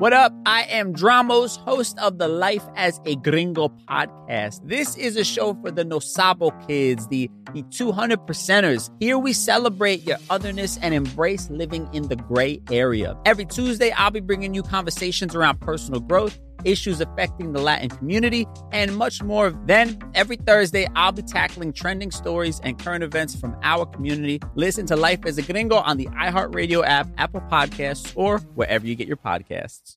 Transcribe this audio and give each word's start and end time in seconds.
What 0.00 0.14
up? 0.14 0.32
I 0.46 0.62
am 0.62 0.94
Dramos, 0.94 1.58
host 1.58 1.98
of 1.98 2.16
the 2.16 2.26
Life 2.26 2.64
as 2.74 2.98
a 3.04 3.16
Gringo 3.16 3.68
podcast. 3.86 4.66
This 4.66 4.96
is 4.96 5.14
a 5.14 5.24
show 5.24 5.52
for 5.60 5.70
the 5.70 5.84
Nosabo 5.84 6.52
kids, 6.66 7.06
the, 7.08 7.30
the 7.52 7.64
200 7.64 8.20
percenters. 8.20 8.90
Here 8.98 9.18
we 9.18 9.34
celebrate 9.34 10.06
your 10.06 10.16
otherness 10.30 10.78
and 10.78 10.94
embrace 10.94 11.50
living 11.50 11.86
in 11.92 12.08
the 12.08 12.16
gray 12.16 12.62
area. 12.70 13.14
Every 13.26 13.44
Tuesday, 13.44 13.90
I'll 13.90 14.10
be 14.10 14.20
bringing 14.20 14.54
you 14.54 14.62
conversations 14.62 15.34
around 15.34 15.60
personal 15.60 16.00
growth, 16.00 16.40
issues 16.64 17.00
affecting 17.00 17.52
the 17.52 17.60
Latin 17.60 17.90
community, 17.90 18.46
and 18.72 18.96
much 18.96 19.22
more. 19.22 19.50
Then, 19.66 19.98
every 20.14 20.36
Thursday, 20.36 20.88
I'll 20.96 21.12
be 21.12 21.22
tackling 21.22 21.72
trending 21.72 22.10
stories 22.10 22.60
and 22.62 22.78
current 22.78 23.04
events 23.04 23.34
from 23.34 23.56
our 23.62 23.86
community. 23.86 24.40
Listen 24.54 24.86
to 24.86 24.96
Life 24.96 25.26
as 25.26 25.38
a 25.38 25.42
Gringo 25.42 25.76
on 25.76 25.96
the 25.96 26.06
iHeartRadio 26.06 26.84
app, 26.86 27.08
Apple 27.18 27.42
Podcasts, 27.42 28.12
or 28.16 28.38
wherever 28.54 28.86
you 28.86 28.94
get 28.94 29.08
your 29.08 29.16
podcasts. 29.16 29.96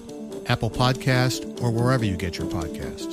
Apple 0.51 0.69
Podcast, 0.69 1.61
or 1.61 1.71
wherever 1.71 2.03
you 2.03 2.17
get 2.17 2.37
your 2.37 2.45
podcasts. 2.47 3.07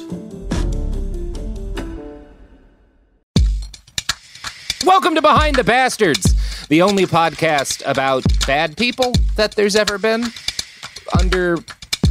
Welcome 4.85 5.15
to 5.15 5.23
Behind 5.23 5.55
the 5.55 5.63
Bastards, 5.63 6.67
the 6.67 6.83
only 6.83 7.07
podcast 7.07 7.81
about 7.87 8.25
bad 8.45 8.77
people 8.77 9.13
that 9.37 9.53
there's 9.55 9.77
ever 9.77 9.99
been 9.99 10.25
under 11.17 11.59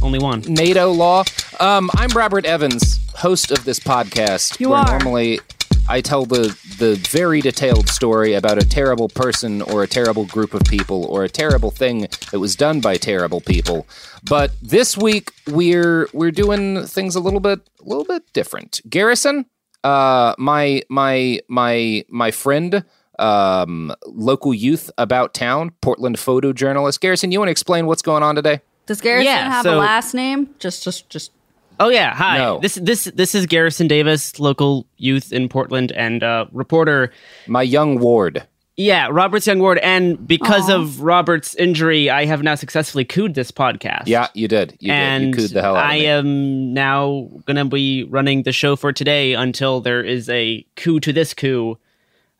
only 0.00 0.18
one 0.18 0.40
NATO 0.48 0.90
law. 0.92 1.24
Um, 1.60 1.90
I'm 1.92 2.08
Robert 2.16 2.46
Evans, 2.46 2.98
host 3.14 3.50
of 3.50 3.66
this 3.66 3.78
podcast. 3.78 4.58
You 4.58 4.72
are. 4.72 4.98
Normally, 4.98 5.40
I 5.88 6.00
tell 6.02 6.26
the 6.26 6.56
the 6.78 6.96
very 7.10 7.40
detailed 7.40 7.88
story 7.88 8.34
about 8.34 8.58
a 8.58 8.66
terrible 8.66 9.08
person 9.08 9.62
or 9.62 9.82
a 9.82 9.86
terrible 9.86 10.26
group 10.26 10.52
of 10.52 10.62
people 10.64 11.04
or 11.06 11.24
a 11.24 11.28
terrible 11.28 11.70
thing 11.70 12.02
that 12.30 12.38
was 12.38 12.54
done 12.56 12.80
by 12.80 12.96
terrible 12.98 13.40
people. 13.40 13.86
But 14.22 14.52
this 14.60 14.96
week 14.98 15.32
we're 15.46 16.08
we're 16.12 16.30
doing 16.30 16.84
things 16.86 17.16
a 17.16 17.20
little 17.20 17.40
bit 17.40 17.60
a 17.80 17.84
little 17.88 18.04
bit 18.04 18.22
different. 18.32 18.80
Garrison, 18.88 19.46
uh, 19.82 20.34
my 20.38 20.82
my 20.90 21.40
my 21.48 22.04
my 22.08 22.30
friend, 22.32 22.84
um, 23.18 23.94
local 24.06 24.52
youth 24.52 24.90
about 24.98 25.32
town, 25.32 25.70
Portland 25.80 26.16
photojournalist. 26.16 27.00
Garrison, 27.00 27.32
you 27.32 27.38
want 27.38 27.48
to 27.48 27.52
explain 27.52 27.86
what's 27.86 28.02
going 28.02 28.22
on 28.22 28.34
today? 28.34 28.60
Does 28.86 29.00
Garrison 29.00 29.26
Yeah, 29.26 29.50
have 29.50 29.66
a 29.66 29.76
last 29.76 30.14
name? 30.14 30.54
Just, 30.58 30.82
just, 30.82 31.10
just. 31.10 31.32
Oh 31.80 31.88
yeah, 31.88 32.14
hi. 32.14 32.38
No. 32.38 32.58
This 32.60 32.74
this 32.76 33.04
this 33.04 33.34
is 33.34 33.46
Garrison 33.46 33.86
Davis, 33.88 34.38
local 34.40 34.86
youth 34.96 35.32
in 35.32 35.48
Portland 35.48 35.92
and 35.92 36.22
uh, 36.22 36.46
reporter. 36.52 37.12
My 37.46 37.62
young 37.62 37.98
ward. 38.00 38.46
Yeah, 38.80 39.08
Robert's 39.10 39.44
young 39.48 39.58
ward, 39.58 39.78
and 39.78 40.24
because 40.24 40.70
Aw. 40.70 40.76
of 40.76 41.00
Robert's 41.02 41.56
injury, 41.56 42.10
I 42.10 42.26
have 42.26 42.44
now 42.44 42.54
successfully 42.54 43.04
cooed 43.04 43.34
this 43.34 43.50
podcast. 43.50 44.04
Yeah, 44.06 44.28
you 44.34 44.46
did. 44.46 44.76
You 44.78 44.92
and 44.92 45.32
did. 45.32 45.40
You 45.40 45.48
cooed 45.48 45.52
the 45.54 45.62
hell 45.62 45.74
out 45.74 45.84
I 45.84 45.94
of 45.96 46.24
me. 46.24 46.30
am 46.30 46.74
now 46.74 47.28
gonna 47.44 47.64
be 47.64 48.04
running 48.04 48.44
the 48.44 48.52
show 48.52 48.76
for 48.76 48.92
today 48.92 49.34
until 49.34 49.80
there 49.80 50.02
is 50.04 50.28
a 50.28 50.64
coup 50.76 51.00
to 51.00 51.12
this 51.12 51.34
coup. 51.34 51.76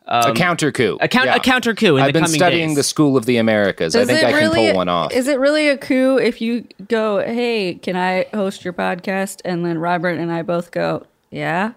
A 0.08 0.32
counter 0.32 0.72
coup. 0.72 0.96
A, 1.00 1.08
count, 1.08 1.26
Yeah. 1.26 1.36
a 1.36 1.40
counter 1.40 1.74
coup 1.74 1.96
in 1.96 2.02
I've 2.02 2.08
the 2.08 2.12
been 2.14 2.24
coming 2.24 2.38
studying 2.38 2.68
days. 2.70 2.76
the 2.76 2.82
School 2.82 3.16
of 3.16 3.26
the 3.26 3.36
Americas. 3.36 3.94
I 3.94 4.04
think 4.04 4.20
it 4.22 4.26
I 4.26 4.30
can 4.32 4.40
really, 4.40 4.66
pull 4.68 4.76
one 4.76 4.88
off. 4.88 5.12
Is 5.12 5.28
it 5.28 5.38
really 5.38 5.68
a 5.68 5.76
coup 5.76 6.16
if 6.18 6.40
you 6.40 6.66
go, 6.88 7.18
hey, 7.18 7.74
can 7.74 7.96
I 7.96 8.26
host 8.34 8.64
your 8.64 8.72
podcast? 8.72 9.40
And 9.44 9.64
then 9.64 9.78
Robert 9.78 10.18
and 10.18 10.32
I 10.32 10.42
both 10.42 10.70
go, 10.70 11.06
yeah. 11.30 11.72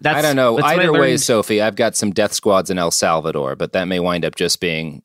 That's, 0.00 0.18
I 0.18 0.22
don't 0.22 0.36
know. 0.36 0.56
that's 0.56 0.68
Either 0.68 0.92
way. 0.92 1.16
Sophie, 1.16 1.60
I've 1.62 1.76
got 1.76 1.96
some 1.96 2.10
death 2.12 2.32
squads 2.32 2.70
in 2.70 2.78
El 2.78 2.90
Salvador, 2.90 3.56
but 3.56 3.72
that 3.72 3.84
may 3.86 4.00
wind 4.00 4.24
up 4.24 4.34
just 4.36 4.60
being 4.60 5.02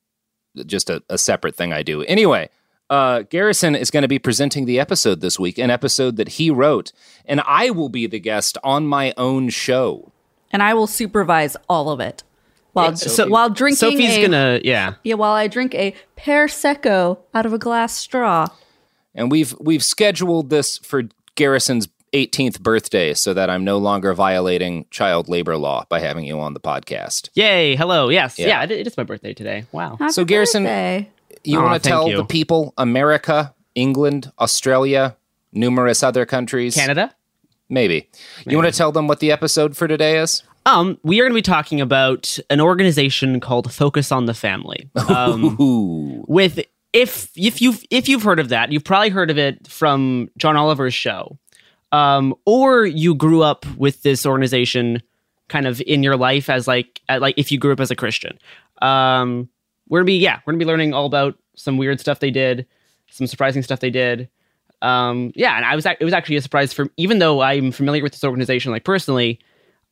just 0.66 0.90
a, 0.90 1.02
a 1.08 1.16
separate 1.16 1.54
thing 1.56 1.72
I 1.72 1.82
do. 1.82 2.02
Anyway, 2.02 2.50
uh, 2.90 3.22
Garrison 3.22 3.74
is 3.74 3.90
going 3.90 4.02
to 4.02 4.08
be 4.08 4.18
presenting 4.18 4.66
the 4.66 4.78
episode 4.78 5.22
this 5.22 5.38
week, 5.38 5.56
an 5.56 5.70
episode 5.70 6.16
that 6.16 6.28
he 6.28 6.50
wrote, 6.50 6.92
and 7.24 7.40
I 7.46 7.70
will 7.70 7.88
be 7.88 8.06
the 8.06 8.20
guest 8.20 8.58
on 8.62 8.86
my 8.86 9.14
own 9.16 9.48
show. 9.48 10.12
And 10.50 10.62
I 10.62 10.74
will 10.74 10.86
supervise 10.86 11.56
all 11.70 11.88
of 11.88 12.00
it 12.00 12.22
while, 12.72 12.96
So- 12.96 13.28
while 13.28 13.50
drinking 13.50 13.76
Sophie's 13.76 14.16
a, 14.16 14.22
gonna 14.22 14.60
yeah. 14.64 14.94
yeah, 15.04 15.14
while 15.14 15.32
I 15.32 15.46
drink 15.48 15.74
a 15.74 15.94
pear 16.16 16.46
secco 16.46 17.18
out 17.34 17.46
of 17.46 17.52
a 17.52 17.58
glass 17.58 17.96
straw. 17.96 18.48
And 19.14 19.30
we've 19.30 19.54
we've 19.60 19.82
scheduled 19.84 20.48
this 20.50 20.78
for 20.78 21.02
Garrison's 21.34 21.88
18th 22.14 22.60
birthday 22.60 23.14
so 23.14 23.32
that 23.34 23.48
I'm 23.50 23.64
no 23.64 23.78
longer 23.78 24.12
violating 24.14 24.86
child 24.90 25.28
labor 25.28 25.56
law 25.56 25.84
by 25.88 26.00
having 26.00 26.24
you 26.24 26.38
on 26.40 26.52
the 26.54 26.60
podcast. 26.60 27.28
Yay! 27.34 27.74
Hello. 27.76 28.08
Yes. 28.10 28.38
Yeah. 28.38 28.46
Yeah. 28.48 28.62
it, 28.64 28.70
it 28.70 28.86
is 28.86 28.96
my 28.96 29.02
birthday 29.04 29.32
today. 29.34 29.64
Wow. 29.72 29.96
Happy 29.96 30.12
So, 30.12 30.24
Garrison, 30.24 30.64
birthday. 30.64 31.08
You 31.44 31.58
Aw, 31.60 31.62
want 31.64 31.82
to 31.82 31.88
tell 31.88 32.08
you. 32.08 32.16
the 32.18 32.24
people 32.24 32.74
America, 32.78 33.54
England, 33.74 34.30
Australia, 34.38 35.16
numerous 35.52 36.02
other 36.02 36.24
countries, 36.26 36.74
Canada. 36.74 37.14
Maybe. 37.68 38.08
You 38.46 38.56
want 38.58 38.70
to 38.70 38.76
tell 38.76 38.92
them 38.92 39.08
what 39.08 39.20
the 39.20 39.32
episode 39.32 39.76
for 39.76 39.88
today 39.88 40.18
is? 40.18 40.42
Um, 40.64 40.98
we 41.02 41.20
are 41.20 41.24
going 41.24 41.32
to 41.32 41.34
be 41.34 41.42
talking 41.42 41.80
about 41.80 42.38
an 42.48 42.60
organization 42.60 43.40
called 43.40 43.72
Focus 43.72 44.12
on 44.12 44.26
the 44.26 44.34
Family. 44.34 44.88
Um, 45.08 46.24
with 46.28 46.60
if 46.92 47.30
if 47.36 47.60
you've 47.60 47.82
if 47.90 48.08
you've 48.08 48.22
heard 48.22 48.38
of 48.38 48.48
that, 48.50 48.70
you've 48.70 48.84
probably 48.84 49.08
heard 49.08 49.30
of 49.30 49.38
it 49.38 49.66
from 49.66 50.30
John 50.36 50.56
Oliver's 50.56 50.94
show, 50.94 51.38
um, 51.90 52.34
or 52.44 52.84
you 52.84 53.14
grew 53.14 53.42
up 53.42 53.66
with 53.76 54.02
this 54.02 54.26
organization 54.26 55.02
kind 55.48 55.66
of 55.66 55.80
in 55.82 56.02
your 56.02 56.16
life 56.16 56.48
as 56.48 56.66
like 56.66 57.00
at, 57.08 57.20
like 57.20 57.34
if 57.36 57.50
you 57.50 57.58
grew 57.58 57.72
up 57.72 57.80
as 57.80 57.90
a 57.90 57.96
Christian. 57.96 58.38
Um, 58.80 59.48
we're 59.88 60.00
gonna 60.00 60.06
be 60.06 60.18
yeah, 60.18 60.40
we're 60.46 60.52
gonna 60.52 60.64
be 60.64 60.64
learning 60.64 60.94
all 60.94 61.06
about 61.06 61.36
some 61.56 61.76
weird 61.76 62.00
stuff 62.00 62.20
they 62.20 62.30
did, 62.30 62.66
some 63.10 63.26
surprising 63.26 63.62
stuff 63.62 63.80
they 63.80 63.90
did. 63.90 64.28
Um, 64.80 65.32
yeah, 65.34 65.56
and 65.56 65.64
I 65.64 65.74
was 65.74 65.86
it 65.86 66.04
was 66.04 66.12
actually 66.12 66.36
a 66.36 66.42
surprise 66.42 66.72
for 66.72 66.86
even 66.96 67.18
though 67.18 67.40
I'm 67.40 67.72
familiar 67.72 68.02
with 68.02 68.12
this 68.12 68.24
organization 68.24 68.72
like 68.72 68.84
personally. 68.84 69.40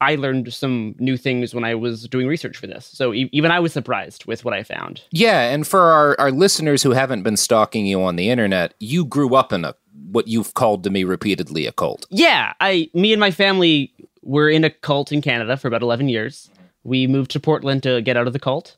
I 0.01 0.15
learned 0.15 0.53
some 0.53 0.95
new 0.99 1.17
things 1.17 1.55
when 1.55 1.65
I 1.65 1.75
was 1.75 2.09
doing 2.09 2.27
research 2.27 2.57
for 2.57 2.67
this. 2.67 2.87
So 2.87 3.13
e- 3.13 3.29
even 3.33 3.51
I 3.51 3.61
was 3.61 3.73
surprised 3.73 4.25
with 4.25 4.45
what 4.45 4.55
I 4.55 4.63
found. 4.63 5.03
Yeah, 5.11 5.51
and 5.51 5.67
for 5.67 5.81
our, 5.81 6.19
our 6.19 6.31
listeners 6.31 6.83
who 6.83 6.93
haven't 6.93 7.23
been 7.23 7.37
stalking 7.37 7.87
you 7.87 8.03
on 8.03 8.17
the 8.17 8.31
internet, 8.31 8.75
you 8.81 9.05
grew 9.05 9.35
up 9.35 9.53
in 9.53 9.65
a 9.65 9.75
what 10.11 10.27
you've 10.27 10.55
called 10.55 10.83
to 10.85 10.91
me 10.91 11.05
repeatedly 11.05 11.67
a 11.67 11.73
cult. 11.73 12.07
Yeah, 12.11 12.55
I 12.61 12.91
me 12.95 13.13
and 13.13 13.21
my 13.21 13.31
family 13.31 13.93
were 14.23 14.49
in 14.49 14.65
a 14.65 14.71
cult 14.71 15.13
in 15.13 15.23
Canada 15.23 15.57
for 15.57 15.69
about 15.69 15.83
11 15.83 16.09
years. 16.09 16.51
We 16.83 17.07
moved 17.07 17.31
to 17.33 17.41
Portland 17.41 17.83
to 17.83 18.01
get 18.01 18.17
out 18.17 18.27
of 18.27 18.33
the 18.33 18.39
cult. 18.39 18.77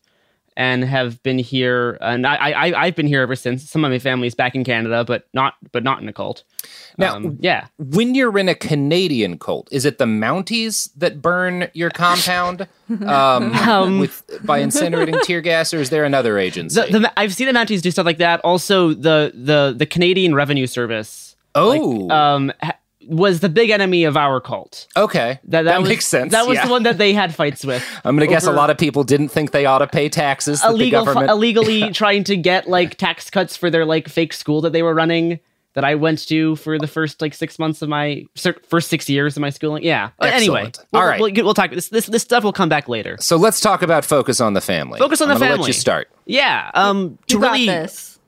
And 0.56 0.84
have 0.84 1.22
been 1.22 1.38
here. 1.38 1.98
And 2.00 2.26
I, 2.26 2.34
I 2.50 2.84
I've 2.86 2.94
been 2.96 3.06
here 3.06 3.22
ever 3.22 3.34
since. 3.36 3.68
Some 3.70 3.84
of 3.84 3.90
my 3.90 3.98
family's 3.98 4.34
back 4.34 4.54
in 4.54 4.64
Canada, 4.64 5.04
but 5.04 5.26
not 5.32 5.54
but 5.72 5.82
not 5.82 6.00
in 6.02 6.08
a 6.08 6.12
cult. 6.12 6.44
Now, 6.98 7.16
Um, 7.16 7.38
yeah. 7.40 7.66
When 7.78 8.14
you're 8.14 8.36
in 8.38 8.48
a 8.48 8.54
Canadian 8.54 9.38
cult, 9.38 9.68
is 9.72 9.84
it 9.84 9.98
the 9.98 10.04
Mounties 10.04 10.90
that 10.96 11.22
burn 11.22 11.68
your 11.74 11.90
compound 11.90 12.66
um, 13.06 13.52
Um, 13.54 13.98
with 13.98 14.22
by 14.44 14.60
incinerating 14.62 15.20
tear 15.22 15.40
gas, 15.40 15.72
or 15.74 15.78
is 15.78 15.90
there 15.90 16.04
another 16.04 16.38
agency? 16.38 16.80
The, 16.90 16.98
the, 17.00 17.12
I've 17.18 17.34
seen 17.34 17.46
the 17.46 17.52
Mounties 17.52 17.80
do 17.82 17.90
stuff 17.90 18.06
like 18.06 18.18
that. 18.18 18.40
Also, 18.40 18.88
the 18.94 19.32
the 19.34 19.74
the 19.76 19.86
Canadian 19.86 20.34
Revenue 20.34 20.66
Service. 20.66 21.36
Oh. 21.54 22.08
um, 22.08 22.50
ha- 22.62 22.71
was 23.08 23.40
the 23.40 23.48
big 23.48 23.70
enemy 23.70 24.04
of 24.04 24.16
our 24.16 24.40
cult. 24.40 24.86
okay, 24.96 25.40
That, 25.44 25.62
that 25.62 25.80
was, 25.80 25.88
makes 25.88 26.06
sense. 26.06 26.32
That 26.32 26.46
was 26.46 26.56
yeah. 26.56 26.66
the 26.66 26.70
one 26.70 26.82
that 26.84 26.98
they 26.98 27.12
had 27.12 27.34
fights 27.34 27.64
with. 27.64 27.84
I'm 28.04 28.16
gonna 28.16 28.26
guess 28.26 28.46
a 28.46 28.52
lot 28.52 28.70
of 28.70 28.78
people 28.78 29.04
didn't 29.04 29.28
think 29.28 29.50
they 29.50 29.66
ought 29.66 29.78
to 29.78 29.86
pay 29.86 30.08
taxes. 30.08 30.60
That 30.62 30.68
the 30.68 30.74
illegal, 30.74 31.04
government 31.04 31.30
illegally 31.30 31.90
trying 31.92 32.24
to 32.24 32.36
get 32.36 32.68
like 32.68 32.96
tax 32.96 33.30
cuts 33.30 33.56
for 33.56 33.70
their 33.70 33.84
like 33.84 34.08
fake 34.08 34.32
school 34.32 34.60
that 34.62 34.72
they 34.72 34.82
were 34.82 34.94
running. 34.94 35.40
That 35.74 35.84
I 35.84 35.94
went 35.94 36.28
to 36.28 36.56
for 36.56 36.78
the 36.78 36.86
first 36.86 37.22
like 37.22 37.32
six 37.32 37.58
months 37.58 37.80
of 37.80 37.88
my 37.88 38.26
first 38.68 38.90
six 38.90 39.08
years 39.08 39.38
of 39.38 39.40
my 39.40 39.48
schooling. 39.48 39.82
Yeah. 39.82 40.10
But 40.18 40.34
Anyway, 40.34 40.66
Excellent. 40.66 40.86
we'll, 40.92 41.00
All 41.00 41.08
right. 41.08 41.18
we'll, 41.18 41.32
we'll 41.44 41.54
talk. 41.54 41.70
This, 41.70 41.88
this 41.88 42.04
this 42.04 42.22
stuff 42.22 42.44
will 42.44 42.52
come 42.52 42.68
back 42.68 42.88
later. 42.90 43.16
So 43.20 43.36
let's 43.38 43.58
talk 43.58 43.80
about 43.80 44.04
focus 44.04 44.38
on 44.38 44.52
the 44.52 44.60
family. 44.60 44.98
Focus 44.98 45.22
on 45.22 45.30
I'm 45.30 45.38
the 45.38 45.46
family. 45.46 45.60
Let 45.60 45.66
you 45.68 45.72
start. 45.72 46.10
Yeah. 46.26 46.70
Um. 46.74 47.18
You 47.26 47.38
to 47.38 47.40
got 47.40 47.52
really. 47.52 47.66
this. 47.66 48.18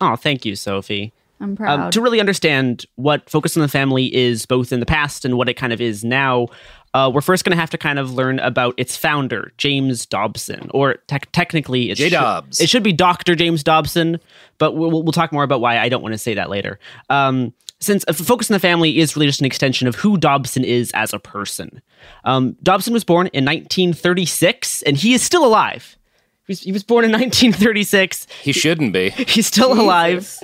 Oh, 0.00 0.16
thank 0.16 0.46
you, 0.46 0.56
Sophie. 0.56 1.12
I'm 1.44 1.56
proud. 1.56 1.80
Um, 1.80 1.90
to 1.90 2.00
really 2.00 2.20
understand 2.20 2.86
what 2.96 3.28
Focus 3.28 3.56
on 3.56 3.60
the 3.60 3.68
Family 3.68 4.12
is 4.14 4.46
both 4.46 4.72
in 4.72 4.80
the 4.80 4.86
past 4.86 5.24
and 5.24 5.36
what 5.36 5.48
it 5.48 5.54
kind 5.54 5.72
of 5.72 5.80
is 5.80 6.02
now, 6.04 6.48
uh, 6.94 7.10
we're 7.12 7.20
first 7.20 7.44
going 7.44 7.50
to 7.50 7.60
have 7.60 7.70
to 7.70 7.78
kind 7.78 7.98
of 7.98 8.12
learn 8.14 8.38
about 8.38 8.74
its 8.76 8.96
founder, 8.96 9.52
James 9.58 10.06
Dobson, 10.06 10.70
or 10.72 10.94
tec- 11.06 11.30
technically, 11.32 11.90
it 11.90 11.98
should, 11.98 12.10
J-Dobs. 12.10 12.60
it 12.60 12.68
should 12.68 12.82
be 12.82 12.92
Dr. 12.92 13.34
James 13.34 13.62
Dobson, 13.62 14.18
but 14.58 14.74
we'll, 14.74 14.90
we'll 14.90 15.12
talk 15.12 15.32
more 15.32 15.42
about 15.42 15.60
why 15.60 15.78
I 15.78 15.88
don't 15.88 16.02
want 16.02 16.14
to 16.14 16.18
say 16.18 16.34
that 16.34 16.48
later. 16.50 16.78
Um, 17.10 17.52
since 17.80 18.04
uh, 18.08 18.12
Focus 18.12 18.50
on 18.50 18.54
the 18.54 18.60
Family 18.60 18.98
is 18.98 19.16
really 19.16 19.26
just 19.26 19.40
an 19.40 19.46
extension 19.46 19.86
of 19.86 19.96
who 19.96 20.16
Dobson 20.16 20.64
is 20.64 20.90
as 20.92 21.12
a 21.12 21.18
person. 21.18 21.82
Um, 22.24 22.56
Dobson 22.62 22.94
was 22.94 23.04
born 23.04 23.26
in 23.34 23.44
1936, 23.44 24.82
and 24.82 24.96
he 24.96 25.12
is 25.14 25.22
still 25.22 25.44
alive. 25.44 25.98
He 26.46 26.52
was, 26.52 26.60
he 26.60 26.72
was 26.72 26.82
born 26.82 27.04
in 27.04 27.10
1936. 27.10 28.26
He 28.42 28.52
shouldn't 28.52 28.92
be. 28.92 29.10
He's 29.10 29.46
still 29.46 29.72
alive. 29.72 30.38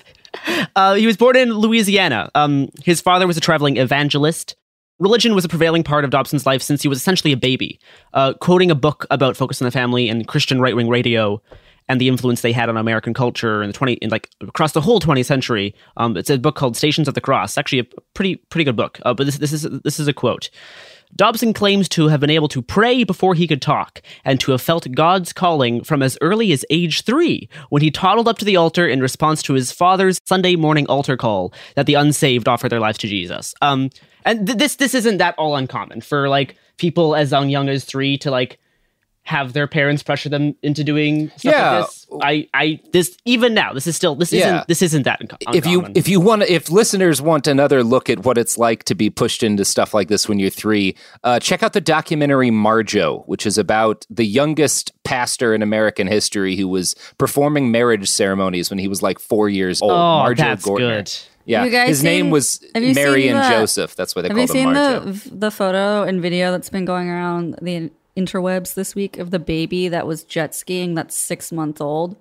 Uh, 0.77 0.94
he 0.94 1.06
was 1.06 1.17
born 1.17 1.37
in 1.37 1.53
Louisiana. 1.53 2.31
Um, 2.35 2.69
his 2.82 3.00
father 3.00 3.27
was 3.27 3.37
a 3.37 3.41
traveling 3.41 3.77
evangelist. 3.77 4.56
Religion 4.99 5.35
was 5.35 5.44
a 5.44 5.49
prevailing 5.49 5.82
part 5.82 6.05
of 6.05 6.11
Dobson's 6.11 6.47
life 6.47 6.62
since 6.62 6.82
he 6.82 6.88
was 6.88 6.99
essentially 6.99 7.32
a 7.32 7.37
baby. 7.37 7.81
Uh, 8.12 8.35
quoting 8.35 8.71
a 8.71 8.75
book 8.75 9.06
about 9.11 9.37
Focus 9.37 9.61
on 9.62 9.67
the 9.67 9.71
Family 9.71 10.09
and 10.09 10.29
Christian 10.29 10.61
right 10.61 10.77
wing 10.77 10.88
radio 10.88 11.41
and 11.88 12.00
the 12.00 12.06
influence 12.06 12.43
they 12.43 12.53
had 12.53 12.69
on 12.69 12.77
American 12.77 13.15
culture 13.15 13.62
in 13.62 13.69
the 13.69 13.73
twenty, 13.73 13.94
in 13.94 14.11
like 14.11 14.29
across 14.43 14.73
the 14.73 14.81
whole 14.81 15.00
twentieth 15.00 15.27
century. 15.27 15.75
Um, 15.97 16.17
it's 16.17 16.31
a 16.31 16.38
book 16.38 16.55
called 16.55 16.76
Stations 16.76 17.09
of 17.09 17.15
the 17.15 17.21
Cross. 17.21 17.59
Actually, 17.59 17.81
a 17.81 17.87
pretty 18.15 18.37
pretty 18.37 18.65
good 18.65 18.76
book. 18.76 19.00
Uh, 19.05 19.15
but 19.15 19.25
this 19.25 19.38
this 19.38 19.53
is 19.53 19.62
this 19.83 19.99
is 19.99 20.06
a 20.06 20.12
quote. 20.12 20.50
Dobson 21.17 21.53
claims 21.53 21.89
to 21.91 22.09
have 22.09 22.21
been 22.21 22.31
able 22.31 22.49
to 22.49 22.62
pray 22.62 23.05
before 23.05 23.35
he 23.35 23.47
could 23.47 23.61
talk, 23.61 24.01
and 24.25 24.41
to 24.41 24.53
have 24.53 24.62
felt 24.62 24.91
God's 24.93 25.33
calling 25.33 25.83
from 25.83 26.03
as 26.03 26.17
early 26.21 26.53
as 26.53 26.65
age 26.71 27.03
three, 27.03 27.49
when 27.69 27.83
he 27.83 27.91
toddled 27.91 28.29
up 28.29 28.39
to 28.39 28.45
the 28.45 28.57
altar 28.57 28.87
in 28.87 29.01
response 29.01 29.43
to 29.43 29.55
his 29.55 29.73
father's 29.73 30.21
Sunday 30.27 30.57
morning 30.57 30.87
altar 30.87 31.17
call 31.17 31.53
that 31.75 31.87
the 31.87 31.95
unsaved 31.95 32.49
offer 32.49 32.69
their 32.69 32.81
lives 32.81 32.99
to 32.99 33.09
Jesus. 33.09 33.55
Um, 33.61 33.91
and 34.25 34.47
th- 34.47 34.59
this 34.59 34.77
this 34.77 34.95
isn't 34.95 35.19
that 35.19 35.35
all 35.37 35.57
uncommon 35.57 36.01
for 36.01 36.29
like 36.29 36.57
people 36.77 37.15
as 37.15 37.33
young 37.33 37.69
as 37.69 37.85
three 37.85 38.17
to 38.19 38.31
like 38.31 38.59
have 39.25 39.53
their 39.53 39.67
parents 39.69 40.03
pressure 40.03 40.29
them 40.29 40.57
into 40.63 40.83
doing 40.83 41.29
stuff 41.37 41.45
Yeah. 41.45 41.79
like 41.81 41.87
this. 41.87 42.07
I 42.23 42.49
I 42.55 42.81
this 42.93 43.17
even 43.25 43.55
now 43.55 43.73
this 43.73 43.87
is 43.87 43.95
still 43.95 44.15
this 44.17 44.33
Yeah. 44.33 44.47
isn't 44.47 44.69
this 44.69 44.83
isn't 44.83 45.03
that 45.05 45.21
unco- 45.21 45.37
If 45.53 45.67
you 45.67 45.87
if 45.95 46.09
you 46.09 46.21
want 46.21 46.43
if 46.45 46.71
listeners 46.71 47.23
want 47.23 47.47
another 47.47 47.85
look 47.85 48.11
at 48.11 48.25
what 48.25 48.39
it's 48.39 48.59
like 48.59 48.85
to 48.85 48.95
be 48.95 49.09
pushed 49.11 49.43
into 49.43 49.65
stuff 49.65 49.95
like 49.95 50.09
this 50.09 50.29
when 50.29 50.39
you're 50.41 50.51
three, 50.51 50.97
uh, 51.23 51.39
check 51.39 51.63
out 51.63 51.75
the 51.75 51.81
documentary 51.81 52.51
Marjoe, 52.51 53.23
which 53.27 53.47
is 53.47 53.57
about 53.59 54.05
the 54.11 54.25
youngest 54.27 54.93
pastor 55.05 55.55
in 55.55 55.63
American 55.63 56.07
history 56.07 56.57
who 56.57 56.67
was 56.67 56.95
performing 57.19 57.71
marriage 57.71 58.09
ceremonies 58.11 58.71
when 58.71 58.79
he 58.79 58.89
was 58.89 59.03
like 59.03 59.19
four 59.21 59.49
years 59.49 59.81
old. 59.83 59.93
Oh, 59.93 60.23
Marjoe 60.25 60.37
that's 60.43 60.67
Gortner. 60.67 60.79
good. 60.79 61.13
Yeah, 61.47 61.65
You 61.65 61.71
guys 61.71 61.89
his 61.89 62.05
name 62.05 62.31
was 62.31 62.61
have 62.75 62.95
Mary 62.95 63.29
and 63.29 63.39
the- 63.39 63.49
Joseph. 63.49 63.95
That's 63.97 64.15
why 64.17 64.23
they 64.23 64.29
call 64.29 64.39
him 64.39 64.47
Marjoe. 64.47 64.75
Have 64.95 65.07
you 65.07 65.13
seen 65.15 65.31
the 65.31 65.37
the 65.47 65.51
photo 65.51 66.03
and 66.03 66.21
video 66.21 66.51
that's 66.53 66.69
been 66.71 66.85
going 66.85 67.09
around 67.09 67.57
the 67.63 67.91
interwebs 68.17 68.75
this 68.75 68.95
week 68.95 69.19
of 69.19 69.31
the 69.31 69.39
baby 69.39 69.89
that 69.89 70.07
was 70.07 70.25
jet 70.25 70.55
skiing 70.55 70.95
that's 70.95 71.17
six 71.19 71.51
months 71.53 71.81
old? 71.81 72.17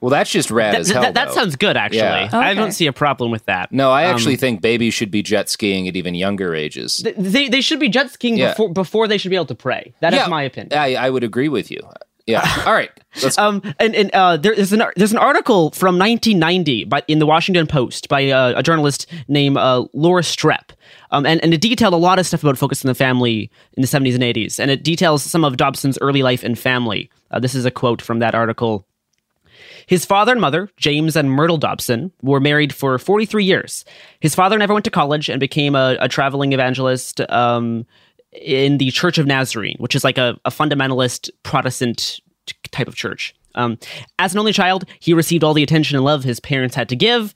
Well, 0.00 0.10
that's 0.10 0.30
just 0.30 0.52
rad 0.52 0.74
That, 0.74 0.80
as 0.82 0.90
hell. 0.90 1.02
that, 1.02 1.14
that 1.14 1.28
though. 1.28 1.34
sounds 1.34 1.56
good 1.56 1.76
actually. 1.76 1.98
Yeah. 1.98 2.28
I 2.32 2.54
don't 2.54 2.70
see 2.70 2.86
a 2.86 2.92
problem 2.92 3.32
with 3.32 3.44
that. 3.46 3.72
No, 3.72 3.90
I 3.90 4.04
Um, 4.06 4.14
actually 4.14 4.36
think 4.36 4.60
babies 4.62 4.94
should 4.94 5.10
be 5.10 5.22
jet 5.24 5.48
skiing 5.48 5.88
at 5.88 5.96
even 5.96 6.14
younger 6.14 6.54
ages. 6.54 6.98
Th- 6.98 7.16
They 7.18 7.48
they 7.48 7.60
should 7.60 7.80
be 7.80 7.88
jet 7.88 8.10
skiing 8.12 8.36
Yeah. 8.36 8.50
before 8.50 8.68
before 8.72 9.08
they 9.08 9.18
should 9.18 9.30
be 9.30 9.34
able 9.36 9.46
to 9.46 9.56
pray. 9.56 9.92
That 10.00 10.12
is 10.14 10.20
Yeah, 10.20 10.28
my 10.28 10.42
opinion. 10.44 10.78
I, 10.78 10.94
I 10.94 11.10
would 11.10 11.24
agree 11.24 11.48
with 11.48 11.68
you. 11.72 11.80
Yeah. 12.28 12.62
All 12.66 12.74
right. 12.74 12.90
Um, 13.38 13.62
and, 13.80 13.96
and 13.96 14.10
uh, 14.12 14.36
there 14.36 14.52
is 14.52 14.72
an 14.72 14.82
there's 14.96 15.12
an 15.12 15.18
article 15.18 15.70
from 15.70 15.98
1990 15.98 16.84
by, 16.84 17.02
in 17.08 17.18
the 17.18 17.26
Washington 17.26 17.66
Post 17.66 18.08
by 18.08 18.30
uh, 18.30 18.52
a 18.54 18.62
journalist 18.62 19.06
named 19.28 19.56
uh, 19.56 19.86
Laura 19.94 20.22
Stepp. 20.22 20.70
Um, 21.10 21.24
and, 21.24 21.42
and 21.42 21.54
it 21.54 21.62
detailed 21.62 21.94
a 21.94 21.98
lot 21.98 22.18
of 22.18 22.26
stuff 22.26 22.42
about 22.42 22.58
Focus 22.58 22.84
on 22.84 22.88
the 22.88 22.94
Family 22.94 23.50
in 23.74 23.80
the 23.80 23.88
70s 23.88 24.14
and 24.14 24.22
80s. 24.22 24.60
And 24.60 24.70
it 24.70 24.84
details 24.84 25.22
some 25.22 25.42
of 25.42 25.56
Dobson's 25.56 25.98
early 26.02 26.22
life 26.22 26.44
and 26.44 26.58
family. 26.58 27.10
Uh, 27.30 27.40
this 27.40 27.54
is 27.54 27.64
a 27.64 27.70
quote 27.70 28.02
from 28.02 28.18
that 28.18 28.34
article. 28.34 28.86
His 29.86 30.04
father 30.04 30.32
and 30.32 30.40
mother, 30.40 30.68
James 30.76 31.16
and 31.16 31.30
Myrtle 31.30 31.56
Dobson, 31.56 32.12
were 32.20 32.40
married 32.40 32.74
for 32.74 32.98
43 32.98 33.42
years. 33.42 33.86
His 34.20 34.34
father 34.34 34.58
never 34.58 34.74
went 34.74 34.84
to 34.84 34.90
college 34.90 35.30
and 35.30 35.40
became 35.40 35.74
a, 35.74 35.96
a 35.98 36.08
traveling 36.08 36.52
evangelist 36.52 37.22
um, 37.30 37.86
in 38.32 38.78
the 38.78 38.90
Church 38.90 39.18
of 39.18 39.26
Nazarene, 39.26 39.76
which 39.78 39.94
is 39.94 40.04
like 40.04 40.18
a, 40.18 40.38
a 40.44 40.50
fundamentalist 40.50 41.30
Protestant 41.42 42.20
type 42.70 42.88
of 42.88 42.94
church. 42.94 43.34
Um, 43.54 43.78
as 44.18 44.32
an 44.32 44.38
only 44.38 44.52
child, 44.52 44.84
he 45.00 45.14
received 45.14 45.42
all 45.42 45.54
the 45.54 45.62
attention 45.62 45.96
and 45.96 46.04
love 46.04 46.24
his 46.24 46.40
parents 46.40 46.76
had 46.76 46.88
to 46.90 46.96
give. 46.96 47.34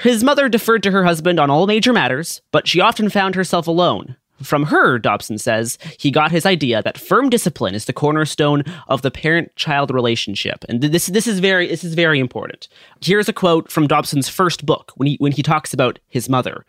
His 0.00 0.24
mother 0.24 0.48
deferred 0.48 0.82
to 0.84 0.90
her 0.90 1.04
husband 1.04 1.38
on 1.38 1.50
all 1.50 1.66
major 1.66 1.92
matters, 1.92 2.40
but 2.50 2.66
she 2.66 2.80
often 2.80 3.10
found 3.10 3.34
herself 3.34 3.66
alone. 3.66 4.16
From 4.42 4.64
her, 4.64 4.98
Dobson 4.98 5.36
says, 5.36 5.76
he 5.98 6.10
got 6.10 6.30
his 6.30 6.46
idea 6.46 6.82
that 6.82 6.96
firm 6.96 7.28
discipline 7.28 7.74
is 7.74 7.84
the 7.84 7.92
cornerstone 7.92 8.64
of 8.88 9.02
the 9.02 9.10
parent-child 9.10 9.90
relationship. 9.90 10.64
And 10.66 10.80
this 10.80 11.08
this 11.08 11.26
is 11.26 11.40
very 11.40 11.66
this 11.66 11.84
is 11.84 11.92
very 11.92 12.18
important. 12.18 12.66
Here's 13.02 13.28
a 13.28 13.34
quote 13.34 13.70
from 13.70 13.86
Dobson's 13.86 14.30
first 14.30 14.64
book 14.64 14.92
when 14.96 15.08
he 15.08 15.16
when 15.16 15.32
he 15.32 15.42
talks 15.42 15.74
about 15.74 15.98
his 16.08 16.30
mother. 16.30 16.64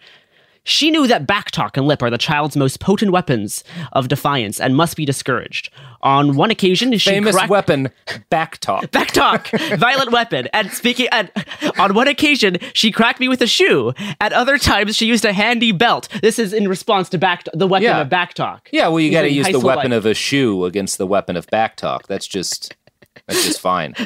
She 0.64 0.92
knew 0.92 1.08
that 1.08 1.26
backtalk 1.26 1.76
and 1.76 1.88
lip 1.88 2.04
are 2.04 2.12
the 2.12 2.20
child's 2.20 2.56
most 2.56 2.80
potent 2.80 3.12
weapons 3.12 3.64
of 3.94 4.08
defiance 4.10 4.60
and 4.60 4.76
must 4.76 4.96
be 4.96 5.06
discouraged. 5.06 5.72
On 6.02 6.36
one 6.36 6.52
occasion, 6.52 6.96
she 6.98 7.10
famous 7.10 7.36
cracked- 7.36 7.50
weapon, 7.50 7.90
backtalk. 8.32 8.82
Backtalk, 8.92 9.78
violent 9.80 10.12
weapon. 10.12 10.48
And 10.54 10.72
speaking, 10.72 11.08
and 11.12 11.32
on 11.80 11.96
one 11.96 12.08
occasion, 12.08 12.58
she 12.74 12.92
cracked 12.92 13.20
me 13.20 13.28
with 13.28 13.42
a 13.42 13.48
shoe. 13.48 13.94
At 14.20 14.34
other 14.34 14.58
times, 14.60 14.96
she 14.96 15.08
used 15.08 15.26
a 15.26 15.34
handy 15.34 15.72
belt. 15.72 16.08
This 16.22 16.38
is 16.38 16.54
in 16.54 16.68
response 16.68 17.10
to 17.10 17.18
back 17.18 17.44
the 17.54 17.68
weapon 17.68 17.86
Yeah. 17.86 18.02
of 18.02 18.10
backtalk. 18.10 18.60
Yeah, 18.72 18.88
well, 18.90 19.00
you 19.00 19.12
got 19.12 19.24
to 19.24 19.32
use 19.32 19.48
the 19.48 19.60
weapon 19.60 19.92
life. 19.92 19.98
of 19.98 20.06
a 20.06 20.14
shoe 20.14 20.66
against 20.66 20.98
the 21.00 21.08
weapon 21.08 21.36
of 21.38 21.48
backtalk. 21.48 22.06
That's 22.08 22.28
just 22.28 22.76
that's 23.32 23.46
just 23.46 23.62
fine. 23.62 23.96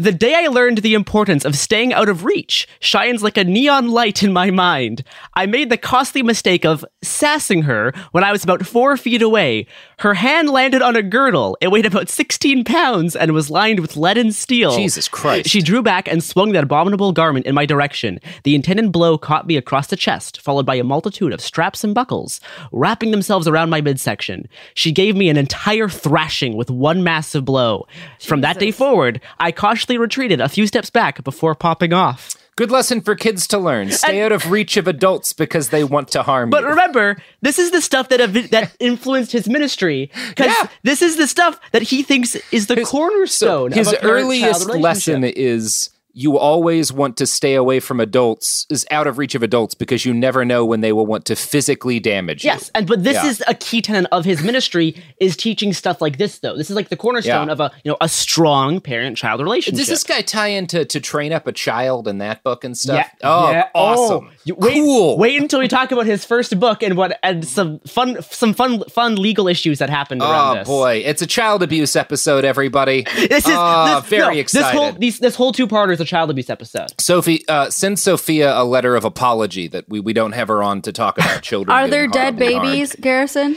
The 0.00 0.12
day 0.12 0.34
I 0.34 0.46
learned 0.46 0.78
the 0.78 0.94
importance 0.94 1.44
of 1.44 1.56
staying 1.56 1.92
out 1.92 2.08
of 2.08 2.24
reach 2.24 2.66
shines 2.80 3.22
like 3.22 3.36
a 3.36 3.44
neon 3.44 3.88
light 3.88 4.22
in 4.22 4.32
my 4.32 4.50
mind. 4.50 5.04
I 5.34 5.46
made 5.46 5.70
the 5.70 5.76
costly 5.76 6.22
mistake 6.22 6.64
of 6.64 6.84
sassing 7.02 7.62
her 7.62 7.92
when 8.12 8.24
I 8.24 8.32
was 8.32 8.42
about 8.42 8.66
four 8.66 8.96
feet 8.96 9.22
away. 9.22 9.66
Her 9.98 10.14
hand 10.14 10.48
landed 10.50 10.82
on 10.82 10.96
a 10.96 11.02
girdle. 11.02 11.58
It 11.60 11.70
weighed 11.70 11.86
about 11.86 12.08
16 12.08 12.64
pounds 12.64 13.14
and 13.14 13.32
was 13.32 13.50
lined 13.50 13.80
with 13.80 13.96
lead 13.96 14.16
and 14.16 14.34
steel. 14.34 14.74
Jesus 14.74 15.08
Christ. 15.08 15.48
She 15.48 15.60
drew 15.60 15.82
back 15.82 16.08
and 16.08 16.22
swung 16.22 16.52
that 16.52 16.64
abominable 16.64 17.12
garment 17.12 17.46
in 17.46 17.54
my 17.54 17.66
direction. 17.66 18.18
The 18.44 18.54
intended 18.54 18.92
blow 18.92 19.18
caught 19.18 19.46
me 19.46 19.56
across 19.56 19.88
the 19.88 19.96
chest, 19.96 20.40
followed 20.40 20.66
by 20.66 20.76
a 20.76 20.84
multitude 20.84 21.32
of 21.32 21.40
straps 21.40 21.84
and 21.84 21.94
buckles, 21.94 22.40
wrapping 22.72 23.10
themselves 23.10 23.46
around 23.46 23.70
my 23.70 23.80
midsection. 23.80 24.48
She 24.74 24.92
gave 24.92 25.16
me 25.16 25.28
an 25.28 25.36
entire 25.36 25.88
thrashing 25.88 26.56
with 26.56 26.70
one 26.70 27.02
massive 27.02 27.44
blow. 27.44 27.86
From 28.20 28.40
that 28.42 28.58
day 28.60 28.70
forward, 28.70 29.20
I 29.38 29.50
cautiously 29.52 29.98
retreated 29.98 30.40
a 30.40 30.48
few 30.48 30.66
steps 30.66 30.90
back 30.90 31.24
before 31.24 31.54
popping 31.54 31.92
off. 31.92 32.36
Good 32.56 32.70
lesson 32.70 33.00
for 33.00 33.14
kids 33.14 33.46
to 33.48 33.58
learn. 33.58 33.90
Stay 33.90 34.20
out 34.20 34.32
of 34.32 34.50
reach 34.50 34.76
of 34.76 34.86
adults 34.86 35.32
because 35.32 35.70
they 35.70 35.82
want 35.82 36.08
to 36.08 36.22
harm 36.22 36.50
But 36.50 36.58
you. 36.58 36.62
But 36.64 36.70
remember, 36.70 37.16
this 37.40 37.58
is 37.58 37.70
the 37.70 37.80
stuff 37.80 38.10
that 38.10 38.20
ev- 38.20 38.50
that 38.50 38.76
influenced 38.80 39.32
his 39.32 39.48
ministry 39.48 40.10
because 40.28 40.54
this 40.82 41.00
is 41.00 41.16
the 41.16 41.26
stuff 41.26 41.58
that 41.72 41.82
he 41.82 42.02
thinks 42.02 42.36
is 42.52 42.66
the 42.66 42.84
cornerstone. 42.84 43.72
His 43.72 43.88
of 43.88 43.94
a 43.94 43.96
parent-child 43.98 44.62
earliest 44.68 44.68
lesson 44.74 45.24
is 45.24 45.88
you 46.12 46.38
always 46.38 46.92
want 46.92 47.16
to 47.18 47.26
stay 47.26 47.54
away 47.54 47.80
from 47.80 48.00
adults, 48.00 48.66
is 48.70 48.86
out 48.90 49.06
of 49.06 49.18
reach 49.18 49.34
of 49.34 49.42
adults 49.42 49.74
because 49.74 50.04
you 50.04 50.12
never 50.14 50.44
know 50.44 50.64
when 50.64 50.80
they 50.80 50.92
will 50.92 51.06
want 51.06 51.24
to 51.26 51.36
physically 51.36 52.00
damage 52.00 52.44
you. 52.44 52.50
Yes, 52.50 52.70
and 52.74 52.86
but 52.86 53.02
this 53.04 53.14
Yeah. 53.14 53.26
is 53.26 53.42
a 53.46 53.54
key 53.54 53.80
tenet 53.82 54.08
of 54.12 54.24
his 54.24 54.42
ministry 54.42 54.94
is 55.20 55.36
teaching 55.36 55.72
stuff 55.72 56.00
like 56.00 56.18
this 56.18 56.38
though. 56.38 56.56
This 56.56 56.70
is 56.70 56.76
like 56.76 56.88
the 56.88 56.96
cornerstone 56.96 57.46
Yeah. 57.48 57.52
of 57.52 57.60
a 57.60 57.70
you 57.84 57.90
know 57.90 57.96
a 58.00 58.08
strong 58.08 58.80
parent-child 58.80 59.40
relationship. 59.40 59.78
Does 59.78 59.88
this 59.88 60.04
guy 60.04 60.20
tie 60.22 60.48
into 60.48 60.84
to 60.84 61.00
train 61.00 61.32
up 61.32 61.46
a 61.46 61.52
child 61.52 62.08
in 62.08 62.18
that 62.18 62.42
book 62.42 62.64
and 62.64 62.76
stuff? 62.76 62.96
Yeah. 62.96 63.08
Oh, 63.22 63.50
yeah. 63.50 63.68
awesome. 63.74 64.28
Oh, 64.48 64.54
wait, 64.56 64.74
cool. 64.74 65.18
Wait 65.18 65.40
until 65.40 65.60
we 65.60 65.68
talk 65.68 65.92
about 65.92 66.06
his 66.06 66.24
first 66.24 66.58
book 66.58 66.82
and 66.82 66.96
what 66.96 67.18
and 67.22 67.46
some 67.46 67.78
fun 67.86 68.20
some 68.30 68.52
fun 68.54 68.82
fun 68.90 69.16
legal 69.16 69.48
issues 69.48 69.78
that 69.78 69.90
happened 69.90 70.22
around 70.22 70.56
this. 70.56 70.68
Oh 70.68 70.72
this. 70.72 70.78
boy, 70.78 70.94
it's 71.04 71.22
a 71.22 71.26
child 71.26 71.62
abuse 71.62 71.96
episode, 71.96 72.44
everybody. 72.44 73.06
This 73.30 73.46
is 73.46 73.54
Ah, 73.54 74.00
this, 74.00 74.10
very 74.10 74.34
no, 74.36 74.40
excited. 74.40 74.66
This 74.66 74.72
whole 74.80 74.92
these, 74.92 75.18
this 75.18 75.34
whole 75.36 75.52
two-parter 75.52 75.96
is 76.00 76.06
a 76.06 76.08
child 76.10 76.30
abuse 76.30 76.50
episode. 76.50 76.92
Sophie, 77.00 77.46
uh, 77.48 77.70
send 77.70 77.98
Sophia 77.98 78.56
a 78.58 78.64
letter 78.64 78.96
of 78.96 79.04
apology 79.04 79.68
that 79.68 79.88
we, 79.88 80.00
we 80.00 80.12
don't 80.12 80.32
have 80.32 80.48
her 80.48 80.62
on 80.62 80.82
to 80.82 80.92
talk 80.92 81.18
about 81.18 81.42
children. 81.42 81.76
Are 81.76 81.88
there 81.88 82.06
dead 82.06 82.34
horribly 82.34 82.54
harmed. 82.54 82.70
babies, 82.72 82.96
Garrison? 83.00 83.56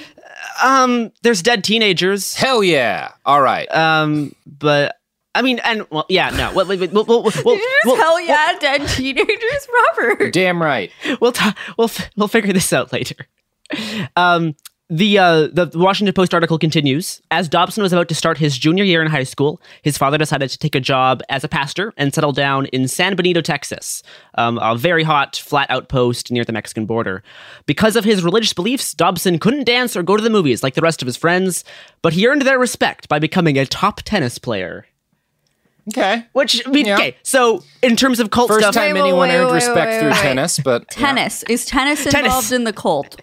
Um, 0.61 1.11
there's 1.21 1.41
dead 1.41 1.63
teenagers. 1.63 2.35
Hell 2.35 2.63
yeah! 2.63 3.11
All 3.25 3.41
right. 3.41 3.71
Um, 3.73 4.35
but 4.45 4.97
I 5.35 5.41
mean, 5.41 5.59
and 5.59 5.85
well, 5.89 6.05
yeah, 6.09 6.29
no. 6.31 6.51
We'll, 6.53 6.67
we'll, 6.67 6.77
we'll, 6.79 7.05
we'll, 7.05 7.21
we'll, 7.23 7.31
Did 7.31 7.33
you 7.45 7.69
just 7.69 7.85
we'll- 7.85 7.95
hell 7.95 8.21
yeah, 8.21 8.57
dead 8.59 8.87
teenagers, 8.89 9.67
Robert? 9.97 10.33
Damn 10.33 10.61
right. 10.61 10.91
we'll 11.21 11.31
ta- 11.31 11.55
we'll 11.77 11.85
f- 11.87 12.09
we'll 12.17 12.27
figure 12.27 12.51
this 12.53 12.73
out 12.73 12.91
later. 12.91 13.15
Um, 14.15 14.55
the 14.89 15.17
uh, 15.17 15.47
the 15.47 15.69
Washington 15.75 16.13
Post 16.13 16.33
article 16.33 16.57
continues. 16.59 17.21
As 17.31 17.47
Dobson 17.47 17.81
was 17.83 17.93
about 17.93 18.09
to 18.09 18.15
start 18.15 18.37
his 18.37 18.57
junior 18.57 18.83
year 18.83 19.01
in 19.01 19.09
high 19.09 19.23
school, 19.23 19.61
his 19.81 19.97
father 19.97 20.17
decided 20.17 20.49
to 20.49 20.57
take 20.57 20.75
a 20.75 20.79
job 20.79 21.21
as 21.29 21.43
a 21.43 21.47
pastor 21.47 21.93
and 21.97 22.13
settle 22.13 22.31
down 22.33 22.65
in 22.67 22.87
San 22.87 23.15
Benito, 23.15 23.41
Texas, 23.41 24.03
um, 24.35 24.59
a 24.61 24.75
very 24.75 25.03
hot, 25.03 25.37
flat 25.37 25.69
outpost 25.71 26.31
near 26.31 26.43
the 26.43 26.51
Mexican 26.51 26.85
border. 26.85 27.23
Because 27.65 27.95
of 27.95 28.03
his 28.03 28.23
religious 28.23 28.53
beliefs, 28.53 28.93
Dobson 28.93 29.39
couldn't 29.39 29.63
dance 29.63 29.95
or 29.95 30.03
go 30.03 30.17
to 30.17 30.23
the 30.23 30.29
movies 30.29 30.63
like 30.63 30.73
the 30.75 30.81
rest 30.81 31.01
of 31.01 31.05
his 31.05 31.17
friends, 31.17 31.63
but 32.01 32.13
he 32.13 32.27
earned 32.27 32.41
their 32.43 32.59
respect 32.59 33.07
by 33.07 33.19
becoming 33.19 33.57
a 33.57 33.65
top 33.65 34.01
tennis 34.03 34.37
player. 34.37 34.85
Okay. 35.89 36.25
Which 36.33 36.65
I 36.65 36.69
mean, 36.69 36.85
Yeah. 36.85 36.95
okay. 36.95 37.17
So 37.23 37.63
in 37.81 37.95
terms 37.95 38.19
of 38.19 38.29
cult 38.31 38.49
First 38.49 38.61
stuff, 38.61 38.73
time 38.75 38.93
Wait, 38.93 39.01
wait, 39.01 39.07
anyone 39.09 39.29
wait, 39.29 39.35
earned 39.35 39.47
wait, 39.47 39.53
respect 39.55 39.91
wait, 39.91 39.99
through 39.99 40.09
wait. 40.11 40.21
tennis, 40.21 40.59
but 40.59 40.87
Tennis. 40.89 41.43
Is 41.43 41.65
tennis 41.65 42.03
Tennis. 42.03 42.15
involved 42.25 42.51
in 42.51 42.63
the 42.65 42.73
cult? 42.73 43.21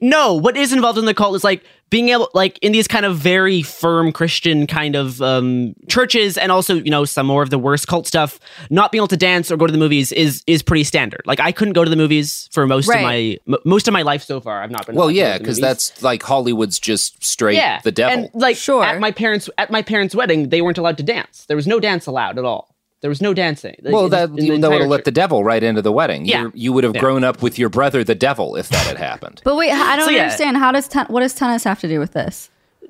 No, 0.00 0.34
what 0.34 0.56
is 0.56 0.72
involved 0.72 0.98
in 0.98 1.04
the 1.04 1.14
cult 1.14 1.34
is 1.36 1.44
like 1.44 1.64
being 1.90 2.08
able, 2.08 2.30
like 2.32 2.58
in 2.62 2.72
these 2.72 2.88
kind 2.88 3.04
of 3.04 3.16
very 3.18 3.60
firm 3.62 4.12
Christian 4.12 4.66
kind 4.66 4.94
of 4.96 5.20
um, 5.20 5.74
churches, 5.88 6.38
and 6.38 6.50
also 6.50 6.74
you 6.76 6.90
know 6.90 7.04
some 7.04 7.26
more 7.26 7.42
of 7.42 7.50
the 7.50 7.58
worst 7.58 7.86
cult 7.88 8.06
stuff. 8.06 8.38
Not 8.70 8.92
being 8.92 9.00
able 9.00 9.08
to 9.08 9.16
dance 9.16 9.50
or 9.50 9.56
go 9.56 9.66
to 9.66 9.72
the 9.72 9.78
movies 9.78 10.12
is 10.12 10.42
is 10.46 10.62
pretty 10.62 10.84
standard. 10.84 11.22
Like 11.26 11.40
I 11.40 11.52
couldn't 11.52 11.74
go 11.74 11.84
to 11.84 11.90
the 11.90 11.96
movies 11.96 12.48
for 12.52 12.66
most 12.66 12.88
of 12.88 12.94
my 13.02 13.38
m- 13.46 13.56
most 13.64 13.88
of 13.88 13.92
my 13.92 14.02
life 14.02 14.22
so 14.22 14.40
far. 14.40 14.62
I've 14.62 14.70
not 14.70 14.86
been. 14.86 14.94
well, 14.94 15.08
to 15.08 15.14
yeah, 15.14 15.38
because 15.38 15.58
that's 15.60 16.02
like 16.02 16.22
Hollywood's 16.22 16.78
just 16.78 17.22
straight 17.22 17.56
yeah 17.56 17.80
the 17.82 17.92
devil. 17.92 18.24
And 18.24 18.30
like 18.34 18.56
Sure. 18.56 18.84
at 18.84 19.00
my 19.00 19.10
parents 19.10 19.50
at 19.58 19.70
my 19.70 19.82
parents' 19.82 20.14
wedding, 20.14 20.48
they 20.48 20.62
weren't 20.62 20.78
allowed 20.78 20.96
to 20.98 21.02
dance. 21.02 21.44
There 21.46 21.56
was 21.56 21.66
no 21.66 21.78
dance 21.80 22.06
allowed 22.06 22.38
at 22.38 22.44
all. 22.44 22.71
There 23.02 23.08
was 23.10 23.20
no 23.20 23.34
dancing. 23.34 23.76
Well, 23.82 24.08
that 24.08 24.30
in 24.30 24.36
the 24.36 24.44
you 24.46 24.58
that 24.58 24.70
would 24.70 24.80
have 24.80 24.88
let 24.90 25.04
the 25.04 25.10
devil 25.10 25.44
right 25.44 25.62
into 25.62 25.82
the 25.82 25.92
wedding. 25.92 26.24
Yeah. 26.24 26.42
You're- 26.42 26.52
you 26.54 26.72
would 26.72 26.84
have 26.84 26.94
Yeah. 26.94 27.00
grown 27.00 27.24
up 27.24 27.42
with 27.42 27.58
your 27.58 27.68
brother, 27.68 28.02
the 28.04 28.14
devil, 28.14 28.56
if 28.56 28.68
that 28.70 28.86
had 28.86 28.96
happened. 28.96 29.40
But 29.44 29.56
wait, 29.56 29.72
I 29.72 29.96
don't 29.96 30.06
So, 30.06 30.10
yeah. 30.12 30.22
understand. 30.22 30.56
How 30.56 30.72
does 30.72 30.88
ten- 30.88 31.06
what 31.06 31.20
does 31.20 31.34
tennis 31.34 31.64
have 31.64 31.80
to 31.80 31.88
do 31.88 31.98
with 32.00 32.12
this? 32.14 32.48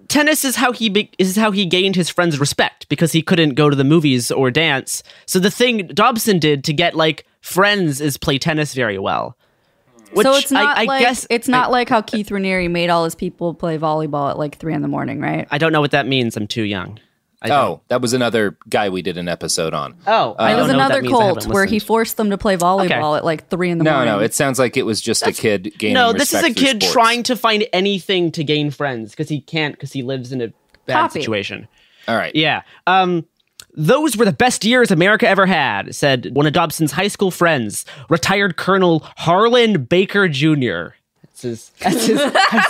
tennis 0.08 0.44
is 0.44 0.56
how 0.56 0.72
he 0.72 0.90
be- 0.90 1.08
is 1.18 1.36
how 1.36 1.50
he 1.52 1.64
gained 1.64 1.96
his 1.96 2.10
friends' 2.10 2.38
respect 2.38 2.86
because 2.90 3.12
he 3.12 3.22
couldn't 3.22 3.54
go 3.54 3.70
to 3.70 3.76
the 3.76 3.84
movies 3.84 4.30
or 4.30 4.50
dance. 4.50 5.02
So 5.24 5.38
the 5.38 5.50
thing 5.50 5.86
Dobson 5.94 6.38
did 6.38 6.62
to 6.64 6.74
get 6.74 6.94
like 6.94 7.24
friends 7.40 7.98
is 8.02 8.18
play 8.18 8.36
tennis 8.36 8.74
very 8.74 8.98
well. 8.98 9.36
Which 10.12 10.26
so 10.26 10.34
it's 10.34 10.50
not 10.50 10.76
I, 10.76 10.82
I 10.82 10.84
like 10.84 11.00
guess 11.00 11.26
it's 11.30 11.48
not 11.48 11.70
like 11.70 11.88
how 11.88 12.02
Keith 12.02 12.28
Raniere 12.28 12.70
made 12.70 12.90
all 12.90 13.04
his 13.04 13.14
people 13.14 13.54
play 13.54 13.78
volleyball 13.78 14.28
at 14.28 14.38
like 14.38 14.58
three 14.58 14.74
in 14.74 14.82
the 14.82 14.88
morning, 14.88 15.18
right? 15.20 15.48
I 15.50 15.56
don't 15.56 15.72
know 15.72 15.80
what 15.80 15.92
that 15.92 16.06
means. 16.06 16.36
I'm 16.36 16.46
too 16.46 16.64
young. 16.64 16.98
I 17.44 17.48
oh, 17.48 17.66
don't. 17.66 17.88
that 17.88 18.00
was 18.00 18.12
another 18.12 18.56
guy 18.68 18.88
we 18.88 19.02
did 19.02 19.18
an 19.18 19.28
episode 19.28 19.74
on. 19.74 19.96
Oh, 20.06 20.36
Uh, 20.38 20.44
It 20.52 20.54
was 20.54 20.56
know 20.56 20.60
what 20.60 20.66
that 20.68 20.74
another 20.74 21.02
cult 21.02 21.36
haven't 21.42 21.52
where 21.52 21.66
he 21.66 21.78
forced 21.80 22.16
them 22.16 22.30
to 22.30 22.38
play 22.38 22.56
volleyball 22.56 23.16
at 23.16 23.24
like 23.24 23.48
three 23.48 23.68
in 23.70 23.78
the 23.78 23.84
No, 23.84 23.90
morning. 23.92 24.12
no, 24.12 24.18
no, 24.18 24.24
it 24.24 24.32
sounds 24.34 24.58
like 24.58 24.76
it 24.76 24.84
was 24.86 25.00
just 25.00 25.26
a 25.26 25.32
kid 25.32 25.74
gaining 25.78 25.94
No, 25.94 26.12
this 26.12 26.32
is 26.32 26.42
a 26.44 26.54
kid 26.54 26.82
sports. 26.82 26.92
trying 26.92 27.22
to 27.24 27.34
find 27.36 27.66
anything 27.72 28.30
to 28.32 28.44
gain 28.44 28.70
friends 28.70 29.10
because 29.10 29.28
he 29.28 29.40
can't 29.40 29.74
because 29.74 29.92
he 29.92 30.02
lives 30.02 30.30
in 30.32 30.40
a 30.40 30.48
bad 30.86 31.08
Copy. 31.08 31.20
situation. 31.20 31.66
All 32.08 32.16
right. 32.16 32.34
Yeah. 32.36 32.62
Um, 32.86 33.26
those 33.74 34.16
were 34.16 34.24
the 34.24 34.32
best 34.32 34.64
years 34.64 34.90
America 34.90 35.26
ever 35.28 35.46
had, 35.46 35.94
said 35.94 36.30
one 36.34 36.46
of 36.46 36.52
Dobson's 36.52 36.92
high 36.92 37.08
school 37.08 37.30
friends, 37.30 37.84
retired 38.08 38.56
Colonel 38.56 39.00
Harlan 39.16 39.84
Baker 39.84 40.28
Jr. 40.28 40.94
That's 41.22 41.42
his, 41.42 41.70
that's 41.80 42.06
his 42.06 42.20
high 42.22 42.68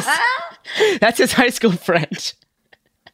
school. 0.00 0.96
that's 1.00 1.18
his 1.18 1.32
high 1.32 1.48
school 1.50 1.72
friend, 1.72 2.32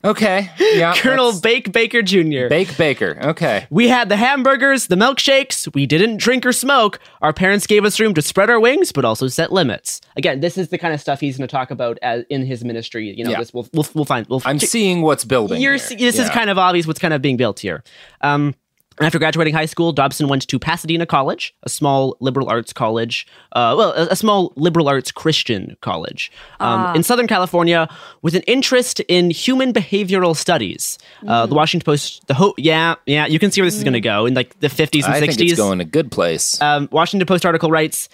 Okay. 0.02 0.50
Yeah. 0.58 0.94
Colonel 0.96 1.26
that's- 1.26 1.40
Bake 1.40 1.72
Baker 1.72 2.00
Jr. 2.00 2.48
Bake 2.48 2.74
Baker. 2.78 3.18
Okay. 3.22 3.66
We 3.70 3.88
had 3.88 4.08
the 4.08 4.16
hamburgers, 4.16 4.86
the 4.86 4.96
milkshakes. 4.96 5.72
We 5.74 5.84
didn't 5.86 6.16
drink 6.16 6.46
or 6.46 6.52
smoke. 6.52 6.98
Our 7.20 7.32
parents 7.34 7.66
gave 7.66 7.84
us 7.84 8.00
room 8.00 8.14
to 8.14 8.22
spread 8.22 8.48
our 8.48 8.58
wings, 8.58 8.92
but 8.92 9.04
also 9.04 9.28
set 9.28 9.52
limits. 9.52 10.00
Again, 10.16 10.40
this 10.40 10.56
is 10.56 10.68
the 10.68 10.78
kind 10.78 10.94
of 10.94 11.00
stuff 11.00 11.20
he's 11.20 11.36
going 11.36 11.48
to 11.48 11.52
talk 11.52 11.70
about 11.70 11.98
as, 12.00 12.24
in 12.30 12.46
his 12.46 12.64
ministry. 12.64 13.14
You 13.14 13.24
know, 13.24 13.30
Yeah. 13.32 13.40
this 13.40 13.52
we'll, 13.52 13.68
we'll 13.74 13.86
we'll 13.94 14.04
find. 14.06 14.26
We'll 14.28 14.40
I'm 14.46 14.58
seeing 14.58 15.02
what's 15.02 15.24
building. 15.24 15.60
You're, 15.60 15.76
here. 15.76 15.98
this 15.98 16.18
is 16.18 16.30
kind 16.30 16.48
of 16.48 16.56
obvious 16.56 16.86
what's 16.86 17.00
kind 17.00 17.12
of 17.12 17.20
being 17.20 17.36
built 17.36 17.60
here. 17.60 17.84
Um, 18.22 18.54
after 19.00 19.18
graduating 19.18 19.54
high 19.54 19.66
school, 19.66 19.92
Dobson 19.92 20.28
went 20.28 20.46
to 20.48 20.58
Pasadena 20.58 21.06
College, 21.06 21.54
a 21.62 21.68
small 21.68 22.16
liberal 22.20 22.48
arts 22.50 22.72
college, 22.72 23.26
uh, 23.52 23.74
well, 23.78 23.92
a, 23.92 24.08
a 24.10 24.16
small 24.16 24.52
liberal 24.56 24.88
arts 24.88 25.10
Christian 25.12 25.76
college 25.80 26.30
um, 26.60 26.80
Ah. 26.80 26.92
in 26.94 27.02
Southern 27.02 27.26
California, 27.26 27.88
with 28.22 28.34
an 28.34 28.42
interest 28.42 29.00
in 29.08 29.30
human 29.30 29.72
behavioral 29.72 30.36
studies. 30.36 30.98
Uh, 31.26 31.46
Mm. 31.46 31.48
the 31.50 31.54
Washington 31.54 31.84
Post, 31.84 32.26
the 32.26 32.34
ho- 32.34 32.54
yeah, 32.58 32.96
yeah, 33.06 33.26
you 33.26 33.38
can 33.38 33.50
see 33.50 33.60
where 33.62 33.66
this 33.66 33.76
is 33.76 33.84
going 33.84 33.94
to 33.94 34.00
go 34.00 34.26
in 34.26 34.34
like 34.34 34.58
the 34.60 34.68
50s 34.68 35.04
and 35.04 35.14
I 35.14 35.20
60s. 35.20 35.36
think 35.36 35.50
it's 35.50 35.60
going 35.60 35.80
a 35.80 35.84
good 35.84 36.10
place. 36.10 36.60
Um, 36.60 36.88
Washington 36.92 37.26
Post 37.26 37.46
article 37.46 37.70
writes, 37.70 38.08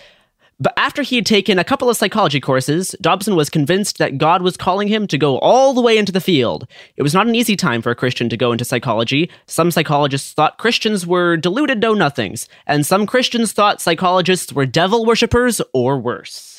but 0.59 0.73
after 0.77 1.03
he 1.03 1.17
had 1.17 1.27
taken 1.27 1.59
a 1.59 1.65
couple 1.65 1.91
of 1.91 1.97
psychology 1.97 2.41
courses, 2.41 2.95
Dobson 3.01 3.37
was 3.37 3.51
convinced 3.51 3.99
that 3.99 4.17
God 4.17 4.41
was 4.41 4.57
calling 4.57 4.89
him 4.89 5.07
to 5.09 5.19
go 5.19 5.39
all 5.39 5.75
the 5.75 5.83
way 5.83 5.99
into 5.99 6.13
the 6.13 6.21
field. 6.21 6.67
It 6.97 7.03
was 7.03 7.13
not 7.13 7.27
an 7.27 7.35
easy 7.35 7.57
time 7.57 7.83
for 7.83 7.91
a 7.91 7.97
Christian 7.97 8.29
to 8.31 8.37
go 8.37 8.53
into 8.53 8.65
psychology. 8.65 9.31
Some 9.47 9.71
psychologists 9.71 10.33
thought 10.33 10.59
Christians 10.59 11.07
were 11.07 11.37
deluded 11.37 11.81
know 11.81 11.93
nothings, 11.95 12.49
and 12.67 12.87
some 12.87 13.07
Christians 13.07 13.53
thought 13.53 13.83
psychologists 13.83 14.53
were 14.53 14.67
devil 14.67 15.05
worshippers 15.05 15.61
or 15.75 15.99
worse. 15.99 16.56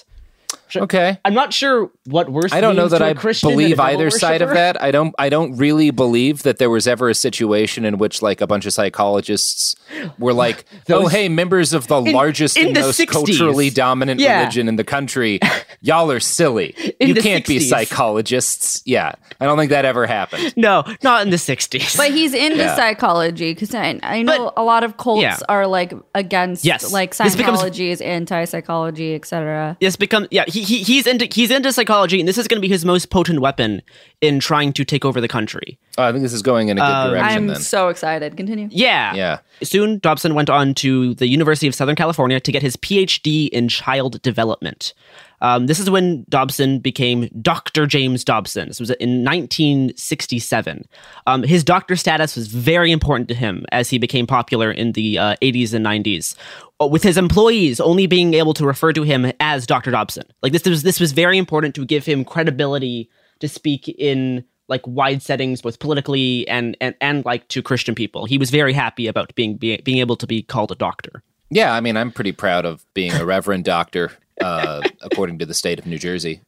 Okay. 0.75 1.19
I'm 1.23 1.33
not 1.33 1.53
sure 1.53 1.89
what 2.05 2.29
worse. 2.29 2.51
I 2.51 2.61
don't 2.61 2.75
know 2.75 2.87
that 2.87 3.01
I 3.01 3.13
Christian 3.13 3.49
believe 3.51 3.77
devil 3.77 3.85
either 3.85 4.09
side 4.09 4.41
of 4.41 4.49
that. 4.49 4.81
I 4.81 4.91
don't. 4.91 5.13
I 5.17 5.29
don't 5.29 5.55
really 5.57 5.91
believe 5.91 6.43
that 6.43 6.57
there 6.57 6.69
was 6.69 6.87
ever 6.87 7.09
a 7.09 7.15
situation 7.15 7.85
in 7.85 7.97
which 7.97 8.21
like 8.21 8.41
a 8.41 8.47
bunch 8.47 8.65
of 8.65 8.73
psychologists 8.73 9.75
were 10.19 10.33
like, 10.45 10.65
"Oh, 10.89 11.07
hey, 11.07 11.29
members 11.29 11.73
of 11.73 11.87
the 11.87 12.01
In- 12.01 12.13
largest 12.13 12.57
in 12.57 12.67
and 12.67 12.75
the 12.75 12.81
most 12.81 12.99
60s. 12.99 13.07
culturally 13.07 13.69
dominant 13.69 14.19
Yeah. 14.19 14.39
religion 14.39 14.67
in 14.67 14.75
the 14.75 14.83
country, 14.83 15.39
y'all 15.81 16.11
are 16.11 16.19
silly. 16.19 16.75
In 16.99 17.09
you 17.09 17.15
can't 17.15 17.45
be 17.45 17.59
psychologists." 17.59 18.81
Yeah, 18.85 19.13
I 19.39 19.45
don't 19.45 19.57
think 19.57 19.69
that 19.71 19.85
ever 19.85 20.05
happened. 20.07 20.53
No, 20.57 20.83
not 21.03 21.21
in 21.23 21.29
the 21.29 21.37
60s. 21.37 21.95
But 21.97 22.11
he's 22.11 22.33
into 22.33 22.57
Yeah. 22.57 22.75
psychology 22.75 23.53
because 23.53 23.73
I, 23.75 23.99
I 24.03 24.21
know 24.21 24.51
But- 24.55 24.61
a 24.61 24.63
lot 24.63 24.83
of 24.83 24.97
cults 24.97 25.21
Yeah. 25.21 25.37
are 25.49 25.67
like 25.67 25.93
against 26.15 26.65
Yes. 26.65 26.91
like 26.91 27.15
This 27.15 27.35
becomes- 27.35 27.59
Scientology 27.61 27.89
is 27.89 28.01
anti-psychology, 28.01 29.15
etc. 29.15 29.77
Yes, 29.79 29.95
become 29.95 30.27
yeah. 30.31 30.45
He, 30.47 30.56
he 30.63 30.83
he's 30.83 31.07
into 31.07 31.25
he's 31.31 31.51
into 31.51 31.71
psychology, 31.71 32.19
and 32.19 32.27
this 32.27 32.37
is 32.37 32.47
going 32.47 32.57
to 32.57 32.61
be 32.61 32.67
his 32.71 32.85
most 32.85 33.09
potent 33.09 33.39
weapon 33.39 33.81
in 34.21 34.39
trying 34.39 34.73
to 34.73 34.83
take 34.85 35.05
over 35.05 35.19
the 35.21 35.27
country. 35.27 35.77
Oh, 35.97 36.03
I 36.03 36.11
think 36.11 36.21
this 36.23 36.33
is 36.33 36.41
going 36.41 36.69
in 36.69 36.77
a 36.77 36.81
good 36.81 36.85
Um, 36.87 37.09
direction. 37.11 37.37
I'm 37.37 37.47
then, 37.47 37.55
so 37.59 37.89
excited. 37.89 38.37
Continue. 38.37 38.67
Yeah, 38.71 39.13
yeah. 39.15 39.39
Soon, 39.63 39.99
Dobson 39.99 40.35
went 40.35 40.49
on 40.49 40.73
to 40.75 41.13
the 41.15 41.27
University 41.27 41.67
of 41.67 41.75
Southern 41.75 41.95
California 41.95 42.39
to 42.39 42.51
get 42.51 42.61
his 42.61 42.75
PhD 42.77 43.49
in 43.49 43.67
child 43.67 44.21
development. 44.21 44.93
Um, 45.39 45.67
this 45.67 45.79
is 45.79 45.87
when 45.87 46.25
Dobson 46.29 46.79
became 46.79 47.29
Dr. 47.41 47.85
James 47.85 48.23
Dobson. 48.23 48.69
This 48.69 48.79
was 48.79 48.89
in 48.91 49.23
1967. 49.23 50.85
Um, 51.27 51.43
his 51.43 51.63
doctor 51.63 51.95
status 51.95 52.35
was 52.35 52.47
very 52.47 52.91
important 52.91 53.27
to 53.29 53.35
him 53.35 53.65
as 53.71 53.89
he 53.89 53.97
became 53.99 54.25
popular 54.25 54.71
in 54.71 54.93
the 54.93 55.17
uh, 55.19 55.35
80s 55.41 55.73
and 55.73 55.85
90s, 55.85 56.35
uh, 56.35 56.66
with 56.79 57.03
his 57.03 57.17
employees 57.17 57.79
only 57.79 58.07
being 58.07 58.33
able 58.33 58.53
to 58.53 58.65
refer 58.65 58.93
to 58.93 59.03
him 59.03 59.31
as 59.39 59.65
Dr. 59.65 59.91
Dobson. 59.91 60.25
Like 60.41 60.51
this 60.51 60.65
was 60.65 60.83
this 60.83 60.99
was 60.99 61.11
very 61.11 61.37
important 61.37 61.75
to 61.75 61.85
give 61.85 62.05
him 62.05 62.23
credibility 62.23 63.09
to 63.39 63.47
speak 63.47 63.87
in 63.87 64.43
like 64.67 64.85
wide 64.85 65.21
settings, 65.21 65.61
both 65.61 65.79
politically 65.79 66.47
and 66.47 66.77
and 66.79 66.95
and 67.01 67.25
like 67.25 67.47
to 67.49 67.61
Christian 67.61 67.95
people. 67.95 68.25
He 68.25 68.37
was 68.37 68.51
very 68.51 68.73
happy 68.73 69.07
about 69.07 69.33
being 69.35 69.57
being, 69.57 69.81
being 69.83 69.97
able 69.99 70.17
to 70.17 70.27
be 70.27 70.43
called 70.43 70.71
a 70.71 70.75
doctor. 70.75 71.23
Yeah, 71.49 71.73
I 71.73 71.79
mean, 71.79 71.95
I'm 71.95 72.11
pretty 72.11 72.33
proud 72.33 72.65
of 72.65 72.85
being 72.93 73.13
a 73.13 73.25
reverend 73.25 73.63
doctor, 73.63 74.11
uh, 74.41 74.81
according 75.01 75.39
to 75.39 75.45
the 75.45 75.53
state 75.53 75.79
of 75.79 75.85
New 75.85 75.97
Jersey. 75.97 76.41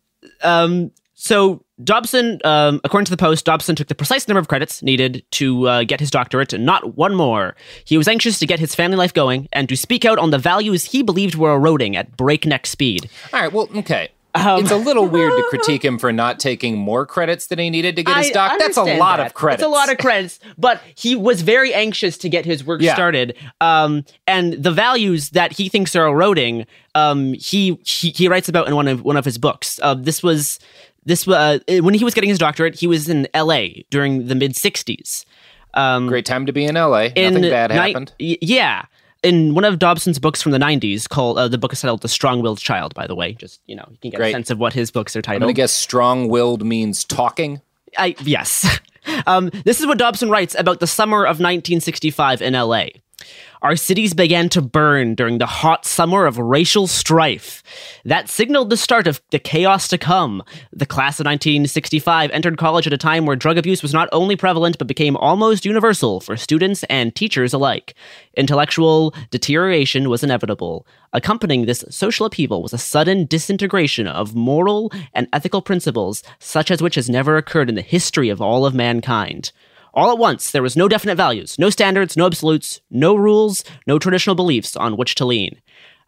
Um, 0.44 0.92
So 1.22 1.62
Dobson, 1.84 2.40
um, 2.46 2.80
according 2.86 3.04
to 3.06 3.12
the 3.12 3.18
Post, 3.18 3.44
Dobson 3.44 3.76
took 3.76 3.90
the 3.90 3.94
precise 3.94 4.26
number 4.30 4.40
of 4.40 4.48
credits 4.48 4.82
needed 4.82 5.22
to 5.32 5.68
uh, 5.68 5.84
get 5.84 6.00
his 6.00 6.10
doctorate, 6.10 6.54
and 6.54 6.66
not 6.66 6.96
one 6.96 7.14
more. 7.14 7.58
He 7.84 7.98
was 7.98 8.08
anxious 8.08 8.40
to 8.40 8.46
get 8.46 8.58
his 8.58 8.74
family 8.74 8.96
life 8.96 9.14
going 9.14 9.50
and 9.52 9.68
to 9.68 9.76
speak 9.76 10.06
out 10.06 10.18
on 10.18 10.32
the 10.32 10.38
values 10.38 10.86
he 10.86 11.04
believed 11.04 11.36
were 11.36 11.54
eroding 11.54 11.98
at 11.98 12.16
breakneck 12.16 12.66
speed. 12.66 13.10
All 13.34 13.42
right, 13.42 13.52
well, 13.52 13.68
okay. 13.76 14.08
Um, 14.36 14.62
it's 14.62 14.72
a 14.72 14.78
little 14.78 15.08
weird 15.08 15.34
to 15.36 15.44
critique 15.50 15.84
him 15.84 15.98
for 16.00 16.14
not 16.14 16.40
taking 16.40 16.78
more 16.78 17.06
credits 17.06 17.48
than 17.48 17.60
he 17.60 17.70
needed 17.70 17.96
to 17.98 18.04
get 18.04 18.16
his 18.16 18.30
doc. 18.30 18.58
That's 18.60 18.78
a 18.78 18.98
lot 18.98 19.18
that. 19.18 19.26
of 19.28 19.34
credits. 19.34 19.62
It's 19.62 19.68
a 19.68 19.72
lot 19.72 19.92
of 19.92 19.98
credits, 19.98 20.40
but 20.58 20.82
he 20.96 21.16
was 21.18 21.42
very 21.42 21.74
anxious 21.74 22.18
to 22.20 22.30
get 22.30 22.46
his 22.46 22.64
work 22.64 22.80
Yeah. 22.82 22.94
started. 22.94 23.36
Um, 23.60 24.06
and 24.28 24.54
the 24.54 24.72
values 24.72 25.32
that 25.32 25.52
he 25.54 25.68
thinks 25.68 25.96
are 25.96 26.06
eroding, 26.08 26.68
um, 26.96 27.34
he, 27.34 27.80
he 27.84 28.12
he 28.12 28.28
writes 28.28 28.48
about 28.48 28.68
in 28.68 28.76
one 28.76 28.88
of 28.88 29.02
one 29.02 29.18
of 29.18 29.26
his 29.26 29.38
books. 29.40 29.80
Uh, 29.82 29.96
this 29.96 30.22
was 30.22 30.60
this 31.06 31.28
uh, 31.28 31.60
when 31.68 31.94
he 31.94 32.04
was 32.04 32.14
getting 32.14 32.30
his 32.30 32.38
doctorate. 32.40 32.76
He 32.76 32.88
was 32.88 33.10
in 33.10 33.28
L.A. 33.34 33.86
during 33.90 34.28
the 34.28 34.36
mid 34.36 34.54
'60s. 34.54 35.26
Um, 35.74 36.08
Great 36.08 36.26
time 36.26 36.46
to 36.46 36.52
be 36.52 36.66
in 36.66 36.76
LA. 36.76 37.10
in 37.16 37.34
Nothing 37.36 37.50
bad 37.50 37.72
happened. 37.72 38.14
yeah. 38.20 38.86
In 39.22 39.54
one 39.54 39.66
of 39.66 39.80
Dobson's 39.80 40.18
books 40.18 40.42
from 40.42 40.54
the 40.54 40.58
90s, 40.58 41.08
called 41.08 41.38
uh, 41.38 41.48
the 41.50 41.58
book 41.58 41.74
is 41.74 41.82
titled 41.82 42.02
"The 42.02 42.08
Strong-Willed 42.08 42.58
Child." 42.60 42.94
By 42.96 43.06
the 43.06 43.16
way, 43.16 43.34
just 43.34 43.60
you 43.68 43.76
know, 43.76 43.86
you 43.92 43.98
can 44.02 44.12
get 44.12 44.18
Great. 44.18 44.30
a 44.30 44.32
sense 44.32 44.50
of 44.50 44.60
what 44.60 44.74
his 44.74 44.92
books 44.92 45.16
are 45.16 45.22
titled. 45.22 45.50
to 45.50 45.54
guess 45.54 45.72
strong-willed 45.74 46.66
means 46.66 47.04
talking. 47.04 47.62
I 47.98 48.16
yes. 48.24 48.80
Um, 49.26 49.50
this 49.66 49.80
is 49.80 49.88
what 49.88 49.98
Dobson 49.98 50.30
writes 50.30 50.56
about 50.60 50.82
the 50.82 50.86
summer 50.86 51.24
of 51.24 51.40
1965 51.40 52.42
in 52.44 52.54
LA. 52.54 52.86
Our 53.62 53.76
cities 53.76 54.14
began 54.14 54.48
to 54.50 54.62
burn 54.62 55.16
during 55.16 55.38
the 55.38 55.46
hot 55.46 55.86
summer 55.86 56.26
of 56.26 56.38
racial 56.38 56.88
strife. 56.88 57.62
That 58.06 58.30
signaled 58.30 58.70
the 58.70 58.78
start 58.78 59.06
of 59.06 59.22
the 59.32 59.40
chaos 59.40 59.90
to 59.90 59.98
come. 59.98 60.44
The 60.72 60.86
class 60.86 61.20
of 61.20 61.26
1965 61.26 62.32
entered 62.32 62.58
college 62.58 62.88
at 62.88 62.94
a 62.94 62.98
time 62.98 63.26
where 63.26 63.36
drug 63.36 63.58
abuse 63.58 63.84
was 63.84 63.94
not 63.94 64.08
only 64.14 64.38
prevalent 64.38 64.78
but 64.78 64.88
became 64.88 65.18
almost 65.18 65.66
universal 65.66 66.22
for 66.22 66.38
students 66.38 66.86
and 66.86 67.14
teachers 67.14 67.54
alike. 67.54 67.96
Intellectual 68.36 69.14
deterioration 69.30 70.10
was 70.10 70.24
inevitable. 70.24 70.88
Accompanying 71.12 71.66
this 71.66 71.84
social 71.90 72.26
upheaval 72.26 72.64
was 72.64 72.72
a 72.72 72.78
sudden 72.78 73.26
disintegration 73.26 74.08
of 74.08 74.36
moral 74.36 74.90
and 75.14 75.28
ethical 75.34 75.62
principles, 75.62 76.24
such 76.40 76.72
as 76.72 76.82
which 76.82 76.96
has 76.96 77.10
never 77.10 77.36
occurred 77.36 77.68
in 77.68 77.76
the 77.76 77.82
history 77.82 78.30
of 78.30 78.42
all 78.42 78.66
of 78.66 78.74
mankind. 78.74 79.52
All 79.94 80.12
at 80.12 80.18
once, 80.18 80.52
there 80.52 80.64
was 80.64 80.76
no 80.78 80.88
definite 80.88 81.16
values, 81.16 81.58
no 81.58 81.70
standards, 81.70 82.16
no 82.16 82.26
absolutes, 82.26 82.82
no 82.92 83.16
rules, 83.16 83.64
no 83.88 84.00
traditional 84.00 84.36
beliefs 84.36 84.76
on 84.76 84.98
which 84.98 85.16
to 85.16 85.26
lean. 85.26 85.62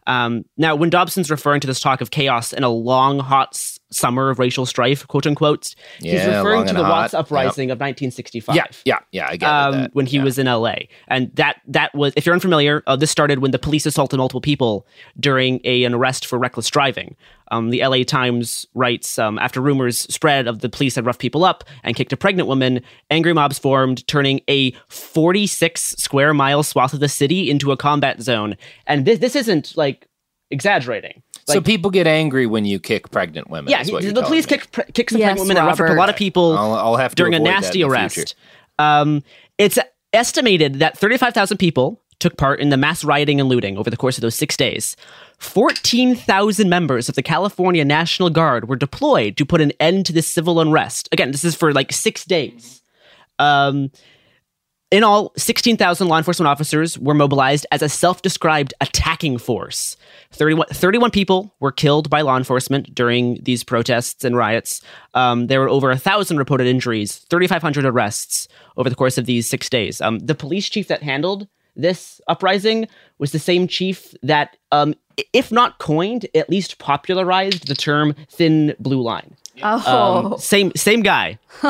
Um, 0.06 0.44
now, 0.56 0.74
when 0.74 0.90
Dobson's 0.90 1.30
referring 1.30 1.60
to 1.60 1.66
this 1.66 1.80
talk 1.80 2.00
of 2.00 2.10
chaos 2.10 2.52
in 2.52 2.64
a 2.64 2.68
long, 2.68 3.20
hot 3.20 3.54
summer 3.92 4.30
of 4.30 4.38
racial 4.38 4.66
strife, 4.66 5.06
quote 5.06 5.26
unquote, 5.26 5.74
he's 6.00 6.12
Yeah, 6.12 6.38
referring 6.38 6.66
to 6.66 6.74
the. 6.74 6.82
Watts 6.82 7.14
uprising 7.14 7.70
of 7.70 7.76
1965 7.78 8.54
Yeah, 8.54 8.64
yeah, 8.84 8.98
yeah. 9.12 9.26
I 9.30 9.36
get 9.36 9.48
um, 9.48 9.72
that. 9.72 9.94
when 9.94 10.06
he 10.06 10.18
was 10.18 10.38
in 10.38 10.46
LA, 10.46 10.74
and 11.08 11.34
that 11.36 11.60
that 11.68 11.94
was, 11.94 12.12
if 12.16 12.26
you're 12.26 12.34
unfamiliar, 12.34 12.82
uh, 12.86 12.96
this 12.96 13.10
started 13.10 13.38
when 13.38 13.50
the 13.50 13.58
police 13.58 13.86
assaulted 13.86 14.18
multiple 14.18 14.40
people 14.40 14.86
during 15.18 15.60
a, 15.64 15.84
an 15.84 15.94
arrest 15.94 16.26
for 16.26 16.38
reckless 16.38 16.68
driving. 16.68 17.16
Um, 17.50 17.70
the 17.70 17.82
LA 17.86 18.02
Times 18.02 18.66
writes 18.74 19.18
um, 19.18 19.38
after 19.38 19.60
rumors 19.60 19.98
spread 20.12 20.48
of 20.48 20.60
the 20.60 20.68
police 20.68 20.94
had 20.94 21.04
roughed 21.04 21.20
people 21.20 21.44
up 21.44 21.64
and 21.82 21.94
kicked 21.94 22.12
a 22.12 22.16
pregnant 22.16 22.48
woman, 22.48 22.80
angry 23.10 23.34
mobs 23.34 23.58
formed, 23.58 24.06
turning 24.08 24.40
a 24.48 24.72
46 24.88 25.80
square 25.98 26.32
mile 26.32 26.62
swath 26.62 26.94
of 26.94 27.00
the 27.00 27.08
city 27.08 27.50
into 27.50 27.70
a 27.72 27.76
combat 27.76 28.20
zone. 28.22 28.56
And 28.86 29.04
this 29.06 29.18
this 29.18 29.36
isn't 29.36 29.76
like 29.76 30.06
exaggerating. 30.50 31.21
So 31.46 31.60
people 31.60 31.90
get 31.90 32.06
angry 32.06 32.46
when 32.46 32.64
you 32.64 32.78
kick 32.78 33.10
pregnant 33.10 33.50
women. 33.50 33.70
Yeah, 33.70 33.80
is 33.80 33.90
what 33.90 34.02
you're 34.02 34.12
the 34.12 34.22
police 34.22 34.46
me. 34.46 34.50
kicked 34.50 34.72
pre- 34.72 34.84
kicked 34.92 35.10
some 35.10 35.20
Yes, 35.20 35.28
pregnant 35.28 35.48
women 35.48 35.56
and 35.58 35.66
roughed 35.66 35.80
a 35.80 35.94
lot 35.94 36.08
of 36.08 36.16
people 36.16 36.56
I'll, 36.56 36.74
I'll 36.74 36.96
have 36.96 37.12
to 37.12 37.16
during 37.16 37.34
a 37.34 37.40
nasty 37.40 37.82
arrest. 37.82 38.34
Um, 38.78 39.22
it's 39.58 39.78
estimated 40.12 40.74
that 40.80 40.98
35,000 40.98 41.56
people 41.58 42.00
took 42.18 42.36
part 42.36 42.60
in 42.60 42.68
the 42.68 42.76
mass 42.76 43.02
rioting 43.02 43.40
and 43.40 43.48
looting 43.48 43.76
over 43.76 43.90
the 43.90 43.96
course 43.96 44.16
of 44.16 44.22
those 44.22 44.34
six 44.34 44.56
days. 44.56 44.96
14,000 45.38 46.68
members 46.68 47.08
of 47.08 47.16
the 47.16 47.22
California 47.22 47.84
National 47.84 48.30
Guard 48.30 48.68
were 48.68 48.76
deployed 48.76 49.36
to 49.36 49.44
put 49.44 49.60
an 49.60 49.72
end 49.80 50.06
to 50.06 50.12
this 50.12 50.28
civil 50.28 50.60
unrest. 50.60 51.08
Again, 51.10 51.32
this 51.32 51.44
is 51.44 51.56
for 51.56 51.72
like 51.72 51.92
six 51.92 52.24
days. 52.24 52.80
Um, 53.40 53.90
in 54.92 55.02
all, 55.02 55.32
16,000 55.38 56.06
law 56.06 56.18
enforcement 56.18 56.48
officers 56.48 56.98
were 56.98 57.14
mobilized 57.14 57.64
as 57.72 57.80
a 57.80 57.88
self 57.88 58.20
described 58.20 58.74
attacking 58.82 59.38
force. 59.38 59.96
31, 60.32 60.68
31 60.68 61.10
people 61.10 61.54
were 61.60 61.72
killed 61.72 62.10
by 62.10 62.20
law 62.20 62.36
enforcement 62.36 62.94
during 62.94 63.42
these 63.42 63.64
protests 63.64 64.22
and 64.22 64.36
riots. 64.36 64.82
Um, 65.14 65.46
there 65.46 65.60
were 65.60 65.68
over 65.68 65.88
1,000 65.88 66.36
reported 66.36 66.66
injuries, 66.66 67.16
3,500 67.30 67.86
arrests 67.86 68.48
over 68.76 68.90
the 68.90 68.94
course 68.94 69.16
of 69.16 69.24
these 69.24 69.48
six 69.48 69.70
days. 69.70 70.02
Um, 70.02 70.18
the 70.18 70.34
police 70.34 70.68
chief 70.68 70.88
that 70.88 71.02
handled 71.02 71.48
this 71.74 72.20
uprising 72.28 72.86
was 73.18 73.32
the 73.32 73.38
same 73.38 73.66
chief 73.66 74.14
that, 74.22 74.58
um, 74.72 74.94
if 75.32 75.50
not 75.50 75.78
coined, 75.78 76.26
at 76.34 76.50
least 76.50 76.76
popularized 76.78 77.66
the 77.66 77.74
term 77.74 78.14
thin 78.28 78.74
blue 78.78 79.00
line. 79.00 79.36
Oh, 79.62 80.32
Um, 80.32 80.38
same 80.38 80.72
same 80.76 81.02
guy. 81.02 81.38
so 81.60 81.68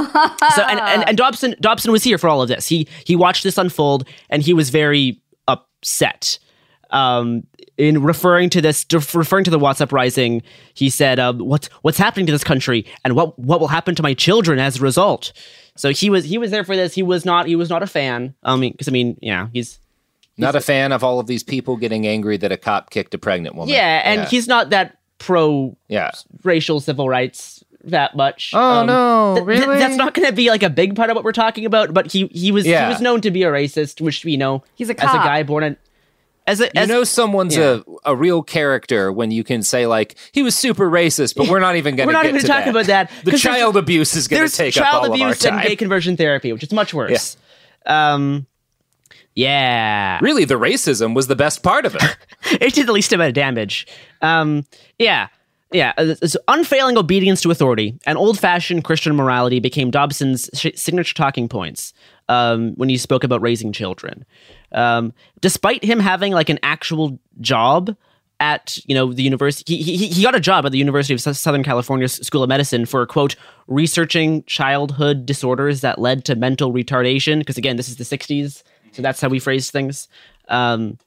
and, 0.62 0.80
and 0.80 1.08
and 1.08 1.16
Dobson 1.16 1.54
Dobson 1.60 1.90
was 1.90 2.04
here 2.04 2.18
for 2.18 2.28
all 2.28 2.42
of 2.42 2.48
this. 2.48 2.68
He 2.68 2.86
he 3.04 3.16
watched 3.16 3.42
this 3.42 3.58
unfold 3.58 4.06
and 4.30 4.42
he 4.42 4.54
was 4.54 4.70
very 4.70 5.20
upset. 5.48 6.38
Um, 6.90 7.44
in 7.78 8.02
referring 8.02 8.50
to 8.50 8.60
this, 8.60 8.84
referring 8.92 9.44
to 9.44 9.50
the 9.50 9.58
Watts 9.58 9.80
uprising, 9.80 10.42
he 10.74 10.90
said, 10.90 11.18
um, 11.18 11.38
"What's 11.38 11.68
what's 11.80 11.98
happening 11.98 12.26
to 12.26 12.32
this 12.32 12.44
country, 12.44 12.84
and 13.04 13.16
what 13.16 13.36
what 13.38 13.60
will 13.60 13.68
happen 13.68 13.94
to 13.94 14.02
my 14.02 14.14
children 14.14 14.58
as 14.58 14.78
a 14.78 14.80
result?" 14.80 15.32
So 15.74 15.90
he 15.90 16.10
was 16.10 16.24
he 16.24 16.36
was 16.38 16.50
there 16.50 16.64
for 16.64 16.76
this. 16.76 16.94
He 16.94 17.02
was 17.02 17.24
not 17.24 17.46
he 17.46 17.56
was 17.56 17.70
not 17.70 17.82
a 17.82 17.86
fan. 17.86 18.34
I 18.44 18.56
mean, 18.56 18.72
because 18.72 18.88
I 18.88 18.90
mean, 18.90 19.16
yeah, 19.22 19.48
he's 19.52 19.78
Not 20.36 20.54
a 20.54 20.60
fan 20.60 20.92
of 20.92 21.02
all 21.02 21.18
of 21.18 21.26
these 21.26 21.42
people 21.42 21.76
getting 21.76 22.06
angry 22.06 22.36
that 22.36 22.52
a 22.52 22.56
cop 22.58 22.90
kicked 22.90 23.14
a 23.14 23.18
pregnant 23.18 23.54
woman. 23.56 23.74
yeah, 23.74 24.02
and 24.04 24.28
he's 24.28 24.46
not 24.46 24.70
that 24.70 24.98
pro 25.18 25.76
yeah. 25.88 26.10
racial 26.44 26.78
civil 26.80 27.08
rights 27.08 27.61
that 27.84 28.16
much. 28.16 28.52
Oh, 28.54 28.84
no, 28.84 29.34
th- 29.34 29.46
th- 29.46 29.60
really? 29.66 29.78
that's 29.78 29.96
not 29.96 30.14
going 30.14 30.28
to 30.28 30.34
be 30.34 30.48
like 30.50 30.62
a 30.62 30.70
big 30.70 30.94
part 30.96 31.10
of 31.10 31.16
what 31.16 31.24
we're 31.24 31.32
talking 31.32 31.64
about. 31.66 31.92
But 31.94 32.10
he 32.12 32.26
he 32.28 32.52
was 32.52 32.66
Yeah. 32.66 32.86
he 32.86 32.92
was 32.92 33.00
known 33.00 33.20
to 33.22 33.30
be 33.30 33.42
a 33.42 33.50
racist, 33.50 34.00
which 34.00 34.24
we 34.24 34.36
know 34.36 34.62
He's 34.74 34.88
a 34.90 34.94
cop. 34.94 35.10
as 35.10 35.14
a 35.14 35.18
guy 35.18 35.42
born 35.42 35.64
in 35.64 35.76
as 36.46 36.60
a 36.60 36.64
You 36.64 36.70
as 36.76 36.88
know 36.88 37.04
someone's 37.04 37.56
yeah. 37.56 37.80
a, 38.04 38.12
a 38.12 38.16
real 38.16 38.42
character 38.42 39.12
when 39.12 39.30
you 39.30 39.44
can 39.44 39.62
say 39.62 39.86
like 39.86 40.16
he 40.32 40.42
was 40.42 40.54
super 40.56 40.90
racist, 40.90 41.36
but 41.36 41.48
we're 41.48 41.60
not 41.60 41.76
even 41.76 41.94
going 41.96 42.08
to. 42.08 42.12
We're 42.14 42.18
not 42.18 42.24
get 42.24 42.34
even 42.34 42.46
talking 42.46 42.70
about 42.70 42.86
that, 42.86 43.10
The 43.24 43.38
child 43.38 43.76
abuse 43.76 44.14
is 44.16 44.26
going 44.28 44.48
to 44.48 44.54
take 44.54 44.76
up 44.76 44.84
child 44.84 45.04
all 45.06 45.12
abuse 45.12 45.40
of 45.40 45.46
our 45.46 45.52
and 45.52 45.60
time. 45.62 45.68
gay 45.68 45.76
conversion 45.76 46.16
therapy, 46.16 46.52
which 46.52 46.62
is 46.64 46.72
much 46.72 46.92
worse. 46.94 47.36
Um, 47.86 48.46
yeah, 49.34 50.18
Really, 50.20 50.44
the 50.44 50.58
racism 50.58 51.14
was 51.14 51.26
the 51.26 51.36
best 51.36 51.62
part 51.62 51.86
of 51.86 51.94
it. 51.94 52.02
it 52.60 52.74
did 52.74 52.86
the 52.86 52.92
least 52.92 53.12
amount 53.12 53.28
of 53.28 53.34
damage. 53.34 53.86
Um, 54.20 54.66
yeah, 54.98 55.28
yeah. 55.72 55.92
uh, 55.96 56.14
unfailing 56.48 56.96
obedience 56.98 57.40
to 57.42 57.50
authority 57.50 57.98
and 58.06 58.18
old-fashioned 58.18 58.84
Christian 58.84 59.14
morality 59.14 59.60
became 59.60 59.90
Dobson's 59.90 60.48
sh- 60.54 60.68
signature 60.74 61.14
talking 61.14 61.48
points 61.48 61.92
um, 62.28 62.74
when 62.74 62.88
he 62.88 62.96
spoke 62.96 63.24
about 63.24 63.40
raising 63.42 63.72
children. 63.72 64.24
Um, 64.72 65.12
despite 65.40 65.84
him 65.84 66.00
having 66.00 66.32
like 66.32 66.48
an 66.48 66.58
actual 66.62 67.18
job 67.40 67.96
at 68.40 68.76
you 68.86 68.94
know 68.94 69.12
the 69.12 69.22
university, 69.22 69.76
he, 69.76 69.96
he 69.96 70.08
he 70.08 70.22
got 70.22 70.34
a 70.34 70.40
job 70.40 70.66
at 70.66 70.72
the 70.72 70.78
University 70.78 71.14
of 71.14 71.20
Sou- 71.20 71.32
Southern 71.32 71.62
California 71.62 72.08
School 72.08 72.42
of 72.42 72.48
Medicine 72.48 72.86
for 72.86 73.06
quote 73.06 73.36
researching 73.68 74.42
childhood 74.44 75.24
disorders 75.24 75.80
that 75.82 75.98
led 75.98 76.24
to 76.24 76.34
mental 76.34 76.72
retardation. 76.72 77.38
Because 77.38 77.56
again, 77.56 77.76
this 77.76 77.88
is 77.88 77.96
the 77.96 78.04
'60s, 78.04 78.62
so 78.92 79.02
that's 79.02 79.20
how 79.20 79.28
we 79.28 79.38
phrase 79.38 79.70
things. 79.70 80.08
Um, 80.48 80.98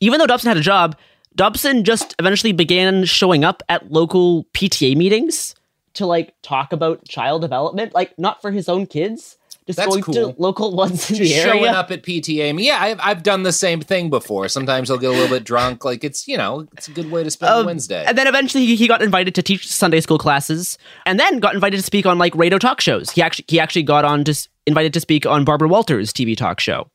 even 0.00 0.20
though 0.20 0.26
Dobson 0.26 0.48
had 0.48 0.56
a 0.56 0.60
job, 0.62 0.96
Dobson 1.34 1.84
just 1.84 2.14
eventually 2.18 2.52
began 2.52 3.04
showing 3.04 3.44
up 3.44 3.62
at 3.68 3.90
local 3.92 4.44
PTA 4.54 4.96
meetings 4.96 5.54
to 5.94 6.06
like 6.06 6.34
talk 6.42 6.72
about 6.72 7.06
child 7.06 7.42
development, 7.42 7.94
like 7.94 8.16
not 8.18 8.40
for 8.42 8.50
his 8.50 8.68
own 8.68 8.86
kids, 8.86 9.36
just 9.66 9.76
That's 9.76 9.88
going 9.88 10.02
cool. 10.02 10.14
to 10.14 10.34
local 10.40 10.74
ones 10.76 11.10
in 11.10 11.16
Just 11.16 11.30
the 11.30 11.34
area. 11.38 11.52
showing 11.52 11.66
up 11.74 11.90
at 11.90 12.02
PTA. 12.02 12.54
meet- 12.54 12.64
Yeah, 12.66 12.78
I've, 12.80 12.98
I've 13.02 13.22
done 13.22 13.42
the 13.42 13.52
same 13.52 13.80
thing 13.80 14.08
before. 14.10 14.48
Sometimes 14.48 14.90
I'll 14.90 14.98
get 14.98 15.08
a 15.08 15.12
little 15.12 15.28
bit 15.28 15.44
drunk. 15.44 15.84
Like 15.84 16.02
it's 16.04 16.26
you 16.26 16.36
know 16.36 16.66
it's 16.72 16.88
a 16.88 16.92
good 16.92 17.10
way 17.10 17.22
to 17.22 17.30
spend 17.30 17.52
a 17.52 17.56
Um, 17.58 17.66
Wednesday. 17.66 18.04
And 18.06 18.16
then 18.16 18.26
eventually 18.26 18.64
he, 18.66 18.76
he 18.76 18.88
got 18.88 19.02
invited 19.02 19.34
to 19.36 19.42
teach 19.42 19.68
Sunday 19.68 20.00
school 20.00 20.18
classes, 20.18 20.78
and 21.06 21.20
then 21.20 21.38
got 21.38 21.54
invited 21.54 21.76
to 21.76 21.82
speak 21.82 22.06
on 22.06 22.18
like 22.18 22.34
radio 22.34 22.58
talk 22.58 22.80
shows. 22.80 23.10
He 23.10 23.22
actually 23.22 23.44
he 23.48 23.60
actually 23.60 23.82
got 23.84 24.04
on 24.04 24.24
to 24.24 24.48
invited 24.66 24.92
to 24.94 25.00
speak 25.00 25.26
on 25.26 25.44
Barbara 25.44 25.68
Walters' 25.68 26.12
TV 26.12 26.36
talk 26.36 26.60
show. 26.60 26.88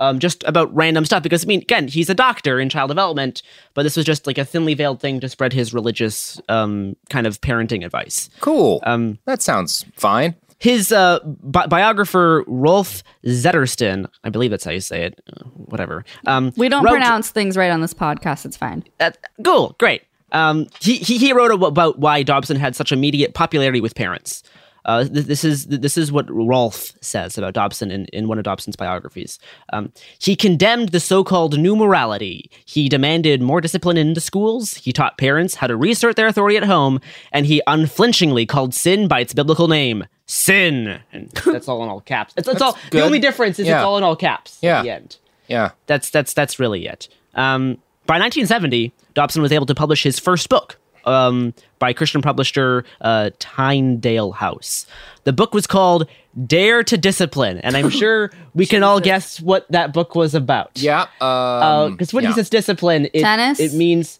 Um, 0.00 0.18
just 0.18 0.42
about 0.44 0.74
random 0.74 1.04
stuff 1.04 1.22
because 1.22 1.44
I 1.44 1.46
mean, 1.46 1.60
again, 1.60 1.86
he's 1.86 2.08
a 2.08 2.14
doctor 2.14 2.58
in 2.58 2.70
child 2.70 2.88
development, 2.88 3.42
but 3.74 3.82
this 3.82 3.96
was 3.98 4.06
just 4.06 4.26
like 4.26 4.38
a 4.38 4.46
thinly 4.46 4.72
veiled 4.72 4.98
thing 4.98 5.20
to 5.20 5.28
spread 5.28 5.52
his 5.52 5.74
religious 5.74 6.40
um, 6.48 6.96
kind 7.10 7.26
of 7.26 7.38
parenting 7.42 7.84
advice. 7.84 8.30
cool. 8.40 8.80
Um, 8.84 9.18
that 9.26 9.42
sounds 9.42 9.84
fine. 9.96 10.34
his 10.58 10.90
uh, 10.90 11.18
bi- 11.24 11.66
biographer 11.66 12.44
Rolf 12.46 13.02
Zettersten, 13.26 14.06
I 14.24 14.30
believe 14.30 14.50
that's 14.50 14.64
how 14.64 14.70
you 14.70 14.80
say 14.80 15.04
it, 15.04 15.20
uh, 15.32 15.44
whatever. 15.50 16.04
Um, 16.26 16.52
we 16.56 16.68
don't 16.68 16.82
wrote- 16.84 16.92
pronounce 16.92 17.30
things 17.30 17.56
right 17.56 17.70
on 17.70 17.80
this 17.80 17.94
podcast. 17.94 18.44
It's 18.46 18.56
fine. 18.56 18.84
Uh, 19.00 19.10
cool, 19.44 19.76
great. 19.78 20.02
Um, 20.32 20.68
he, 20.80 20.96
he 20.96 21.18
he 21.18 21.32
wrote 21.32 21.50
about 21.50 21.98
why 21.98 22.22
Dobson 22.22 22.56
had 22.56 22.76
such 22.76 22.92
immediate 22.92 23.34
popularity 23.34 23.80
with 23.80 23.94
parents. 23.96 24.44
Uh, 24.90 25.04
th- 25.04 25.26
this 25.26 25.44
is 25.44 25.66
this 25.68 25.96
is 25.96 26.10
what 26.10 26.26
Rolf 26.28 26.92
says 27.00 27.38
about 27.38 27.54
Dobson 27.54 27.92
in, 27.92 28.06
in 28.06 28.26
one 28.26 28.38
of 28.38 28.44
Dobson's 28.44 28.74
biographies. 28.74 29.38
Um, 29.72 29.92
he 30.18 30.34
condemned 30.34 30.88
the 30.88 30.98
so-called 30.98 31.56
new 31.58 31.76
morality. 31.76 32.50
He 32.64 32.88
demanded 32.88 33.40
more 33.40 33.60
discipline 33.60 33.96
in 33.96 34.14
the 34.14 34.20
schools. 34.20 34.74
He 34.74 34.92
taught 34.92 35.16
parents 35.16 35.54
how 35.54 35.68
to 35.68 35.76
reassert 35.76 36.16
their 36.16 36.26
authority 36.26 36.56
at 36.56 36.64
home, 36.64 37.00
and 37.30 37.46
he 37.46 37.62
unflinchingly 37.68 38.46
called 38.46 38.74
sin 38.74 39.06
by 39.06 39.20
its 39.20 39.32
biblical 39.32 39.68
name, 39.68 40.06
sin. 40.26 41.00
And 41.12 41.28
that's 41.46 41.68
all 41.68 41.84
in 41.84 41.88
all 41.88 42.00
caps. 42.00 42.34
It's, 42.36 42.48
it's 42.48 42.60
all. 42.60 42.76
The 42.90 43.02
only 43.02 43.20
difference 43.20 43.60
is 43.60 43.68
Yeah. 43.68 43.78
it's 43.78 43.84
all 43.84 43.96
in 43.96 44.02
all 44.02 44.16
caps. 44.16 44.58
Yeah. 44.60 44.78
At 44.78 44.82
the 44.82 44.90
end. 44.90 45.16
Yeah. 45.46 45.70
That's 45.86 46.10
that's 46.10 46.34
that's 46.34 46.58
really 46.58 46.86
it. 46.86 47.08
Um, 47.36 47.78
by 48.06 48.18
1970, 48.18 48.92
Dobson 49.14 49.40
was 49.40 49.52
able 49.52 49.66
to 49.66 49.74
publish 49.74 50.02
his 50.02 50.18
first 50.18 50.48
book 50.48 50.78
um, 51.04 51.54
by 51.78 51.92
Christian 51.92 52.22
publisher 52.22 52.84
uh, 53.00 53.30
Tyndale 53.38 54.32
House. 54.32 54.86
The 55.24 55.32
book 55.32 55.52
was 55.54 55.66
called 55.66 56.08
Dare 56.46 56.82
to 56.84 56.96
Discipline, 56.96 57.58
and 57.58 57.76
I'm 57.76 57.90
sure 57.90 58.30
we 58.54 58.66
can 58.66 58.82
all 58.82 59.00
guess 59.00 59.40
what 59.40 59.70
that 59.70 59.92
book 59.92 60.14
was 60.14 60.34
about. 60.34 60.70
Yeah, 60.74 61.06
because 61.18 62.12
when 62.12 62.24
yeah. 62.24 62.30
he 62.30 62.34
says 62.34 62.48
discipline, 62.48 63.08
it, 63.12 63.22
Tennis? 63.22 63.58
it 63.58 63.74
means 63.74 64.19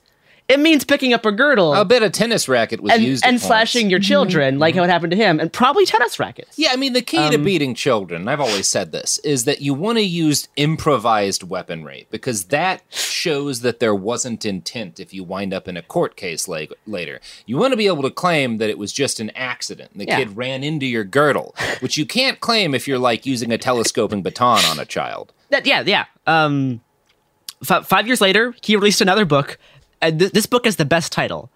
it 0.51 0.61
means 0.61 0.85
picking 0.85 1.13
up 1.15 1.25
a 1.25 1.33
girdle 1.33 1.73
A 1.75 1.85
bit 1.85 2.03
of 2.03 2.13
tennis 2.13 2.49
racket 2.49 2.81
was 2.83 2.93
and, 2.93 3.03
used 3.03 3.25
at 3.25 3.29
and 3.29 3.35
points. 3.37 3.47
slashing 3.47 3.89
your 3.89 4.01
children, 4.01 4.59
like 4.59 4.75
how 4.75 4.83
it 4.83 4.91
happened 4.91 5.13
to 5.13 5.17
him, 5.17 5.41
and 5.41 5.53
probably 5.53 5.87
tennis 5.87 6.19
rackets. 6.19 6.59
Yeah, 6.59 6.71
I 6.73 6.77
mean, 6.77 6.93
the 6.93 7.03
key 7.03 7.17
to 7.17 7.37
Um, 7.37 7.45
beating 7.45 7.75
children, 7.75 8.29
I've 8.29 8.41
always 8.41 8.69
said 8.69 8.93
this, 8.93 9.19
is 9.21 9.45
that 9.45 9.63
you 9.63 9.73
want 9.73 9.99
to 9.99 10.05
use 10.05 10.49
improvised 10.57 11.43
weaponry 11.43 12.07
because 12.11 12.45
that 12.47 12.83
shows 12.91 13.61
that 13.61 13.81
there 13.81 13.95
wasn't 13.95 14.45
intent 14.45 14.99
if 15.01 15.15
you 15.15 15.23
wind 15.25 15.55
up 15.55 15.69
in 15.69 15.77
a 15.77 15.83
court 15.83 16.17
case 16.17 16.49
like, 16.49 16.73
later. 16.87 17.21
You 17.47 17.57
want 17.57 17.73
to 17.73 17.77
be 17.77 17.87
able 17.87 18.03
to 18.03 18.11
claim 18.11 18.59
that 18.59 18.69
it 18.71 18.79
was 18.79 18.93
just 18.93 19.21
an 19.21 19.31
accident. 19.37 19.91
The 19.97 20.07
Yeah. 20.07 20.17
kid 20.19 20.37
ran 20.37 20.65
into 20.65 20.87
your 20.87 21.05
girdle, 21.05 21.55
which 21.81 21.97
you 21.97 22.05
can't 22.07 22.41
claim 22.41 22.75
if 22.75 22.89
you're 22.89 22.99
like 22.99 23.25
using 23.27 23.53
a 23.53 23.59
telescoping 23.59 24.23
baton 24.23 24.65
on 24.65 24.79
a 24.79 24.85
child. 24.85 25.33
That, 25.51 25.67
yeah, 25.67 25.83
yeah. 25.87 26.07
Um, 26.27 26.81
f- 27.69 27.87
five 27.87 28.07
years 28.07 28.21
later, 28.21 28.55
he 28.63 28.75
released 28.77 29.01
another 29.01 29.25
book. 29.25 29.59
And 30.03 30.19
th- 30.19 30.33
this 30.33 30.47
book 30.47 30.67
is 30.67 30.77
the 30.77 30.85
best 30.85 31.13
title. 31.13 31.51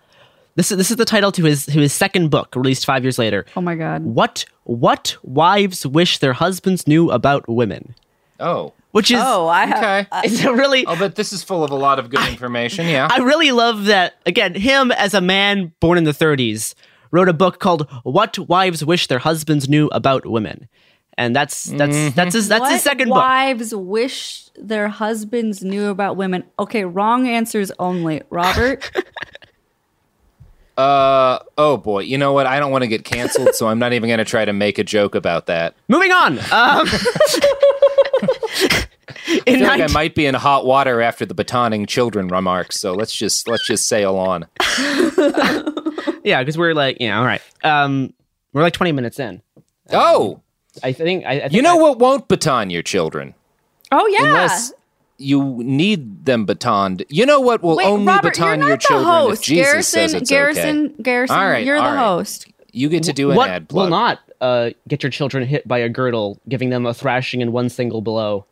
This 0.56 0.70
is 0.70 0.78
this 0.78 0.90
is 0.90 0.96
the 0.96 1.04
title 1.04 1.32
to 1.32 1.44
his 1.44 1.66
to 1.66 1.80
his 1.80 1.92
second 1.92 2.30
book, 2.30 2.54
released 2.54 2.84
five 2.86 3.02
years 3.02 3.18
later. 3.18 3.44
Oh 3.56 3.60
my 3.60 3.74
god! 3.74 4.04
What 4.04 4.44
what 4.62 5.16
wives 5.22 5.84
wish 5.86 6.18
their 6.18 6.34
husbands 6.34 6.86
knew 6.86 7.10
about 7.10 7.48
women? 7.48 7.94
Oh. 8.40 8.72
Which 8.92 9.10
is 9.10 9.18
Oh, 9.20 9.48
I 9.48 9.66
have. 9.66 9.78
Okay. 9.78 10.06
Uh, 10.12 10.20
it's 10.24 10.44
a 10.44 10.52
really 10.54 10.86
Oh, 10.86 10.96
but 10.96 11.16
this 11.16 11.32
is 11.32 11.42
full 11.42 11.64
of 11.64 11.72
a 11.72 11.74
lot 11.74 11.98
of 11.98 12.10
good 12.10 12.28
information, 12.28 12.86
yeah. 12.86 13.08
I 13.10 13.18
really 13.18 13.50
love 13.50 13.86
that 13.86 14.14
again. 14.24 14.54
Him 14.54 14.92
as 14.92 15.14
a 15.14 15.20
man 15.20 15.72
born 15.80 15.98
in 15.98 16.04
the 16.04 16.12
30s 16.12 16.74
wrote 17.10 17.28
a 17.28 17.32
book 17.32 17.58
called 17.58 17.88
"What 18.04 18.38
Wives 18.38 18.84
Wish 18.84 19.08
Their 19.08 19.18
Husbands 19.18 19.68
Knew 19.68 19.88
About 19.88 20.24
Women," 20.26 20.68
and 21.16 21.34
that's 21.34 21.64
that's 21.64 21.94
Mm-hmm. 21.96 22.14
that's 22.14 22.34
his 22.34 22.48
that's 22.48 22.60
what 22.60 22.72
his 22.72 22.82
second 22.82 23.08
book. 23.08 23.16
wives 23.18 23.74
wish 23.74 24.44
their 24.56 24.88
husbands 24.88 25.62
knew 25.64 25.88
about 25.88 26.16
women? 26.16 26.44
Okay, 26.58 26.84
wrong 26.84 27.26
answers 27.28 27.70
only. 27.78 28.22
Robert, 28.30 28.90
Uh 30.76 31.38
oh 31.56 31.76
boy, 31.76 32.00
you 32.00 32.18
know 32.18 32.32
what? 32.32 32.46
I 32.48 32.58
don't 32.58 32.72
want 32.72 32.82
to 32.82 32.88
get 32.88 33.04
canceled, 33.04 33.54
so 33.54 33.68
I'm 33.68 33.78
not 33.78 33.92
even 33.92 34.08
going 34.08 34.18
to 34.18 34.24
try 34.24 34.44
to 34.44 34.52
make 34.52 34.76
a 34.78 34.82
joke 34.84 35.14
about 35.14 35.46
that. 35.46 35.74
Moving 35.86 36.10
on. 36.10 36.38
Um, 36.38 36.42
I 39.26 39.40
in 39.46 39.58
feel 39.60 39.68
like 39.68 39.80
I 39.80 39.92
might 39.92 40.14
be 40.16 40.26
in 40.26 40.34
hot 40.34 40.66
water 40.66 41.00
after 41.00 41.24
the 41.24 41.34
batoning 41.34 41.86
children 41.86 42.26
remarks, 42.26 42.80
so 42.80 42.92
let's 42.92 43.14
just 43.14 43.46
let's 43.48 43.64
just 43.64 43.86
sail 43.86 44.16
on. 44.16 44.46
yeah, 46.24 46.40
because 46.42 46.58
we're 46.58 46.74
like, 46.74 46.96
yeah, 46.98 47.18
all 47.18 47.24
right. 47.24 47.40
Um, 47.62 48.12
we're 48.52 48.62
like 48.62 48.72
20 48.72 48.90
minutes 48.92 49.20
in. 49.20 49.42
Oh, 49.92 50.40
I 50.82 50.92
think 50.92 51.24
I, 51.24 51.32
I 51.32 51.40
think 51.40 51.52
you 51.52 51.62
know 51.62 51.78
I- 51.78 51.82
what 51.82 51.98
won't 51.98 52.28
baton 52.28 52.70
your 52.70 52.82
children 52.82 53.34
oh 53.92 54.06
yeah. 54.08 54.26
unless 54.26 54.72
you 55.16 55.62
need 55.62 56.24
them 56.26 56.44
batoned. 56.44 57.04
You 57.08 57.24
know 57.24 57.38
what 57.40 57.62
will 57.62 57.76
Wait, 57.76 57.86
only 57.86 58.06
Robert, 58.06 58.32
baton 58.34 58.58
you're 58.58 58.68
your 58.68 58.76
the 58.76 58.82
children 58.82 59.06
host. 59.08 59.42
if 59.42 59.46
Jesus 59.46 59.66
Garrison, 59.70 59.92
says 60.00 60.14
it's 60.14 60.28
Garrison, 60.30 60.86
okay. 60.86 61.02
Garrison, 61.02 61.36
All 61.38 61.46
right, 61.48 61.64
you're 61.64 61.76
all 61.76 61.90
the 61.90 61.96
right. 61.96 62.04
host. 62.04 62.48
You 62.72 62.88
get 62.88 63.04
to 63.04 63.12
do 63.12 63.30
an 63.30 63.36
what 63.36 63.48
ad 63.48 63.72
will 63.72 63.88
not 63.88 64.18
uh, 64.40 64.70
get 64.88 65.04
your 65.04 65.10
children 65.10 65.46
hit 65.46 65.68
by 65.68 65.78
a 65.78 65.88
girdle, 65.88 66.40
giving 66.48 66.70
them 66.70 66.84
a 66.84 66.92
thrashing 66.92 67.40
in 67.40 67.52
one 67.52 67.68
single 67.68 68.00
blow? 68.02 68.44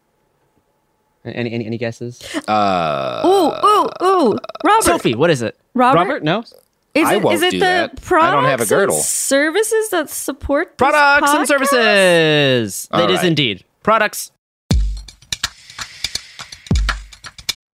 Any 1.25 1.53
any, 1.53 1.67
any 1.67 1.79
guesses? 1.79 2.21
Uh, 2.47 3.23
Ooh, 3.25 3.67
ooh, 3.67 3.89
ooh, 4.07 4.39
Robert. 4.65 4.85
Sophie, 4.85 5.17
what 5.17 5.31
is 5.31 5.43
it? 5.43 5.59
Robert? 5.75 6.23
No. 6.23 6.45
Is 6.95 7.09
I 7.09 7.15
it, 7.15 7.23
won't 7.23 7.37
is 7.37 7.43
it 7.43 7.51
do 7.53 7.59
the 7.59 7.65
that. 7.65 8.03
products 8.03 8.29
I 8.29 8.35
don't 8.35 8.45
have 8.45 8.61
a 8.61 8.67
girdle. 8.67 8.97
and 8.97 9.05
services 9.05 9.89
that 9.91 10.11
support 10.11 10.69
this 10.73 10.77
Products 10.77 11.31
and 11.33 11.41
podcast? 11.43 11.47
services. 11.47 12.89
All 12.91 13.03
It 13.05 13.11
is 13.11 13.17
right. 13.19 13.27
indeed 13.27 13.65
products. 13.83 14.31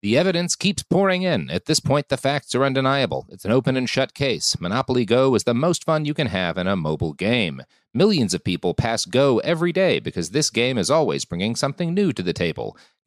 The 0.00 0.16
evidence 0.16 0.54
keeps 0.54 0.84
pouring 0.84 1.22
in. 1.22 1.50
At 1.50 1.64
this 1.66 1.80
point, 1.80 2.08
the 2.08 2.16
facts 2.16 2.54
are 2.54 2.64
undeniable. 2.64 3.26
It's 3.30 3.44
an 3.44 3.50
open 3.50 3.76
and 3.76 3.90
shut 3.90 4.14
case. 4.14 4.56
Monopoly 4.60 5.04
Go 5.04 5.34
is 5.34 5.42
the 5.42 5.54
most 5.54 5.82
fun 5.84 6.04
you 6.04 6.14
can 6.14 6.28
have 6.28 6.56
in 6.56 6.68
a 6.68 6.76
mobile 6.76 7.12
game. 7.12 7.62
Millions 7.92 8.32
of 8.32 8.44
people 8.44 8.74
pass 8.74 9.04
Go 9.04 9.38
every 9.40 9.72
day 9.72 9.98
because 9.98 10.30
this 10.30 10.50
game 10.50 10.78
is 10.78 10.88
always 10.88 11.24
bringing 11.24 11.56
something 11.56 11.92
new 11.94 12.12
to 12.12 12.22
the 12.22 12.32
table. 12.32 12.76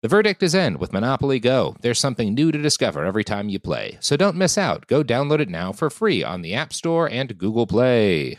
The 0.00 0.06
verdict 0.06 0.44
is 0.44 0.54
in 0.54 0.78
with 0.78 0.92
Monopoly 0.92 1.40
Go. 1.40 1.74
There's 1.80 1.98
something 1.98 2.32
new 2.32 2.52
to 2.52 2.62
discover 2.62 3.04
every 3.04 3.24
time 3.24 3.48
you 3.48 3.58
play. 3.58 3.96
So 3.98 4.16
don't 4.16 4.36
miss 4.36 4.56
out. 4.56 4.86
Go 4.86 5.02
download 5.02 5.40
it 5.40 5.48
now 5.48 5.72
for 5.72 5.90
free 5.90 6.22
on 6.22 6.42
the 6.42 6.54
App 6.54 6.72
Store 6.72 7.10
and 7.10 7.36
Google 7.36 7.66
Play. 7.66 8.38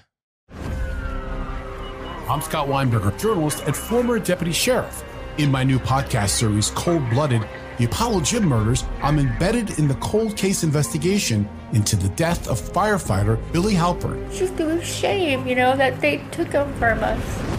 I'm 2.30 2.42
Scott 2.42 2.70
Weinberger, 2.70 3.20
journalist 3.20 3.64
and 3.66 3.76
former 3.76 4.20
deputy 4.20 4.54
sheriff. 4.54 5.04
In 5.38 5.52
my 5.52 5.66
new 5.66 5.80
podcast 5.80 6.30
series, 6.30 6.70
Cold 6.72 7.10
Blooded 7.10 7.46
The 7.78 7.84
Apollo 7.84 8.22
Gym 8.22 8.46
Murders, 8.46 8.86
I'm 9.04 9.20
embedded 9.20 9.80
in 9.80 9.90
the 9.90 9.96
cold 9.96 10.38
case 10.38 10.64
investigation 10.64 11.46
into 11.74 11.98
the 11.98 12.08
death 12.10 12.48
of 12.48 12.58
firefighter 12.58 13.38
Billy 13.52 13.74
Halpern. 13.74 14.34
Just 14.34 14.58
a 14.62 14.82
shame, 14.82 15.46
you 15.46 15.56
know, 15.56 15.76
that 15.76 16.00
they 16.00 16.20
took 16.32 16.54
him 16.54 16.74
from 16.76 17.04
us. 17.04 17.59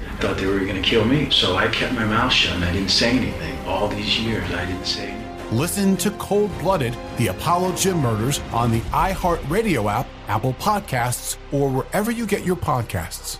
Thought 0.21 0.37
they 0.37 0.45
were 0.45 0.59
going 0.59 0.75
to 0.75 0.87
kill 0.87 1.03
me, 1.03 1.31
so 1.31 1.55
I 1.55 1.67
kept 1.67 1.93
my 1.93 2.05
mouth 2.05 2.31
shut 2.31 2.55
and 2.55 2.63
I 2.63 2.71
didn't 2.71 2.91
say 2.91 3.09
anything. 3.09 3.57
All 3.65 3.87
these 3.87 4.19
years, 4.19 4.49
I 4.51 4.65
didn't 4.65 4.85
say 4.85 5.07
anything. 5.07 5.57
Listen 5.57 5.97
to 5.97 6.11
Cold 6.11 6.55
Blooded, 6.59 6.95
the 7.17 7.27
Apollo 7.27 7.75
Gym 7.75 7.97
Murders 7.97 8.39
on 8.53 8.71
the 8.71 8.81
iHeartRadio 8.91 9.91
app, 9.91 10.07
Apple 10.27 10.53
Podcasts, 10.53 11.37
or 11.51 11.69
wherever 11.69 12.11
you 12.11 12.27
get 12.27 12.45
your 12.45 12.55
podcasts. 12.55 13.39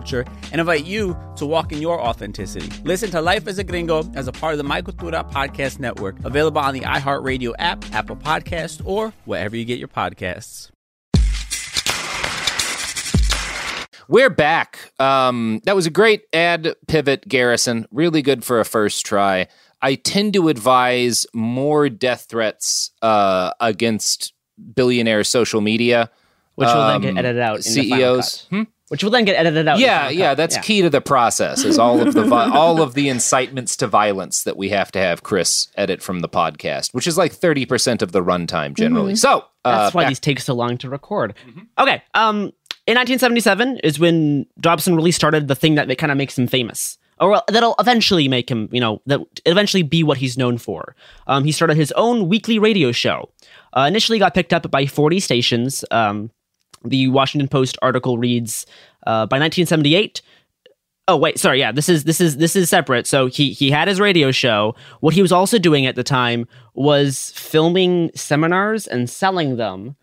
culture 0.00 0.24
and 0.50 0.60
invite 0.60 0.84
you 0.84 1.16
to 1.36 1.44
walk 1.44 1.72
in 1.72 1.82
your 1.82 2.00
authenticity. 2.00 2.68
Listen 2.84 3.10
to 3.10 3.20
Life 3.20 3.46
as 3.46 3.58
a 3.58 3.64
Gringo 3.64 4.10
as 4.14 4.28
a 4.28 4.32
part 4.32 4.54
of 4.54 4.58
the 4.58 4.64
My 4.64 4.80
Cultura 4.80 5.30
Podcast 5.30 5.78
Network, 5.78 6.16
available 6.24 6.60
on 6.60 6.72
the 6.72 6.80
iHeartRadio 6.80 7.52
app, 7.58 7.84
Apple 7.92 8.16
Podcast, 8.16 8.80
or 8.84 9.12
wherever 9.26 9.54
you 9.56 9.64
get 9.66 9.78
your 9.78 9.88
podcasts. 9.88 10.70
We're 14.08 14.30
back. 14.30 14.92
Um, 14.98 15.60
that 15.64 15.76
was 15.76 15.86
a 15.86 15.90
great 15.90 16.22
ad 16.32 16.74
pivot, 16.88 17.28
Garrison. 17.28 17.86
Really 17.92 18.22
good 18.22 18.42
for 18.42 18.58
a 18.58 18.64
first 18.64 19.06
try. 19.06 19.46
I 19.82 19.94
tend 19.94 20.32
to 20.32 20.48
advise 20.48 21.26
more 21.32 21.88
death 21.88 22.26
threats 22.28 22.90
uh, 23.02 23.52
against 23.60 24.32
billionaire 24.74 25.22
social 25.24 25.60
media, 25.60 26.10
which 26.56 26.66
will 26.66 26.86
then 26.88 27.00
get 27.02 27.16
edited 27.18 27.40
out. 27.40 27.56
In 27.58 27.62
CEOs. 27.62 28.46
The 28.50 28.66
which 28.90 29.04
will 29.04 29.10
then 29.12 29.24
get 29.24 29.36
edited 29.36 29.68
out. 29.68 29.78
Yeah, 29.78 30.08
yeah, 30.08 30.34
that's 30.34 30.56
yeah. 30.56 30.62
key 30.62 30.82
to 30.82 30.90
the 30.90 31.00
process. 31.00 31.64
Is 31.64 31.78
all 31.78 32.00
of 32.00 32.12
the 32.12 32.24
vi- 32.24 32.50
all 32.52 32.82
of 32.82 32.94
the 32.94 33.08
incitements 33.08 33.76
to 33.76 33.86
violence 33.86 34.42
that 34.42 34.56
we 34.56 34.68
have 34.70 34.90
to 34.92 34.98
have 34.98 35.22
Chris 35.22 35.68
edit 35.76 36.02
from 36.02 36.20
the 36.20 36.28
podcast, 36.28 36.92
which 36.92 37.06
is 37.06 37.16
like 37.16 37.32
thirty 37.32 37.64
percent 37.64 38.02
of 38.02 38.10
the 38.10 38.20
runtime 38.20 38.74
generally. 38.74 39.12
Mhm. 39.12 39.18
So 39.18 39.44
uh, 39.64 39.84
That's 39.84 39.94
why 39.94 40.02
back- 40.02 40.08
these 40.10 40.18
take 40.20 40.40
so 40.40 40.54
long 40.54 40.76
to 40.78 40.90
record. 40.90 41.34
Okay. 41.78 42.02
Um, 42.14 42.52
in 42.86 42.96
1977 42.96 43.76
is 43.84 44.00
when 44.00 44.46
Dobson 44.58 44.96
really 44.96 45.12
started 45.12 45.46
the 45.46 45.54
thing 45.54 45.76
that 45.76 45.96
kind 45.98 46.10
of 46.10 46.18
makes 46.18 46.36
him 46.36 46.48
famous, 46.48 46.98
or 47.20 47.40
that'll 47.46 47.76
eventually 47.78 48.26
make 48.26 48.50
him, 48.50 48.68
you 48.72 48.80
know, 48.80 49.00
that 49.06 49.20
eventually 49.46 49.84
be 49.84 50.02
what 50.02 50.18
he's 50.18 50.36
known 50.36 50.58
for. 50.58 50.96
Um, 51.28 51.44
he 51.44 51.52
started 51.52 51.76
his 51.76 51.92
own 51.92 52.28
weekly 52.28 52.58
radio 52.58 52.90
show. 52.90 53.30
Uh, 53.76 53.82
initially, 53.82 54.18
got 54.18 54.34
picked 54.34 54.52
up 54.52 54.68
by 54.72 54.86
40 54.86 55.20
stations. 55.20 55.84
Um, 55.92 56.32
the 56.84 57.08
Washington 57.08 57.48
Post 57.48 57.78
article 57.82 58.18
reads, 58.18 58.66
uh, 59.06 59.26
by 59.26 59.38
1978. 59.38 60.22
Oh 61.08 61.16
wait, 61.16 61.40
sorry. 61.40 61.58
Yeah, 61.58 61.72
this 61.72 61.88
is 61.88 62.04
this 62.04 62.20
is 62.20 62.36
this 62.36 62.54
is 62.54 62.70
separate. 62.70 63.06
So 63.06 63.26
he 63.26 63.52
he 63.52 63.70
had 63.70 63.88
his 63.88 63.98
radio 63.98 64.30
show. 64.30 64.76
What 65.00 65.14
he 65.14 65.22
was 65.22 65.32
also 65.32 65.58
doing 65.58 65.84
at 65.86 65.96
the 65.96 66.04
time 66.04 66.46
was 66.74 67.32
filming 67.34 68.12
seminars 68.14 68.86
and 68.86 69.10
selling 69.10 69.56
them, 69.56 69.96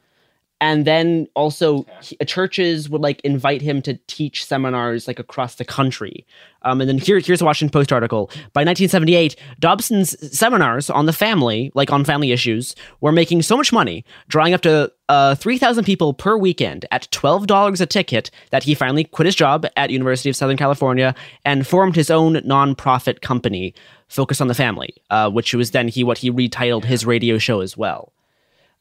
and 0.59 0.85
then 0.85 1.27
also 1.35 1.85
he- 2.01 2.17
churches 2.25 2.89
would 2.89 3.01
like 3.01 3.21
invite 3.21 3.61
him 3.61 3.81
to 3.83 3.95
teach 4.07 4.45
seminars 4.45 5.07
like 5.07 5.19
across 5.19 5.55
the 5.55 5.65
country. 5.65 6.25
Um, 6.63 6.81
and 6.81 6.89
then 6.89 6.97
here 6.97 7.19
here's 7.19 7.41
a 7.41 7.45
Washington 7.45 7.71
Post 7.71 7.93
article. 7.93 8.27
By 8.53 8.63
1978, 8.63 9.35
Dobson's 9.59 10.37
seminars 10.37 10.89
on 10.89 11.05
the 11.05 11.13
family, 11.13 11.71
like 11.75 11.91
on 11.91 12.03
family 12.03 12.31
issues, 12.31 12.75
were 13.01 13.11
making 13.11 13.43
so 13.43 13.55
much 13.55 13.71
money, 13.71 14.03
drawing 14.27 14.53
up 14.53 14.61
to 14.61 14.91
uh, 15.09 15.35
3,000 15.35 15.83
people 15.83 16.13
per 16.13 16.35
weekend 16.35 16.85
at 16.91 17.09
$12 17.11 17.79
a 17.79 17.85
ticket 17.85 18.29
that 18.51 18.63
he 18.63 18.73
finally 18.73 19.03
quit 19.03 19.25
his 19.25 19.35
job 19.35 19.65
at 19.77 19.89
University 19.89 20.29
of 20.29 20.35
Southern 20.35 20.57
California 20.57 21.15
and 21.45 21.65
formed 21.65 21.95
his 21.95 22.09
own 22.09 22.35
nonprofit 22.37 23.21
company 23.21 23.73
focused 24.09 24.41
on 24.41 24.47
the 24.47 24.53
family, 24.53 24.93
uh, 25.09 25.29
which 25.29 25.53
was 25.53 25.71
then 25.71 25.87
he 25.87 26.03
what 26.03 26.17
he 26.17 26.31
retitled 26.31 26.85
his 26.85 27.05
radio 27.05 27.37
show 27.37 27.61
as 27.61 27.77
well. 27.77 28.11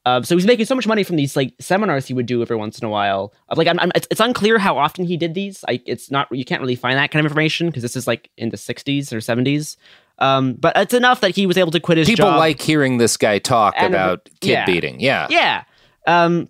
Um, 0.06 0.22
so 0.22 0.36
he's 0.36 0.46
making 0.46 0.66
so 0.66 0.76
much 0.76 0.86
money 0.86 1.02
from 1.02 1.16
these 1.16 1.34
like 1.34 1.52
seminars 1.58 2.06
he 2.06 2.14
would 2.14 2.26
do 2.26 2.40
every 2.40 2.54
once 2.54 2.78
in 2.78 2.86
a 2.86 2.88
while. 2.88 3.34
Like, 3.54 3.66
I'm, 3.66 3.78
I'm, 3.80 3.90
it's, 3.96 4.06
it's 4.08 4.20
unclear 4.20 4.56
how 4.56 4.78
often 4.78 5.04
he 5.04 5.16
did 5.16 5.34
these. 5.34 5.64
I, 5.68 5.82
it's 5.84 6.12
not 6.12 6.28
you 6.30 6.44
can't 6.44 6.60
really 6.62 6.76
find 6.76 6.96
that 6.96 7.10
kind 7.10 7.20
of 7.20 7.28
information 7.30 7.66
because 7.66 7.82
this 7.82 7.96
is 7.96 8.06
like 8.06 8.30
in 8.36 8.50
the 8.50 8.56
60s 8.56 9.12
or 9.12 9.16
70s. 9.18 9.76
Um, 10.20 10.54
but 10.54 10.76
it's 10.76 10.94
enough 10.94 11.20
that 11.22 11.34
he 11.34 11.44
was 11.44 11.58
able 11.58 11.72
to 11.72 11.80
quit 11.80 11.98
his 11.98 12.06
job. 12.06 12.16
people 12.16 12.30
job. 12.30 12.38
like 12.38 12.60
hearing 12.62 12.98
this 12.98 13.16
guy 13.16 13.40
talk 13.40 13.74
And- 13.76 13.92
about 13.92 14.30
kid 14.40 14.50
yeah. 14.52 14.64
beating. 14.64 15.00
Yeah, 15.00 15.26
yeah. 15.28 15.64
Um, 16.06 16.48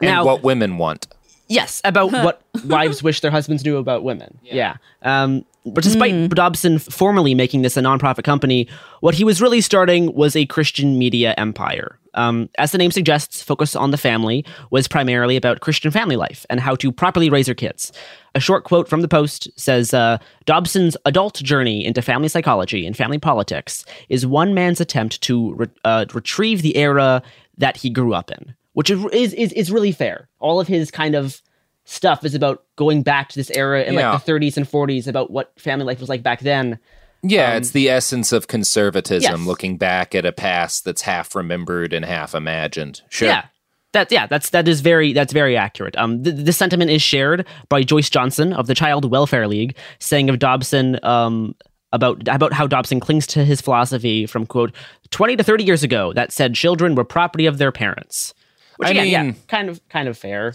and 0.00 0.10
now, 0.10 0.24
what 0.24 0.42
women 0.42 0.76
want. 0.76 1.06
Yes, 1.48 1.80
about 1.84 2.10
what 2.24 2.42
wives 2.64 3.04
wish 3.04 3.20
their 3.20 3.30
husbands 3.30 3.64
knew 3.64 3.76
about 3.76 4.02
women. 4.02 4.38
Yeah. 4.42 4.78
Um, 5.02 5.44
but 5.66 5.82
despite 5.82 6.30
Dobson 6.30 6.78
formally 6.78 7.34
making 7.34 7.62
this 7.62 7.76
a 7.76 7.80
nonprofit 7.80 8.24
company, 8.24 8.68
what 9.00 9.14
he 9.14 9.24
was 9.24 9.42
really 9.42 9.60
starting 9.60 10.12
was 10.14 10.36
a 10.36 10.46
Christian 10.46 10.98
media 10.98 11.34
empire. 11.36 11.98
Um, 12.14 12.48
as 12.56 12.72
the 12.72 12.78
name 12.78 12.90
suggests, 12.90 13.42
Focus 13.42 13.76
on 13.76 13.90
the 13.90 13.98
Family 13.98 14.44
was 14.70 14.88
primarily 14.88 15.36
about 15.36 15.60
Christian 15.60 15.90
family 15.90 16.16
life 16.16 16.46
and 16.48 16.60
how 16.60 16.74
to 16.76 16.90
properly 16.90 17.28
raise 17.28 17.46
your 17.46 17.54
kids. 17.54 17.92
A 18.34 18.40
short 18.40 18.64
quote 18.64 18.88
from 18.88 19.02
the 19.02 19.08
Post 19.08 19.48
says 19.56 19.92
uh, 19.92 20.18
Dobson's 20.46 20.96
adult 21.04 21.34
journey 21.42 21.84
into 21.84 22.00
family 22.00 22.28
psychology 22.28 22.86
and 22.86 22.96
family 22.96 23.18
politics 23.18 23.84
is 24.08 24.26
one 24.26 24.54
man's 24.54 24.80
attempt 24.80 25.20
to 25.22 25.54
re- 25.54 25.66
uh, 25.84 26.06
retrieve 26.14 26.62
the 26.62 26.76
era 26.76 27.22
that 27.58 27.76
he 27.76 27.90
grew 27.90 28.14
up 28.14 28.30
in, 28.30 28.54
which 28.72 28.88
is, 28.88 29.04
is, 29.12 29.52
is 29.52 29.70
really 29.70 29.92
fair. 29.92 30.28
All 30.38 30.58
of 30.58 30.68
his 30.68 30.90
kind 30.90 31.14
of 31.14 31.42
stuff 31.86 32.24
is 32.24 32.34
about 32.34 32.62
going 32.76 33.02
back 33.02 33.28
to 33.30 33.36
this 33.36 33.50
era 33.50 33.82
in 33.82 33.94
Yeah. 33.94 34.10
like 34.12 34.24
the 34.24 34.32
30s 34.32 34.56
and 34.58 34.66
40s 34.68 35.06
about 35.08 35.30
what 35.30 35.52
family 35.58 35.86
life 35.86 36.00
was 36.00 36.08
like 36.08 36.22
back 36.22 36.40
then. 36.40 36.78
Yeah, 37.22 37.52
Um, 37.52 37.56
it's 37.56 37.70
the 37.70 37.88
essence 37.88 38.30
of 38.32 38.46
conservatism, 38.46 39.38
Yes. 39.40 39.46
looking 39.46 39.78
back 39.78 40.14
at 40.14 40.24
a 40.26 40.32
past 40.32 40.84
that's 40.84 41.02
half 41.02 41.34
remembered 41.34 41.92
and 41.92 42.04
half 42.04 42.34
imagined. 42.34 43.00
Sure. 43.08 43.28
Yeah. 43.28 43.44
That 43.92 44.12
yeah, 44.12 44.26
that's 44.26 44.50
that 44.50 44.68
is 44.68 44.82
very 44.82 45.14
that's 45.14 45.32
very 45.32 45.56
accurate. 45.56 45.96
Um, 45.96 46.22
th- 46.22 46.36
this 46.36 46.58
sentiment 46.58 46.90
is 46.90 47.00
shared 47.00 47.46
by 47.70 47.82
Joyce 47.82 48.10
Johnson 48.10 48.52
of 48.52 48.66
the 48.66 48.74
Child 48.74 49.10
Welfare 49.10 49.48
League, 49.48 49.74
saying 50.00 50.28
of 50.28 50.38
Dobson 50.38 50.98
um, 51.02 51.54
about 51.92 52.28
about 52.28 52.52
how 52.52 52.66
Dobson 52.66 53.00
clings 53.00 53.26
to 53.28 53.42
his 53.44 53.62
philosophy 53.62 54.26
from 54.26 54.44
quote 54.44 54.74
twenty 55.10 55.34
to 55.36 55.42
thirty 55.42 55.64
years 55.64 55.82
ago 55.82 56.12
that 56.12 56.30
said 56.30 56.54
children 56.54 56.94
were 56.94 57.04
property 57.04 57.46
of 57.46 57.56
their 57.56 57.72
parents. 57.72 58.34
Which 58.76 58.88
I 58.88 58.90
again, 58.90 59.06
yeah, 59.08 59.22
mean- 59.22 59.36
kind 59.48 59.70
of 59.70 59.80
kind 59.88 60.08
of 60.08 60.18
fair. 60.18 60.54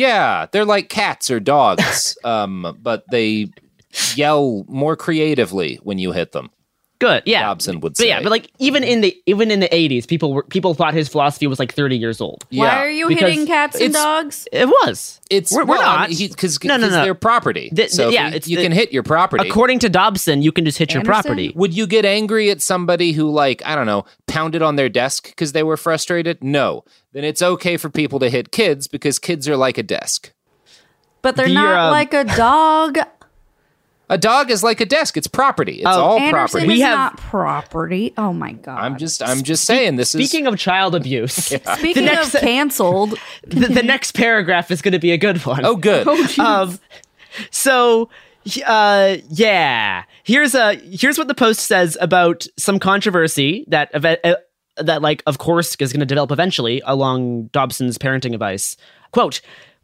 Yeah, 0.00 0.46
they're 0.50 0.64
like 0.64 0.88
cats 0.88 1.30
or 1.30 1.40
dogs, 1.40 2.16
um, 2.24 2.78
but 2.80 3.04
they 3.10 3.50
yell 4.14 4.64
more 4.66 4.96
creatively 4.96 5.78
when 5.82 5.98
you 5.98 6.12
hit 6.12 6.32
them. 6.32 6.48
Good, 7.00 7.22
yeah. 7.24 7.40
Dobson 7.40 7.80
would 7.80 7.94
But 7.94 7.96
say. 7.96 8.08
yeah, 8.08 8.22
but 8.22 8.30
like 8.30 8.50
even 8.58 8.84
in 8.84 9.00
the 9.00 9.20
even 9.24 9.50
in 9.50 9.60
the 9.60 9.74
eighties, 9.74 10.04
people 10.06 10.34
were 10.34 10.42
people 10.42 10.74
thought 10.74 10.92
his 10.92 11.08
philosophy 11.08 11.46
was 11.46 11.58
like 11.58 11.72
thirty 11.72 11.96
years 11.96 12.20
old. 12.20 12.44
Why 12.50 12.76
are 12.76 12.90
you 12.90 13.08
Because 13.08 13.30
hitting 13.30 13.46
cats 13.46 13.80
and 13.80 13.94
dogs? 13.94 14.46
It 14.52 14.66
was. 14.68 15.18
It's 15.30 15.50
we're, 15.50 15.64
we're 15.64 15.78
well, 15.78 15.88
I 15.88 16.00
not 16.08 16.10
mean, 16.10 16.28
because 16.28 16.62
no, 16.62 16.76
no, 16.76 16.90
no. 16.90 17.02
they're 17.02 17.14
property. 17.14 17.70
Th- 17.70 17.88
so 17.88 18.10
yeah, 18.10 18.28
you, 18.28 18.34
it's 18.36 18.48
you 18.48 18.58
the- 18.58 18.62
can 18.64 18.72
hit 18.72 18.92
your 18.92 19.02
property. 19.02 19.48
According 19.48 19.78
to 19.78 19.88
Dobson, 19.88 20.42
you 20.42 20.52
can 20.52 20.66
just 20.66 20.76
hit 20.76 20.92
your 20.92 21.02
property. 21.02 21.52
Would 21.56 21.74
you 21.74 21.86
get 21.86 22.04
angry 22.04 22.50
at 22.50 22.60
somebody 22.60 23.12
who, 23.12 23.30
like, 23.30 23.64
I 23.64 23.74
don't 23.74 23.86
know, 23.86 24.04
pounded 24.26 24.60
on 24.60 24.76
their 24.76 24.90
desk 24.90 25.28
because 25.30 25.52
they 25.52 25.62
were 25.62 25.78
frustrated? 25.78 26.44
No. 26.44 26.84
Then 27.12 27.24
it's 27.24 27.40
okay 27.40 27.78
for 27.78 27.88
people 27.88 28.18
to 28.18 28.28
hit 28.28 28.52
kids 28.52 28.88
because 28.88 29.18
kids 29.18 29.48
are 29.48 29.56
like 29.56 29.78
a 29.78 29.82
desk. 29.82 30.32
But 31.22 31.36
they're 31.36 31.48
The, 31.48 31.54
not 31.54 31.74
um, 31.86 31.90
like 31.92 32.12
a 32.12 32.24
dog. 32.24 32.98
A 34.10 34.18
dog 34.18 34.50
is 34.50 34.62
like 34.62 34.80
a 34.82 34.86
desk; 34.86 35.16
it's 35.16 35.26
property. 35.26 35.76
It's 35.78 35.86
Oh, 35.86 35.90
all 36.02 36.18
Anderson 36.18 36.32
property. 36.32 36.64
is 36.64 36.68
We 36.68 36.80
have- 36.80 36.98
not 36.98 37.16
property. 37.16 38.12
Oh 38.18 38.32
my 38.32 38.52
god. 38.52 38.78
I'm 38.78 38.98
just, 38.98 39.22
I'm 39.22 39.42
just 39.42 39.64
saying. 39.64 39.96
This 39.96 40.14
is 40.14 40.28
Speaking 40.28 40.46
of 40.46 40.58
child 40.58 40.94
abuse, 40.94 41.32
Speaking 41.78 41.94
the 41.94 42.10
next 42.12 42.34
of 42.34 42.40
canceled, 42.42 43.18
the, 43.46 43.68
the 43.68 43.82
next 43.82 44.12
paragraph 44.12 44.70
is 44.70 44.82
going 44.82 44.92
to 44.92 44.98
be 44.98 45.12
a 45.12 45.18
good 45.18 45.44
one. 45.46 45.64
oh, 45.64 45.76
good. 45.76 46.06
um, 46.38 46.78
so 47.50 48.10
uh 48.66 49.16
yeah 49.28 50.02
here's 50.24 50.54
a 50.56 50.74
here's 50.76 51.16
what 51.18 51.28
the 51.28 51.34
post 51.34 51.60
says 51.60 51.96
about 52.00 52.46
some 52.56 52.80
controversy 52.80 53.64
that 53.68 53.88
eve- 53.94 54.16
uh, 54.24 54.34
that 54.78 55.02
like 55.02 55.22
of 55.26 55.38
course 55.38 55.76
is 55.78 55.92
going 55.92 56.00
to 56.00 56.06
develop 56.06 56.32
eventually 56.32 56.82
along 56.86 57.44
dobson's 57.52 57.98
parenting 57.98 58.32
advice 58.34 58.76
quote 59.12 59.40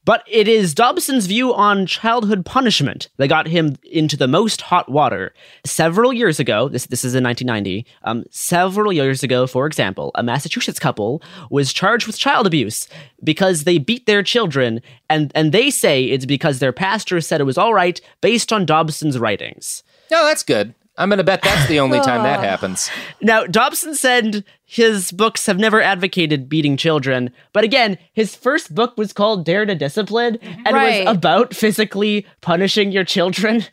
but 0.07 0.23
it 0.27 0.49
is 0.49 0.73
Dobson's 0.73 1.27
view 1.27 1.53
on 1.53 1.85
childhood 1.85 2.47
punishment 2.47 3.09
that 3.17 3.27
got 3.27 3.49
him 3.49 3.77
into 3.83 4.17
the 4.17 4.29
most 4.29 4.63
hot 4.63 4.89
water. 4.89 5.35
Several 5.67 6.13
years 6.13 6.41
ago, 6.41 6.69
this 6.69 6.87
this 6.87 7.05
is 7.05 7.15
in 7.15 7.25
1990. 7.25 7.85
Um, 8.05 8.25
several 8.31 8.93
years 8.93 9.23
ago, 9.23 9.47
for 9.47 9.67
example, 9.67 10.13
a 10.15 10.23
Massachusetts 10.23 10.79
couple 10.79 11.21
was 11.51 11.73
charged 11.73 12.07
with 12.07 12.17
child 12.17 12.47
abuse 12.47 12.89
because 13.23 13.65
they 13.65 13.79
beat 13.79 14.07
their 14.07 14.23
children, 14.23 14.81
and 15.11 15.33
and 15.35 15.53
they 15.53 15.71
say 15.71 16.05
it's 16.05 16.25
because 16.25 16.61
their 16.61 16.73
pastor 16.73 17.21
said 17.21 17.41
it 17.41 17.45
was 17.45 17.59
all 17.59 17.75
right 17.75 18.01
based 18.21 18.53
on 18.53 18.65
Dobson's 18.65 19.19
writings. 19.19 19.83
No, 20.11 20.25
that's 20.25 20.45
good. 20.45 20.73
I'm 20.99 21.09
going 21.11 21.19
to 21.19 21.25
bet 21.25 21.43
that's 21.43 21.69
the 21.69 21.81
only 21.81 22.01
time 22.01 22.23
that 22.23 22.41
happens. 22.51 22.91
Now, 23.21 23.45
Dobson 23.47 23.95
said 23.95 24.45
his 24.65 25.13
books 25.13 25.45
have 25.47 25.59
never 25.59 25.83
advocated 25.83 26.49
beating 26.49 26.77
children, 26.77 27.31
but 27.53 27.65
again, 27.65 27.99
his 28.15 28.35
first 28.35 28.75
book 28.75 28.97
was 28.97 29.13
called 29.13 29.45
Dare 29.45 29.67
to 29.67 29.75
Discipline 29.75 30.37
and 30.43 30.75
Right. 30.75 31.05
was 31.07 31.15
about 31.17 31.55
physically 31.55 32.27
punishing 32.41 32.93
your 32.93 33.05
children. 33.05 33.65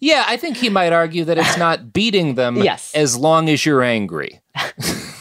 Yeah, 0.00 0.24
I 0.26 0.36
think 0.36 0.56
he 0.56 0.68
might 0.68 0.92
argue 0.92 1.24
that 1.24 1.38
it's 1.38 1.56
not 1.56 1.92
beating 1.92 2.34
them 2.34 2.56
Yes. 2.62 2.92
as 2.94 3.16
long 3.16 3.48
as 3.48 3.64
you're 3.64 3.82
angry. 3.82 4.40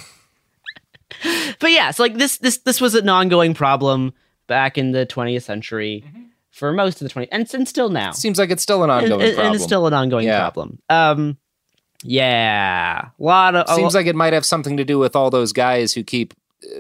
But 1.60 1.72
yeah, 1.72 1.92
so 1.92 2.04
like 2.04 2.16
this 2.16 2.38
this 2.40 2.58
this 2.60 2.82
was 2.82 2.96
an 2.96 3.08
ongoing 3.08 3.54
problem 3.54 4.14
back 4.48 4.78
in 4.78 4.92
the 4.92 5.06
20th 5.06 5.44
century 5.44 6.04
for 6.52 6.74
most 6.74 7.02
of 7.02 7.08
the 7.08 7.14
20th 7.14 7.30
and, 7.32 7.54
and 7.54 7.68
still 7.68 7.88
now. 7.90 8.12
Seems 8.12 8.38
like 8.38 8.50
it's 8.52 8.62
still 8.64 8.84
an 8.84 8.90
And- 8.90 9.04
ongoing 9.04 9.22
and, 9.22 9.34
problem. 9.36 9.46
and 9.48 9.56
it's 9.56 9.64
still 9.64 9.88
an 9.88 9.94
ongoing 9.94 10.26
Yeah. 10.26 10.40
problem. 10.40 10.80
Um 10.90 11.38
yeah, 12.04 13.08
a 13.20 13.24
lot 13.24 13.56
of 13.56 13.68
Seems 13.76 13.94
lo- 13.94 14.00
like 14.00 14.08
it 14.08 14.16
might 14.16 14.34
have 14.34 14.46
something 14.46 14.78
to 14.78 14.84
do 14.86 15.00
with 15.00 15.16
all 15.16 15.30
those 15.30 15.52
guys 15.54 15.94
who 15.94 16.04
keep 16.04 16.34
uh, 16.64 16.78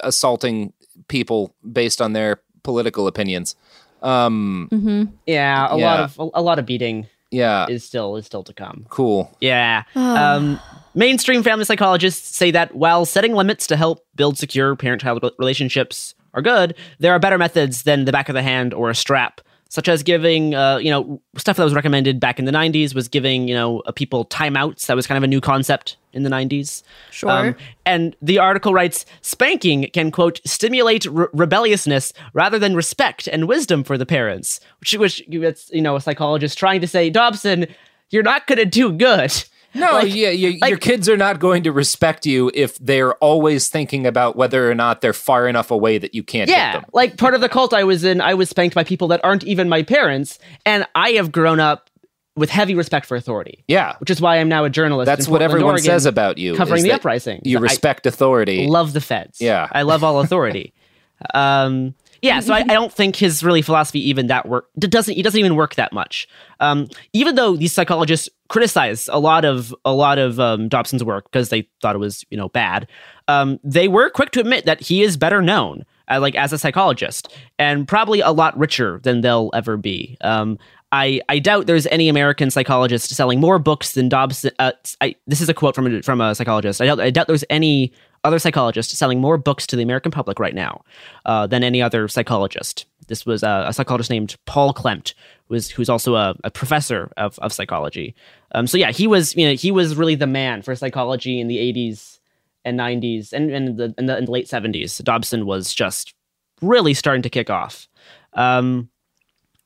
assaulting 0.00 0.72
people 1.08 1.54
based 1.72 2.00
on 2.00 2.12
their 2.12 2.40
political 2.62 3.06
opinions. 3.06 3.56
Um, 4.02 4.68
Mm-hmm. 4.72 5.04
yeah, 5.26 5.66
a 5.70 5.76
lot 5.76 6.00
of 6.00 6.18
a, 6.18 6.40
a 6.40 6.42
lot 6.42 6.58
of 6.58 6.66
beating 6.66 7.06
yeah, 7.30 7.66
is 7.68 7.84
still 7.84 8.16
is 8.16 8.26
still 8.26 8.42
to 8.44 8.52
come. 8.52 8.86
cool. 8.90 9.30
Yeah. 9.40 9.84
um, 9.94 10.58
mainstream 10.94 11.42
family 11.42 11.64
psychologists 11.64 12.36
say 12.36 12.50
that 12.50 12.74
while 12.74 13.04
setting 13.06 13.32
limits 13.34 13.66
to 13.68 13.76
help 13.76 14.04
build 14.14 14.36
secure 14.38 14.76
parent-child 14.76 15.24
relationships 15.38 16.14
are 16.34 16.42
good, 16.42 16.74
there 16.98 17.12
are 17.12 17.18
better 17.18 17.38
methods 17.38 17.82
than 17.84 18.04
the 18.04 18.12
back 18.12 18.28
of 18.28 18.34
the 18.34 18.42
hand 18.42 18.74
or 18.74 18.90
a 18.90 18.94
strap, 18.94 19.40
such 19.72 19.88
as 19.88 20.02
giving, 20.02 20.54
uh, 20.54 20.76
you 20.76 20.90
know, 20.90 21.18
stuff 21.38 21.56
that 21.56 21.64
was 21.64 21.72
recommended 21.72 22.20
back 22.20 22.38
in 22.38 22.44
the 22.44 22.52
90s 22.52 22.94
was 22.94 23.08
giving, 23.08 23.48
you 23.48 23.54
know, 23.54 23.80
uh, 23.86 23.92
people 23.92 24.26
timeouts. 24.26 24.84
That 24.84 24.96
was 24.96 25.06
kind 25.06 25.16
of 25.16 25.24
a 25.24 25.26
new 25.26 25.40
concept 25.40 25.96
in 26.12 26.24
the 26.24 26.28
90s. 26.28 26.82
Sure. 27.10 27.56
and 27.86 28.14
the 28.20 28.38
article 28.38 28.74
writes, 28.74 29.06
spanking 29.22 29.88
can, 29.94 30.10
quote, 30.10 30.42
stimulate 30.44 31.06
re- 31.06 31.26
rebelliousness 31.32 32.12
rather 32.34 32.58
than 32.58 32.76
respect 32.76 33.26
and 33.26 33.48
wisdom 33.48 33.82
for 33.82 33.96
the 33.96 34.04
parents, 34.04 34.60
which, 34.80 34.92
which 34.92 35.22
it's, 35.26 35.70
you 35.70 35.80
know, 35.80 35.96
a 35.96 36.02
psychologist 36.02 36.58
trying 36.58 36.82
to 36.82 36.86
say, 36.86 37.08
Dobson, 37.08 37.66
you're 38.10 38.22
not 38.22 38.46
going 38.46 38.58
to 38.58 38.66
do 38.66 38.92
good. 38.92 39.32
No, 39.74 39.92
Like- 39.92 40.14
yeah, 40.14 40.30
you, 40.30 40.58
your 40.66 40.76
kids 40.76 41.08
are 41.08 41.16
not 41.16 41.38
going 41.40 41.62
to 41.62 41.72
respect 41.72 42.26
you 42.26 42.50
if 42.54 42.76
they're 42.78 43.14
always 43.14 43.68
thinking 43.68 44.06
about 44.06 44.36
whether 44.36 44.70
or 44.70 44.74
not 44.74 45.00
they're 45.00 45.12
far 45.12 45.48
enough 45.48 45.70
away 45.70 45.98
that 45.98 46.14
you 46.14 46.22
can't 46.22 46.50
yeah 46.50 46.82
like 46.92 47.16
part 47.16 47.34
of 47.34 47.40
the 47.40 47.48
cult 47.48 47.72
i 47.72 47.82
was 47.84 48.04
in 48.04 48.20
i 48.20 48.34
was 48.34 48.48
spanked 48.50 48.74
by 48.74 48.84
people 48.84 49.08
that 49.08 49.20
aren't 49.24 49.44
even 49.44 49.68
my 49.68 49.82
parents 49.82 50.38
and 50.66 50.86
i 50.94 51.10
have 51.12 51.32
grown 51.32 51.58
up 51.60 51.88
with 52.36 52.50
heavy 52.50 52.74
respect 52.74 53.06
for 53.06 53.16
authority 53.16 53.64
Yeah, 53.68 53.96
which 53.98 54.10
is 54.10 54.20
why 54.20 54.38
i'm 54.38 54.48
now 54.48 54.64
a 54.64 54.70
journalist 54.70 55.06
that's 55.06 55.26
in 55.26 55.30
what 55.32 55.38
Portland, 55.38 55.52
everyone 55.52 55.72
Oregon, 55.74 55.84
says 55.86 56.04
about 56.06 56.36
you. 56.38 56.54
covering 56.54 56.82
the 56.82 56.92
uprising 56.92 57.40
You 57.44 57.58
I 57.58 57.60
respect 57.62 58.06
authority. 58.06 58.66
love 58.66 58.92
the 58.92 59.00
feds 59.00 59.40
Yeah. 59.40 59.68
i 59.72 59.82
love 59.82 60.04
all 60.04 60.20
authority 60.20 60.72
um 61.34 61.94
yeah 62.20 62.40
so 62.40 62.52
I, 62.54 62.58
I 62.60 62.64
don't 62.74 62.92
think 62.92 63.16
his 63.16 63.42
really 63.42 63.62
philosophy 63.62 64.08
even 64.10 64.26
that 64.28 64.48
work 64.48 64.68
it 64.80 64.90
doesn't 64.90 65.16
it 65.16 65.22
doesn't 65.22 65.38
even 65.38 65.56
work 65.56 65.74
that 65.76 65.92
much 65.92 66.28
um 66.60 66.88
even 67.12 67.34
though 67.36 67.56
these 67.56 67.72
psychologists 67.72 68.28
criticize 68.52 69.08
a 69.10 69.18
lot 69.18 69.46
of 69.46 69.74
a 69.86 69.94
lot 69.94 70.18
of 70.18 70.38
um, 70.38 70.68
dobson's 70.68 71.02
work 71.02 71.24
because 71.24 71.48
they 71.48 71.66
thought 71.80 71.94
it 71.94 71.98
was 71.98 72.22
you 72.28 72.36
know 72.36 72.50
bad 72.50 72.86
um 73.28 73.58
they 73.64 73.88
were 73.88 74.10
quick 74.10 74.30
to 74.30 74.40
admit 74.40 74.66
that 74.66 74.78
he 74.78 75.02
is 75.02 75.16
better 75.16 75.40
known 75.40 75.86
uh, 76.10 76.20
like 76.20 76.34
as 76.34 76.52
a 76.52 76.58
psychologist 76.58 77.32
and 77.58 77.88
probably 77.88 78.20
a 78.20 78.30
lot 78.30 78.56
richer 78.58 79.00
than 79.04 79.22
they'll 79.22 79.50
ever 79.54 79.78
be 79.78 80.18
um 80.20 80.58
I, 80.94 81.22
I 81.30 81.38
doubt 81.38 81.66
there's 81.66 81.86
any 81.86 82.10
American 82.10 82.50
psychologist 82.50 83.08
selling 83.14 83.40
more 83.40 83.58
books 83.58 83.94
than 83.94 84.10
Dobson. 84.10 84.50
Uh, 84.58 84.72
I, 85.00 85.14
this 85.26 85.40
is 85.40 85.48
a 85.48 85.54
quote 85.54 85.74
from 85.74 85.86
a, 85.86 86.02
from 86.02 86.20
a 86.20 86.34
psychologist. 86.34 86.82
I 86.82 86.84
doubt, 86.84 87.00
I 87.00 87.08
doubt 87.08 87.28
there's 87.28 87.44
any 87.48 87.94
other 88.24 88.38
psychologist 88.38 88.90
selling 88.90 89.18
more 89.18 89.38
books 89.38 89.66
to 89.68 89.76
the 89.76 89.82
American 89.82 90.12
public 90.12 90.38
right 90.38 90.54
now 90.54 90.84
uh, 91.24 91.46
than 91.46 91.64
any 91.64 91.80
other 91.80 92.08
psychologist. 92.08 92.84
This 93.08 93.26
was 93.26 93.42
a, 93.42 93.64
a 93.68 93.72
psychologist 93.72 94.10
named 94.10 94.36
Paul 94.44 94.72
Klimt, 94.72 95.14
was 95.48 95.70
who's 95.70 95.88
also 95.88 96.14
a, 96.14 96.34
a 96.44 96.50
professor 96.50 97.12
of, 97.16 97.38
of 97.40 97.52
psychology. 97.52 98.14
Um, 98.54 98.66
so 98.66 98.76
yeah, 98.78 98.90
he 98.90 99.06
was 99.06 99.34
you 99.36 99.48
know 99.48 99.54
he 99.54 99.70
was 99.70 99.96
really 99.96 100.14
the 100.14 100.26
man 100.26 100.62
for 100.62 100.74
psychology 100.74 101.40
in 101.40 101.48
the 101.48 101.56
80s 101.56 102.18
and 102.64 102.78
90s 102.78 103.32
and, 103.32 103.50
and 103.50 103.76
the, 103.76 103.94
in 103.98 104.06
the 104.06 104.20
the 104.20 104.30
late 104.30 104.46
70s. 104.46 105.02
Dobson 105.02 105.46
was 105.46 105.74
just 105.74 106.14
really 106.60 106.94
starting 106.94 107.22
to 107.22 107.30
kick 107.30 107.50
off. 107.50 107.88
Um, 108.34 108.88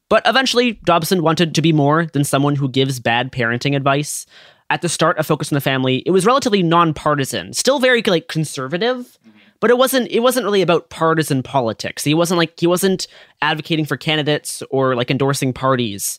but 0.09 0.23
eventually, 0.25 0.75
Dobson 0.85 1.23
wanted 1.23 1.55
to 1.55 1.63
be 1.63 1.73
more 1.73 2.07
than 2.07 2.25
someone 2.25 2.57
who 2.57 2.69
gives 2.69 3.01
bad 3.01 3.33
parenting 3.33 3.77
advice. 3.77 4.27
At 4.69 4.83
the 4.83 4.89
start 4.89 5.19
of 5.19 5.27
Focus 5.27 5.53
on 5.53 5.55
the 5.55 5.61
Family, 5.61 6.03
it 6.07 6.11
was 6.11 6.27
relatively 6.27 6.61
nonpartisan, 6.61 7.53
still 7.53 7.79
very 7.79 8.03
like 8.03 8.27
conservative, 8.27 9.17
but 9.61 9.71
it 9.71 9.79
wasn't 9.79 10.11
it 10.11 10.21
wasn't 10.21 10.45
really 10.45 10.63
about 10.63 10.91
partisan 10.91 11.43
politics. 11.43 12.03
He 12.03 12.15
wasn't 12.15 12.39
like 12.39 12.59
he 12.59 12.67
wasn't 12.67 13.07
advocating 13.43 13.85
for 13.85 13.97
candidates 13.97 14.65
or 14.71 14.97
like 14.97 15.09
endorsing 15.11 15.53
parties. 15.53 16.19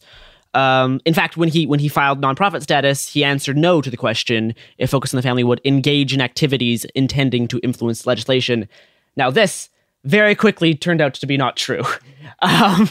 Um, 0.57 0.99
in 1.05 1.13
fact, 1.13 1.37
when 1.37 1.49
he 1.49 1.67
when 1.67 1.79
he 1.79 1.87
filed 1.87 2.19
nonprofit 2.19 2.63
status, 2.63 3.07
he 3.07 3.23
answered 3.23 3.57
no 3.57 3.79
to 3.79 3.91
the 3.91 3.97
question 3.97 4.55
if 4.79 4.89
Focus 4.89 5.13
on 5.13 5.17
the 5.17 5.21
Family 5.21 5.43
would 5.43 5.61
engage 5.63 6.15
in 6.15 6.19
activities 6.19 6.83
intending 6.95 7.47
to 7.49 7.59
influence 7.59 8.07
legislation. 8.07 8.67
Now, 9.15 9.29
this 9.29 9.69
very 10.03 10.33
quickly 10.33 10.73
turned 10.73 10.99
out 10.99 11.13
to 11.13 11.27
be 11.27 11.37
not 11.37 11.55
true. 11.55 11.83
Um, 12.39 12.89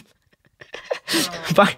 by 1.54 1.76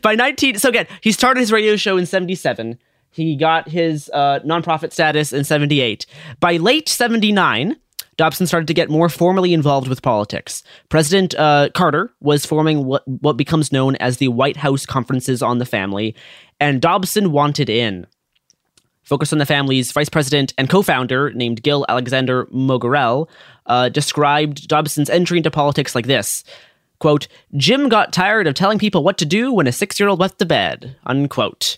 by 0.00 0.14
19 0.14 0.58
so 0.58 0.68
again 0.68 0.86
he 1.02 1.12
started 1.12 1.40
his 1.40 1.52
radio 1.52 1.76
show 1.76 1.96
in 1.96 2.06
77 2.06 2.78
he 3.10 3.36
got 3.36 3.68
his 3.68 4.08
uh, 4.14 4.38
nonprofit 4.40 4.92
status 4.92 5.32
in 5.32 5.44
78 5.44 6.06
by 6.40 6.56
late 6.56 6.88
79 6.88 7.76
dobson 8.18 8.46
started 8.46 8.66
to 8.66 8.74
get 8.74 8.90
more 8.90 9.08
formally 9.08 9.54
involved 9.54 9.88
with 9.88 10.02
politics 10.02 10.62
president 10.90 11.34
uh, 11.36 11.70
carter 11.74 12.12
was 12.20 12.44
forming 12.44 12.84
what, 12.84 13.06
what 13.08 13.38
becomes 13.38 13.72
known 13.72 13.96
as 13.96 14.18
the 14.18 14.28
white 14.28 14.58
house 14.58 14.84
conferences 14.84 15.42
on 15.42 15.56
the 15.58 15.66
family 15.66 16.14
and 16.60 16.82
dobson 16.82 17.32
wanted 17.32 17.70
in 17.70 18.06
Focus 19.08 19.32
on 19.32 19.38
the 19.38 19.46
Family's 19.46 19.90
vice 19.90 20.10
president 20.10 20.52
and 20.58 20.68
co 20.68 20.82
founder, 20.82 21.32
named 21.32 21.62
Gil 21.62 21.86
Alexander 21.88 22.44
Moegerle, 22.52 23.26
uh, 23.64 23.88
described 23.88 24.68
Dobson's 24.68 25.08
entry 25.08 25.38
into 25.38 25.50
politics 25.50 25.94
like 25.94 26.06
this 26.06 26.44
quote, 26.98 27.28
Jim 27.56 27.88
got 27.88 28.12
tired 28.12 28.46
of 28.46 28.54
telling 28.54 28.78
people 28.78 29.02
what 29.02 29.18
to 29.18 29.24
do 29.24 29.52
when 29.52 29.66
a 29.66 29.72
six 29.72 29.98
year 29.98 30.08
old 30.08 30.18
went 30.18 30.38
to 30.38 30.44
bed, 30.46 30.96
unquote. 31.06 31.76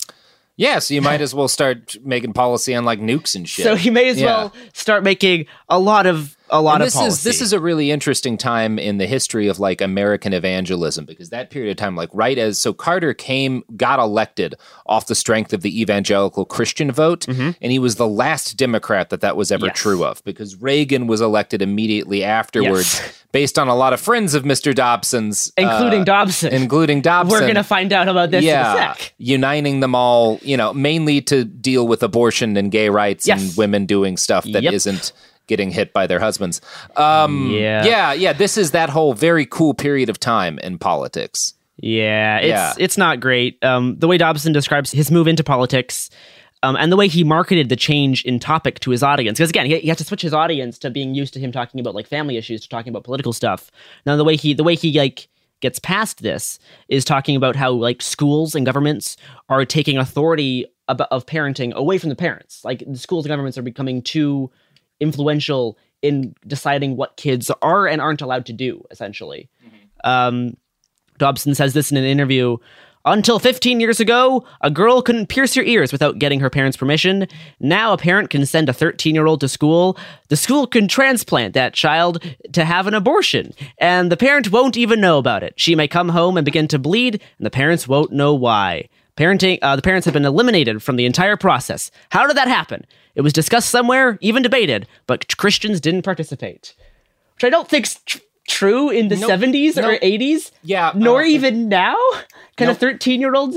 Yeah, 0.61 0.79
so 0.79 0.93
you 0.93 1.01
might 1.01 1.21
as 1.27 1.35
well 1.35 1.49
start 1.49 1.97
making 2.05 2.35
policy 2.35 2.75
on 2.75 2.85
like 2.85 3.01
nukes 3.01 3.35
and 3.35 3.49
shit. 3.49 3.65
So 3.65 3.75
he 3.77 3.89
may 3.89 4.11
as 4.11 4.21
Yeah. 4.21 4.27
well 4.27 4.53
start 4.75 5.03
making 5.03 5.47
a 5.71 5.79
lot 5.79 6.05
of 6.05 6.37
a 6.51 6.61
lot 6.61 6.75
And 6.75 6.83
of 6.83 6.87
this 6.87 6.95
policy. 6.95 7.13
is 7.13 7.23
this 7.23 7.41
is 7.41 7.53
a 7.53 7.61
really 7.61 7.91
interesting 7.91 8.37
time 8.37 8.79
in 8.79 8.99
the 8.99 9.07
history 9.07 9.47
of 9.49 9.59
like 9.61 9.81
American 9.81 10.33
evangelism 10.33 11.05
because 11.05 11.31
that 11.31 11.51
period 11.51 11.71
of 11.71 11.77
time, 11.77 11.97
like 11.97 12.11
right 12.13 12.37
as 12.39 12.59
so 12.59 12.73
Carter 12.73 13.15
came, 13.15 13.63
got 13.77 13.99
elected 13.99 14.55
off 14.87 15.07
the 15.07 15.15
strength 15.15 15.53
of 15.53 15.63
the 15.63 15.81
evangelical 15.81 16.45
Christian 16.45 16.91
vote, 16.93 17.27
and 17.29 17.57
he 17.61 17.79
was 17.79 17.97
the 17.97 18.09
last 18.09 18.57
Democrat 18.57 19.11
that 19.11 19.21
that 19.21 19.37
was 19.37 19.51
ever 19.53 19.61
Mm-hmm. 19.61 19.67
Yes. 19.71 19.79
true 19.79 20.05
of 20.05 20.25
because 20.25 20.57
Reagan 20.61 21.07
was 21.07 21.21
elected 21.21 21.63
immediately 21.63 22.25
afterwards, 22.25 22.99
Yes. 23.01 23.25
based 23.33 23.59
on 23.59 23.69
a 23.69 23.77
lot 23.77 23.93
of 23.93 24.01
friends 24.01 24.35
of 24.35 24.43
Mr. 24.43 24.75
Dobson's, 24.75 25.53
including 25.57 26.01
uh, 26.01 26.05
Dobson. 26.05 26.53
including 26.53 27.01
Dobson. 27.01 27.31
We're 27.41 27.47
gonna 27.47 27.63
find 27.63 27.93
out 27.93 28.09
about 28.09 28.31
this 28.33 28.43
yeah, 28.45 28.73
in 28.73 28.91
a 28.91 28.95
sec. 28.95 29.13
uniting 29.19 29.81
them 29.81 29.95
all, 29.95 30.39
you 30.43 30.57
know, 30.57 30.73
mainly 30.75 31.21
to 31.23 31.45
deal 31.45 31.87
with 31.87 32.03
abortion 32.03 32.57
and 32.57 32.73
gay 32.73 32.89
rights 32.89 33.27
Yes. 33.29 33.41
and 33.41 33.57
women 33.57 33.87
doing 33.87 34.17
stuff 34.17 34.45
that 34.45 34.63
Yep. 34.65 34.73
not 34.87 35.13
getting 35.51 35.71
hit 35.71 35.93
by 35.93 36.07
their 36.07 36.21
husbands. 36.21 36.63
Um, 36.97 37.51
Yeah. 37.51 37.85
yeah, 37.85 38.13
yeah. 38.15 38.33
This 38.33 38.57
is 38.57 38.71
that 38.71 38.89
whole 38.89 39.13
very 39.13 39.45
cool 39.45 39.75
period 39.75 40.09
of 40.09 40.19
time 40.19 40.59
in 40.61 40.79
politics. 40.79 41.53
Yeah, 41.77 42.39
it's 42.39 42.49
Yeah. 42.49 42.73
it's 42.79 42.97
not 42.97 43.21
great. 43.21 43.63
Um, 43.63 43.97
the 43.99 44.07
way 44.09 44.17
Dobson 44.17 44.53
describes 44.53 44.93
his 44.93 45.11
move 45.11 45.27
into 45.29 45.43
politics, 45.45 46.09
um, 46.63 46.77
and 46.77 46.93
the 46.93 46.97
way 46.97 47.09
he 47.09 47.25
marketed 47.25 47.69
the 47.69 47.77
change 47.77 48.23
in 48.25 48.39
topic 48.39 48.81
to 48.81 48.91
his 48.91 49.03
audience, 49.03 49.39
because 49.39 49.51
again, 49.51 49.67
he, 49.67 49.79
he 49.81 49.89
had 49.89 49.99
to 49.99 50.05
switch 50.05 50.23
his 50.23 50.35
audience 50.35 50.79
to 50.79 50.91
being 50.91 51.15
used 51.15 51.33
to 51.35 51.41
him 51.41 51.51
talking 51.53 51.81
about 51.81 51.95
like 51.95 52.07
family 52.07 52.37
issues 52.37 52.61
to 52.63 52.69
talking 52.69 52.91
about 52.91 53.03
political 53.05 53.33
stuff. 53.33 53.71
Now, 54.07 54.17
the 54.17 54.25
way 54.25 54.37
he 54.37 54.55
the 54.55 54.63
way 54.65 54.75
he 54.77 54.97
like 54.99 55.29
gets 55.61 55.79
past 55.79 56.23
this 56.23 56.59
is 56.89 57.05
talking 57.05 57.35
about 57.37 57.57
how 57.57 57.71
like 57.73 58.01
schools 58.03 58.55
and 58.55 58.65
governments 58.67 59.17
are 59.49 59.65
taking 59.65 59.99
authority 59.99 60.67
of 60.89 61.25
parenting 61.27 61.73
away 61.75 61.99
from 61.99 62.09
the 62.11 62.17
parents. 62.17 62.65
Like 62.65 62.83
the 62.87 62.99
schools 62.99 63.25
and 63.25 63.31
governments 63.31 63.57
are 63.57 63.63
becoming 63.63 64.03
too 64.03 64.51
influential 65.01 65.77
in 66.03 66.35
deciding 66.47 66.97
what 66.97 67.17
kids 67.17 67.51
are 67.63 67.87
and 67.87 68.01
aren't 68.01 68.23
allowed 68.23 68.47
to 68.47 68.53
do. 68.53 68.85
Essentially. 68.91 69.49
Um, 70.05 70.57
Dobson 71.19 71.55
says 71.55 71.75
this 71.75 71.91
in 71.91 71.99
an 71.99 72.05
interview. 72.05 72.57
Until 73.07 73.39
15 73.39 73.81
years 73.81 73.99
ago, 73.99 74.45
a 74.61 74.71
girl 74.71 75.01
couldn't 75.01 75.29
pierce 75.29 75.55
her 75.55 75.63
ears 75.63 75.91
without 75.91 76.19
getting 76.19 76.41
her 76.41 76.51
parents' 76.51 76.77
permission. 76.77 77.27
Now, 77.59 77.95
a 77.95 77.99
parent 77.99 78.29
can 78.29 78.45
send 78.45 78.69
a 78.69 78.75
13 78.75 79.15
year 79.15 79.27
old 79.27 79.41
to 79.41 79.49
school. 79.49 79.97
The 80.29 80.37
school 80.37 80.67
can 80.67 80.87
transplant 80.87 81.55
that 81.55 81.73
child 81.73 82.23
to 82.53 82.65
have 82.65 82.87
an 82.87 82.93
abortion, 82.93 83.55
and 83.79 84.13
the 84.13 84.19
parent 84.19 84.53
won't 84.53 84.77
even 84.77 85.01
know 85.01 85.17
about 85.17 85.43
it. 85.43 85.55
She 85.57 85.75
may 85.75 85.89
come 85.89 86.11
home 86.11 86.37
and 86.37 86.45
begin 86.45 86.69
to 86.69 86.79
bleed, 86.79 87.23
and 87.39 87.47
the 87.47 87.51
parents 87.51 87.89
won't 87.89 88.13
know 88.13 88.35
why. 88.35 88.91
Parenting, 89.21 89.59
uh, 89.61 89.77
the 89.77 89.83
parents 89.83 90.07
have 90.07 90.15
been 90.15 90.25
eliminated 90.25 90.83
from 90.83 90.97
the 90.97 91.05
entire 91.05 91.37
process. 91.37 91.91
How 92.09 92.27
did 92.27 92.39
that 92.39 92.49
happen? 92.49 92.87
It 93.15 93.21
was 93.21 93.35
discussed 93.35 93.69
somewhere, 93.69 94.17
even 94.23 94.43
debated, 94.43 94.89
but 95.07 95.37
Christians 95.37 95.79
didn't 95.79 96.03
participate. 96.03 96.75
Which 97.35 97.45
I 97.45 97.51
don't 97.51 97.69
think's 97.69 97.97
tr- 98.07 98.19
true 98.49 98.89
in 98.89 99.09
the 99.09 99.17
Nope. 99.17 99.31
70s 99.31 99.77
or 99.77 99.83
Nope. 99.83 100.01
80s. 100.01 100.53
Yeah, 100.63 100.93
Nor 100.95 101.23
even 101.23 101.69
now. 101.69 101.97
Can 102.57 102.71
a 102.71 102.75
13 102.75 103.21
year 103.21 103.35
old 103.35 103.57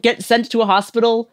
get 0.00 0.22
sent 0.22 0.48
to 0.52 0.60
a 0.62 0.66
hospital 0.66 1.28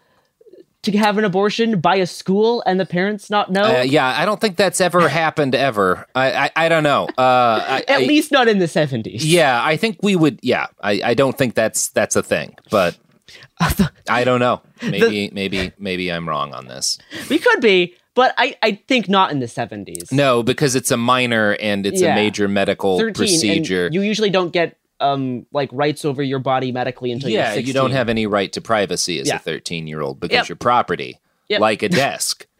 to 0.81 0.97
have 0.97 1.17
an 1.19 1.23
abortion 1.25 1.79
by 1.79 1.97
a 1.97 2.07
school 2.07 2.63
and 2.65 2.79
the 2.79 2.85
parents 2.85 3.29
not 3.29 3.51
know? 3.51 3.79
Uh, 3.79 3.81
yeah, 3.83 4.07
I 4.07 4.25
don't 4.25 4.41
think 4.41 4.55
that's 4.57 4.81
ever 4.81 5.07
happened 5.23 5.53
ever. 5.53 6.07
I 6.15 6.31
I, 6.45 6.51
I 6.65 6.69
don't 6.69 6.83
know. 6.83 7.07
Uh, 7.15 7.61
I, 7.67 7.83
At 7.87 8.01
I- 8.01 8.05
least 8.05 8.31
not 8.31 8.47
in 8.47 8.57
the 8.57 8.65
70s. 8.65 9.19
Yeah, 9.21 9.61
I 9.63 9.77
think 9.77 9.99
we 10.01 10.15
would. 10.15 10.39
Yeah, 10.41 10.65
I, 10.81 11.01
I 11.03 11.13
don't 11.13 11.37
think 11.37 11.53
that's 11.53 11.89
that's 11.89 12.15
a 12.15 12.23
thing, 12.23 12.55
but 12.71 12.97
I 14.09 14.23
don't 14.23 14.39
know. 14.39 14.61
Maybe 14.81 15.29
maybe 15.33 15.71
maybe 15.77 16.11
I'm 16.11 16.27
wrong 16.27 16.53
on 16.53 16.67
this. 16.67 16.97
We 17.29 17.39
could 17.39 17.59
be, 17.61 17.95
but 18.13 18.33
I, 18.37 18.55
I 18.63 18.81
think 18.87 19.09
not 19.09 19.31
in 19.31 19.39
the 19.39 19.45
70s. 19.47 20.11
No, 20.11 20.43
because 20.43 20.75
it's 20.75 20.91
a 20.91 20.97
minor 20.97 21.57
and 21.59 21.85
it's 21.85 22.01
Yeah. 22.01 22.13
a 22.13 22.15
major 22.15 22.47
medical 22.47 22.97
procedure. 23.11 23.89
you 23.91 24.01
usually 24.01 24.29
don't 24.29 24.51
get 24.53 24.77
um 24.99 25.45
like 25.51 25.69
rights 25.71 26.05
over 26.05 26.23
your 26.23 26.39
body 26.39 26.71
medically 26.71 27.11
until 27.11 27.29
yeah, 27.29 27.47
you're 27.49 27.53
16. 27.55 27.67
you 27.67 27.73
don't 27.73 27.91
have 27.91 28.09
any 28.09 28.25
right 28.25 28.51
to 28.53 28.61
privacy 28.61 29.19
as 29.19 29.27
Yeah. 29.27 29.35
a 29.35 29.39
13 29.39 29.87
year 29.87 30.01
old 30.01 30.19
because 30.19 30.35
Yep. 30.35 30.49
your 30.49 30.55
property, 30.55 31.19
Yep. 31.49 31.59
like 31.61 31.83
a 31.83 31.89
desk. 31.89 32.47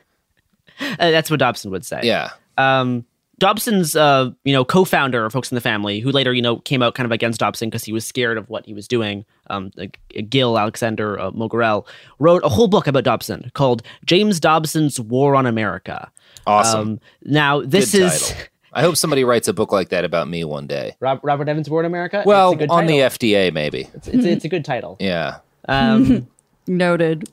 Uh, 0.80 1.09
that's 1.09 1.32
what 1.32 1.39
Dobson 1.39 1.72
would 1.72 1.84
say. 1.84 2.01
Yeah. 2.03 2.30
Um, 2.55 3.05
Dobson's, 3.39 3.95
uh, 3.95 4.31
you 4.43 4.53
know, 4.53 4.65
co-founder 4.65 5.25
of 5.25 5.33
Focus 5.33 5.51
in 5.51 5.55
the 5.55 5.61
Family, 5.61 5.99
who 5.99 6.11
later, 6.11 6.33
you 6.33 6.41
know, 6.41 6.57
came 6.57 6.81
out 6.81 6.95
kind 6.95 7.05
of 7.05 7.11
against 7.11 7.39
Dobson 7.39 7.69
because 7.69 7.83
he 7.83 7.93
was 7.93 8.05
scared 8.05 8.38
of 8.38 8.49
what 8.49 8.65
he 8.65 8.73
was 8.73 8.88
doing. 8.88 9.25
Um, 9.49 9.71
like, 9.75 9.99
Gil 10.29 10.57
Alexander 10.57 11.19
uh, 11.19 11.31
Moegerle 11.31 11.85
wrote 12.19 12.43
a 12.43 12.49
whole 12.49 12.67
book 12.67 12.88
about 12.88 13.03
Dobson 13.03 13.51
called 13.53 13.83
James 14.05 14.39
Dobson's 14.39 14.99
War 14.99 15.35
on 15.35 15.45
America. 15.45 16.11
Awesome. 16.47 16.79
Um, 16.79 16.99
now, 17.23 17.61
this 17.61 17.91
Good 17.91 18.03
is 18.03 18.27
title. 18.29 18.43
I 18.73 18.81
hope 18.81 18.97
somebody 18.97 19.23
writes 19.23 19.47
a 19.47 19.53
book 19.53 19.71
like 19.71 19.89
that 19.89 20.03
about 20.03 20.27
me 20.27 20.43
one 20.43 20.67
day. 20.67 20.95
Rob, 20.99 21.19
Robert 21.23 21.47
Evans' 21.47 21.69
War 21.69 21.81
on 21.81 21.85
America. 21.85 22.23
Well, 22.25 22.51
it's 22.51 22.55
a 22.55 22.59
good 22.59 22.69
on 22.69 22.85
the. 22.85 22.99
FDA, 22.99 23.51
maybe. 23.53 23.88
It's, 23.93 24.07
it's, 24.07 24.25
it's 24.25 24.45
a 24.45 24.49
good 24.49 24.65
title. 24.65 24.97
Yeah. 24.99 25.39
Um, 25.67 26.27
Noted. 26.67 27.29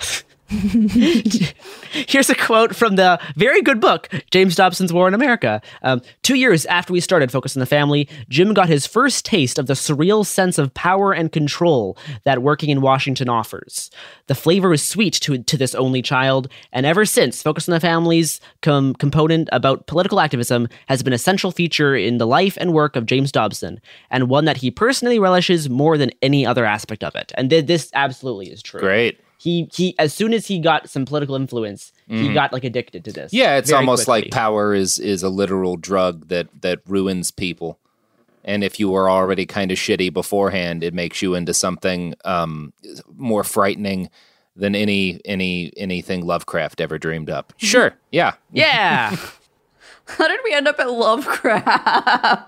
Here's 1.92 2.28
a 2.28 2.34
quote 2.34 2.74
from 2.74 2.96
the 2.96 3.20
very 3.36 3.62
good 3.62 3.80
book, 3.80 4.08
James 4.32 4.56
Dobson's 4.56 4.92
War 4.92 5.06
in 5.06 5.14
America. 5.14 5.62
Um, 5.82 6.02
two 6.22 6.34
years 6.34 6.66
after 6.66 6.92
we 6.92 7.00
started 7.00 7.30
Focus 7.30 7.56
on 7.56 7.60
the 7.60 7.66
Family, 7.66 8.08
Jim 8.28 8.52
got 8.52 8.68
his 8.68 8.84
first 8.84 9.24
taste 9.24 9.60
of 9.60 9.68
the 9.68 9.74
surreal 9.74 10.26
sense 10.26 10.58
of 10.58 10.74
power 10.74 11.12
and 11.12 11.30
control 11.30 11.96
that 12.24 12.42
working 12.42 12.70
in 12.70 12.80
Washington 12.80 13.28
offers. 13.28 13.92
The 14.26 14.34
flavor 14.34 14.72
is 14.72 14.82
sweet 14.82 15.14
to, 15.14 15.40
to 15.40 15.56
this 15.56 15.74
only 15.76 16.02
child, 16.02 16.48
and 16.72 16.84
ever 16.84 17.04
since, 17.04 17.42
Focus 17.42 17.68
on 17.68 17.72
the 17.72 17.80
Family's 17.80 18.40
com- 18.60 18.94
component 18.94 19.48
about 19.52 19.86
political 19.86 20.18
activism 20.18 20.68
has 20.86 21.04
been 21.04 21.12
a 21.12 21.18
central 21.18 21.52
feature 21.52 21.94
in 21.94 22.18
the 22.18 22.26
life 22.26 22.58
and 22.60 22.72
work 22.72 22.96
of 22.96 23.06
James 23.06 23.30
Dobson, 23.30 23.80
and 24.10 24.28
one 24.28 24.46
that 24.46 24.56
he 24.56 24.72
personally 24.72 25.20
relishes 25.20 25.70
more 25.70 25.96
than 25.96 26.10
any 26.22 26.44
other 26.44 26.64
aspect 26.64 27.04
of 27.04 27.14
it. 27.14 27.30
And 27.36 27.50
th- 27.50 27.66
this 27.66 27.90
absolutely 27.94 28.50
is 28.50 28.62
true 28.62 28.80
Great. 28.80 29.20
He 29.40 29.68
he 29.72 29.94
as 29.98 30.12
soon 30.12 30.34
as 30.34 30.46
he 30.48 30.58
got 30.58 30.88
some 30.90 31.06
political 31.06 31.34
influence 31.34 31.92
he 32.06 32.28
Mhm. 32.28 32.34
got 32.34 32.52
like 32.52 32.62
addicted 32.64 33.04
to 33.04 33.12
this 33.12 33.32
Yeah, 33.32 33.56
it's 33.56 33.72
almost 33.72 34.04
quickly. 34.04 34.22
like 34.26 34.32
power 34.32 34.74
is 34.74 34.98
is 34.98 35.22
a 35.22 35.28
literal 35.30 35.76
drug 35.76 36.28
that 36.28 36.48
that 36.60 36.80
ruins 36.86 37.30
people. 37.30 37.78
And 38.44 38.64
if 38.64 38.80
you 38.80 38.90
were 38.90 39.08
already 39.10 39.44
kind 39.46 39.70
of 39.70 39.76
shitty 39.78 40.12
beforehand, 40.12 40.82
it 40.82 40.94
makes 40.94 41.20
you 41.22 41.34
into 41.34 41.52
something 41.54 42.14
um, 42.24 42.72
more 43.16 43.44
frightening 43.44 44.08
than 44.56 44.74
any 44.74 45.20
any 45.24 45.72
anything 45.76 46.24
Lovecraft 46.26 46.80
ever 46.80 46.98
dreamed 46.98 47.30
up. 47.30 47.52
Sure, 47.58 47.94
yeah, 48.10 48.32
yeah 48.52 49.14
How 50.06 50.26
did 50.26 50.40
we 50.44 50.52
end 50.52 50.66
up 50.68 50.80
at 50.80 50.90
Lovecraft? 50.90 52.46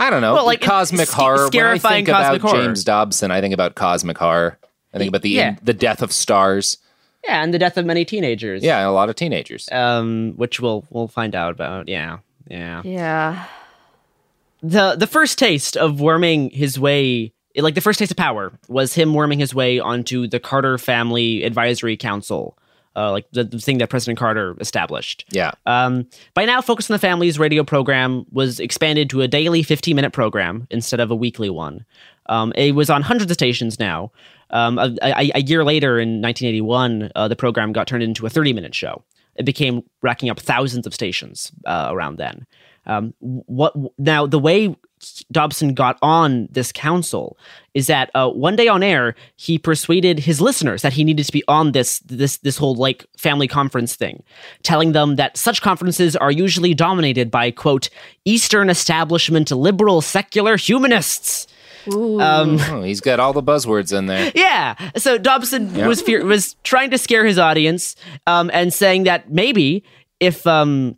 I 0.00 0.10
don't 0.10 0.20
know. 0.20 0.34
Well, 0.34 0.44
like, 0.46 0.60
cosmic 0.60 1.08
sc- 1.08 1.14
horror. 1.14 1.36
When 1.36 1.44
I 1.46 1.48
scarifying 1.48 2.04
think 2.04 2.08
about 2.08 2.22
cosmic 2.24 2.42
horror. 2.42 2.62
James 2.66 2.84
Dobson, 2.84 3.30
I 3.32 3.40
think 3.40 3.54
about 3.54 3.74
cosmic 3.74 4.18
horror. 4.18 4.58
I 4.94 4.98
think 4.98 5.08
about 5.08 5.22
the 5.22 5.30
Yeah. 5.30 5.56
the 5.62 5.74
death 5.74 6.02
of 6.02 6.12
stars. 6.12 6.78
yeah 7.24 7.42
and 7.42 7.52
the 7.52 7.58
death 7.58 7.76
of 7.76 7.84
many 7.86 8.04
teenagers 8.04 8.62
Yeah, 8.62 8.86
a 8.88 8.90
lot 8.90 9.08
of 9.10 9.16
teenagers. 9.16 9.68
um 9.72 10.32
which 10.36 10.60
we'll 10.60 10.84
we'll 10.90 11.08
find 11.08 11.34
out 11.34 11.52
about 11.52 11.88
yeah 11.88 12.18
yeah 12.48 12.82
Yeah. 12.84 13.44
the 14.62 14.96
the 14.96 15.06
first 15.06 15.38
taste 15.38 15.76
of 15.76 16.00
worming 16.00 16.50
his 16.50 16.78
way 16.78 17.32
like 17.56 17.74
the 17.74 17.80
first 17.80 17.98
taste 17.98 18.10
of 18.12 18.16
power 18.16 18.52
was 18.68 18.94
him 18.94 19.14
worming 19.14 19.38
his 19.40 19.52
way 19.54 19.80
onto 19.80 20.26
the 20.28 20.38
Carter 20.38 20.78
Family 20.78 21.42
Advisory 21.44 21.96
Council 21.96 22.56
uh, 22.96 23.10
like 23.12 23.26
the, 23.32 23.44
the 23.44 23.58
thing 23.60 23.78
that 23.78 23.88
President 23.90 24.18
Carter 24.18 24.56
established. 24.58 25.24
Yeah. 25.30 25.52
Um, 25.66 26.08
by 26.34 26.44
now, 26.44 26.60
Focus 26.60 26.90
on 26.90 26.94
the 26.94 26.98
Family's 26.98 27.38
radio 27.38 27.62
program 27.62 28.26
was 28.32 28.58
expanded 28.58 29.08
to 29.10 29.20
a 29.20 29.28
daily 29.28 29.62
15 29.62 29.94
minute 29.94 30.12
program 30.12 30.66
instead 30.70 30.98
of 30.98 31.08
a 31.12 31.14
weekly 31.14 31.48
one. 31.48 31.84
Um, 32.26 32.52
it 32.56 32.72
was 32.74 32.90
on 32.90 33.02
hundreds 33.02 33.30
of 33.30 33.34
stations 33.34 33.78
now. 33.78 34.10
Um, 34.50 34.78
a, 34.78 34.94
a, 35.02 35.30
a 35.34 35.40
year 35.40 35.64
later, 35.64 35.98
in 35.98 36.22
1981, 36.22 37.12
uh, 37.14 37.28
the 37.28 37.36
program 37.36 37.72
got 37.72 37.86
turned 37.86 38.02
into 38.02 38.26
a 38.26 38.30
30 38.30 38.52
minute 38.52 38.74
show. 38.74 39.02
It 39.36 39.44
became 39.44 39.82
racking 40.02 40.30
up 40.30 40.40
thousands 40.40 40.86
of 40.86 40.94
stations 40.94 41.52
uh, 41.64 41.88
around 41.90 42.16
then. 42.16 42.46
Um, 42.86 43.14
what 43.20 43.74
now? 43.98 44.26
The 44.26 44.38
way 44.38 44.74
Dobson 45.30 45.74
got 45.74 45.98
on 46.00 46.48
this 46.50 46.72
council 46.72 47.38
is 47.74 47.86
that 47.86 48.10
uh, 48.14 48.30
one 48.30 48.56
day 48.56 48.66
on 48.66 48.82
air 48.82 49.14
he 49.36 49.58
persuaded 49.58 50.18
his 50.18 50.40
listeners 50.40 50.82
that 50.82 50.94
he 50.94 51.04
needed 51.04 51.26
to 51.26 51.32
be 51.32 51.44
on 51.48 51.72
this 51.72 51.98
this 52.00 52.38
this 52.38 52.56
whole 52.56 52.74
like 52.74 53.04
family 53.16 53.46
conference 53.46 53.94
thing, 53.94 54.22
telling 54.62 54.92
them 54.92 55.16
that 55.16 55.36
such 55.36 55.60
conferences 55.60 56.16
are 56.16 56.32
usually 56.32 56.72
dominated 56.72 57.30
by 57.30 57.50
quote 57.50 57.90
Eastern 58.24 58.70
establishment 58.70 59.50
liberal 59.50 60.00
secular 60.00 60.56
humanists. 60.56 61.46
Um, 61.92 62.58
Oh, 62.70 62.82
he's 62.82 63.00
got 63.00 63.20
all 63.20 63.32
the 63.32 63.42
buzzwords 63.42 63.96
in 63.96 64.06
there. 64.06 64.30
yeah. 64.34 64.74
So 64.96 65.18
Dobson 65.18 65.74
Yeah. 65.74 65.86
was 65.86 66.00
fear- 66.00 66.24
was 66.24 66.54
trying 66.64 66.90
to 66.90 66.98
scare 66.98 67.24
his 67.26 67.38
audience 67.38 67.96
um, 68.26 68.50
and 68.52 68.72
saying 68.72 69.04
that 69.04 69.30
maybe 69.32 69.84
if 70.20 70.46
um, 70.46 70.96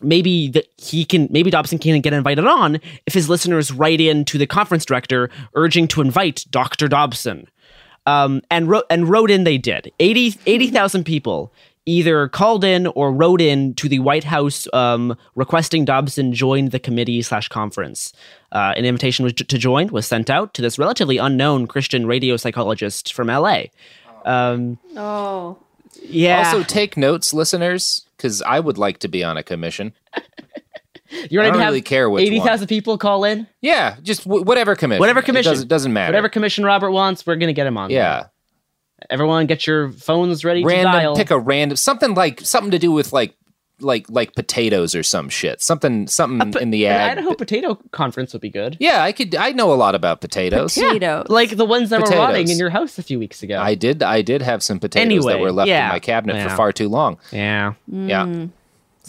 maybe 0.00 0.48
that 0.48 0.66
he 0.78 1.04
can 1.04 1.28
maybe 1.30 1.50
Dobson 1.50 1.78
can 1.78 2.00
get 2.00 2.12
invited 2.12 2.46
on 2.46 2.78
if 3.06 3.14
his 3.14 3.28
listeners 3.28 3.70
write 3.72 4.00
in 4.00 4.24
to 4.26 4.38
the 4.38 4.46
conference 4.46 4.84
director 4.84 5.30
urging 5.54 5.86
to 5.88 6.00
invite 6.00 6.44
Dr. 6.50 6.88
Dobson. 6.88 7.48
Um, 8.04 8.42
and 8.50 8.68
wrote 8.68 8.84
and 8.90 9.08
wrote 9.08 9.30
in 9.30 9.44
they 9.44 9.58
did. 9.58 9.92
80 10.00 10.36
80,000 10.46 11.04
people 11.04 11.52
either 11.86 12.28
called 12.28 12.62
in 12.64 12.86
or 12.88 13.12
wrote 13.12 13.40
in 13.40 13.74
to 13.74 13.88
the 13.88 13.98
White 13.98 14.24
House 14.24 14.68
um, 14.72 15.16
requesting 15.34 15.84
Dobson 15.84 16.32
join 16.32 16.68
the 16.68 16.78
committee 16.78 17.20
slash 17.22 17.48
conference. 17.48 18.12
Uh, 18.52 18.72
an 18.76 18.84
invitation 18.84 19.24
was 19.24 19.32
to 19.34 19.44
join 19.58 19.88
was 19.88 20.06
sent 20.06 20.30
out 20.30 20.54
to 20.54 20.62
this 20.62 20.78
relatively 20.78 21.18
unknown 21.18 21.66
Christian 21.66 22.06
radio 22.06 22.36
psychologist 22.36 23.12
from 23.12 23.26
LA. 23.28 23.64
Um, 24.24 24.78
Oh. 24.96 25.58
yeah. 26.02 26.46
Also, 26.46 26.62
take 26.62 26.96
notes, 26.96 27.34
listeners, 27.34 28.06
because 28.16 28.40
I 28.42 28.60
would 28.60 28.78
like 28.78 28.98
to 28.98 29.08
be 29.08 29.24
on 29.24 29.36
a 29.36 29.42
commission. 29.42 29.92
You're 31.30 31.42
I 31.42 31.46
ready 31.46 31.52
don't 31.58 31.60
to 31.60 31.66
really 31.66 31.82
care 31.82 32.08
which 32.08 32.24
eighty 32.24 32.38
one. 32.38 32.46
thousand 32.48 32.68
people 32.68 32.96
call 32.96 33.24
in. 33.24 33.46
Yeah, 33.60 33.96
just 34.02 34.24
w- 34.24 34.42
whatever 34.44 34.74
commission. 34.74 35.00
Whatever 35.00 35.20
It 35.20 35.24
commission 35.26 35.52
doesn't, 35.52 35.68
doesn't 35.68 35.92
matter. 35.92 36.10
Whatever 36.10 36.30
commission 36.30 36.64
Robert 36.64 36.90
wants, 36.90 37.26
we're 37.26 37.36
gonna 37.36 37.52
get 37.52 37.66
him 37.66 37.76
on. 37.76 37.90
there. 37.90 38.30
Yeah. 39.02 39.14
Everyone, 39.14 39.46
get 39.46 39.66
your 39.66 39.92
phones 39.92 40.44
ready 40.44 40.62
to 40.62 40.66
Random. 40.68 40.92
dial. 40.92 41.16
Pick 41.16 41.30
a 41.30 41.38
random 41.38 41.76
something 41.76 42.14
like 42.14 42.40
something 42.40 42.70
to 42.70 42.78
do 42.78 42.92
with 42.92 43.12
like 43.12 43.34
like 43.80 44.06
like 44.08 44.34
potatoes 44.36 44.94
or 44.94 45.02
some 45.02 45.28
shit. 45.28 45.60
Something 45.60 46.06
something 46.06 46.60
in 46.62 46.70
the 46.70 46.86
An 46.86 46.92
ag. 46.92 47.18
Idaho 47.18 47.34
Potato 47.34 47.74
Conference 47.90 48.32
would 48.32 48.42
be 48.42 48.48
good. 48.50 48.76
Yeah, 48.78 49.02
I 49.02 49.12
could. 49.12 49.34
I 49.34 49.50
know 49.52 49.72
a 49.72 49.74
lot 49.74 49.94
about 49.94 50.20
potatoes. 50.20 50.74
Potatoes. 50.74 51.26
Like 51.28 51.56
the 51.56 51.64
ones 51.64 51.90
that 51.90 52.00
were 52.00 52.16
rotting 52.16 52.48
in 52.48 52.58
your 52.58 52.70
house 52.70 52.98
a 52.98 53.02
few 53.02 53.18
weeks 53.18 53.42
ago. 53.42 53.60
I 53.60 53.74
did. 53.74 54.02
I 54.02 54.22
did 54.22 54.40
have 54.42 54.62
some 54.62 54.78
potatoes 54.78 55.04
Anyway, 55.06 55.32
that 55.32 55.40
were 55.40 55.52
left 55.52 55.68
yeah, 55.68 55.86
in 55.86 55.92
my 55.92 55.98
cabinet 56.00 56.36
yeah. 56.36 56.48
for 56.48 56.56
far 56.56 56.72
too 56.72 56.88
long. 56.88 57.18
yeah. 57.32 57.74
Yeah. 57.88 58.24
Mm, 58.26 58.50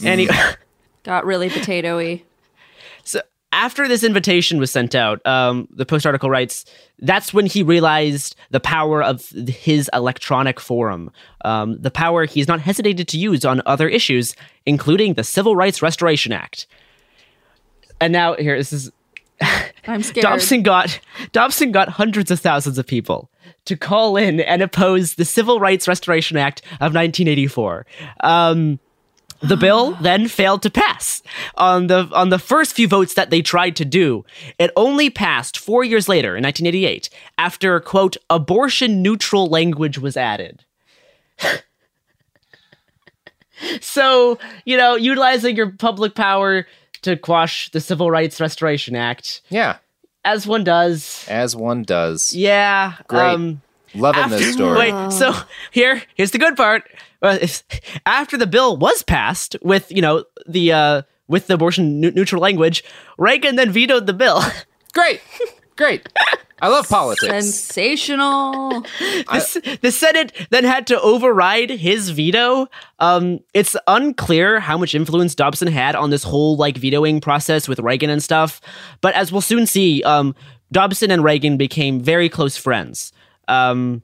Anyway, 0.04 0.36
got 1.04 1.24
really 1.26 1.50
potatoy. 1.50 2.24
After 3.54 3.88
this 3.88 4.04
invitation 4.04 4.58
was 4.60 4.72
sent 4.72 4.96
out, 4.96 5.26
um, 5.26 5.68
the 5.72 5.86
Post 5.86 6.06
article 6.06 6.30
writes 6.30 6.66
that's 7.00 7.34
when 7.34 7.46
he 7.46 7.62
realized 7.64 8.36
the 8.50 8.60
power 8.60 9.04
of 9.04 9.30
his 9.30 9.90
electronic 9.94 10.60
forum, 10.60 11.12
um, 11.46 11.80
the 11.82 11.92
power 11.92 12.26
he's 12.26 12.48
not 12.48 12.60
hesitated 12.60 13.08
to 13.10 13.18
use 13.18 13.46
on 13.46 13.62
other 13.66 13.88
issues, 13.88 14.36
including 14.66 15.14
the 15.14 15.24
Civil 15.24 15.56
Rights 15.56 15.82
Restoration 15.82 16.32
Act. 16.32 16.66
And 18.02 18.12
now 18.12 18.36
here, 18.36 18.58
this 18.58 18.74
is 18.74 18.92
I'm 19.88 20.04
scared. 20.04 20.24
Dobson 20.24 20.64
got 20.64 21.00
Dobson 21.32 21.72
got 21.72 21.90
hundreds 21.90 22.32
of 22.32 22.40
thousands 22.40 22.78
of 22.78 22.88
people 22.88 23.30
to 23.66 23.78
call 23.78 24.18
in 24.18 24.40
and 24.40 24.62
oppose 24.62 25.16
the 25.16 25.26
Civil 25.26 25.60
Rights 25.60 25.88
Restoration 25.88 26.38
Act 26.38 26.62
of 26.74 26.94
1984. 26.94 27.86
Um, 28.22 28.80
the 29.44 29.58
bill 29.58 29.92
then 30.02 30.28
failed 30.28 30.62
to 30.64 30.70
pass 30.70 31.22
on 31.56 31.88
the 31.88 32.10
on 32.14 32.30
the 32.30 32.40
first 32.40 32.74
few 32.76 32.88
votes 32.88 33.14
that 33.16 33.30
they 33.30 33.42
tried 33.42 33.76
to 33.76 33.86
do. 33.86 34.24
It 34.58 34.72
only 34.76 35.10
passed 35.10 35.58
four 35.58 35.84
years 35.84 36.08
later, 36.08 36.36
in 36.38 36.44
1988, 36.44 37.10
after 37.38 37.80
quote 37.80 38.16
abortion 38.30 39.02
neutral 39.02 39.48
language 39.48 39.98
was 39.98 40.16
added. 40.18 40.64
so 43.82 44.38
you 44.66 44.78
know, 44.78 44.96
utilizing 44.96 45.56
your 45.56 45.72
public 45.72 46.16
power 46.16 46.66
to 47.02 47.18
quash 47.18 47.70
the 47.72 47.82
Civil 47.82 48.10
Rights 48.10 48.40
Restoration 48.40 48.96
Act, 48.96 49.42
Yeah. 49.50 49.78
as 50.24 50.48
one 50.48 50.64
does. 50.64 51.26
As 51.28 51.56
one 51.56 51.84
does. 51.84 52.34
Yeah. 52.34 52.94
Great. 53.08 53.22
Um, 53.34 53.62
Loving 53.96 54.30
this 54.30 54.54
story. 54.54 54.92
Wait, 54.92 55.12
so 55.12 55.34
here, 55.70 56.02
here's 56.16 56.32
the 56.32 56.40
good 56.40 56.56
part. 56.58 56.90
Uh, 57.24 57.38
if, 57.42 57.64
after 58.06 58.38
the 58.38 58.46
bill 58.46 58.78
was 58.78 59.02
passed 59.02 59.56
with, 59.64 59.92
you 59.92 60.02
know, 60.02 60.26
the 60.46 60.72
uh, 60.72 61.02
with 61.28 61.48
the 61.48 61.56
abortion 61.56 62.02
neu- 62.02 62.12
neutral 62.12 62.42
language, 62.42 62.84
Reagan 63.18 63.56
then 63.56 63.72
vetoed 63.72 64.06
the 64.06 64.14
bill. 64.14 64.42
Great, 64.94 65.22
great. 65.76 66.08
I 66.62 66.68
love 66.68 66.88
politics. 66.88 67.28
Sensational. 67.28 68.82
the, 69.00 69.80
the 69.82 69.92
Senate 69.92 70.32
then 70.52 70.64
had 70.64 70.86
to 70.88 71.02
override 71.02 71.72
his 71.72 72.12
veto. 72.12 72.68
Um, 73.00 73.40
it's 73.56 73.76
unclear 73.88 74.60
how 74.60 74.78
much 74.78 74.94
influence 74.94 75.34
Dobson 75.34 75.68
had 75.68 75.96
on 75.96 76.12
this 76.12 76.24
whole 76.24 76.58
like 76.58 76.78
vetoing 76.78 77.22
process 77.22 77.68
with 77.68 77.80
Reagan 77.80 78.12
and 78.12 78.22
stuff. 78.22 78.62
But 79.02 79.16
as 79.16 79.32
we'll 79.32 79.42
soon 79.42 79.66
see, 79.66 80.04
um, 80.04 80.36
Dobson 80.72 81.10
and 81.10 81.24
Reagan 81.24 81.58
became 81.58 82.00
very 82.00 82.30
close 82.30 82.56
friends. 82.56 83.12
Um, 83.48 84.04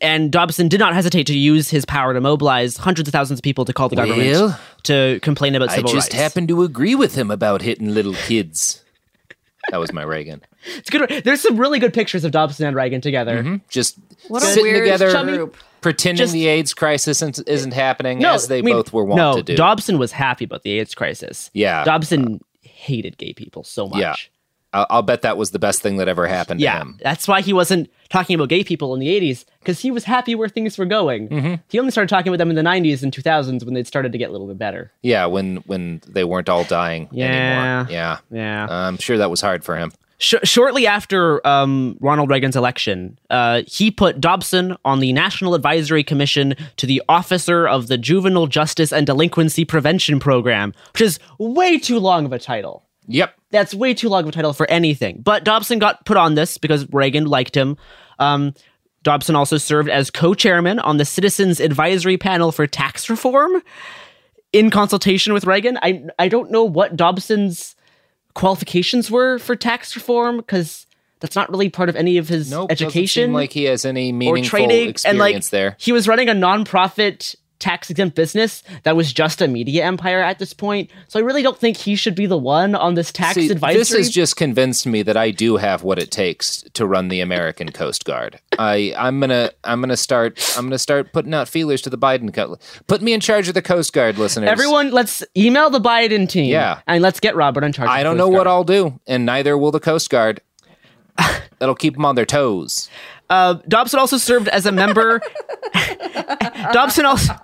and 0.00 0.30
Dobson 0.32 0.68
did 0.68 0.80
not 0.80 0.94
hesitate 0.94 1.26
to 1.28 1.36
use 1.38 1.70
his 1.70 1.84
power 1.84 2.14
to 2.14 2.20
mobilize 2.20 2.76
hundreds 2.76 3.08
of 3.08 3.12
thousands 3.12 3.38
of 3.40 3.42
people 3.42 3.64
to 3.64 3.72
call 3.72 3.88
the 3.88 3.96
government 3.96 4.30
Well, 4.30 4.60
to 4.84 5.18
complain 5.22 5.54
about 5.54 5.70
civil 5.70 5.84
rights. 5.84 5.92
I 5.92 5.96
just 5.96 6.12
rights. 6.12 6.22
happen 6.22 6.46
to 6.48 6.62
agree 6.62 6.94
with 6.94 7.14
him 7.14 7.30
about 7.30 7.62
hitting 7.62 7.92
little 7.94 8.14
kids. 8.14 8.82
That 9.70 9.78
was 9.78 9.92
my 9.92 10.02
Reagan. 10.02 10.42
It's 10.78 10.90
good. 10.90 11.22
There's 11.24 11.40
some 11.40 11.56
really 11.58 11.78
good 11.78 11.94
pictures 11.94 12.24
of 12.24 12.32
Dobson 12.32 12.66
and 12.66 12.74
Reagan 12.74 13.00
together. 13.00 13.40
Mm-hmm. 13.40 13.56
Just 13.68 13.98
What 14.26 14.42
a 14.42 14.46
sitting 14.46 14.64
weird 14.64 14.84
together, 14.84 15.22
group. 15.24 15.56
pretending 15.80 16.18
Just- 16.24 16.32
the 16.32 16.48
AIDS 16.48 16.74
crisis 16.74 17.22
isn't, 17.22 17.48
isn't 17.48 17.72
happening 17.72 18.24
as 18.24 18.48
they 18.48 18.58
I 18.58 18.62
mean, 18.62 18.74
both 18.74 18.92
were 18.92 19.04
wont 19.04 19.16
no, 19.16 19.36
to 19.36 19.42
do. 19.44 19.54
Dobson 19.56 19.96
was 19.98 20.10
happy 20.10 20.44
about 20.44 20.64
the 20.64 20.72
AIDS 20.80 20.92
crisis. 20.96 21.50
Yeah. 21.54 21.84
Dobson 21.84 22.40
hated 22.62 23.16
gay 23.16 23.32
people 23.32 23.62
so 23.62 23.88
much. 23.88 24.00
Yeah. 24.00 24.14
I'll, 24.76 24.86
I'll 24.90 25.02
bet 25.02 25.22
that 25.22 25.36
was 25.36 25.50
the 25.50 25.58
best 25.58 25.82
thing 25.82 25.96
that 25.96 26.08
ever 26.08 26.26
happened 26.26 26.60
to 26.60 26.64
Yeah, 26.64 26.78
him. 26.80 26.98
that's 27.02 27.26
why 27.26 27.40
he 27.40 27.52
wasn't 27.52 27.90
talking 28.10 28.34
about 28.36 28.48
gay 28.48 28.62
people 28.62 28.94
in 28.94 29.00
the 29.00 29.08
80s 29.08 29.44
because 29.60 29.80
he 29.80 29.90
was 29.90 30.04
happy 30.04 30.34
where 30.34 30.48
things 30.48 30.76
were 30.78 30.84
going. 30.86 31.28
Mm-hmm. 31.28 31.54
He 31.68 31.78
only 31.78 31.90
started 31.90 32.08
talking 32.08 32.28
about 32.32 32.38
them 32.38 32.50
in 32.50 32.56
the 32.56 32.62
90s 32.62 33.02
and 33.02 33.12
2000s 33.12 33.64
when 33.64 33.74
they 33.74 33.82
started 33.84 34.12
to 34.12 34.18
get 34.18 34.28
a 34.28 34.32
little 34.32 34.46
bit 34.46 34.58
better. 34.58 34.92
Yeah, 35.02 35.26
when 35.26 35.56
when 35.66 36.02
they 36.06 36.24
weren't 36.24 36.48
all 36.48 36.64
dying 36.64 37.08
Yeah. 37.10 37.26
anymore. 37.26 37.92
Yeah, 37.92 38.18
Yeah. 38.30 38.66
I'm 38.70 38.98
sure 38.98 39.18
that 39.18 39.30
was 39.30 39.40
hard 39.40 39.64
for 39.64 39.76
him. 39.76 39.92
Sh- 40.18 40.34
shortly 40.44 40.86
after 40.86 41.46
um, 41.46 41.98
Ronald 42.00 42.30
Reagan's 42.30 42.56
election, 42.56 43.18
uh, 43.28 43.62
he 43.66 43.90
put 43.90 44.18
Dobson 44.18 44.74
on 44.82 45.00
the 45.00 45.12
National 45.12 45.54
Advisory 45.54 46.02
Commission 46.02 46.54
to 46.78 46.86
the 46.86 47.02
Officer 47.06 47.68
of 47.68 47.88
the 47.88 47.98
Juvenile 47.98 48.46
Justice 48.46 48.94
and 48.94 49.04
Delinquency 49.06 49.66
Prevention 49.66 50.18
Program, 50.18 50.72
which 50.94 51.02
is 51.02 51.18
way 51.38 51.78
too 51.78 51.98
long 51.98 52.24
of 52.24 52.32
a 52.32 52.38
title. 52.38 52.82
Yep. 53.08 53.34
That's 53.50 53.74
way 53.74 53.94
too 53.94 54.08
long 54.08 54.24
of 54.24 54.28
a 54.28 54.32
title 54.32 54.52
for 54.52 54.68
anything. 54.70 55.20
But 55.22 55.44
Dobson 55.44 55.78
got 55.78 56.04
put 56.04 56.16
on 56.16 56.34
this 56.34 56.58
because 56.58 56.88
Reagan 56.92 57.26
liked 57.26 57.56
him. 57.56 57.76
Um, 58.18 58.54
Dobson 59.02 59.36
also 59.36 59.56
served 59.56 59.88
as 59.88 60.10
co 60.10 60.34
chairman 60.34 60.78
on 60.80 60.96
the 60.96 61.04
Citizens 61.04 61.60
Advisory 61.60 62.18
Panel 62.18 62.50
for 62.50 62.66
Tax 62.66 63.08
Reform 63.08 63.62
in 64.52 64.70
consultation 64.70 65.32
with 65.32 65.44
Reagan. 65.44 65.78
I, 65.82 66.04
I 66.18 66.28
don't 66.28 66.50
know 66.50 66.64
what 66.64 66.96
Dobson's 66.96 67.76
qualifications 68.34 69.10
were 69.10 69.38
for 69.38 69.56
tax 69.56 69.96
reform 69.96 70.36
because 70.36 70.86
that's 71.20 71.34
not 71.34 71.50
really 71.50 71.68
part 71.68 71.88
of 71.88 71.96
any 71.96 72.18
of 72.18 72.28
his 72.28 72.50
Nope, 72.50 72.68
doesn't 72.68 72.86
education 72.86 73.24
seem 73.24 73.32
like 73.32 73.52
he 73.52 73.64
has 73.64 73.84
any 73.84 74.10
or 74.10 74.14
meaningful 74.14 74.48
trading. 74.48 74.94
And 75.04 75.18
like, 75.18 75.36
experience 75.36 75.48
there. 75.48 75.76
he 75.78 75.92
was 75.92 76.06
running 76.06 76.28
a 76.28 76.32
nonprofit 76.32 77.34
tax 77.58 77.88
exempt 77.90 78.14
business 78.16 78.62
that 78.82 78.96
was 78.96 79.12
just 79.12 79.40
a 79.40 79.48
media 79.48 79.84
empire 79.84 80.20
at 80.20 80.38
this 80.38 80.52
point. 80.52 80.90
So 81.08 81.18
I 81.18 81.22
really 81.22 81.42
don't 81.42 81.56
think 81.58 81.76
he 81.76 81.96
should 81.96 82.14
be 82.14 82.26
the 82.26 82.36
one 82.36 82.74
on 82.74 82.94
this 82.94 83.10
tax 83.10 83.34
See, 83.34 83.50
advisory. 83.50 83.78
this 83.78 83.92
has 83.92 84.10
just 84.10 84.36
convinced 84.36 84.86
me 84.86 85.02
that 85.02 85.16
I 85.16 85.30
do 85.30 85.56
have 85.56 85.82
what 85.82 85.98
it 85.98 86.10
takes 86.10 86.62
to 86.74 86.86
run 86.86 87.08
the 87.08 87.20
American 87.20 87.72
Coast 87.72 88.04
Guard. 88.04 88.40
I 88.58 88.94
I'm 88.96 89.20
gonna 89.20 89.50
I'm 89.64 89.80
gonna 89.80 89.96
start 89.96 90.38
I'm 90.56 90.64
gonna 90.66 90.78
start 90.78 91.12
putting 91.12 91.32
out 91.34 91.48
feelers 91.48 91.80
to 91.82 91.90
the 91.90 91.98
Biden 91.98 92.32
co- 92.32 92.56
Put 92.86 93.00
me 93.02 93.12
in 93.12 93.20
charge 93.20 93.48
of 93.48 93.54
the 93.54 93.62
Coast 93.62 93.92
Guard, 93.92 94.18
listeners. 94.18 94.48
Everyone, 94.50 94.90
let's 94.90 95.24
email 95.36 95.70
the 95.70 95.80
Biden 95.80 96.28
team. 96.28 96.50
Yeah. 96.50 96.80
and 96.86 97.02
let's 97.02 97.20
get 97.20 97.36
Robert 97.36 97.64
in 97.64 97.72
charge. 97.72 97.88
I 97.88 98.02
don't 98.02 98.16
the 98.16 98.24
know 98.24 98.28
Coast 98.28 98.38
what 98.38 98.46
I'll 98.46 98.64
do, 98.64 99.00
and 99.06 99.24
neither 99.26 99.56
will 99.56 99.70
the 99.72 99.80
Coast 99.80 100.10
Guard. 100.10 100.40
That'll 101.58 101.74
keep 101.74 101.94
them 101.94 102.04
on 102.04 102.14
their 102.16 102.26
toes. 102.26 102.90
Uh, 103.30 103.54
Dobson 103.66 103.98
also 103.98 104.18
served 104.18 104.48
as 104.48 104.66
a 104.66 104.72
member. 104.72 105.20
Dobson 106.72 107.04
also 107.04 107.34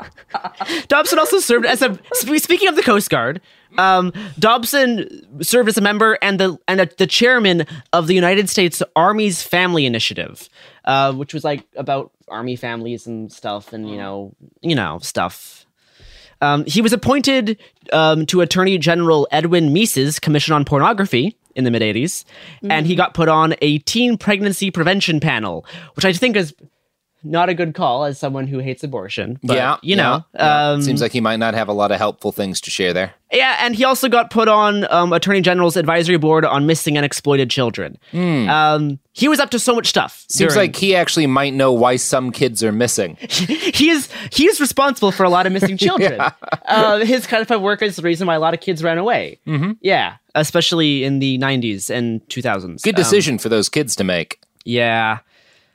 Dobson 0.89 1.19
also 1.19 1.39
served 1.39 1.67
as 1.67 1.83
a. 1.83 1.99
Speaking 2.15 2.69
of 2.69 2.77
the 2.77 2.83
Coast 2.83 3.11
Guard, 3.11 3.41
um, 3.79 4.13
Dobson 4.39 5.43
served 5.43 5.69
as 5.69 5.79
a 5.79 5.81
member 5.81 6.19
and 6.23 6.39
the 6.39 6.59
and 6.69 6.81
a, 6.81 6.89
the 6.99 7.07
chairman 7.07 7.67
of 7.93 8.07
the 8.07 8.15
United 8.15 8.49
States 8.49 8.83
Army's 8.97 9.43
Family 9.43 9.87
Initiative, 9.87 10.49
uh, 10.85 11.13
which 11.13 11.35
was 11.35 11.45
like 11.45 11.67
about 11.77 12.13
army 12.29 12.57
families 12.57 13.07
and 13.07 13.33
stuff, 13.33 13.73
and 13.73 13.89
you 13.89 13.97
know, 13.97 14.35
you 14.61 14.75
know, 14.75 14.99
stuff. 15.01 15.67
Um, 16.41 16.65
he 16.65 16.83
was 16.83 16.93
appointed 16.93 17.57
um, 17.93 18.27
to 18.27 18.41
Attorney 18.41 18.77
General 18.77 19.29
Edwin 19.31 19.73
Meese's 19.73 20.19
Commission 20.19 20.55
on 20.55 20.65
Pornography 20.65 21.37
in 21.55 21.65
the 21.65 21.71
mid 21.71 21.83
80s, 21.83 22.25
and 22.63 22.87
he 22.87 22.97
got 22.97 23.15
put 23.15 23.29
on 23.29 23.55
a 23.63 23.79
teen 23.79 24.19
pregnancy 24.19 24.71
prevention 24.71 25.21
panel, 25.21 25.65
which 25.95 26.05
I 26.05 26.13
think 26.13 26.37
is 26.37 26.55
not 27.25 27.49
a 27.49 27.55
good 27.55 27.75
call 27.75 28.05
as 28.05 28.19
someone 28.19 28.47
who 28.47 28.59
hates 28.59 28.83
abortion. 28.85 29.39
But, 29.43 29.57
yeah, 29.57 29.77
you 29.83 29.97
know, 29.97 30.25
yeah, 30.35 30.41
yeah. 30.45 30.69
um, 30.71 30.83
seems 30.83 31.01
like 31.01 31.13
he 31.13 31.21
might 31.21 31.39
not 31.39 31.55
have 31.55 31.69
a 31.69 31.73
lot 31.73 31.93
of 31.93 31.99
helpful 31.99 32.33
things 32.33 32.61
to 32.63 32.71
share 32.71 32.93
there. 32.93 33.15
yeah, 33.33 33.57
and 33.61 33.75
he 33.75 33.85
also 33.85 34.09
got 34.09 34.31
put 34.31 34.49
on 34.49 34.87
um, 34.93 35.13
Attorney 35.13 35.41
General's 35.41 35.77
advisory 35.77 36.19
board 36.19 36.45
on 36.45 36.67
missing 36.67 36.97
and 36.97 37.05
exploited 37.07 37.49
children. 37.51 37.97
Um, 38.13 38.99
he 39.13 39.29
was 39.29 39.41
up 39.41 39.51
to 39.51 39.59
so 39.59 39.75
much 39.75 39.87
stuff. 39.89 40.25
Seems 40.29 40.55
during- 40.55 40.69
like 40.71 40.77
he 40.77 40.95
actually 40.97 41.27
might 41.27 41.53
know 41.55 41.73
why 41.73 41.97
some 41.97 42.33
kids 42.33 42.63
are 42.65 42.73
missing. 42.73 43.17
he 43.21 43.91
is 43.91 44.09
he 44.31 44.47
is 44.47 44.61
responsible 44.61 45.13
for 45.13 45.25
a 45.25 45.31
lot 45.31 45.47
of 45.47 45.53
missing 45.53 45.77
children. 45.87 46.21
uh, 46.67 46.99
his 47.05 47.27
kind 47.27 47.49
of 47.51 47.61
work 47.63 47.83
is 47.83 47.97
the 47.97 48.03
reason 48.03 48.27
why 48.27 48.35
a 48.35 48.41
lot 48.41 48.55
of 48.55 48.61
kids 48.61 48.83
ran 48.83 48.99
away. 48.99 49.39
Mhm. 49.47 49.77
Yeah, 49.83 50.17
especially 50.35 51.05
in 51.05 51.19
the 51.19 51.39
'90s 51.39 51.91
and 51.91 52.27
2000s. 52.29 52.83
Good 52.83 52.95
Um, 52.95 53.03
decision 53.03 53.39
for 53.39 53.49
those 53.49 53.69
kids 53.69 53.95
to 53.97 54.05
make. 54.05 54.41
yeah. 54.65 55.19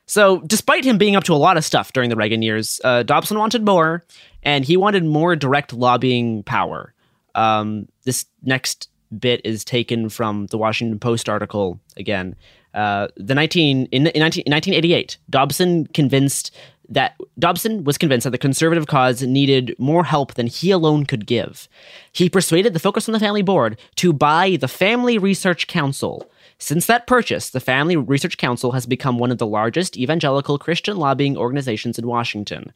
So, 0.07 0.39
despite 0.39 0.85
him 0.85 0.97
being 0.97 1.15
up 1.15 1.25
to 1.25 1.33
a 1.33 1.35
lot 1.35 1.57
of 1.57 1.65
stuff 1.65 1.93
during 1.93 2.09
the 2.09 2.15
Reagan 2.15 2.41
years, 2.41 2.79
uh, 2.83 3.03
Dobson 3.03 3.37
wanted 3.37 3.65
more, 3.65 4.05
and 4.41 4.63
he 4.63 4.77
wanted 4.77 5.03
more 5.03 5.35
direct 5.35 5.73
lobbying 5.73 6.43
power. 6.43 6.93
Um, 7.35 7.87
this 8.03 8.25
next 8.41 8.89
bit 9.17 9.41
is 9.43 9.63
taken 9.65 10.09
from 10.09 10.47
the 10.47 10.57
Washington 10.57 10.97
Post 10.97 11.29
article 11.29 11.79
again. 11.97 12.35
Uh, 12.73 13.07
the 13.17 13.35
19 13.35 13.87
in, 13.91 14.07
in, 14.07 14.19
19, 14.19 14.43
in 14.45 14.51
1988, 14.51 15.17
Dobson 15.29 15.87
convinced 15.87 16.55
that 16.89 17.15
Dobson 17.37 17.83
was 17.83 17.97
convinced 17.97 18.23
that 18.23 18.31
the 18.31 18.37
conservative 18.37 18.87
cause 18.87 19.21
needed 19.21 19.75
more 19.77 20.03
help 20.03 20.35
than 20.35 20.47
he 20.47 20.71
alone 20.71 21.05
could 21.05 21.25
give. 21.25 21.67
He 22.11 22.29
persuaded 22.29 22.73
the 22.73 22.79
Focus 22.79 23.07
on 23.07 23.13
the 23.13 23.19
Family 23.19 23.41
board 23.41 23.79
to 23.95 24.13
buy 24.13 24.55
the 24.55 24.67
Family 24.67 25.17
Research 25.17 25.67
Council. 25.67 26.29
Since 26.59 26.87
that 26.87 27.05
purchase, 27.05 27.51
the 27.51 27.59
Family 27.59 27.95
Research 27.95 28.37
Council 28.37 28.71
has 28.71 28.85
become 28.85 29.19
one 29.19 29.31
of 29.31 29.37
the 29.37 29.45
largest 29.45 29.97
evangelical 29.97 30.57
Christian 30.57 30.97
lobbying 30.97 31.37
organizations 31.37 31.99
in 31.99 32.07
Washington. 32.07 32.71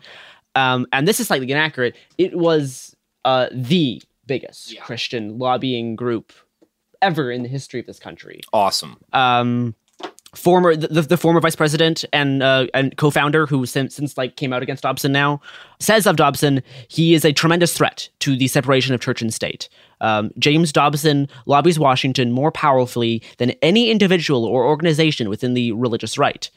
Um, 0.55 0.85
and 0.91 1.07
this 1.07 1.19
is 1.19 1.27
slightly 1.27 1.49
inaccurate. 1.49 1.95
It 2.17 2.37
was 2.37 2.95
uh, 3.25 3.47
the 3.51 4.01
biggest 4.27 4.79
Christian 4.81 5.39
lobbying 5.39 5.95
group 5.95 6.33
ever 7.01 7.31
in 7.31 7.41
the 7.43 7.49
history 7.49 7.79
of 7.79 7.85
this 7.85 7.99
country. 7.99 8.41
Awesome. 8.53 8.97
Um, 9.13 9.75
former 10.33 10.75
the, 10.75 11.01
the 11.01 11.17
former 11.17 11.41
vice 11.41 11.55
president 11.55 12.05
and 12.13 12.41
uh, 12.41 12.67
and 12.73 12.95
co-founder 12.97 13.45
who 13.45 13.65
since, 13.65 13.95
since 13.95 14.17
like 14.17 14.37
came 14.37 14.53
out 14.53 14.63
against 14.63 14.83
Dobson 14.83 15.11
now 15.11 15.41
says 15.79 16.07
of 16.07 16.15
Dobson 16.15 16.63
he 16.87 17.13
is 17.13 17.25
a 17.25 17.33
tremendous 17.33 17.73
threat 17.73 18.09
to 18.19 18.37
the 18.37 18.47
separation 18.47 18.93
of 18.93 19.01
church 19.01 19.21
and 19.21 19.33
state. 19.33 19.67
Um, 19.99 20.31
James 20.39 20.71
Dobson 20.71 21.27
lobbies 21.45 21.77
Washington 21.77 22.31
more 22.31 22.51
powerfully 22.51 23.21
than 23.37 23.51
any 23.61 23.91
individual 23.91 24.45
or 24.45 24.65
organization 24.65 25.29
within 25.29 25.53
the 25.53 25.73
religious 25.73 26.17
right. 26.17 26.49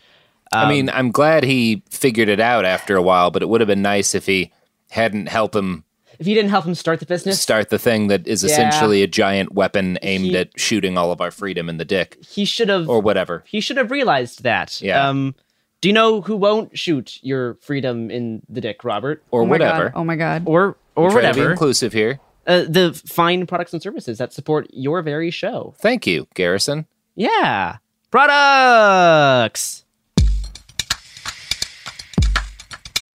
I 0.52 0.68
mean, 0.68 0.88
I'm 0.90 1.10
glad 1.10 1.42
he 1.42 1.82
figured 1.90 2.28
it 2.28 2.38
out 2.38 2.64
after 2.64 2.96
a 2.96 3.02
while, 3.02 3.30
but 3.30 3.42
it 3.42 3.48
would 3.48 3.60
have 3.60 3.68
been 3.68 3.82
nice 3.82 4.14
if 4.14 4.26
he 4.26 4.52
hadn't 4.90 5.28
helped 5.28 5.56
him 5.56 5.83
If 6.18 6.26
you 6.26 6.34
didn't 6.34 6.50
help 6.50 6.64
him 6.64 6.74
start 6.74 7.00
the 7.00 7.06
business, 7.06 7.40
start 7.40 7.70
the 7.70 7.78
thing 7.78 8.08
that 8.08 8.26
is 8.26 8.42
Yeah. 8.42 8.50
essentially 8.52 9.02
a 9.02 9.06
giant 9.06 9.52
weapon 9.52 9.98
aimed 10.02 10.26
He- 10.26 10.36
at 10.36 10.48
shooting 10.58 10.96
all 10.98 11.10
of 11.12 11.20
our 11.20 11.30
freedom 11.30 11.68
in 11.68 11.78
the 11.78 11.84
dick 11.84 12.18
he 12.26 12.44
should 12.44 12.68
have 12.68 12.88
or 12.88 13.00
whatever. 13.00 13.42
he 13.46 13.60
should 13.60 13.76
have 13.76 13.90
realized 13.90 14.42
that. 14.42 14.80
Yeah. 14.80 15.08
Um, 15.08 15.34
do 15.80 15.88
you 15.88 15.92
know 15.92 16.20
who 16.22 16.36
won't 16.36 16.78
shoot 16.78 17.18
your 17.22 17.54
freedom 17.60 18.10
in 18.10 18.42
the 18.48 18.60
dick, 18.60 18.84
Robert? 18.84 19.22
Or 19.30 19.42
oh 19.42 19.44
whatever. 19.44 19.90
God. 19.90 19.92
Oh 20.00 20.04
my 20.04 20.16
god. 20.16 20.42
Or 20.46 20.76
or 20.96 21.10
Try 21.10 21.22
to 21.22 21.26
be 21.26 21.28
whatever. 21.40 21.50
inclusive 21.52 21.92
here. 21.92 22.20
Uh, 22.46 22.64
the 22.68 22.92
fine 23.06 23.46
products 23.46 23.72
and 23.72 23.82
services 23.82 24.18
that 24.18 24.32
support 24.32 24.66
your 24.72 25.02
very 25.02 25.30
show. 25.30 25.74
Thank 25.78 26.06
you, 26.06 26.26
Garrison. 26.34 26.86
Yeah. 27.16 27.76
Products. 28.10 29.83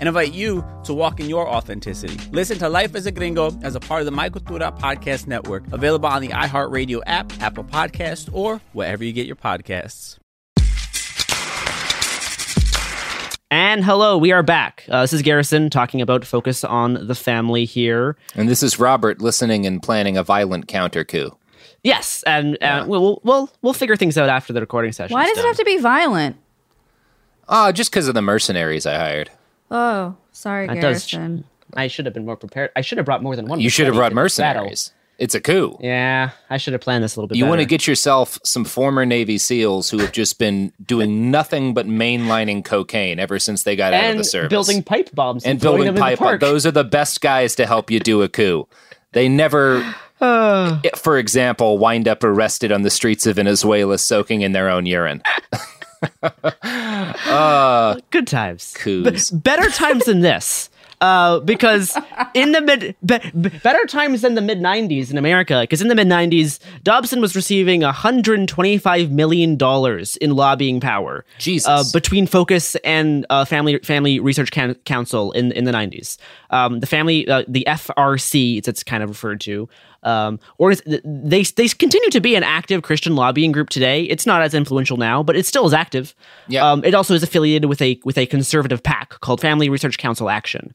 and 0.00 0.08
invite 0.08 0.32
you 0.32 0.64
to 0.84 0.94
walk 0.94 1.20
in 1.20 1.28
your 1.28 1.48
authenticity. 1.48 2.18
Listen 2.30 2.58
to 2.58 2.68
Life 2.68 2.94
as 2.94 3.06
a 3.06 3.12
Gringo 3.12 3.50
as 3.62 3.74
a 3.74 3.80
part 3.80 4.00
of 4.00 4.06
the 4.06 4.12
My 4.12 4.30
Cultura 4.30 4.76
Podcast 4.78 5.26
Network, 5.26 5.70
available 5.72 6.08
on 6.08 6.22
the 6.22 6.28
iHeartRadio 6.28 7.02
app, 7.06 7.32
Apple 7.40 7.64
Podcast, 7.64 8.30
or 8.32 8.60
wherever 8.72 9.04
you 9.04 9.12
get 9.12 9.26
your 9.26 9.36
podcasts. 9.36 10.18
And 13.50 13.84
hello, 13.84 14.18
we 14.18 14.32
are 14.32 14.42
back. 14.42 14.84
Uh, 14.88 15.02
this 15.02 15.12
is 15.12 15.22
Garrison 15.22 15.70
talking 15.70 16.00
about 16.00 16.24
focus 16.24 16.64
on 16.64 17.06
the 17.06 17.14
family 17.14 17.64
here. 17.64 18.16
And 18.34 18.48
this 18.48 18.64
is 18.64 18.80
Robert 18.80 19.20
listening 19.20 19.64
and 19.64 19.80
planning 19.80 20.16
a 20.16 20.24
violent 20.24 20.66
counter 20.66 21.04
coup. 21.04 21.36
Yes, 21.84 22.24
and 22.26 22.60
uh, 22.62 22.84
we'll 22.88 23.20
we'll 23.22 23.50
we'll 23.60 23.74
figure 23.74 23.94
things 23.94 24.16
out 24.16 24.28
after 24.30 24.52
the 24.52 24.60
recording 24.60 24.90
session. 24.92 25.14
Why 25.14 25.26
does 25.26 25.36
it 25.36 25.44
have 25.44 25.56
to 25.58 25.64
be 25.64 25.78
violent? 25.78 26.36
Oh, 27.48 27.72
just 27.72 27.90
because 27.90 28.08
of 28.08 28.14
the 28.14 28.22
mercenaries 28.22 28.86
I 28.86 28.96
hired. 28.96 29.30
Oh, 29.70 30.16
sorry, 30.32 30.66
That 30.66 30.74
does- 30.80 31.06
Garrison. 31.06 31.44
I 31.76 31.88
should 31.88 32.04
have 32.04 32.14
been 32.14 32.24
more 32.24 32.36
prepared. 32.36 32.70
I 32.76 32.82
should 32.82 32.98
have 32.98 33.04
brought 33.04 33.22
more 33.22 33.34
than 33.34 33.46
one. 33.46 33.60
You 33.60 33.68
should 33.68 33.86
have 33.86 33.96
brought 33.96 34.10
to 34.10 34.14
this 34.14 34.36
battle. 34.38 34.62
mercenaries. 34.62 34.92
It's 35.18 35.34
a 35.34 35.40
coup. 35.40 35.76
Yeah, 35.80 36.30
I 36.50 36.56
should 36.56 36.72
have 36.72 36.82
planned 36.82 37.02
this 37.04 37.14
a 37.16 37.20
little 37.20 37.28
bit. 37.28 37.38
You 37.38 37.46
want 37.46 37.60
to 37.60 37.64
get 37.66 37.86
yourself 37.86 38.38
some 38.44 38.64
former 38.64 39.06
Navy 39.06 39.38
SEALs 39.38 39.90
who 39.90 39.98
have 39.98 40.10
just 40.12 40.38
been 40.40 40.72
doing 40.84 41.30
nothing 41.30 41.72
but 41.74 41.86
mainlining 41.86 42.64
cocaine 42.64 43.18
ever 43.20 43.38
since 43.38 43.62
they 43.62 43.74
got 43.76 43.92
out 43.92 44.10
of 44.12 44.18
the 44.18 44.24
service. 44.24 44.44
And 44.46 44.50
building 44.50 44.82
pipe 44.82 45.10
bombs 45.14 45.44
and 45.44 45.60
throwing 45.60 45.78
building 45.78 45.94
them 45.94 46.02
pipe. 46.02 46.18
bombs. 46.18 46.40
Those 46.40 46.66
are 46.66 46.72
the 46.72 46.84
best 46.84 47.20
guys 47.20 47.54
to 47.56 47.66
help 47.66 47.90
you 47.90 48.00
do 48.00 48.22
a 48.22 48.28
coup. 48.28 48.66
They 49.12 49.28
never, 49.28 49.82
for 50.20 51.18
example, 51.18 51.78
wind 51.78 52.08
up 52.08 52.22
arrested 52.24 52.72
on 52.72 52.82
the 52.82 52.90
streets 52.90 53.24
of 53.26 53.36
Venezuela 53.36 53.98
soaking 53.98 54.42
in 54.42 54.50
their 54.52 54.68
own 54.68 54.84
urine. 54.86 55.22
uh, 56.22 57.96
Good 58.10 58.26
times. 58.26 58.74
B- 58.84 59.02
better 59.32 59.70
times 59.70 60.04
than 60.04 60.20
this. 60.20 60.70
Uh, 61.00 61.40
because 61.40 61.98
in 62.32 62.52
the 62.52 62.60
mid, 62.62 62.96
be, 63.04 63.18
be- 63.38 63.48
better 63.62 63.84
times 63.84 64.22
than 64.22 64.34
the 64.36 64.40
mid 64.40 64.58
'90s 64.58 65.10
in 65.10 65.18
America. 65.18 65.60
Because 65.60 65.82
in 65.82 65.88
the 65.88 65.94
mid 65.94 66.06
'90s, 66.06 66.60
Dobson 66.82 67.20
was 67.20 67.36
receiving 67.36 67.82
125 67.82 69.10
million 69.10 69.56
dollars 69.56 70.16
in 70.16 70.34
lobbying 70.34 70.80
power. 70.80 71.24
Jesus. 71.38 71.68
Uh, 71.68 71.84
between 71.92 72.26
Focus 72.26 72.74
and 72.76 73.26
uh, 73.28 73.44
Family 73.44 73.78
Family 73.80 74.18
Research 74.18 74.50
Can- 74.50 74.76
Council 74.86 75.32
in 75.32 75.52
in 75.52 75.64
the 75.64 75.72
'90s, 75.72 76.16
um, 76.50 76.80
the 76.80 76.86
family, 76.86 77.28
uh, 77.28 77.42
the 77.48 77.64
FRC, 77.68 78.58
it's, 78.58 78.68
it's 78.68 78.82
kind 78.82 79.02
of 79.02 79.10
referred 79.10 79.40
to. 79.42 79.68
Um, 80.04 80.38
or 80.58 80.74
they 80.74 81.42
they 81.42 81.68
continue 81.68 82.10
to 82.10 82.20
be 82.20 82.36
an 82.36 82.42
active 82.44 82.82
Christian 82.82 83.16
lobbying 83.16 83.52
group 83.52 83.70
today. 83.70 84.02
It's 84.04 84.26
not 84.26 84.42
as 84.42 84.54
influential 84.54 84.96
now, 84.98 85.22
but 85.22 85.34
it 85.36 85.46
still 85.46 85.66
is 85.66 85.72
active. 85.72 86.14
Yeah. 86.48 86.70
Um, 86.70 86.84
it 86.84 86.94
also 86.94 87.14
is 87.14 87.22
affiliated 87.22 87.68
with 87.68 87.80
a 87.82 87.98
with 88.04 88.18
a 88.18 88.26
conservative 88.26 88.82
PAC 88.82 89.18
called 89.20 89.40
Family 89.40 89.68
Research 89.68 89.98
Council 89.98 90.28
Action. 90.30 90.74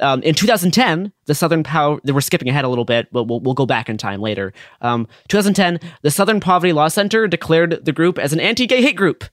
Um, 0.00 0.22
in 0.22 0.34
2010, 0.34 1.12
the 1.26 1.34
Southern 1.34 1.62
Power. 1.62 2.00
We're 2.04 2.22
skipping 2.22 2.48
ahead 2.48 2.64
a 2.64 2.68
little 2.68 2.86
bit, 2.86 3.08
but 3.12 3.24
we'll 3.24 3.40
we'll 3.40 3.54
go 3.54 3.66
back 3.66 3.90
in 3.90 3.98
time 3.98 4.22
later. 4.22 4.54
Um, 4.80 5.06
2010, 5.28 5.78
the 6.00 6.10
Southern 6.10 6.40
Poverty 6.40 6.72
Law 6.72 6.88
Center 6.88 7.28
declared 7.28 7.84
the 7.84 7.92
group 7.92 8.18
as 8.18 8.32
an 8.32 8.40
anti-gay 8.40 8.80
hate 8.80 8.96
group. 8.96 9.24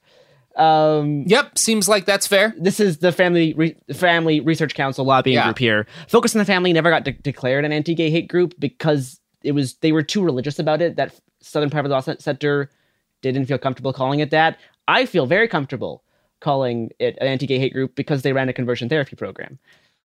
Um, 0.56 1.22
yep, 1.26 1.56
seems 1.56 1.88
like 1.88 2.04
that's 2.04 2.26
fair. 2.26 2.52
This 2.58 2.80
is 2.80 2.98
the 2.98 3.12
Family 3.12 3.54
Re- 3.54 3.76
Family 3.94 4.40
Research 4.40 4.74
Council 4.74 5.04
lobbying 5.04 5.36
Yeah. 5.36 5.44
group 5.44 5.58
here. 5.58 5.86
Focus 6.08 6.34
on 6.34 6.40
the 6.40 6.44
Family 6.44 6.72
never 6.72 6.90
got 6.90 7.04
de- 7.04 7.12
declared 7.12 7.64
an 7.64 7.72
anti-gay 7.72 8.10
hate 8.10 8.28
group 8.28 8.54
because 8.58 9.17
it 9.42 9.52
was 9.52 9.74
they 9.74 9.92
were 9.92 10.02
too 10.02 10.22
religious 10.22 10.58
about 10.58 10.82
it. 10.82 10.96
That 10.96 11.14
Southern 11.40 11.70
Poverty 11.70 11.92
Law 11.92 12.00
Center 12.00 12.70
didn't 13.22 13.46
feel 13.46 13.58
comfortable 13.58 13.92
calling 13.92 14.20
it 14.20 14.30
that. 14.30 14.58
I 14.86 15.06
feel 15.06 15.26
very 15.26 15.48
comfortable 15.48 16.02
calling 16.40 16.90
it 16.98 17.16
an 17.20 17.26
anti-gay 17.26 17.58
hate 17.58 17.72
group 17.72 17.94
because 17.94 18.22
they 18.22 18.32
ran 18.32 18.48
a 18.48 18.52
conversion 18.52 18.88
therapy 18.88 19.16
program. 19.16 19.58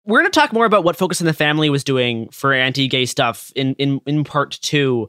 We're 0.04 0.20
going 0.20 0.30
to 0.30 0.38
talk 0.38 0.52
more 0.52 0.66
about 0.66 0.84
what 0.84 0.96
Focus 0.96 1.20
on 1.20 1.26
the 1.26 1.32
Family 1.32 1.70
was 1.70 1.82
doing 1.82 2.28
for 2.30 2.52
anti-gay 2.52 3.06
stuff 3.06 3.52
in 3.56 3.74
in 3.74 4.00
in 4.06 4.24
part 4.24 4.58
two, 4.62 5.08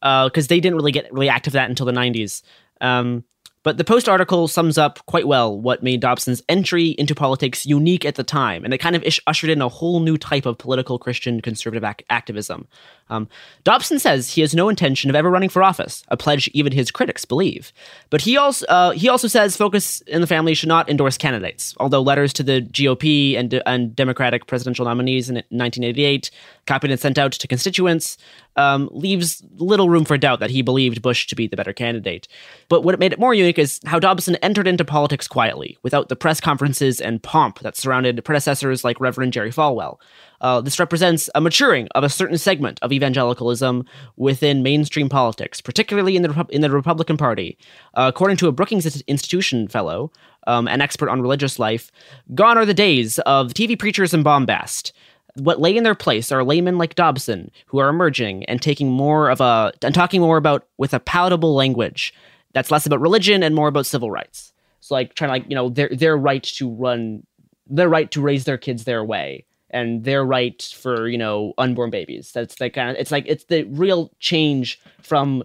because 0.00 0.48
they 0.48 0.60
didn't 0.60 0.76
really 0.76 0.92
get 0.92 1.12
really 1.12 1.28
active 1.28 1.52
that 1.54 1.68
until 1.68 1.86
the 1.86 1.92
'90s. 1.92 2.42
Um, 2.80 3.24
but 3.64 3.76
the 3.76 3.84
Post 3.84 4.08
article 4.08 4.48
sums 4.48 4.78
up 4.78 5.04
quite 5.06 5.26
well 5.26 5.58
what 5.60 5.82
made 5.82 6.00
Dobson's 6.00 6.42
entry 6.48 6.90
into 6.90 7.14
politics 7.14 7.66
unique 7.66 8.04
at 8.04 8.14
the 8.14 8.24
time, 8.24 8.64
and 8.64 8.72
it 8.72 8.78
kind 8.78 8.96
of 8.96 9.02
ish- 9.02 9.20
ushered 9.26 9.50
in 9.50 9.60
a 9.60 9.68
whole 9.68 10.00
new 10.00 10.16
type 10.16 10.46
of 10.46 10.56
political 10.56 10.98
Christian 10.98 11.40
conservative 11.40 11.84
ac- 11.84 12.06
activism. 12.08 12.66
Um, 13.10 13.28
Dobson 13.64 13.98
says 13.98 14.30
he 14.30 14.40
has 14.40 14.54
no 14.54 14.68
intention 14.68 15.10
of 15.10 15.16
ever 15.16 15.30
running 15.30 15.48
for 15.48 15.62
office, 15.62 16.04
a 16.08 16.16
pledge 16.16 16.48
even 16.54 16.72
his 16.72 16.90
critics 16.90 17.24
believe. 17.24 17.72
But 18.10 18.22
he 18.22 18.36
also 18.36 18.66
uh, 18.66 18.90
he 18.90 19.08
also 19.08 19.28
says 19.28 19.56
Focus 19.56 20.00
in 20.02 20.20
the 20.20 20.26
Family 20.26 20.54
should 20.54 20.68
not 20.68 20.88
endorse 20.88 21.16
candidates, 21.16 21.74
although 21.78 22.02
letters 22.02 22.32
to 22.34 22.42
the 22.42 22.62
GOP 22.62 23.36
and, 23.36 23.62
and 23.66 23.94
Democratic 23.94 24.46
presidential 24.46 24.84
nominees 24.84 25.28
in 25.28 25.36
1988, 25.36 26.30
copied 26.66 26.90
and 26.90 27.00
sent 27.00 27.18
out 27.18 27.32
to 27.32 27.48
constituents, 27.48 28.18
um, 28.56 28.88
leaves 28.92 29.42
little 29.56 29.88
room 29.88 30.04
for 30.04 30.18
doubt 30.18 30.40
that 30.40 30.50
he 30.50 30.62
believed 30.62 31.00
Bush 31.00 31.26
to 31.28 31.36
be 31.36 31.46
the 31.46 31.56
better 31.56 31.72
candidate. 31.72 32.28
But 32.68 32.82
what 32.82 32.98
made 32.98 33.12
it 33.12 33.20
more 33.20 33.34
unique 33.34 33.58
is 33.58 33.80
how 33.86 33.98
Dobson 33.98 34.36
entered 34.36 34.66
into 34.66 34.84
politics 34.84 35.28
quietly, 35.28 35.78
without 35.82 36.08
the 36.08 36.16
press 36.16 36.40
conferences 36.40 37.00
and 37.00 37.22
pomp 37.22 37.60
that 37.60 37.76
surrounded 37.76 38.22
predecessors 38.24 38.84
like 38.84 39.00
Reverend 39.00 39.32
Jerry 39.32 39.52
Falwell. 39.52 39.98
Uh, 40.40 40.60
this 40.60 40.78
represents 40.78 41.28
a 41.34 41.40
maturing 41.40 41.88
of 41.94 42.04
a 42.04 42.08
certain 42.08 42.38
segment 42.38 42.78
of 42.82 42.92
evangelicalism 42.92 43.84
within 44.16 44.62
mainstream 44.62 45.08
politics, 45.08 45.60
particularly 45.60 46.16
in 46.16 46.22
the 46.22 46.28
Repu- 46.28 46.50
in 46.50 46.60
the 46.60 46.70
Republican 46.70 47.16
Party. 47.16 47.58
Uh, 47.94 48.10
according 48.12 48.36
to 48.36 48.48
a 48.48 48.52
Brookings 48.52 49.02
Institution 49.06 49.68
fellow, 49.68 50.12
um, 50.46 50.68
an 50.68 50.80
expert 50.80 51.08
on 51.08 51.20
religious 51.20 51.58
life, 51.58 51.90
gone 52.34 52.58
are 52.58 52.66
the 52.66 52.74
days 52.74 53.18
of 53.20 53.52
TV 53.52 53.78
preachers 53.78 54.14
and 54.14 54.24
bombast. 54.24 54.92
What 55.34 55.60
lay 55.60 55.76
in 55.76 55.84
their 55.84 55.94
place 55.94 56.32
are 56.32 56.42
laymen 56.42 56.78
like 56.78 56.94
Dobson 56.94 57.50
who 57.66 57.78
are 57.78 57.88
emerging 57.88 58.44
and 58.46 58.60
taking 58.60 58.90
more 58.90 59.30
of 59.30 59.40
a 59.40 59.72
and 59.82 59.94
talking 59.94 60.20
more 60.20 60.36
about 60.36 60.66
with 60.78 60.94
a 60.94 61.00
palatable 61.00 61.54
language 61.54 62.12
that's 62.52 62.70
less 62.70 62.86
about 62.86 63.00
religion 63.00 63.42
and 63.42 63.54
more 63.54 63.68
about 63.68 63.86
civil 63.86 64.10
rights. 64.10 64.52
So 64.80 64.94
like 64.94 65.14
trying 65.14 65.28
to 65.28 65.32
like 65.32 65.44
you 65.48 65.54
know 65.54 65.68
their 65.68 65.90
their 65.90 66.16
right 66.16 66.42
to 66.42 66.70
run, 66.70 67.26
their 67.66 67.88
right 67.88 68.10
to 68.12 68.20
raise 68.20 68.44
their 68.44 68.58
kids 68.58 68.84
their 68.84 69.04
way, 69.04 69.44
and 69.70 70.04
their 70.04 70.24
right 70.24 70.62
for 70.62 71.08
you 71.08 71.18
know 71.18 71.52
unborn 71.58 71.90
babies. 71.90 72.32
That's 72.32 72.54
the 72.56 72.70
kind 72.70 72.90
of 72.90 72.96
it's 72.96 73.10
like 73.12 73.24
it's 73.26 73.44
the 73.44 73.64
real 73.64 74.10
change 74.18 74.80
from 75.02 75.42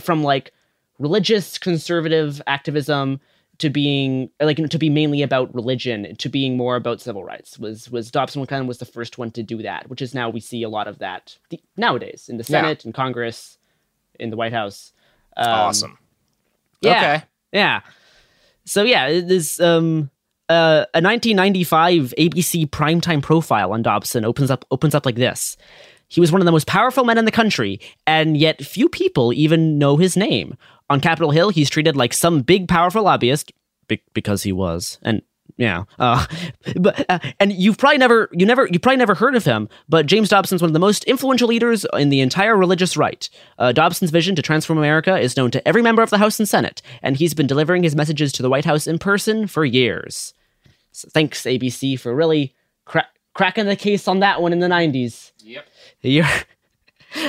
from 0.00 0.22
like 0.22 0.52
religious 0.98 1.58
conservative 1.58 2.40
activism 2.46 3.20
to 3.58 3.70
being 3.70 4.28
like 4.40 4.56
to 4.56 4.78
be 4.78 4.90
mainly 4.90 5.22
about 5.22 5.54
religion 5.54 6.14
to 6.16 6.28
being 6.28 6.56
more 6.58 6.76
about 6.76 7.00
civil 7.00 7.24
rights 7.24 7.58
was 7.58 7.90
was 7.90 8.10
Dobson 8.10 8.44
kind 8.46 8.60
of 8.62 8.68
was 8.68 8.78
the 8.78 8.84
first 8.84 9.16
one 9.18 9.30
to 9.32 9.42
do 9.42 9.62
that 9.62 9.88
which 9.88 10.02
is 10.02 10.14
now 10.14 10.28
we 10.28 10.40
see 10.40 10.62
a 10.62 10.68
lot 10.68 10.86
of 10.86 10.98
that 10.98 11.36
th- 11.50 11.62
nowadays 11.76 12.28
in 12.28 12.36
the 12.36 12.42
Yeah. 12.42 12.60
Senate 12.62 12.84
in 12.84 12.92
Congress 12.92 13.56
in 14.20 14.28
the 14.30 14.36
White 14.36 14.52
House 14.52 14.92
Um, 15.38 15.46
awesome. 15.48 15.98
yeah 16.82 16.90
Okay. 17.16 17.24
yeah 17.52 17.80
so 18.66 18.82
yeah 18.82 19.06
it 19.06 19.30
is 19.30 19.58
um 19.60 20.10
uh, 20.48 20.86
a 20.94 21.02
1995 21.02 22.14
ABC 22.18 22.68
primetime 22.68 23.22
profile 23.22 23.72
on 23.72 23.82
Dobson 23.82 24.24
opens 24.24 24.50
up 24.50 24.64
opens 24.70 24.94
up 24.94 25.06
like 25.06 25.16
this. 25.16 25.56
He 26.08 26.20
was 26.20 26.30
one 26.30 26.40
of 26.40 26.44
the 26.44 26.52
most 26.52 26.68
powerful 26.68 27.04
men 27.04 27.18
in 27.18 27.24
the 27.24 27.32
country, 27.32 27.80
and 28.06 28.36
yet 28.36 28.64
few 28.64 28.88
people 28.88 29.32
even 29.32 29.78
know 29.78 29.96
his 29.96 30.16
name. 30.16 30.56
On 30.88 31.00
Capitol 31.00 31.32
Hill, 31.32 31.50
he's 31.50 31.68
treated 31.68 31.96
like 31.96 32.14
some 32.14 32.42
big, 32.42 32.68
powerful 32.68 33.02
lobbyist 33.02 33.52
be- 33.88 34.02
because 34.14 34.44
he 34.44 34.52
was, 34.52 34.98
and 35.02 35.22
yeah, 35.56 35.84
uh, 35.98 36.26
but 36.76 37.04
uh, 37.08 37.18
and 37.40 37.52
you've 37.52 37.78
probably 37.78 37.98
never, 37.98 38.28
you 38.32 38.44
never, 38.46 38.66
you 38.70 38.78
probably 38.78 38.96
never 38.96 39.14
heard 39.14 39.34
of 39.34 39.44
him. 39.44 39.68
But 39.88 40.06
James 40.06 40.28
Dobson's 40.28 40.62
one 40.62 40.68
of 40.68 40.74
the 40.74 40.78
most 40.78 41.04
influential 41.04 41.48
leaders 41.48 41.86
in 41.94 42.10
the 42.10 42.20
entire 42.20 42.56
religious 42.56 42.96
right. 42.96 43.28
Uh, 43.58 43.72
Dobson's 43.72 44.10
vision 44.10 44.36
to 44.36 44.42
transform 44.42 44.78
America 44.78 45.18
is 45.18 45.36
known 45.36 45.50
to 45.52 45.66
every 45.66 45.82
member 45.82 46.02
of 46.02 46.10
the 46.10 46.18
House 46.18 46.38
and 46.38 46.48
Senate, 46.48 46.82
and 47.02 47.16
he's 47.16 47.34
been 47.34 47.46
delivering 47.46 47.82
his 47.82 47.96
messages 47.96 48.32
to 48.32 48.42
the 48.42 48.50
White 48.50 48.64
House 48.64 48.86
in 48.86 48.98
person 48.98 49.46
for 49.46 49.64
years. 49.64 50.34
So 50.92 51.08
thanks 51.12 51.42
ABC 51.42 51.98
for 51.98 52.14
really 52.14 52.54
cra- 52.84 53.08
cracking 53.34 53.66
the 53.66 53.76
case 53.76 54.08
on 54.08 54.20
that 54.20 54.40
one 54.40 54.52
in 54.52 54.60
the 54.60 54.68
90s. 54.68 55.32
Yep. 55.38 55.66
You're, 56.02 56.26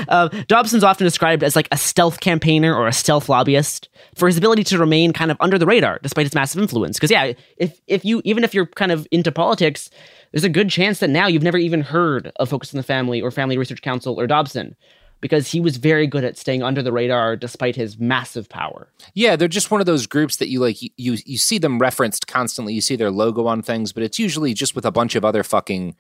uh, 0.07 0.30
Dobson's 0.47 0.84
often 0.84 1.05
described 1.05 1.43
as 1.43 1.55
like 1.55 1.67
a 1.71 1.78
stealth 1.78 2.19
campaigner 2.19 2.75
or 2.75 2.88
a 2.88 2.93
stealth 2.93 3.30
lobbyist 3.30 3.89
for 4.15 4.28
his 4.28 4.38
ability 4.38 4.63
to 4.65 4.78
remain 4.78 5.13
kind 5.13 5.32
of 5.32 5.38
under 5.39 5.57
the 5.57 5.65
radar 5.65 5.99
despite 6.01 6.25
his 6.25 6.36
massive 6.36 6.61
influence. 6.61 6.97
Because 6.97 7.11
yeah, 7.11 7.34
if 7.57 7.80
if 7.88 8.03
you 8.03 8.21
even 8.25 8.43
if 8.43 8.53
you're 8.53 8.65
kind 8.65 8.91
of 8.91 9.07
into 9.11 9.32
politics, 9.32 9.89
there's 10.32 10.43
a 10.43 10.49
good 10.49 10.69
chance 10.69 10.99
that 10.99 11.09
now 11.09 11.28
you've 11.28 11.43
never 11.43 11.57
even 11.57 11.82
heard 11.82 12.32
of 12.38 12.49
Focus 12.49 12.73
on 12.73 12.78
the 12.78 12.84
Family 12.84 13.21
or 13.21 13.32
Family 13.32 13.57
Research 13.57 13.82
Council 13.82 14.19
or 14.19 14.28
Dobson, 14.28 14.75
because 15.21 15.49
he 15.51 15.59
was 15.59 15.78
very 15.78 16.07
good 16.07 16.23
at 16.23 16.38
staying 16.38 16.63
under 16.63 16.84
the 16.84 16.91
radar 16.91 17.36
despite 17.36 17.75
his 17.75 17.97
massive 17.97 18.49
power. 18.49 18.91
Yeah, 19.13 19.36
they're 19.36 19.47
just 19.47 19.71
one 19.71 19.80
of 19.80 19.88
those 19.88 20.05
groups 20.05 20.38
that 20.38 20.49
you 20.49 20.59
like. 20.59 20.82
You 20.82 20.89
you, 20.97 21.17
you 21.25 21.38
see 21.38 21.57
them 21.57 21.80
referenced 21.80 22.28
constantly. 22.28 22.73
You 22.73 22.82
see 22.82 22.95
their 22.95 23.11
logo 23.11 23.47
on 23.47 23.61
things, 23.61 23.93
but 23.93 24.03
it's 24.03 24.19
usually 24.19 24.53
just 24.53 24.75
with 24.75 24.86
a 24.86 24.91
bunch 24.91 25.15
of 25.15 25.23
other 25.23 25.43
fucking 25.43 25.95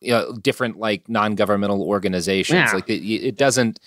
you 0.00 0.12
know, 0.12 0.32
different 0.40 0.78
like 0.78 1.08
non-governmental 1.08 1.82
organizations. 1.82 2.58
Yeah. 2.58 2.72
Like 2.72 2.88
it, 2.88 3.02
it 3.04 3.36
doesn't. 3.36 3.78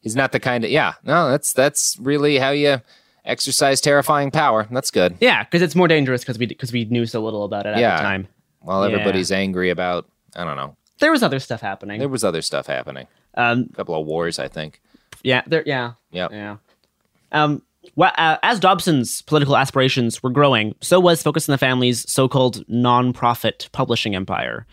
He's 0.00 0.16
not 0.16 0.32
the 0.32 0.40
kind 0.40 0.64
of 0.64 0.70
yeah. 0.70 0.94
No, 1.04 1.30
that's 1.30 1.52
that's 1.52 1.96
really 2.00 2.38
how 2.38 2.50
you 2.50 2.80
exercise 3.24 3.80
terrifying 3.80 4.30
power. 4.30 4.66
That's 4.70 4.90
good. 4.90 5.16
Yeah, 5.20 5.44
because 5.44 5.62
it's 5.62 5.74
more 5.76 5.88
dangerous 5.88 6.22
because 6.22 6.38
we 6.38 6.46
because 6.46 6.72
we 6.72 6.86
knew 6.86 7.06
so 7.06 7.22
little 7.22 7.44
about 7.44 7.66
it 7.66 7.70
at 7.74 7.78
Yeah. 7.78 7.96
the 7.96 8.02
time. 8.02 8.28
While 8.60 8.88
Yeah. 8.88 8.94
everybody's 8.94 9.30
angry 9.32 9.70
about, 9.70 10.06
I 10.36 10.44
don't 10.44 10.56
know. 10.56 10.76
There 10.98 11.10
was 11.12 11.22
other 11.22 11.38
stuff 11.38 11.60
happening. 11.60 11.98
There 11.98 12.08
was 12.08 12.24
other 12.24 12.42
stuff 12.42 12.66
happening. 12.66 13.06
Um, 13.34 13.68
a 13.72 13.76
couple 13.76 13.94
of 13.98 14.06
wars, 14.06 14.38
I 14.38 14.48
think. 14.48 14.80
Yeah, 15.22 15.42
there. 15.46 15.62
Yeah, 15.66 15.92
Yep. 16.12 16.32
yeah. 16.32 16.56
Um, 17.32 17.62
well, 17.94 18.12
uh, 18.18 18.36
as 18.42 18.58
Dobson's 18.60 19.22
political 19.22 19.56
aspirations 19.56 20.22
were 20.22 20.30
growing, 20.30 20.74
so 20.80 20.98
was 21.00 21.22
Focus 21.22 21.48
on 21.48 21.52
the 21.52 21.58
Family's 21.58 22.10
so-called 22.10 22.64
non-profit 22.68 23.68
publishing 23.72 24.14
empire. 24.14 24.66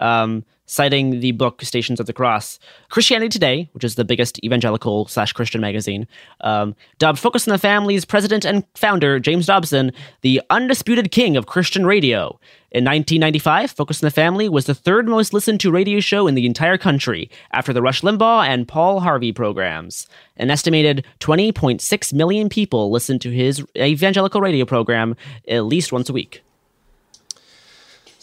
Um, 0.00 0.44
citing 0.70 1.18
the 1.18 1.32
book 1.32 1.62
Stations 1.62 1.98
of 1.98 2.06
the 2.06 2.12
Cross. 2.12 2.60
Christianity 2.90 3.28
Today, 3.28 3.68
which 3.72 3.82
is 3.82 3.96
the 3.96 4.04
biggest 4.04 4.42
evangelical 4.44 5.06
slash 5.08 5.32
Christian 5.32 5.60
magazine, 5.60 6.06
um, 6.42 6.76
dubbed 6.98 7.18
Focus 7.18 7.48
on 7.48 7.52
the 7.52 7.58
Family's 7.58 8.04
president 8.04 8.44
and 8.44 8.64
founder, 8.76 9.18
James 9.18 9.46
Dobson, 9.46 9.90
the 10.20 10.40
undisputed 10.48 11.10
king 11.10 11.36
of 11.36 11.46
Christian 11.46 11.86
radio. 11.86 12.38
In 12.70 12.84
1995, 12.84 13.72
Focus 13.72 14.00
on 14.00 14.06
the 14.06 14.12
Family 14.12 14.48
was 14.48 14.66
the 14.66 14.74
third 14.74 15.08
most 15.08 15.34
listened 15.34 15.58
to 15.58 15.72
radio 15.72 15.98
show 15.98 16.28
in 16.28 16.36
the 16.36 16.46
entire 16.46 16.78
country 16.78 17.28
after 17.50 17.72
the 17.72 17.82
Rush 17.82 18.02
Limbaugh 18.02 18.46
and 18.46 18.68
Paul 18.68 19.00
Harvey 19.00 19.32
programs. 19.32 20.06
An 20.36 20.52
estimated 20.52 21.04
20.6 21.18 22.12
million 22.12 22.48
people 22.48 22.92
listened 22.92 23.20
to 23.22 23.30
his 23.30 23.64
evangelical 23.76 24.40
radio 24.40 24.64
program 24.64 25.16
at 25.48 25.64
least 25.64 25.90
once 25.90 26.08
a 26.08 26.12
week. 26.12 26.44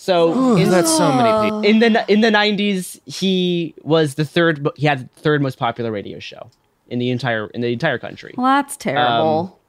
So 0.08 0.34
Ooh, 0.34 0.66
that's 0.66 0.96
so 0.96 1.12
many 1.12 1.32
people. 1.46 1.62
In 1.64 1.80
the 1.80 2.06
in 2.12 2.22
the 2.22 2.30
90s, 2.32 2.98
he 3.06 3.76
was 3.84 4.16
the 4.16 4.24
third 4.24 4.66
he 4.78 4.88
had 4.88 5.00
the 5.14 5.20
third 5.22 5.42
most 5.42 5.58
popular 5.60 5.92
radio 5.92 6.18
show 6.20 6.50
in 6.88 6.98
the 7.00 7.10
entire 7.12 7.48
in 7.48 7.60
the 7.60 7.74
entire 7.74 7.98
country. 7.98 8.34
Well, 8.38 8.46
that's 8.48 8.78
terrible. 8.78 9.60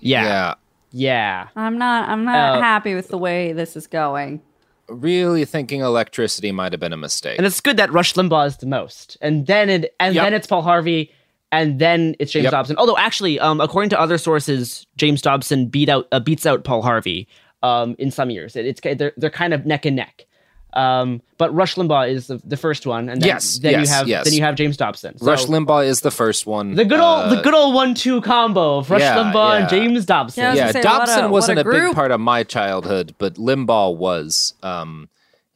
Yeah. 0.00 0.24
Yeah. 0.24 0.54
Yeah. 0.94 1.48
I'm 1.56 1.76
not. 1.76 2.08
I'm 2.08 2.24
not 2.24 2.58
Uh, 2.58 2.60
happy 2.62 2.94
with 2.94 3.08
the 3.08 3.18
way 3.18 3.52
this 3.52 3.76
is 3.76 3.86
going. 3.86 4.40
Really 4.88 5.44
thinking 5.44 5.80
electricity 5.82 6.52
might 6.52 6.72
have 6.72 6.80
been 6.80 6.92
a 6.94 6.96
mistake. 6.96 7.36
And 7.38 7.46
it's 7.46 7.60
good 7.60 7.76
that 7.76 7.92
Rush 7.92 8.14
Limbaugh 8.14 8.46
is 8.46 8.56
the 8.56 8.66
most. 8.66 9.18
And 9.20 9.46
then 9.46 9.68
it 9.68 9.94
and 10.00 10.14
Yep. 10.14 10.24
then 10.24 10.34
it's 10.34 10.46
Paul 10.46 10.62
Harvey 10.62 11.10
and 11.50 11.78
then 11.78 12.16
it's 12.18 12.32
James 12.32 12.44
Yep. 12.44 12.52
Dobson. 12.52 12.76
Although 12.78 12.96
actually, 12.96 13.38
um, 13.40 13.60
according 13.60 13.90
to 13.90 14.00
other 14.00 14.16
sources, 14.16 14.86
James 14.96 15.20
Dobson 15.20 15.66
beat 15.66 15.90
out 15.90 16.08
uh, 16.12 16.18
beats 16.20 16.46
out 16.46 16.64
Paul 16.64 16.80
Harvey 16.80 17.28
um, 17.62 17.94
in 17.98 18.10
some 18.10 18.30
years. 18.30 18.56
It, 18.56 18.66
it's 18.66 18.80
they're 18.98 19.12
they're 19.16 19.30
kind 19.30 19.54
of 19.54 19.66
neck 19.66 19.84
and 19.86 19.96
neck. 19.96 20.26
Um, 20.74 21.20
but 21.36 21.54
Rush 21.54 21.74
Limbaugh 21.74 22.08
is 22.10 22.28
the, 22.28 22.40
the 22.44 22.56
first 22.56 22.86
one, 22.86 23.10
and 23.10 23.20
then, 23.20 23.28
Yes, 23.28 23.58
then 23.58 23.72
yes, 23.72 23.86
you 23.88 23.92
have 23.94 24.08
yes. 24.08 24.24
then 24.24 24.32
you 24.32 24.40
have 24.42 24.54
James 24.54 24.78
Dobson. 24.78 25.18
So 25.18 25.26
Rush 25.26 25.44
Limbaugh 25.44 25.84
is 25.86 26.00
the 26.00 26.10
first 26.10 26.46
one. 26.46 26.74
the 26.76 26.86
good 26.86 26.98
old 26.98 27.24
Uh, 27.26 27.34
the 27.34 27.42
good 27.42 27.52
old 27.52 27.74
one 27.74 27.94
two 27.94 28.22
combo 28.22 28.78
of 28.78 28.90
Rush 28.90 29.02
yeah, 29.02 29.16
Limbaugh 29.18 29.56
and 29.60 29.64
yeah. 29.64 29.78
James 29.78 30.06
Dobson. 30.06 30.42
Yeah, 30.44 30.54
yeah, 30.54 30.72
say, 30.72 30.80
Dobson 30.80 31.24
a- 31.24 31.28
wasn't 31.28 31.58
a 31.58 31.68
a, 31.68 31.70
big 31.70 31.94
part 31.94 32.10
of 32.10 32.20
my 32.20 32.42
childhood, 32.42 33.14
but 33.18 33.34
Limbaugh 33.34 33.94
was. 33.96 34.54
Um, 34.62 35.10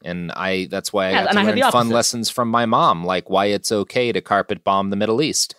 and 0.05 0.31
I 0.33 0.67
that's 0.67 0.93
why 0.93 1.07
I 1.07 1.11
Yeah, 1.13 1.21
got 1.23 1.29
and 1.31 1.37
to 1.39 1.41
I 1.41 1.45
learn 1.47 1.59
the 1.61 1.73
fun 1.73 1.89
lessons 1.89 2.29
from 2.29 2.51
my 2.51 2.67
mom, 2.67 3.03
like 3.05 3.31
why 3.31 3.47
it's 3.47 3.73
okay 3.73 4.13
to 4.13 4.21
carpet 4.21 4.65
bomb 4.65 4.91
the 4.91 4.97
Middle 4.97 5.23
East. 5.23 5.55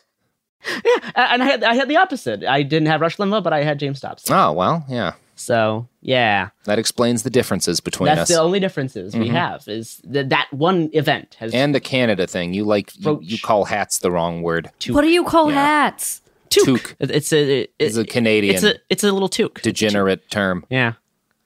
Yeah, 0.85 1.11
and 1.15 1.41
I 1.41 1.45
had 1.45 1.63
I 1.63 1.73
had 1.73 1.87
the 1.87 1.97
opposite. 1.97 2.43
I 2.43 2.61
didn't 2.61 2.87
have 2.89 3.01
Rush 3.01 3.17
Limbaugh, 3.17 3.43
but 3.43 3.53
I 3.53 3.63
had 3.63 3.79
James 3.79 3.99
Dobson. 4.01 4.35
Oh 4.35 4.51
well, 4.51 4.85
yeah. 4.87 5.13
So 5.39 5.87
yeah, 6.01 6.49
That 6.65 6.79
explains 6.79 7.23
the 7.23 7.29
differences 7.29 7.79
between 7.79 8.07
that's 8.07 8.21
us. 8.21 8.27
the 8.29 8.39
only 8.41 8.59
differences 8.59 9.15
we 9.15 9.29
Mhm. 9.29 9.31
have 9.33 9.67
is 9.67 10.01
that 10.03 10.29
that 10.29 10.47
one 10.51 10.89
event 10.93 11.35
has 11.39 11.53
and 11.53 11.73
the 11.75 11.79
Canada 11.79 12.25
thing. 12.27 12.53
You 12.53 12.65
like 12.65 12.91
you, 12.97 13.19
you 13.21 13.37
call 13.39 13.65
hats 13.65 13.99
the 13.99 14.11
wrong 14.11 14.41
word. 14.41 14.69
What 14.89 15.01
do 15.01 15.09
you 15.09 15.23
call 15.23 15.49
Yeah. 15.51 15.55
hats? 15.63 16.21
Toque 16.49 16.95
It- 16.99 17.11
It's 17.11 17.31
a 17.33 17.61
it, 17.61 17.73
is 17.77 17.97
a 17.97 18.05
Canadian 18.05 18.55
it's 18.55 18.63
a 18.63 18.75
it's 18.89 19.03
a 19.03 19.11
little 19.11 19.29
toque. 19.29 19.61
degenerate 19.61 20.29
term. 20.31 20.65
Yeah. 20.69 20.93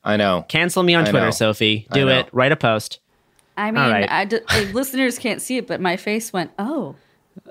I 0.03 0.15
know. 0.17 0.45
Cancel 0.47 0.83
me 0.83 0.95
on 0.95 1.05
I 1.05 1.09
Twitter, 1.11 1.25
know. 1.27 1.31
Sophie. 1.31 1.87
Do 1.91 2.07
it. 2.07 2.27
Write 2.31 2.51
a 2.51 2.55
post. 2.55 2.99
I 3.57 3.69
mean, 3.71 3.83
All 3.83 3.89
right. 3.91 4.09
I 4.09 4.25
d- 4.25 4.39
uh, 4.47 4.61
listeners 4.73 5.19
can't 5.19 5.41
see 5.41 5.57
it, 5.57 5.67
but 5.67 5.81
my 5.81 5.97
face 5.97 6.31
went, 6.31 6.51
"Oh, 6.57 6.95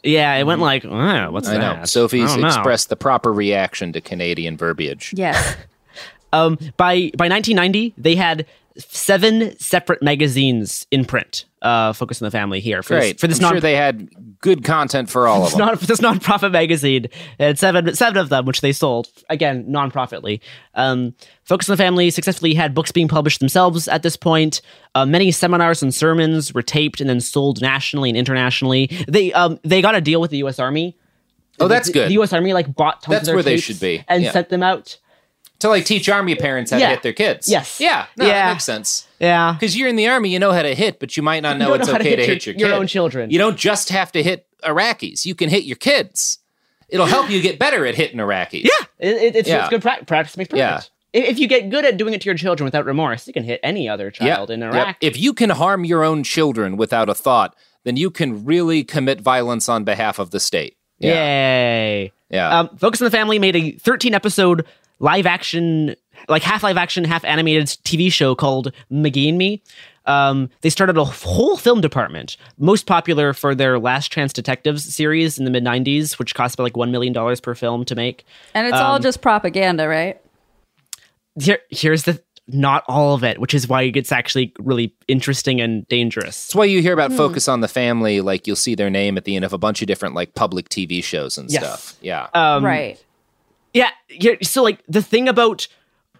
Yeah, 0.02 0.34
it 0.36 0.44
went 0.44 0.60
like, 0.60 0.84
uh, 0.84 1.28
what's 1.28 1.48
Mm-hmm. 1.48 1.56
I 1.56 1.60
that? 1.60 1.78
know. 1.80 1.84
Sophie's 1.84 2.30
I 2.30 2.34
don't 2.34 2.40
know. 2.42 2.46
expressed 2.48 2.88
the 2.88 2.96
proper 2.96 3.32
reaction 3.32 3.92
to 3.92 4.00
Canadian 4.00 4.56
verbiage. 4.56 5.12
yes." 5.16 5.56
Um, 6.32 6.56
by 6.76 7.10
by 7.16 7.28
1990, 7.28 7.94
they 7.98 8.14
had 8.16 8.46
seven 8.78 9.58
separate 9.58 10.02
magazines 10.02 10.86
in 10.90 11.04
print. 11.04 11.44
Uh, 11.60 11.92
focus 11.92 12.22
on 12.22 12.26
the 12.26 12.30
family 12.30 12.58
here 12.60 12.82
for 12.82 12.94
Great. 12.96 13.12
this, 13.16 13.20
for 13.20 13.26
this 13.26 13.38
I'm 13.38 13.42
non 13.42 13.52
sure 13.52 13.60
they 13.60 13.76
had 13.76 14.08
good 14.40 14.64
content 14.64 15.10
for 15.10 15.26
all 15.28 15.44
of 15.44 15.50
them. 15.50 15.58
not 15.58 15.80
this 15.80 16.00
non-profit 16.00 16.52
magazine. 16.52 17.08
And 17.38 17.58
seven 17.58 17.94
seven 17.94 18.16
of 18.18 18.30
them, 18.30 18.46
which 18.46 18.62
they 18.62 18.72
sold 18.72 19.08
again 19.28 19.64
non-profitly. 19.70 20.40
Um, 20.74 21.14
Focus 21.44 21.68
on 21.68 21.74
the 21.76 21.82
Family 21.82 22.08
successfully 22.10 22.54
had 22.54 22.72
books 22.74 22.92
being 22.92 23.08
published 23.08 23.40
themselves 23.40 23.88
at 23.88 24.02
this 24.02 24.16
point. 24.16 24.62
Uh, 24.94 25.04
many 25.04 25.30
seminars 25.32 25.82
and 25.82 25.92
sermons 25.94 26.54
were 26.54 26.62
taped 26.62 27.00
and 27.00 27.10
then 27.10 27.20
sold 27.20 27.60
nationally 27.60 28.08
and 28.08 28.16
internationally. 28.16 28.86
They 29.08 29.32
um, 29.34 29.58
they 29.62 29.82
got 29.82 29.94
a 29.96 30.00
deal 30.00 30.20
with 30.20 30.30
the 30.30 30.38
U.S. 30.38 30.58
Army. 30.58 30.96
Oh, 31.58 31.68
that's 31.68 31.88
the, 31.88 31.92
good. 31.92 32.08
The 32.08 32.14
U.S. 32.14 32.32
Army 32.32 32.54
like 32.54 32.74
bought 32.74 33.02
tons 33.02 33.10
That's 33.10 33.22
of 33.22 33.26
their 33.26 33.34
where 33.34 33.42
they 33.42 33.58
should 33.58 33.80
be. 33.80 34.02
and 34.08 34.22
Yeah. 34.22 34.30
sent 34.32 34.48
them 34.48 34.62
out. 34.62 34.96
To 35.60 35.68
like 35.68 35.84
teach 35.84 36.08
army 36.08 36.34
parents 36.34 36.70
how 36.70 36.76
Yeah. 36.78 36.86
to 36.88 36.94
hit 36.94 37.02
their 37.02 37.12
kids. 37.12 37.48
Yes. 37.48 37.80
Yeah. 37.80 38.06
No, 38.16 38.26
Yeah. 38.26 38.32
that 38.46 38.52
makes 38.54 38.64
sense. 38.64 39.06
Yeah. 39.18 39.52
Because 39.58 39.76
you're 39.76 39.88
in 39.88 39.96
the 39.96 40.08
army, 40.08 40.30
you 40.30 40.38
know 40.38 40.52
how 40.52 40.62
to 40.62 40.74
hit, 40.74 40.98
but 41.00 41.16
you 41.16 41.22
might 41.22 41.40
not 41.42 41.58
know 41.58 41.72
it's 41.74 41.86
know 41.86 41.92
how 41.92 41.98
to 41.98 42.04
okay 42.04 42.16
to 42.16 42.22
hit 42.26 42.28
hit 42.42 42.46
your- 42.46 42.56
your, 42.56 42.68
your 42.70 42.78
own 42.78 42.86
children. 42.86 43.30
You 43.30 43.38
don't 43.38 43.56
just 43.56 43.88
have 43.90 44.10
to 44.12 44.22
hit 44.22 44.46
Iraqis. 44.64 45.24
You 45.24 45.34
can 45.34 45.48
hit 45.48 45.64
your 45.64 45.76
kids. 45.76 46.38
It'll 46.88 47.06
help 47.06 47.30
you 47.30 47.40
get 47.40 47.58
better 47.58 47.86
at 47.86 47.94
hitting 47.94 48.18
Iraqis. 48.18 48.64
Yeah, 48.64 48.70
it, 48.98 49.16
it- 49.16 49.36
it's, 49.36 49.48
Yeah. 49.48 49.60
it's 49.60 49.68
good 49.70 49.82
pra- 49.82 50.04
practice 50.06 50.36
makes 50.36 50.48
perfect. 50.48 50.58
Yeah. 50.58 50.80
If 51.12 51.38
you 51.40 51.48
get 51.48 51.70
good 51.70 51.84
at 51.84 51.96
doing 51.96 52.14
it 52.14 52.20
to 52.20 52.26
your 52.26 52.36
children 52.36 52.64
without 52.64 52.84
remorse, 52.86 53.26
you 53.26 53.32
can 53.32 53.42
hit 53.42 53.58
any 53.64 53.88
other 53.88 54.10
child 54.12 54.48
in 54.50 54.60
Yep. 54.60 54.72
Iraq. 54.74 54.96
If 55.00 55.18
you 55.18 55.32
can 55.32 55.50
harm 55.50 55.84
your 55.84 56.04
own 56.04 56.22
children 56.22 56.76
without 56.76 57.08
a 57.08 57.14
thought, 57.14 57.56
then 57.84 57.96
you 57.96 58.10
can 58.10 58.44
really 58.44 58.84
commit 58.84 59.20
violence 59.20 59.68
on 59.68 59.82
behalf 59.84 60.18
of 60.20 60.30
the 60.30 60.38
state. 60.38 60.76
Yay! 61.30 62.12
Yeah. 62.30 62.60
Um, 62.60 62.76
Focus 62.76 63.00
on 63.00 63.06
the 63.06 63.10
Family 63.10 63.38
made 63.38 63.56
a 63.56 63.72
13 63.72 64.14
episode 64.14 64.66
live 65.00 65.26
action, 65.26 65.96
like 66.28 66.42
half 66.42 66.62
live 66.62 66.76
action, 66.76 67.04
half 67.04 67.24
animated 67.24 67.66
TV 67.66 68.12
show 68.12 68.34
called 68.34 68.72
McGee 68.92 69.28
and 69.30 69.38
Me. 69.38 69.62
Um, 70.06 70.48
they 70.62 70.70
started 70.70 70.96
a 70.96 71.04
whole 71.04 71.56
film 71.56 71.80
department, 71.80 72.36
most 72.58 72.86
popular 72.86 73.32
for 73.32 73.54
their 73.54 73.78
Last 73.78 74.10
Chance 74.10 74.32
Detectives 74.32 74.82
series 74.94 75.38
in 75.38 75.44
the 75.44 75.50
mid 75.50 75.62
90s, 75.64 76.18
which 76.18 76.34
cost 76.34 76.54
about 76.54 76.64
like 76.64 76.72
$1 76.74 76.90
million 76.90 77.36
per 77.42 77.54
film 77.54 77.84
to 77.84 77.94
make. 77.94 78.24
And 78.54 78.66
it's 78.66 78.76
all 78.76 78.96
Um, 78.96 79.02
just 79.02 79.20
propaganda, 79.20 79.86
right? 79.88 80.20
Here, 81.40 81.58
here's 81.70 82.04
the 82.04 82.20
not 82.48 82.82
all 82.88 83.14
of 83.14 83.22
it, 83.22 83.38
which 83.38 83.54
is 83.54 83.68
why 83.68 83.82
it 83.82 83.92
gets 83.92 84.10
actually 84.10 84.52
really 84.58 84.92
interesting 85.06 85.60
and 85.60 85.86
dangerous. 85.86 86.46
That's 86.48 86.54
why 86.56 86.64
you 86.64 86.82
hear 86.82 86.92
about 86.94 87.12
Hmm. 87.12 87.16
Focus 87.16 87.46
on 87.46 87.60
the 87.60 87.68
Family, 87.68 88.20
like 88.20 88.46
you'll 88.48 88.56
see 88.56 88.74
their 88.74 88.90
name 88.90 89.16
at 89.16 89.24
the 89.24 89.36
end 89.36 89.44
of 89.44 89.52
a 89.52 89.58
bunch 89.58 89.80
of 89.82 89.86
different 89.86 90.16
like 90.16 90.34
public 90.34 90.68
TV 90.68 91.04
shows 91.04 91.38
and 91.38 91.48
Yes. 91.50 91.62
stuff. 91.62 91.96
Yeah. 92.02 92.26
Um, 92.34 92.64
right. 92.64 92.98
Yeah, 93.72 93.90
yeah. 94.08 94.34
So 94.42 94.62
like 94.62 94.82
the 94.88 95.02
thing 95.02 95.28
about 95.28 95.66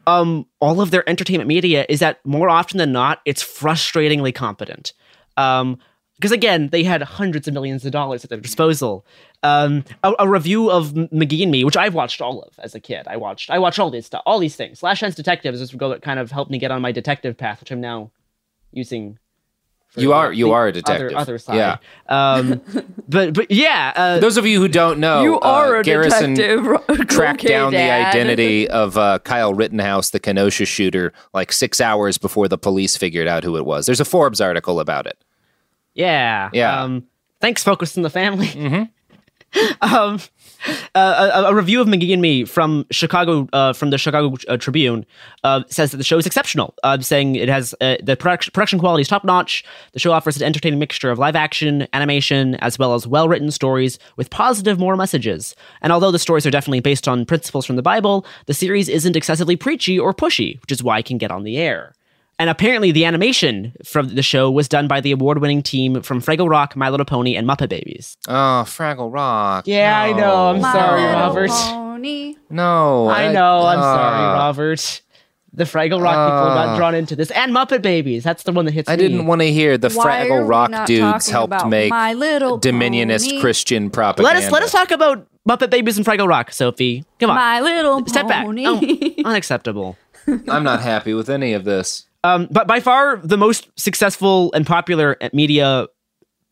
um 0.07 0.46
all 0.61 0.80
of 0.80 0.90
their 0.90 1.09
entertainment 1.09 1.48
media 1.48 1.84
is 1.88 2.01
that 2.01 2.24
more 2.24 2.48
often 2.48 2.78
than 2.78 2.92
not, 2.92 3.20
it's 3.24 3.42
frustratingly 3.42 4.34
competent. 4.34 4.92
Um 5.36 5.78
because 6.20 6.32
again, 6.32 6.68
they 6.68 6.84
had 6.84 7.01
hundreds 7.01 7.48
of 7.48 7.55
millions 7.55 7.86
of 7.86 7.92
dollars 7.92 8.24
at 8.24 8.28
their 8.28 8.38
disposal. 8.38 9.07
Um, 9.42 9.84
a, 10.05 10.12
a 10.18 10.28
review 10.28 10.70
of 10.70 10.92
McGee 10.92 11.44
and 11.44 11.51
Me, 11.51 11.64
which 11.64 11.78
I've 11.78 11.94
watched 11.94 12.20
all 12.20 12.42
of 12.42 12.53
as 12.59 12.74
a 12.74 12.80
kid. 12.80 13.07
I 13.09 13.16
watched, 13.16 13.48
I 13.51 13.59
watched 13.59 13.78
all 13.78 13.90
these 13.90 14.05
stuff, 14.05 14.22
all 14.26 14.38
these 14.38 14.55
things. 14.55 14.82
Last 14.82 14.98
Chance 14.98 15.14
Detectives 15.14 15.62
is 15.62 15.74
what 15.74 16.03
kind 16.03 16.20
of 16.20 16.30
helped 16.30 16.51
me 16.51 16.59
get 16.59 16.70
on 16.70 16.82
my 16.82 16.92
detective 16.92 17.38
path, 17.38 17.61
which 17.61 17.70
I'm 17.70 17.80
now 17.80 18.11
using. 18.70 19.18
You 19.97 20.12
are- 20.12 20.32
you 20.32 20.53
are 20.53 20.68
a 20.68 20.72
detective. 20.72 21.12
Other, 21.16 21.36
side. 21.38 21.57
Yeah. 21.57 21.76
Um, 22.09 22.61
but 23.09 23.34
but 23.34 23.51
yeah. 23.51 23.93
Uh, 23.97 24.18
those 24.20 24.36
of 24.36 24.47
you 24.47 24.61
who 24.61 24.68
don't 24.68 25.01
know, 25.01 25.22
You 25.22 25.41
are 25.41 25.76
uh, 25.76 25.80
a 25.80 25.82
Garrison 25.82 26.34
detective. 26.34 27.09
tracked 27.09 27.41
Okay, 27.41 27.49
down 27.49 27.72
Dad. 27.72 28.05
the 28.05 28.09
identity 28.09 28.68
of 28.68 28.97
uh, 28.97 29.18
Kyle 29.20 29.53
Rittenhouse, 29.53 30.11
the 30.11 30.20
Kenosha 30.20 30.64
shooter, 30.64 31.12
like 31.34 31.51
six 31.53 31.80
hours 31.80 32.18
before 32.18 32.47
the 32.47 32.59
police 32.59 32.97
figured 32.97 33.26
out 33.26 33.43
who 33.43 33.57
it 33.57 33.66
was. 33.66 33.86
There's 33.86 34.01
a 34.01 34.05
Forbes 34.05 34.41
article 34.41 34.78
about 34.80 35.07
it. 35.07 35.18
Yeah. 35.95 36.51
Yeah. 36.53 36.82
Um, 36.82 37.07
thanks, 37.41 37.64
Focus 37.64 37.97
on 37.97 38.05
the 38.05 38.11
Family. 38.11 38.88
um, 39.82 40.20
uh, 40.94 41.30
a, 41.34 41.42
a 41.44 41.54
review 41.54 41.80
of 41.80 41.88
McGee 41.88 42.12
and 42.12 42.22
Me 42.22 42.44
from 42.44 42.86
Chicago, 42.90 43.48
uh, 43.52 43.72
from 43.72 43.90
the 43.90 43.98
Chicago 43.98 44.36
uh, 44.48 44.56
Tribune, 44.56 45.06
uh, 45.44 45.62
says 45.68 45.90
that 45.90 45.96
the 45.96 46.04
show 46.04 46.18
is 46.18 46.26
exceptional. 46.26 46.74
Uh, 46.82 46.98
saying 47.00 47.36
it 47.36 47.48
has 47.48 47.74
the 47.80 48.16
production 48.18 48.52
production 48.52 48.78
quality 48.78 49.02
is 49.02 49.08
top 49.08 49.24
notch. 49.24 49.64
The 49.92 49.98
show 49.98 50.12
offers 50.12 50.36
an 50.36 50.42
entertaining 50.42 50.78
mixture 50.78 51.11
of 51.11 51.18
live 51.18 51.36
action, 51.36 51.86
animation, 51.92 52.56
as 52.56 52.78
well 52.78 52.94
as 52.94 53.06
well 53.06 53.28
written 53.28 53.50
stories 53.50 53.98
with 54.16 54.30
positive 54.30 54.78
moral 54.78 54.98
messages. 54.98 55.54
And 55.82 55.92
although 55.92 56.11
the 56.11 56.18
stories 56.18 56.46
are 56.46 56.50
definitely 56.50 56.80
based 56.80 57.08
on 57.08 57.24
principles 57.26 57.66
from 57.66 57.76
the 57.76 57.82
Bible, 57.82 58.26
the 58.46 58.54
series 58.54 58.88
isn't 58.88 59.16
excessively 59.16 59.56
preachy 59.56 59.98
or 59.98 60.12
pushy, 60.12 60.61
which 60.61 60.72
is 60.72 60.82
why 60.82 60.98
it 60.98 61.06
can 61.06 61.18
get 61.18 61.30
on 61.30 61.44
the 61.44 61.56
air. 61.56 61.94
And 62.41 62.49
apparently, 62.49 62.91
the 62.91 63.05
animation 63.05 63.74
from 63.84 64.14
the 64.14 64.22
show 64.22 64.51
was 64.51 64.66
done 64.66 64.88
by 64.88 65.03
the 65.03 65.12
award 65.12 65.43
winning 65.43 65.62
team 65.62 66.01
from 66.01 66.22
Fraggle 66.22 66.49
Rock, 66.49 66.74
My 66.74 66.88
Little 66.88 67.05
Pony, 67.05 67.36
and 67.36 67.47
Muppet 67.47 67.68
Babies. 67.68 68.16
Oh, 68.28 68.64
Fraggle 68.66 69.12
Rock. 69.12 69.66
Yeah, 69.66 70.01
I 70.01 70.12
know. 70.12 70.49
I'm 70.49 70.62
No. 70.62 70.72
sorry, 70.72 71.03
Robert. 71.05 71.51
Pony. 71.51 72.36
No, 72.49 73.09
I 73.11 73.30
know. 73.30 73.59
I'm 73.66 73.78
uh, 73.78 73.82
sorry, 73.82 74.24
Robert. 74.38 75.03
The 75.53 75.64
Fraggle 75.64 76.01
Rock 76.01 76.14
people 76.14 76.55
got 76.55 76.68
Uh. 76.70 76.76
drawn 76.78 76.95
into 76.95 77.14
this. 77.14 77.30
And 77.32 77.53
Muppet 77.53 77.82
Babies. 77.82 78.24
That's 78.24 78.45
the 78.45 78.53
one 78.53 78.64
that 78.64 78.72
hits 78.72 78.88
me. 78.88 78.95
I 78.95 78.97
me. 78.97 79.03
didn't 79.03 79.26
want 79.26 79.43
to 79.43 79.53
hear 79.53 79.76
the 79.76 79.91
Why 79.91 80.26
Fraggle 80.26 80.49
Rock 80.49 80.86
dudes 80.86 81.28
helped 81.28 81.53
about 81.53 81.68
make 81.68 81.91
My 81.91 82.14
Little 82.14 82.59
dominionist 82.59 83.26
Pony? 83.28 83.41
Christian 83.43 83.91
propaganda. 83.91 84.32
Let 84.34 84.43
us 84.45 84.51
let 84.51 84.62
us 84.62 84.72
talk 84.72 84.91
about 84.93 85.26
Muppet 85.47 85.68
Babies 85.68 85.99
and 85.99 86.07
Fraggle 86.07 86.26
Rock, 86.26 86.53
Sophie. 86.53 87.05
Come 87.18 87.28
on. 87.30 87.36
My 87.36 87.61
Little 87.61 88.07
Step 88.07 88.28
back. 88.28 88.47
Pony. 88.47 88.64
Oh, 88.66 88.80
unacceptable. 89.28 89.99
I'm 90.49 90.62
not 90.64 90.80
happy 90.80 91.12
with 91.12 91.28
any 91.28 91.53
of 91.53 91.64
this. 91.64 92.07
Um, 92.24 92.48
but 92.50 92.66
by 92.66 92.80
far 92.80 93.16
the 93.16 93.36
most 93.38 93.68
successful 93.76 94.52
and 94.52 94.66
popular 94.66 95.16
media 95.32 95.86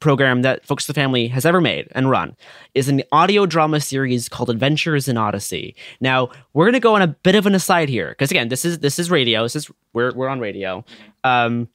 program 0.00 0.42
that 0.42 0.64
Focus 0.64 0.86
the 0.86 0.94
Family 0.94 1.28
has 1.28 1.44
ever 1.44 1.60
made 1.60 1.88
and 1.92 2.08
run 2.08 2.36
is 2.74 2.88
an 2.88 3.02
audio 3.10 3.46
drama 3.46 3.80
series 3.80 4.28
called 4.28 4.48
Adventures 4.48 5.08
in 5.08 5.16
Odyssey. 5.16 5.74
Now 6.00 6.30
we're 6.52 6.66
going 6.66 6.74
to 6.74 6.80
go 6.80 6.94
on 6.94 7.02
a 7.02 7.08
bit 7.08 7.34
of 7.34 7.46
an 7.46 7.54
aside 7.54 7.88
here 7.88 8.10
because 8.10 8.30
again, 8.30 8.48
this 8.48 8.64
is 8.64 8.78
this 8.78 8.98
is 8.98 9.10
radio. 9.10 9.42
This 9.42 9.56
is 9.56 9.70
we're 9.92 10.12
we're 10.14 10.28
on 10.28 10.40
radio. 10.40 10.84
Um, 11.24 11.68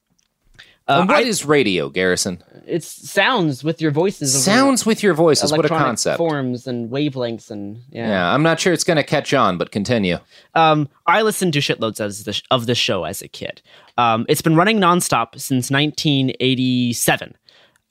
uh, 0.88 1.00
and 1.00 1.10
what 1.10 1.18
I- 1.18 1.22
is 1.22 1.46
radio, 1.46 1.90
Garrison? 1.90 2.44
it's 2.66 2.88
sounds 2.88 3.64
with 3.64 3.82
your 3.82 3.92
voices. 3.92 4.44
Sounds 4.44 4.86
with 4.86 5.04
your 5.04 5.14
voices. 5.14 5.52
What 5.52 5.66
a 5.66 5.70
concept. 5.70 6.18
Forms 6.18 6.68
and 6.68 6.90
wavelengths 6.90 7.52
and 7.52 7.82
yeah. 7.90 8.08
Yeah, 8.08 8.34
I'm 8.34 8.44
not 8.44 8.60
sure 8.60 8.74
it's 8.74 8.84
going 8.84 8.98
to 8.98 9.04
catch 9.04 9.34
on, 9.34 9.58
but 9.58 9.72
continue. 9.72 10.18
Um, 10.56 10.90
I 11.06 11.22
listened 11.22 11.54
to 11.54 11.60
shitloads 11.60 12.00
of 12.00 12.24
the, 12.24 12.42
of 12.52 12.66
this 12.66 12.78
show 12.78 13.04
as 13.04 13.22
a 13.22 13.28
kid. 13.28 13.62
Um, 13.98 14.26
it's 14.28 14.42
been 14.42 14.56
running 14.56 14.80
nonstop 14.80 15.40
since 15.40 15.70
1987. 15.70 17.36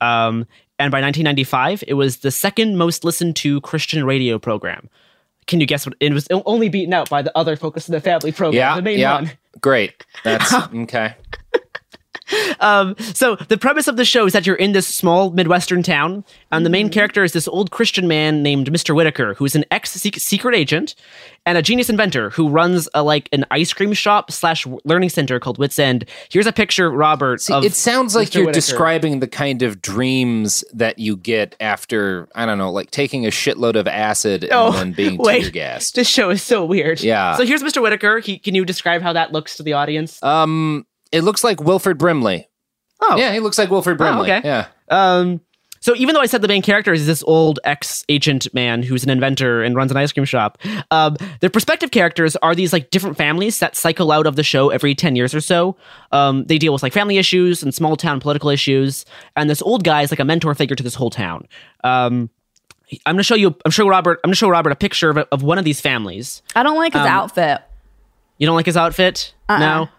Um, 0.01 0.45
and 0.79 0.91
by 0.91 0.99
1995, 1.01 1.83
it 1.87 1.93
was 1.93 2.17
the 2.17 2.31
second 2.31 2.77
most 2.77 3.03
listened 3.03 3.35
to 3.37 3.61
Christian 3.61 4.03
radio 4.05 4.37
program. 4.39 4.89
Can 5.47 5.59
you 5.59 5.65
guess 5.65 5.85
what? 5.85 5.95
It 5.99 6.13
was 6.13 6.27
only 6.31 6.69
beaten 6.69 6.93
out 6.93 7.09
by 7.09 7.21
the 7.21 7.35
other 7.37 7.55
Focus 7.55 7.87
of 7.87 7.93
the 7.93 8.01
Family 8.01 8.31
program, 8.31 8.55
Yeah, 8.59 8.75
the 8.75 8.81
main 8.81 8.99
yeah. 8.99 9.13
one. 9.15 9.31
Great. 9.61 10.05
That's 10.23 10.53
okay. 10.53 11.15
Um, 12.59 12.95
so 12.99 13.35
the 13.35 13.57
premise 13.57 13.87
of 13.87 13.97
the 13.97 14.05
show 14.05 14.25
is 14.25 14.33
that 14.33 14.45
you're 14.47 14.55
in 14.55 14.71
this 14.71 14.87
small 14.87 15.31
midwestern 15.31 15.83
town, 15.83 16.23
and 16.51 16.65
the 16.65 16.69
main 16.69 16.89
character 16.89 17.23
is 17.23 17.33
this 17.33 17.47
old 17.47 17.71
Christian 17.71 18.07
man 18.07 18.41
named 18.43 18.71
Mr. 18.71 18.95
Whitaker, 18.95 19.33
who's 19.35 19.55
an 19.55 19.65
ex 19.71 19.91
secret 19.91 20.55
agent 20.55 20.95
and 21.45 21.57
a 21.57 21.61
genius 21.61 21.89
inventor 21.89 22.29
who 22.29 22.47
runs 22.47 22.87
a 22.93 23.03
like 23.03 23.27
an 23.33 23.45
ice 23.51 23.73
cream 23.73 23.91
shop 23.93 24.31
slash 24.31 24.65
learning 24.85 25.09
center 25.09 25.39
called 25.39 25.57
Whit's 25.57 25.77
End. 25.77 26.05
Here's 26.29 26.47
a 26.47 26.53
picture, 26.53 26.89
Robert. 26.89 27.41
See, 27.41 27.53
of 27.53 27.65
it 27.65 27.73
sounds 27.73 28.15
like 28.15 28.29
Mr. 28.29 28.35
you're 28.35 28.45
Whitaker. 28.45 28.53
describing 28.59 29.19
the 29.19 29.27
kind 29.27 29.61
of 29.61 29.81
dreams 29.81 30.63
that 30.73 30.99
you 30.99 31.17
get 31.17 31.55
after, 31.59 32.29
I 32.35 32.45
don't 32.45 32.57
know, 32.57 32.71
like 32.71 32.91
taking 32.91 33.25
a 33.25 33.29
shitload 33.29 33.75
of 33.75 33.87
acid 33.87 34.47
Oh, 34.51 34.67
and 34.67 34.75
then 34.75 34.91
being 34.93 35.17
wait. 35.19 35.41
tear 35.43 35.51
gassed. 35.51 35.95
This 35.95 36.07
show 36.07 36.29
is 36.29 36.41
so 36.41 36.63
weird. 36.63 37.01
Yeah. 37.01 37.35
So 37.35 37.45
here's 37.45 37.61
Mr. 37.63 37.81
Whitaker. 37.81 38.19
He, 38.19 38.39
can 38.39 38.55
you 38.55 38.63
describe 38.63 39.01
how 39.01 39.11
that 39.13 39.31
looks 39.33 39.57
to 39.57 39.63
the 39.63 39.73
audience? 39.73 40.21
Um, 40.23 40.85
it 41.13 41.21
looks 41.23 41.43
like 41.43 41.61
Wilford 41.61 41.97
Brimley. 41.97 42.47
Oh, 43.01 43.15
Yeah, 43.17 43.31
he 43.33 43.39
looks 43.39 43.57
like 43.57 43.69
Wilford 43.69 43.97
Brimley. 43.97 44.29
okay. 44.31 44.41
Yeah. 44.47 44.67
Um, 44.89 45.39
so 45.81 45.93
even 45.97 46.15
though 46.15 46.21
I 46.21 46.27
said 46.27 46.41
the 46.41 46.47
main 46.47 46.61
character 46.61 46.93
is 46.93 47.05
this 47.05 47.21
old 47.27 47.59
ex-agent 47.65 48.53
man 48.53 48.83
who's 48.83 49.03
an 49.03 49.09
inventor 49.09 49.61
and 49.63 49.75
runs 49.75 49.91
an 49.91 49.97
ice 49.97 50.13
cream 50.13 50.23
shop, 50.25 50.57
um, 50.91 51.17
the 51.41 51.49
prospective 51.49 51.91
characters 51.91 52.37
are 52.37 52.55
these 52.55 52.71
like 52.71 52.89
different 52.89 53.17
families 53.17 53.59
that 53.59 53.75
cycle 53.75 54.09
out 54.13 54.25
of 54.25 54.37
the 54.37 54.43
show 54.43 54.69
every 54.69 54.95
ten 54.95 55.17
years 55.17 55.35
or 55.35 55.41
so. 55.41 55.75
Um, 56.13 56.45
they 56.45 56.57
deal 56.57 56.71
with 56.71 56.83
like 56.83 56.93
family 56.93 57.17
issues 57.17 57.61
and 57.63 57.73
small 57.75 57.97
town 57.97 58.21
political 58.21 58.49
issues, 58.49 59.03
and 59.35 59.49
this 59.49 59.61
old 59.61 59.83
guy 59.83 60.03
is 60.03 60.09
like 60.11 60.21
a 60.21 60.25
mentor 60.25 60.55
figure 60.55 60.75
to 60.77 60.83
this 60.83 60.95
whole 60.95 61.09
town. 61.09 61.47
Um, 61.83 62.29
I'm 63.05 63.15
gonna 63.15 63.23
show 63.23 63.35
you. 63.35 63.53
I'm 63.65 63.71
sure 63.71 63.89
Robert. 63.89 64.21
I'm 64.23 64.29
gonna 64.29 64.35
show 64.35 64.47
Robert 64.47 64.71
a 64.71 64.75
picture 64.77 65.09
of, 65.09 65.17
of 65.33 65.43
one 65.43 65.57
of 65.57 65.65
these 65.65 65.81
families. 65.81 66.41
I 66.55 66.63
don't 66.63 66.77
like 66.77 66.93
his 66.93 67.01
Um, 67.01 67.07
outfit. 67.07 67.61
You 68.37 68.47
don't 68.47 68.55
like 68.55 68.67
his 68.67 68.77
outfit? 68.77 69.33
Uh-uh. 69.49 69.59
No. 69.59 69.89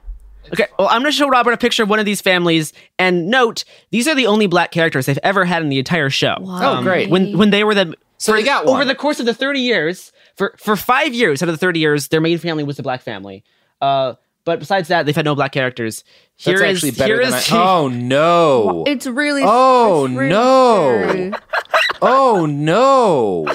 Okay, 0.53 0.67
well, 0.79 0.89
I'm 0.89 1.01
going 1.01 1.11
to 1.11 1.17
show 1.17 1.29
Robert 1.29 1.53
a 1.53 1.57
picture 1.57 1.83
of 1.83 1.89
one 1.91 1.99
of 1.99 2.05
these 2.05 2.21
families, 2.21 2.73
and 2.99 3.29
note 3.29 3.65
these 3.91 4.07
are 4.07 4.15
the 4.15 4.27
only 4.27 4.47
black 4.47 4.71
characters 4.73 5.07
they've 5.07 5.19
ever 5.23 5.45
had 5.45 5.63
in 5.63 5.69
the 5.69 5.79
entire 5.79 6.11
show. 6.11 6.37
Oh, 6.41 6.83
great. 6.83 7.11
When 7.11 7.37
when 7.39 7.51
they 7.51 7.65
were 7.65 7.75
the 7.75 7.95
So 8.19 8.33
for- 8.33 8.39
they 8.39 8.45
got 8.45 8.67
over 8.67 8.85
the 8.85 8.95
course 8.95 9.21
of 9.21 9.27
the 9.27 9.35
30 9.35 9.61
years 9.61 10.13
for 10.37 10.55
for 10.59 10.77
five 10.77 11.15
years 11.15 11.43
out 11.43 11.49
of 11.49 11.55
the 11.55 11.59
30 11.59 11.81
years, 11.81 12.09
their 12.09 12.21
main 12.21 12.39
family 12.39 12.63
was 12.65 12.77
the 12.77 12.83
black 12.83 13.03
family. 13.03 13.43
Uh, 13.81 14.15
but 14.45 14.59
besides 14.59 14.89
that, 14.89 15.07
they've 15.07 15.17
had 15.17 15.25
no 15.25 15.35
black 15.35 15.53
characters. 15.53 16.05
Here 16.37 16.59
That's 16.59 16.83
is- 16.83 16.85
actually 16.85 16.99
better 16.99 17.21
here 17.23 17.31
than 17.31 17.35
I. 17.35 17.45
Oh 17.53 17.89
no! 17.89 18.85
It's 18.87 19.07
really. 19.07 19.43
Oh 19.45 20.07
it's 20.07 20.15
really 20.15 20.29
no! 20.31 21.07
scary. 21.09 21.33
Oh 22.07 22.45
no! 22.45 23.47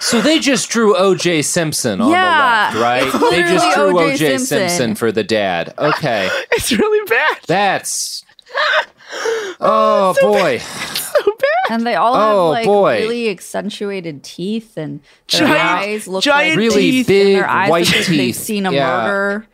So 0.00 0.20
they 0.20 0.40
just 0.40 0.68
drew 0.68 0.96
O.J. 0.96 1.42
Simpson 1.42 2.00
on 2.00 2.10
Yeah, 2.10 2.72
the 2.72 2.80
left, 2.80 3.12
right? 3.12 3.30
They 3.30 3.42
just 3.42 3.74
drew 3.76 3.96
O.J. 3.96 4.14
O.J. 4.14 4.16
Simpson. 4.38 4.58
Simpson. 4.68 4.94
for 4.96 5.12
the 5.12 5.22
dad. 5.22 5.74
Okay, 5.78 6.28
it's 6.52 6.72
really 6.72 7.06
bad. 7.08 7.38
that's. 7.46 8.24
Oh 9.60 10.14
boy! 10.20 10.58
So 10.58 11.24
bad. 11.24 11.74
And 11.74 11.86
they 11.86 11.94
all 11.94 12.14
Oh, 12.14 12.46
have 12.52 12.58
like 12.58 12.66
boy. 12.66 12.98
really 13.00 13.28
accentuated 13.30 14.22
teeth, 14.22 14.76
and 14.76 15.00
their 15.32 15.40
Giant- 15.40 15.58
eyes 15.58 16.08
look 16.08 16.22
giant 16.22 16.50
like 16.50 16.58
Really 16.58 16.90
teeth, 16.90 17.06
big 17.08 17.26
and 17.28 17.36
their 17.36 17.48
eyes 17.48 17.70
white 17.70 17.86
look 17.86 17.96
like 17.96 18.06
They've 18.08 18.34
seen 18.34 18.66
a 18.66 18.72
Yeah. 18.72 18.86
murder. 19.06 19.46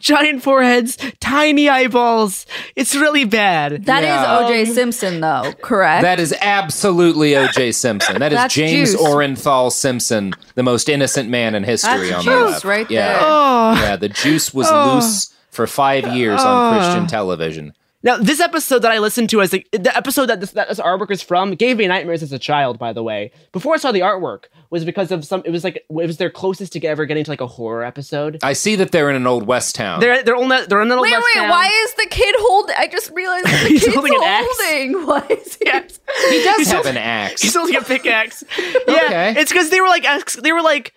Giant 0.00 0.42
foreheads, 0.42 0.96
tiny 1.20 1.68
eyeballs. 1.68 2.46
It's 2.76 2.94
really 2.94 3.24
bad. 3.24 3.86
That 3.86 4.02
is 4.02 4.08
Yeah. 4.08 4.38
O.J. 4.40 4.64
Simpson, 4.66 5.20
though, 5.20 5.52
correct? 5.62 6.02
That 6.02 6.20
is 6.20 6.34
absolutely 6.40 7.36
O.J. 7.36 7.72
Simpson. 7.72 8.18
That 8.20 8.32
is 8.32 8.36
That's 8.38 8.54
James 8.54 8.92
juice. 8.92 9.00
Orenthal 9.00 9.70
Simpson, 9.72 10.32
the 10.54 10.62
most 10.62 10.88
innocent 10.88 11.28
man 11.28 11.54
in 11.54 11.64
history. 11.64 12.08
That's 12.10 12.26
on 12.26 12.34
the 12.34 12.40
juice 12.44 12.50
left. 12.52 12.64
right 12.64 12.90
yeah. 12.90 13.08
there. 13.08 13.18
Oh. 13.22 13.72
Yeah, 13.74 13.96
the 13.96 14.08
juice 14.08 14.52
was 14.54 14.68
Oh. 14.70 14.94
loose 14.94 15.32
for 15.50 15.66
five 15.66 16.06
years 16.14 16.40
on 16.40 16.74
oh. 16.74 16.76
Christian 16.78 17.06
television. 17.06 17.74
Now, 18.04 18.18
this 18.18 18.38
episode 18.38 18.80
that 18.80 18.92
I 18.92 18.98
listened 18.98 19.30
to 19.30 19.40
as 19.40 19.52
a, 19.54 19.64
the 19.72 19.90
episode 19.96 20.26
that 20.26 20.38
this, 20.40 20.50
that 20.52 20.68
this 20.68 20.78
artwork 20.78 21.10
is 21.10 21.22
from 21.22 21.52
gave 21.54 21.78
me 21.78 21.86
nightmares 21.88 22.22
as 22.22 22.32
a 22.32 22.38
child. 22.38 22.78
By 22.78 22.92
the 22.92 23.02
way, 23.02 23.32
before 23.50 23.74
I 23.74 23.78
saw 23.78 23.90
the 23.92 24.00
artwork, 24.00 24.44
was 24.70 24.84
because 24.84 25.10
of 25.10 25.24
some. 25.24 25.42
It 25.46 25.50
was 25.50 25.64
like 25.64 25.76
it 25.76 25.84
was 25.88 26.18
their 26.18 26.28
closest 26.30 26.74
to 26.74 26.84
ever 26.84 27.06
getting 27.06 27.24
to 27.24 27.30
like 27.30 27.40
a 27.40 27.46
horror 27.46 27.82
episode. 27.82 28.38
I 28.42 28.52
see 28.52 28.76
that 28.76 28.92
they're 28.92 29.08
in 29.10 29.16
an 29.16 29.26
old 29.26 29.46
West 29.46 29.74
town. 29.74 30.00
They're 30.00 30.22
they're 30.22 30.36
on 30.36 30.48
that 30.50 30.68
they're 30.68 30.82
in 30.82 30.88
an 30.92 30.98
old 30.98 31.02
Wait, 31.02 31.12
West 31.12 31.24
wait, 31.34 31.40
town. 31.40 31.48
why 31.50 31.66
is 31.66 31.94
the 31.94 32.06
kid 32.10 32.34
holding? 32.38 32.76
I 32.78 32.86
just 32.88 33.10
realized 33.10 33.46
the 33.46 33.50
He's 33.68 33.84
kid's 33.84 33.94
holding 33.94 34.14
an 34.14 34.20
axe. 34.22 34.46
holding. 34.50 34.92
Why 35.06 35.26
is 35.30 35.54
he? 35.56 35.64
he 35.64 36.44
does 36.44 36.56
He's 36.58 36.66
have 36.68 36.76
holding- 36.84 36.90
an 36.90 36.96
axe. 36.98 37.40
He's 37.42 37.54
holding 37.54 37.76
a 37.76 37.80
pickaxe. 37.80 38.44
yeah, 38.58 38.78
Okay. 38.86 39.34
it's 39.38 39.50
because 39.50 39.70
they 39.70 39.80
were 39.80 39.88
like 39.88 40.04
they 40.42 40.52
were 40.52 40.62
like. 40.62 40.92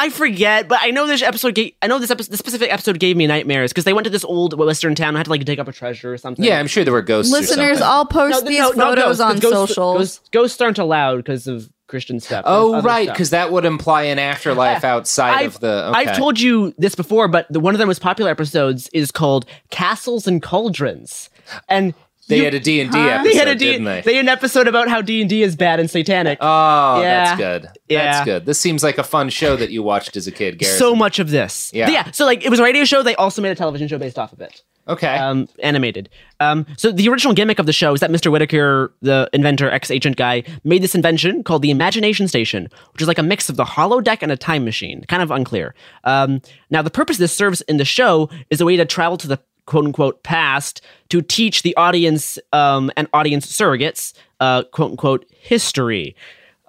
I 0.00 0.10
forget, 0.10 0.68
but 0.68 0.78
I 0.80 0.92
know 0.92 1.08
this 1.08 1.22
episode. 1.22 1.56
Gave, 1.56 1.72
I 1.82 1.88
know 1.88 1.98
this 1.98 2.10
episode. 2.10 2.30
This 2.30 2.38
specific 2.38 2.72
episode 2.72 3.00
gave 3.00 3.16
me 3.16 3.26
nightmares 3.26 3.72
because 3.72 3.82
they 3.84 3.92
went 3.92 4.04
to 4.04 4.10
this 4.10 4.24
old 4.24 4.56
western 4.56 4.94
town. 4.94 5.08
and 5.08 5.16
had 5.16 5.24
to 5.24 5.30
like 5.30 5.44
dig 5.44 5.58
up 5.58 5.66
a 5.66 5.72
treasure 5.72 6.12
or 6.12 6.18
something. 6.18 6.44
Yeah, 6.44 6.60
I'm 6.60 6.68
sure 6.68 6.84
there 6.84 6.92
were 6.92 7.02
ghosts. 7.02 7.32
Listeners, 7.32 7.78
something. 7.78 7.82
I'll 7.82 8.06
post 8.06 8.44
No, 8.44 8.48
these 8.48 8.60
no, 8.60 8.70
no, 8.70 8.84
photos 8.84 9.04
ghosts, 9.04 9.20
on 9.20 9.38
ghosts, 9.40 9.74
socials. 9.74 9.98
Ghosts, 9.98 10.28
ghosts 10.30 10.60
aren't 10.60 10.78
allowed 10.78 11.16
because 11.16 11.48
of 11.48 11.68
Christian 11.88 12.20
stuff. 12.20 12.44
Oh, 12.46 12.80
right, 12.82 13.08
because 13.08 13.30
that 13.30 13.50
would 13.50 13.64
imply 13.64 14.04
an 14.04 14.20
afterlife 14.20 14.84
outside 14.84 15.34
I've, 15.34 15.54
of 15.56 15.60
the. 15.60 15.88
Okay. 15.88 15.98
I've 15.98 16.16
told 16.16 16.38
you 16.38 16.74
this 16.78 16.94
before, 16.94 17.26
but 17.26 17.46
the, 17.50 17.58
one 17.58 17.74
of 17.74 17.78
the 17.78 17.86
most 17.86 18.00
popular 18.00 18.30
episodes 18.30 18.88
is 18.92 19.10
called 19.10 19.46
"Castles 19.70 20.28
and 20.28 20.40
Cauldrons," 20.40 21.28
and 21.68 21.92
they 22.28 22.38
you- 22.38 22.44
had 22.44 22.54
a 22.54 22.60
D 22.60 22.80
and 22.80 22.90
D 22.92 22.98
episode, 22.98 23.24
they 23.30 23.36
had 23.36 23.48
a 23.48 23.54
D, 23.54 23.64
didn't 23.72 23.84
they? 23.84 24.00
they 24.02 24.14
had 24.14 24.24
an 24.24 24.28
episode 24.28 24.68
about 24.68 24.88
how 24.88 25.00
D 25.02 25.20
and 25.20 25.28
D 25.28 25.42
is 25.42 25.56
bad 25.56 25.80
and 25.80 25.90
satanic. 25.90 26.38
Oh, 26.40 27.00
Yeah. 27.00 27.24
that's 27.24 27.38
good. 27.38 27.68
Yeah. 27.88 28.12
That's 28.12 28.24
good. 28.24 28.46
This 28.46 28.58
seems 28.60 28.82
like 28.82 28.98
a 28.98 29.04
fun 29.04 29.28
show 29.30 29.56
that 29.56 29.70
you 29.70 29.82
watched 29.82 30.16
as 30.16 30.26
a 30.26 30.32
kid, 30.32 30.58
Garrison. 30.58 30.78
so 30.78 30.94
much 30.94 31.18
of 31.18 31.30
this. 31.30 31.70
Yeah. 31.74 31.90
yeah. 31.90 32.10
So 32.12 32.24
like, 32.26 32.44
it 32.44 32.50
was 32.50 32.60
a 32.60 32.62
radio 32.62 32.84
show. 32.84 33.02
They 33.02 33.14
also 33.16 33.42
made 33.42 33.50
a 33.50 33.54
television 33.54 33.88
show 33.88 33.98
based 33.98 34.18
off 34.18 34.32
of 34.32 34.40
it. 34.40 34.62
okay. 34.88 35.16
um, 35.18 35.48
animated. 35.62 36.08
Um, 36.40 36.64
so 36.76 36.90
the 36.92 37.08
original 37.08 37.34
gimmick 37.34 37.58
of 37.58 37.66
the 37.66 37.72
show 37.72 37.92
is 37.92 38.00
that 38.00 38.10
Mr. 38.10 38.30
Whitaker, 38.30 38.92
the 39.02 39.28
inventor, 39.32 39.70
ex-agent 39.70 40.16
guy, 40.16 40.44
made 40.64 40.82
this 40.82 40.94
invention 40.94 41.42
called 41.42 41.62
the 41.62 41.70
Imagination 41.70 42.26
Station, 42.28 42.68
which 42.92 43.02
is 43.02 43.08
like 43.08 43.18
a 43.18 43.22
mix 43.22 43.48
of 43.50 43.56
the 43.56 43.64
holodeck 43.64 44.18
and 44.22 44.30
a 44.32 44.36
time 44.36 44.64
machine. 44.64 45.04
Kind 45.08 45.22
of 45.22 45.30
unclear. 45.30 45.74
Um, 46.04 46.40
now, 46.70 46.80
the 46.82 46.90
purpose 46.90 47.16
this 47.18 47.32
serves 47.32 47.60
in 47.62 47.76
the 47.76 47.84
show 47.84 48.30
is 48.50 48.60
a 48.60 48.64
way 48.64 48.76
to 48.76 48.84
travel 48.86 49.16
to 49.18 49.26
the 49.28 49.38
quote 49.68 49.84
unquote 49.84 50.22
past 50.22 50.80
to 51.10 51.20
teach 51.20 51.62
the 51.62 51.76
audience 51.76 52.38
um, 52.54 52.90
and 52.96 53.06
audience 53.12 53.46
surrogates 53.46 54.14
uh, 54.40 54.62
quote 54.72 54.92
unquote 54.92 55.26
history. 55.30 56.16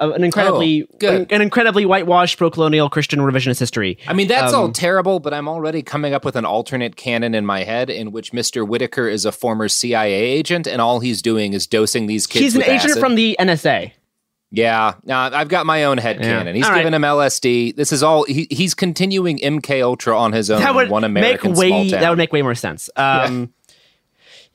Uh, 0.02 0.12
an 0.12 0.24
incredibly, 0.24 0.84
Oh, 0.84 0.96
good. 1.00 1.22
an, 1.22 1.28
an 1.30 1.42
incredibly 1.42 1.86
whitewashed 1.86 2.38
pro-colonial 2.38 2.90
Christian 2.90 3.20
revisionist 3.20 3.60
history. 3.60 3.98
I 4.08 4.14
mean, 4.14 4.30
that's 4.30 4.54
all 4.54 4.66
Um, 4.66 4.72
terrible, 4.74 5.20
but 5.20 5.34
I'm 5.34 5.48
already 5.50 5.82
coming 5.82 6.14
up 6.14 6.24
with 6.24 6.38
an 6.38 6.46
alternate 6.46 6.96
canon 6.96 7.36
in 7.36 7.46
my 7.46 7.64
head 7.64 7.90
in 7.90 8.14
which 8.14 8.32
Mr. 8.32 8.66
Whitaker 8.66 9.10
is 9.10 9.26
a 9.26 9.32
former 9.34 9.68
CIA 9.68 10.14
agent, 10.14 10.68
and 10.68 10.82
all 10.82 11.02
he's 11.02 11.22
doing 11.22 11.52
is 11.52 11.68
dosing 11.68 12.08
these 12.08 12.28
kids. 12.28 12.44
He's 12.44 12.56
an 12.56 12.64
agent 12.64 12.98
from 12.98 13.16
the 13.16 13.36
NSA. 13.42 13.92
Yeah, 14.52 14.96
now 15.04 15.24
I've 15.32 15.48
got 15.48 15.66
my 15.68 15.84
own 15.84 16.00
head 16.00 16.18
Yeah. 16.20 16.52
He's 16.52 16.66
All 16.66 16.72
right. 16.72 16.80
giving 16.80 16.94
him 16.94 17.04
LSD. 17.04 17.76
This 17.76 17.92
is 17.92 18.02
all. 18.02 18.24
He, 18.24 18.48
he's 18.50 18.74
continuing 18.74 19.38
MK 19.38 19.84
Ultra 19.84 20.18
on 20.18 20.34
his 20.34 20.50
own. 20.50 20.60
that 20.62 20.74
would 20.74 20.86
in 20.86 20.92
one 20.92 21.02
make 21.04 21.10
American 21.10 21.54
way 21.54 21.68
small 21.68 21.90
town. 21.90 22.02
that 22.02 22.10
would 22.10 22.18
make 22.18 22.34
way 22.34 22.42
more 22.42 22.56
sense. 22.56 22.90
Um, 22.98 23.54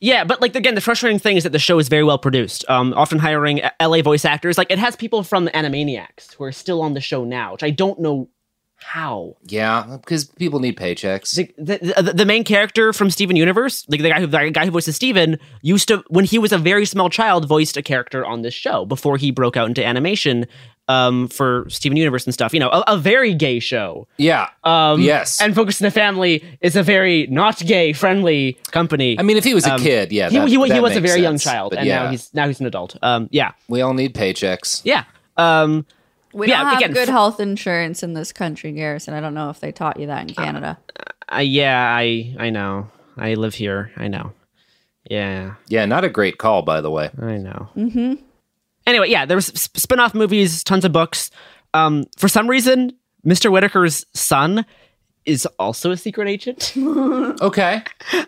yeah. 0.01 0.24
but 0.24 0.40
like 0.42 0.57
again, 0.57 0.74
the 0.74 0.80
frustrating 0.80 1.18
thing 1.20 1.36
is 1.36 1.45
that 1.45 1.51
the 1.53 1.59
show 1.61 1.78
is 1.78 1.88
very 1.88 2.03
well 2.05 2.18
produced. 2.18 2.64
Um, 2.68 2.92
often 2.95 3.18
hiring 3.20 3.61
LA 3.80 4.03
voice 4.03 4.24
actors. 4.24 4.59
Like 4.59 4.70
it 4.70 4.78
has 4.80 4.97
people 4.97 5.22
from 5.22 5.45
the 5.45 5.53
Animaniacs 5.53 6.34
who 6.34 6.45
are 6.45 6.53
still 6.53 6.82
on 6.82 6.95
the 6.95 7.01
show 7.01 7.24
now, 7.24 7.53
which 7.53 7.62
I 7.62 7.70
don't 7.70 8.01
know 8.01 8.28
How? 8.87 9.37
Yeah, 9.45 9.97
because 10.01 10.26
people 10.26 10.61
need 10.61 10.76
paychecks. 10.76 11.35
The, 11.35 11.53
the, 11.59 12.03
the, 12.03 12.12
the 12.12 12.24
main 12.24 12.45
character 12.45 12.93
from 12.93 13.11
Steven 13.11 13.35
Universe, 13.35 13.85
like 13.89 14.03
the 14.03 14.11
guy 14.11 14.20
who 14.20 14.26
the 14.26 14.51
guy 14.51 14.64
who 14.66 14.70
voices 14.70 14.95
Steven, 14.95 15.39
used 15.62 15.89
to 15.89 16.05
when 16.09 16.24
he 16.24 16.39
was 16.39 16.53
a 16.53 16.59
very 16.59 16.85
small 16.87 17.09
child, 17.11 17.49
voiced 17.49 17.76
a 17.76 17.82
character 17.82 18.24
on 18.24 18.43
this 18.43 18.55
show 18.55 18.85
before 18.85 19.16
he 19.16 19.30
broke 19.30 19.57
out 19.57 19.66
into 19.68 19.85
animation 19.85 20.47
um, 20.87 21.28
for 21.28 21.64
Steven 21.70 21.97
Universe 21.97 22.24
and 22.26 22.35
stuff. 22.35 22.53
You 22.53 22.61
know, 22.61 22.68
a, 22.68 22.85
a 22.89 22.97
very 22.99 23.35
gay 23.35 23.59
show. 23.59 24.07
Yeah. 24.18 24.49
Um, 24.64 25.01
yes. 25.01 25.41
And 25.41 25.55
Focus 25.55 25.80
on 25.80 25.87
the 25.87 25.91
Family 25.91 26.45
is 26.61 26.76
a 26.76 26.82
very 26.82 27.26
not 27.28 27.59
gay 27.61 27.93
friendly 27.95 28.59
company. 28.70 29.18
I 29.18 29.22
mean, 29.22 29.39
if 29.39 29.45
he 29.45 29.55
was 29.55 29.66
a 29.66 29.74
Um, 29.74 29.80
kid, 29.80 30.12
yeah, 30.12 30.28
he, 30.28 30.37
that- 30.37 30.49
he, 30.49 30.57
he 30.61 30.68
that 30.68 30.82
was 30.82 30.95
a 30.95 31.01
very 31.01 31.20
young 31.22 31.39
child, 31.39 31.70
but 31.70 31.78
and 31.80 31.89
yeah. 31.89 32.05
now 32.05 32.11
he's 32.11 32.32
now 32.35 32.47
he's 32.47 32.61
an 32.61 32.66
adult. 32.66 32.97
Um, 33.03 33.28
yeah, 33.32 33.53
we 33.66 33.80
all 33.80 33.95
need 33.95 34.14
paychecks. 34.14 34.82
yeah. 34.85 35.05
Um, 35.37 35.85
We 36.35 36.49
yeah, 36.49 36.59
don't 36.59 36.66
have 36.68 36.78
again, 36.78 36.93
good 36.93 37.09
f- 37.09 37.12
health 37.12 37.41
insurance 37.41 38.03
in 38.03 38.12
this 38.14 38.32
country, 38.32 38.72
Garrison. 38.72 39.14
I 39.14 39.20
don't 39.20 39.35
know 39.35 39.51
if 39.51 39.61
they 39.61 39.72
taught 39.72 39.99
you 40.01 40.09
that 40.09 40.28
in 40.28 40.35
Canada. 40.35 40.78
Uh, 41.32 41.39
yeah, 41.39 41.95
I 41.97 42.35
I 42.39 42.51
know. 42.51 42.91
I 43.16 43.35
live 43.35 43.55
here. 43.55 43.93
I 43.97 44.09
know. 44.09 44.32
Yeah, 45.09 45.55
Yeah, 45.68 45.85
not 45.85 46.03
a 46.05 46.09
great 46.09 46.39
call, 46.39 46.62
by 46.62 46.80
the 46.80 46.91
way. 46.91 47.11
I 47.20 47.37
know. 47.37 47.68
mm-hmm. 47.76 48.14
Anyway, 48.87 49.11
yeah, 49.11 49.24
there 49.26 49.37
was 49.37 49.47
sp- 49.53 49.76
spin-off 49.76 50.14
movies, 50.14 50.64
tons 50.64 50.85
of 50.85 50.93
books. 50.93 51.30
Um, 51.74 52.05
for 52.16 52.26
some 52.28 52.49
reason, 52.49 52.93
Mr. 53.26 53.51
Whitaker's 53.51 54.05
son 54.14 54.64
is 55.26 55.47
also 55.59 55.91
a 55.91 55.97
secret 55.97 56.28
agent. 56.28 56.72
okay. 56.78 57.82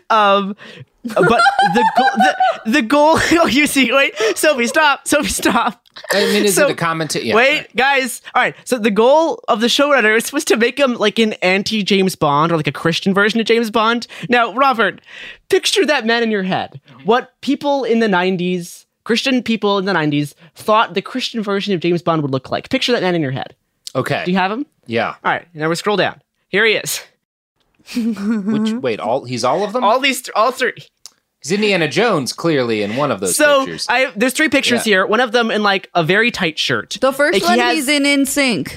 Um, 0.09 0.55
but 1.03 1.41
the 1.73 1.91
goal, 1.97 2.09
the, 2.17 2.71
the 2.71 2.81
goal. 2.81 3.19
Oh, 3.33 3.47
you 3.47 3.65
see, 3.67 3.91
wait, 3.91 4.13
Sophie, 4.35 4.67
stop, 4.67 5.07
Sophie, 5.07 5.29
stop. 5.29 5.83
I 6.11 6.25
mean, 6.25 6.45
is 6.45 6.55
So- 6.55 6.67
it 6.67 6.71
a 6.71 6.75
commentary? 6.75 7.25
Yeah, 7.27 7.35
Wait, 7.35 7.67
guys. 7.75 8.21
All 8.35 8.41
right. 8.41 8.55
So 8.65 8.77
the 8.77 8.91
goal 8.91 9.43
of 9.47 9.61
the 9.61 9.67
showrunners 9.67 10.31
was 10.33 10.45
to 10.45 10.57
make 10.57 10.79
him 10.79 10.93
like 10.95 11.19
an 11.19 11.33
anti 11.41 11.83
James 11.83 12.15
Bond 12.15 12.51
or 12.51 12.57
like 12.57 12.67
a 12.67 12.71
Christian 12.71 13.13
version 13.13 13.39
of 13.39 13.45
James 13.45 13.69
Bond. 13.71 14.07
Now, 14.29 14.53
Robert, 14.53 15.01
picture 15.49 15.85
that 15.85 16.05
man 16.05 16.23
in 16.23 16.31
your 16.31 16.43
head. 16.43 16.79
What 17.03 17.33
people 17.41 17.83
in 17.83 17.99
the 17.99 18.07
90s, 18.07 18.85
Christian 19.03 19.41
people 19.43 19.77
in 19.77 19.85
the 19.85 19.93
90s, 19.93 20.33
thought 20.55 20.93
the 20.93 21.01
Christian 21.01 21.41
version 21.43 21.73
of 21.73 21.79
James 21.79 22.01
Bond 22.01 22.21
would 22.21 22.31
look 22.31 22.51
like. 22.51 22.69
Picture 22.69 22.91
that 22.91 23.01
man 23.01 23.15
in 23.15 23.21
your 23.21 23.31
head. 23.31 23.55
Okay. 23.95 24.23
Do 24.25 24.31
you 24.31 24.37
have 24.37 24.51
him? 24.51 24.65
Yeah. 24.85 25.15
All 25.23 25.31
right. 25.31 25.47
Now 25.53 25.69
we 25.69 25.75
scroll 25.75 25.97
down. 25.97 26.21
Here 26.49 26.65
he 26.65 26.73
is. 26.73 27.01
Which 27.95 28.71
wait, 28.73 28.99
all 28.99 29.23
he's 29.23 29.45
all 29.45 29.63
of 29.63 29.71
them. 29.71 29.83
All 29.83 29.99
these, 29.99 30.27
all 30.35 30.51
three. 30.51 30.73
He's 31.49 31.51
Indiana 31.59 31.87
Jones, 31.87 32.33
clearly 32.33 32.81
in 32.81 32.95
one 32.95 33.11
of 33.11 33.19
those 33.19 33.35
so 33.35 33.59
pictures. 33.65 33.85
I 33.89 34.11
there's 34.15 34.33
three 34.33 34.49
pictures 34.49 34.85
Yeah. 34.85 34.91
here. 34.91 35.05
One 35.05 35.19
of 35.19 35.31
them 35.31 35.51
in 35.51 35.63
like 35.63 35.89
a 35.93 36.03
very 36.03 36.31
tight 36.31 36.57
shirt. 36.59 36.97
The 37.01 37.11
first 37.13 37.33
Like, 37.33 37.43
he 37.43 37.47
one 37.47 37.59
has- 37.59 37.75
he's 37.75 37.87
in 37.89 38.03
NSYNC. 38.03 38.71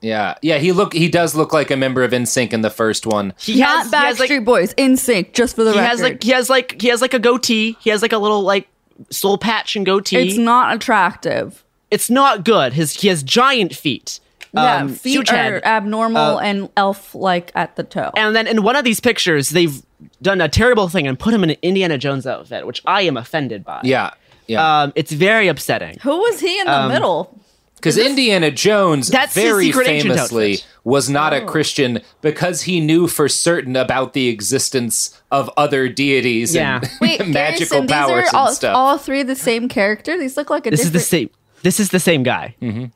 yeah, 0.00 0.34
yeah. 0.42 0.58
He 0.58 0.72
look. 0.72 0.92
He 0.92 1.08
does 1.08 1.34
look 1.34 1.52
like 1.52 1.70
a 1.70 1.76
member 1.76 2.04
of 2.04 2.12
NSYNC 2.12 2.52
in 2.52 2.60
the 2.60 2.70
first 2.70 3.06
one. 3.06 3.34
He 3.38 3.58
Not 3.60 3.84
has, 3.84 3.90
he 3.90 3.96
has, 3.96 4.18
Backstreet 4.18 4.28
like, 4.38 4.44
Boys. 4.44 4.74
NSYNC, 4.74 5.32
just 5.34 5.56
for 5.56 5.64
the 5.64 5.72
he 5.72 5.78
record. 5.78 5.88
has 5.88 6.00
like 6.02 6.22
he 6.22 6.30
has 6.30 6.48
like 6.50 6.80
he 6.80 6.88
has 6.88 7.00
like 7.00 7.14
a 7.14 7.18
goatee. 7.18 7.76
He 7.80 7.90
has 7.90 8.00
like 8.02 8.12
a 8.12 8.18
little 8.18 8.42
like 8.42 8.68
soul 9.10 9.38
patch 9.38 9.74
and 9.76 9.84
goatee. 9.86 10.16
it's 10.28 10.38
not 10.38 10.74
attractive. 10.74 11.64
It's 11.90 12.10
not 12.10 12.44
good. 12.44 12.74
His 12.74 12.94
he 13.00 13.08
has 13.08 13.22
giant 13.22 13.74
feet. 13.74 14.20
yeah, 14.52 14.76
Um, 14.82 14.88
feet 14.94 15.10
huge 15.12 15.30
are 15.30 15.36
head. 15.36 15.64
abnormal 15.64 16.36
Uh, 16.38 16.40
and 16.40 16.68
elf-like 16.76 17.50
at 17.54 17.76
the 17.76 17.82
toe. 17.82 18.10
And 18.16 18.34
then 18.36 18.46
in 18.46 18.62
one 18.62 18.76
of 18.76 18.84
these 18.84 18.98
pictures, 19.00 19.50
they've 19.50 19.82
done 20.22 20.40
a 20.40 20.48
terrible 20.48 20.88
thing 20.88 21.06
and 21.06 21.18
put 21.18 21.34
him 21.34 21.42
in 21.44 21.50
an 21.50 21.56
Indiana 21.62 21.98
Jones 21.98 22.26
outfit, 22.26 22.66
which 22.66 22.82
I 22.86 23.02
am 23.02 23.16
offended 23.16 23.64
by. 23.64 23.80
Yeah, 23.84 24.10
yeah. 24.46 24.82
Um, 24.82 24.92
it's 24.94 25.12
very 25.12 25.48
upsetting. 25.48 25.98
Who 26.02 26.18
was 26.18 26.40
he 26.40 26.58
in 26.60 26.66
the 26.66 26.72
um, 26.80 26.88
middle? 26.92 27.34
Because 27.76 27.96
Indiana 27.96 28.50
Jones 28.50 29.06
That's 29.08 29.34
very 29.34 29.70
famously 29.70 30.58
was 30.82 31.08
not 31.08 31.32
Oh. 31.32 31.36
a 31.36 31.46
Christian 31.46 32.00
because 32.22 32.62
he 32.62 32.80
knew 32.80 33.06
for 33.06 33.28
certain 33.28 33.76
about 33.76 34.14
the 34.14 34.26
existence 34.26 35.20
of 35.30 35.48
other 35.56 35.88
deities 35.88 36.56
Yeah. 36.56 36.80
and 36.82 36.90
Wait, 37.00 37.24
magical 37.28 37.82
Garrison, 37.82 37.86
these 37.86 37.90
powers 37.92 38.10
are 38.10 38.26
and 38.26 38.34
all, 38.36 38.50
stuff. 38.50 38.74
all 38.76 38.98
three 38.98 39.22
the 39.22 39.36
same 39.36 39.68
character. 39.68 40.18
These 40.18 40.36
look 40.36 40.50
like 40.50 40.66
a 40.66 40.70
This 40.70 40.80
is 40.80 40.90
the 40.90 40.98
same. 40.98 41.30
This 41.62 41.78
is 41.78 41.90
the 41.90 42.00
same 42.00 42.24
guy. 42.24 42.56
Mm-hmm. 42.60 42.86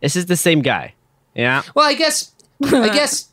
This 0.00 0.14
is 0.14 0.26
the 0.26 0.36
same 0.36 0.62
guy. 0.62 0.94
Yeah. 1.34 1.62
Well, 1.74 1.88
I 1.88 1.94
guess 1.94 2.30
I 2.64 2.88
guess 2.94 3.28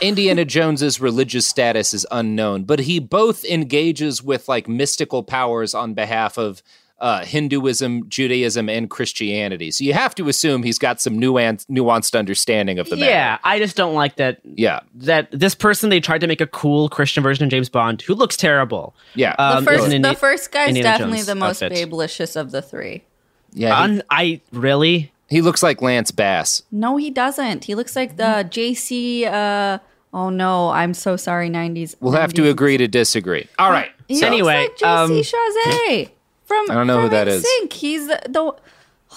Indiana 0.00 0.44
Jones's 0.44 1.00
religious 1.00 1.46
status 1.46 1.94
is 1.94 2.06
unknown, 2.10 2.64
but 2.64 2.80
he 2.80 2.98
both 2.98 3.44
engages 3.44 4.22
with 4.22 4.48
like 4.48 4.68
mystical 4.68 5.22
powers 5.22 5.74
on 5.74 5.94
behalf 5.94 6.38
of 6.38 6.62
uh, 6.98 7.22
Hinduism, 7.26 8.08
Judaism, 8.08 8.70
and 8.70 8.88
Christianity. 8.88 9.70
So 9.70 9.84
you 9.84 9.92
have 9.92 10.14
to 10.14 10.28
assume 10.30 10.62
he's 10.62 10.78
got 10.78 10.98
some 10.98 11.20
nuanced, 11.20 11.66
nuanced 11.66 12.18
understanding 12.18 12.78
of 12.78 12.88
the 12.88 12.96
matter. 12.96 13.10
Yeah, 13.10 13.36
I 13.44 13.58
just 13.58 13.76
don't 13.76 13.94
like 13.94 14.16
that. 14.16 14.40
Yeah. 14.44 14.80
That 14.94 15.28
this 15.30 15.54
person 15.54 15.90
they 15.90 16.00
tried 16.00 16.22
to 16.22 16.26
make 16.26 16.40
a 16.40 16.46
cool 16.46 16.88
Christian 16.88 17.22
version 17.22 17.44
of 17.44 17.50
James 17.50 17.68
Bond 17.68 18.00
who 18.00 18.14
looks 18.14 18.34
terrible. 18.36 18.94
Yeah. 19.14 19.34
the 19.36 19.58
Um, 19.58 19.64
first, 19.66 19.88
is 19.92 20.00
the 20.02 20.14
first 20.14 20.50
guy's 20.52 20.68
Indiana 20.68 20.88
definitely 20.90 21.18
Jones 21.18 21.26
the 21.26 21.34
most 21.34 21.62
outfit. 21.62 21.90
babelicious 21.90 22.34
of 22.34 22.50
the 22.50 22.62
three. 22.62 23.04
Yeah. 23.52 23.76
He, 23.76 23.82
Un- 23.84 24.02
I 24.08 24.40
really. 24.52 25.12
He 25.28 25.40
looks 25.42 25.62
like 25.62 25.82
Lance 25.82 26.10
Bass. 26.10 26.62
No, 26.70 26.96
he 26.96 27.10
doesn't. 27.10 27.64
He 27.64 27.74
looks 27.74 27.96
like 27.96 28.16
the 28.16 28.46
JC. 28.48 29.24
Uh, 29.26 29.78
oh 30.14 30.30
no, 30.30 30.70
I'm 30.70 30.94
so 30.94 31.16
sorry. 31.16 31.48
Nineties. 31.48 31.96
We'll 32.00 32.12
have 32.12 32.32
to 32.34 32.48
agree 32.48 32.76
to 32.76 32.86
disagree. 32.88 33.48
All 33.58 33.70
right. 33.70 33.90
He 34.08 34.16
So- 34.16 34.26
Anyway, 34.26 34.62
looks 34.64 34.82
like 34.82 34.90
um, 34.90 35.10
JC 35.10 35.34
Chasez 35.34 36.10
from. 36.44 36.70
I 36.70 36.74
don't 36.74 36.86
know 36.86 36.96
who 37.00 37.08
from 37.08 37.10
that 37.10 37.28
is. 37.28 37.44
NSYNC. 37.64 37.72
He's 37.72 38.06
the, 38.06 38.20
the. 38.28 38.54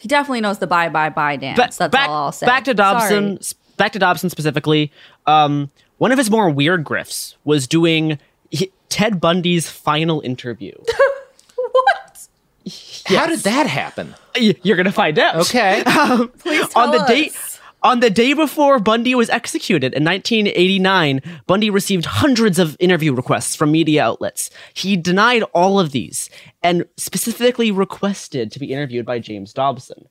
He 0.00 0.06
definitely 0.06 0.42
knows 0.42 0.58
the 0.60 0.66
bye 0.68 0.88
bye 0.90 1.08
bye 1.10 1.34
dance. 1.36 1.56
Ba- 1.56 1.62
That's 1.76 1.92
back, 1.92 2.08
all 2.08 2.26
I'll 2.26 2.32
say. 2.32 2.46
back 2.46 2.62
to 2.64 2.74
Dobson. 2.74 3.42
Sorry. 3.42 3.58
Back 3.78 3.92
to 3.92 3.98
Dobson 3.98 4.30
specifically. 4.30 4.92
Um, 5.26 5.70
one 5.98 6.12
of 6.12 6.18
his 6.18 6.30
more 6.30 6.48
weird 6.50 6.84
grifts 6.84 7.34
was 7.44 7.66
doing 7.66 8.18
hi- 8.56 8.68
Ted 8.90 9.20
Bundy's 9.20 9.68
final 9.68 10.20
interview. 10.20 10.72
what? 13.08 13.18
How 13.18 13.26
did 13.26 13.40
that 13.40 13.66
happen? 13.66 14.14
You're 14.36 14.76
gonna 14.76 14.92
find 14.92 15.18
out. 15.18 15.36
Okay. 15.36 15.82
Um, 15.98 16.28
Please 16.38 16.72
on 16.74 16.92
the 16.92 16.98
tell 16.98 17.06
date 17.06 17.36
on 17.82 18.00
the 18.00 18.10
day 18.10 18.32
before 18.32 18.78
Bundy 18.78 19.14
was 19.14 19.30
executed 19.30 19.94
in 19.94 20.04
1989, 20.04 21.20
Bundy 21.46 21.70
received 21.70 22.06
hundreds 22.06 22.58
of 22.58 22.76
interview 22.80 23.14
requests 23.14 23.54
from 23.54 23.70
media 23.70 24.02
outlets. 24.04 24.50
He 24.74 24.96
denied 24.96 25.42
all 25.54 25.78
of 25.78 25.92
these 25.92 26.28
and 26.62 26.84
specifically 26.96 27.70
requested 27.70 28.50
to 28.52 28.58
be 28.58 28.72
interviewed 28.72 29.06
by 29.06 29.20
James 29.20 29.52
Dobson. 29.52 30.08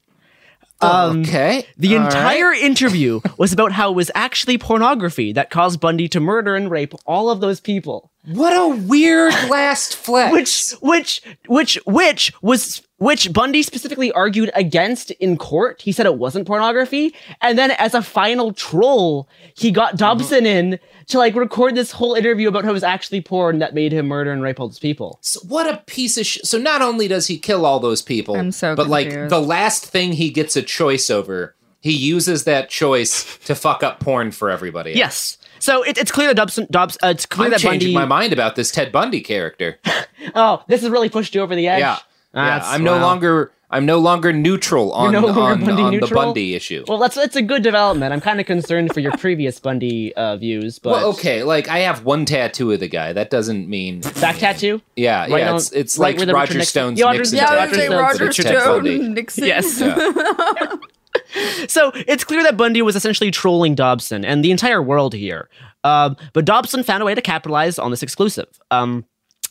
Um, 0.79 1.21
okay. 1.21 1.65
The 1.77 1.97
All 1.97 2.05
entire 2.05 2.49
right. 2.51 2.61
interview 2.61 3.21
was 3.37 3.51
about 3.51 3.71
how 3.71 3.91
it 3.91 3.95
was 3.95 4.11
actually 4.15 4.57
pornography 4.57 5.33
that 5.33 5.49
caused 5.49 5.79
Bundy 5.79 6.07
to 6.09 6.19
murder 6.19 6.55
and 6.55 6.69
rape 6.69 6.93
all 7.05 7.29
of 7.29 7.41
those 7.41 7.59
people. 7.59 8.11
What 8.25 8.53
a 8.53 8.75
weird 8.75 9.33
last 9.49 9.95
flex. 10.05 10.73
Which, 10.81 10.81
which, 10.81 11.21
which, 11.47 11.75
which 11.85 12.33
was, 12.41 12.86
which 12.97 13.31
Bundy 13.31 13.61
specifically 13.61 14.11
argued 14.11 14.49
against 14.55 15.11
in 15.11 15.37
court. 15.37 15.81
He 15.81 15.91
said 15.91 16.05
it 16.05 16.17
wasn't 16.17 16.47
pornography. 16.47 17.13
And 17.41 17.57
then 17.57 17.71
as 17.71 17.93
a 17.93 18.01
final 18.01 18.53
troll, 18.53 19.27
he 19.55 19.71
got 19.71 19.97
Dobson 19.97 20.45
in 20.45 20.79
to 21.07 21.17
like 21.17 21.35
record 21.35 21.75
this 21.75 21.91
whole 21.91 22.15
interview 22.15 22.47
about 22.47 22.63
how 22.63 22.71
it 22.71 22.73
was 22.73 22.83
actually 22.83 23.21
porn 23.21 23.59
that 23.59 23.73
made 23.73 23.91
him 23.93 24.07
murder 24.07 24.31
and 24.31 24.41
rape 24.41 24.59
all 24.59 24.67
those 24.67 24.79
people. 24.79 25.19
So 25.21 25.39
what 25.47 25.67
a 25.71 25.77
piece 25.85 26.17
of 26.17 26.25
sh- 26.25 26.39
so 26.43 26.57
not 26.57 26.81
only 26.81 27.07
does 27.07 27.27
he 27.27 27.37
kill 27.37 27.65
all 27.65 27.79
those 27.79 28.01
people 28.01 28.35
I'm 28.35 28.51
so 28.51 28.75
but 28.75 28.87
like 28.87 29.09
the 29.29 29.39
last 29.39 29.85
thing 29.85 30.13
he 30.13 30.29
gets 30.29 30.55
a 30.55 30.61
choice 30.61 31.09
over 31.09 31.55
he 31.79 31.91
uses 31.91 32.43
that 32.45 32.69
choice 32.69 33.37
to 33.45 33.55
fuck 33.55 33.83
up 33.83 33.99
porn 33.99 34.31
for 34.31 34.49
everybody 34.49 34.91
else. 34.91 34.97
Yes. 34.97 35.37
So 35.59 35.83
it, 35.83 35.97
it's 35.97 36.11
clear 36.11 36.27
that 36.27 36.35
Dobson, 36.35 36.67
Dobson, 36.69 36.99
uh, 37.03 37.07
it's 37.09 37.25
clear 37.25 37.45
I'm 37.45 37.51
that 37.51 37.59
changing 37.59 37.93
Bundy. 37.93 37.93
my 37.93 38.05
mind 38.05 38.33
about 38.33 38.55
this 38.55 38.71
Ted 38.71 38.91
Bundy 38.91 39.21
character. 39.21 39.79
Oh, 40.35 40.61
this 40.67 40.81
has 40.81 40.89
really 40.89 41.09
pushed 41.09 41.35
you 41.35 41.41
over 41.41 41.55
the 41.55 41.67
edge. 41.69 41.79
yeah. 41.79 41.99
Yeah, 42.37 42.45
That's- 42.59 42.71
I'm 42.73 42.83
no 42.83 42.93
wow. 42.93 43.01
longer 43.01 43.51
I'm 43.69 43.85
no 43.85 43.99
longer 43.99 44.31
neutral 44.31 44.93
on 44.93 45.11
no 45.11 45.19
longer 45.25 45.41
on, 45.41 45.65
Bundy 45.65 45.81
on 45.83 45.99
the? 45.99 46.07
Bundy 46.07 46.55
issue. 46.55 46.85
Well, 46.87 46.99
that's 46.99 47.15
that's 47.15 47.35
a 47.35 47.41
good 47.41 47.63
development. 47.63 48.13
I'm 48.13 48.21
kind 48.21 48.39
of 48.39 48.45
concerned 48.45 48.93
for 48.93 49.01
your 49.01 49.11
previous 49.17 49.59
Bundy 49.59 50.15
uh, 50.15 50.37
views, 50.37 50.79
but 50.79 50.91
Well, 50.91 51.09
okay, 51.09 51.43
like 51.43 51.67
I 51.67 51.79
have 51.79 52.05
one 52.05 52.23
tattoo 52.23 52.71
of 52.71 52.79
the 52.79 52.87
guy. 52.87 53.11
That 53.11 53.29
doesn't 53.29 53.67
mean 53.67 53.99
back 54.21 54.37
tattoo. 54.37 54.81
Yeah, 54.95 55.21
Right 55.23 55.39
yeah, 55.41 55.49
on- 55.51 55.57
it's 55.57 55.71
it's 55.73 55.97
right 55.97 56.17
like 56.17 56.27
Roger 56.33 56.39
Richard 56.53 56.57
Nixon- 56.59 56.65
Stone's 56.71 56.99
Yeah, 56.99 57.05
Roger- 57.07 57.17
Nixon 57.19 57.37
yeah, 57.39 57.43
Yeah, 57.43 57.59
tattoo 57.65 57.73
Stone's 57.73 57.89
for 57.89 58.23
Roger 58.25 58.31
Stone 58.31 58.83
Bundy. 58.83 58.99
Nixon. 59.09 59.43
Yes. 59.45 59.81
Yeah. 59.81 60.75
So 61.67 61.91
it's 61.95 62.23
clear 62.23 62.43
that 62.43 62.57
Bundy 62.57 62.81
was 62.81 62.95
essentially 62.95 63.31
trolling 63.31 63.75
Dobson 63.75 64.23
and 64.23 64.43
the 64.45 64.51
entire 64.51 64.81
world 64.81 65.13
here. 65.13 65.49
Um, 65.83 66.15
but 66.33 66.45
Dobson 66.45 66.83
found 66.83 67.01
a 67.01 67.05
way 67.05 67.15
to 67.15 67.21
capitalize 67.21 67.77
on 67.79 67.91
this 67.91 68.03
exclusive. 68.03 68.47
Um, 68.71 69.03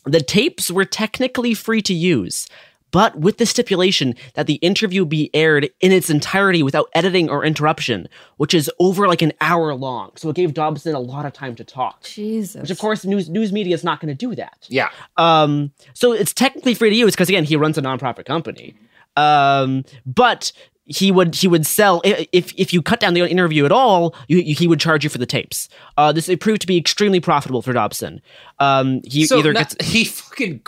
the 0.05 0.21
tapes 0.21 0.71
were 0.71 0.85
technically 0.85 1.53
free 1.53 1.81
to 1.83 1.93
use, 1.93 2.47
but 2.91 3.17
with 3.19 3.37
the 3.37 3.45
stipulation 3.45 4.15
that 4.35 4.47
the 4.47 4.55
interview 4.55 5.05
be 5.05 5.29
aired 5.33 5.69
in 5.81 5.91
its 5.91 6.09
entirety 6.09 6.63
without 6.63 6.89
editing 6.93 7.29
or 7.29 7.43
interruption, 7.43 8.07
which 8.37 8.53
is 8.53 8.71
over 8.79 9.07
like 9.07 9.21
an 9.21 9.33
hour 9.41 9.73
long. 9.73 10.11
So 10.15 10.29
it 10.29 10.35
gave 10.35 10.53
Dobson 10.53 10.95
a 10.95 10.99
lot 10.99 11.25
of 11.25 11.33
time 11.33 11.55
to 11.55 11.63
talk. 11.63 12.03
Jesus. 12.03 12.61
Which 12.61 12.71
of 12.71 12.79
course 12.79 13.05
news 13.05 13.29
news 13.29 13.51
media 13.51 13.73
is 13.73 13.83
not 13.83 13.99
going 13.99 14.09
to 14.09 14.15
do 14.15 14.35
that. 14.35 14.65
Yeah. 14.69 14.89
Um, 15.17 15.71
so 15.93 16.11
it's 16.11 16.33
technically 16.33 16.73
free 16.73 16.89
to 16.89 16.95
use 16.95 17.13
because 17.13 17.29
again, 17.29 17.43
he 17.43 17.55
runs 17.55 17.77
a 17.77 17.81
nonprofit 17.81 18.25
company. 18.25 18.75
Um, 19.15 19.83
but 20.05 20.51
he 20.87 21.11
would 21.11 21.35
he 21.35 21.47
would 21.47 21.65
sell 21.65 22.01
if 22.05 22.53
if 22.55 22.73
you 22.73 22.81
cut 22.81 22.99
down 22.99 23.13
the 23.13 23.29
interview 23.29 23.65
at 23.65 23.71
all, 23.71 24.15
you, 24.27 24.37
you, 24.37 24.55
he 24.55 24.67
would 24.67 24.79
charge 24.79 25.03
you 25.03 25.09
for 25.09 25.17
the 25.17 25.25
tapes. 25.25 25.67
Uh, 25.97 26.11
this 26.11 26.29
it 26.29 26.39
proved 26.39 26.61
to 26.61 26.67
be 26.67 26.77
extremely 26.77 27.19
profitable 27.19 27.61
for 27.61 27.73
Dobson. 27.73 28.21
Um, 28.59 29.01
he 29.03 29.25
so 29.25 29.39
either 29.39 29.53
not- 29.53 29.75
gets 29.75 29.85
he 29.91 30.05
fucking 30.05 30.61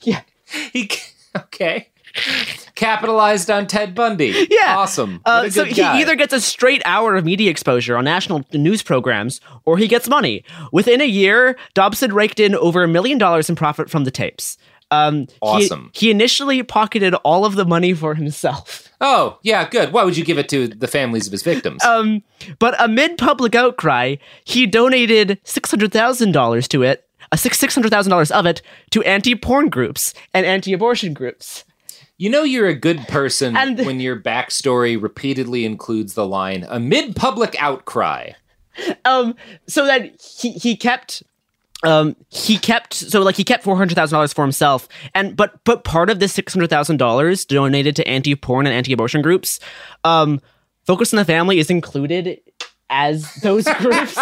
yeah 0.00 0.22
he 0.72 0.90
okay 1.36 1.88
capitalized 2.74 3.50
on 3.50 3.66
Ted 3.66 3.94
Bundy. 3.94 4.46
Yeah. 4.50 4.76
awesome. 4.76 5.20
Uh, 5.24 5.48
so 5.50 5.64
he 5.64 5.74
guy. 5.74 6.00
either 6.00 6.14
gets 6.14 6.32
a 6.32 6.40
straight 6.40 6.82
hour 6.84 7.16
of 7.16 7.24
media 7.24 7.50
exposure 7.50 7.96
on 7.96 8.04
national 8.04 8.44
news 8.52 8.82
programs, 8.82 9.40
or 9.64 9.78
he 9.78 9.88
gets 9.88 10.08
money. 10.08 10.44
Within 10.72 11.00
a 11.00 11.06
year, 11.06 11.56
Dobson 11.74 12.12
raked 12.12 12.40
in 12.40 12.54
over 12.54 12.82
a 12.82 12.88
million 12.88 13.18
dollars 13.18 13.48
in 13.48 13.56
profit 13.56 13.90
from 13.90 14.04
the 14.04 14.10
tapes. 14.10 14.58
Um, 14.90 15.20
he- 15.20 15.26
Awesome. 15.42 15.90
He, 15.94 16.10
initially 16.10 16.62
pocketed 16.62 17.14
all 17.24 17.44
of 17.44 17.56
the 17.56 17.64
money 17.64 17.94
for 17.94 18.14
himself. 18.14 18.88
Oh 19.00 19.38
yeah, 19.42 19.68
good. 19.68 19.92
Why 19.92 20.04
would 20.04 20.16
you 20.16 20.24
give 20.24 20.38
it 20.38 20.48
to 20.50 20.68
the 20.68 20.86
families 20.86 21.26
of 21.26 21.32
his 21.32 21.42
victims? 21.42 21.82
Um, 21.84 22.22
but 22.58 22.74
amid 22.78 23.18
public 23.18 23.54
outcry, 23.54 24.16
he 24.44 24.66
donated 24.66 25.40
six 25.44 25.70
hundred 25.70 25.92
thousand 25.92 26.32
dollars 26.32 26.68
to 26.68 26.82
it. 26.82 27.06
A 27.32 27.36
six 27.38 27.58
six 27.58 27.74
hundred 27.74 27.90
thousand 27.90 28.10
dollars 28.10 28.30
of 28.30 28.46
it 28.46 28.62
to 28.90 29.02
anti-porn 29.02 29.68
groups 29.68 30.14
and 30.32 30.44
anti-abortion 30.46 31.14
groups. 31.14 31.64
You 32.16 32.30
know 32.30 32.42
you're 32.44 32.68
a 32.68 32.74
good 32.74 33.00
person 33.08 33.56
And- 33.56 33.78
when 33.86 34.00
your 34.00 34.18
backstory 34.20 35.00
repeatedly 35.00 35.64
includes 35.64 36.14
the 36.14 36.26
line 36.26 36.64
amid 36.68 37.16
public 37.16 37.56
outcry. 37.60 38.32
um 39.04 39.34
so 39.66 39.86
that 39.86 40.20
he 40.20 40.52
he 40.52 40.76
kept 40.76 41.22
um 41.84 42.16
he 42.30 42.56
kept 42.58 42.94
so 42.94 43.20
like 43.22 43.36
he 43.36 43.44
kept 43.44 43.62
four 43.64 43.76
hundred 43.76 43.94
thousand 43.94 44.16
dollars 44.16 44.32
for 44.32 44.42
himself 44.42 44.88
and 45.14 45.36
but 45.36 45.62
but 45.64 45.84
part 45.84 46.10
of 46.10 46.18
this 46.18 46.32
six 46.32 46.52
hundred 46.54 46.70
thousand 46.70 46.96
dollars 46.96 47.44
donated 47.44 47.94
to 47.96 48.06
anti 48.08 48.34
porn 48.34 48.66
and 48.66 48.74
anti 48.74 48.92
abortion 48.92 49.22
groups 49.22 49.60
um 50.02 50.40
focus 50.86 51.12
on 51.12 51.18
the 51.18 51.24
family 51.24 51.58
is 51.58 51.70
included 51.70 52.40
as 52.96 53.34
those 53.42 53.64
groups 53.78 54.14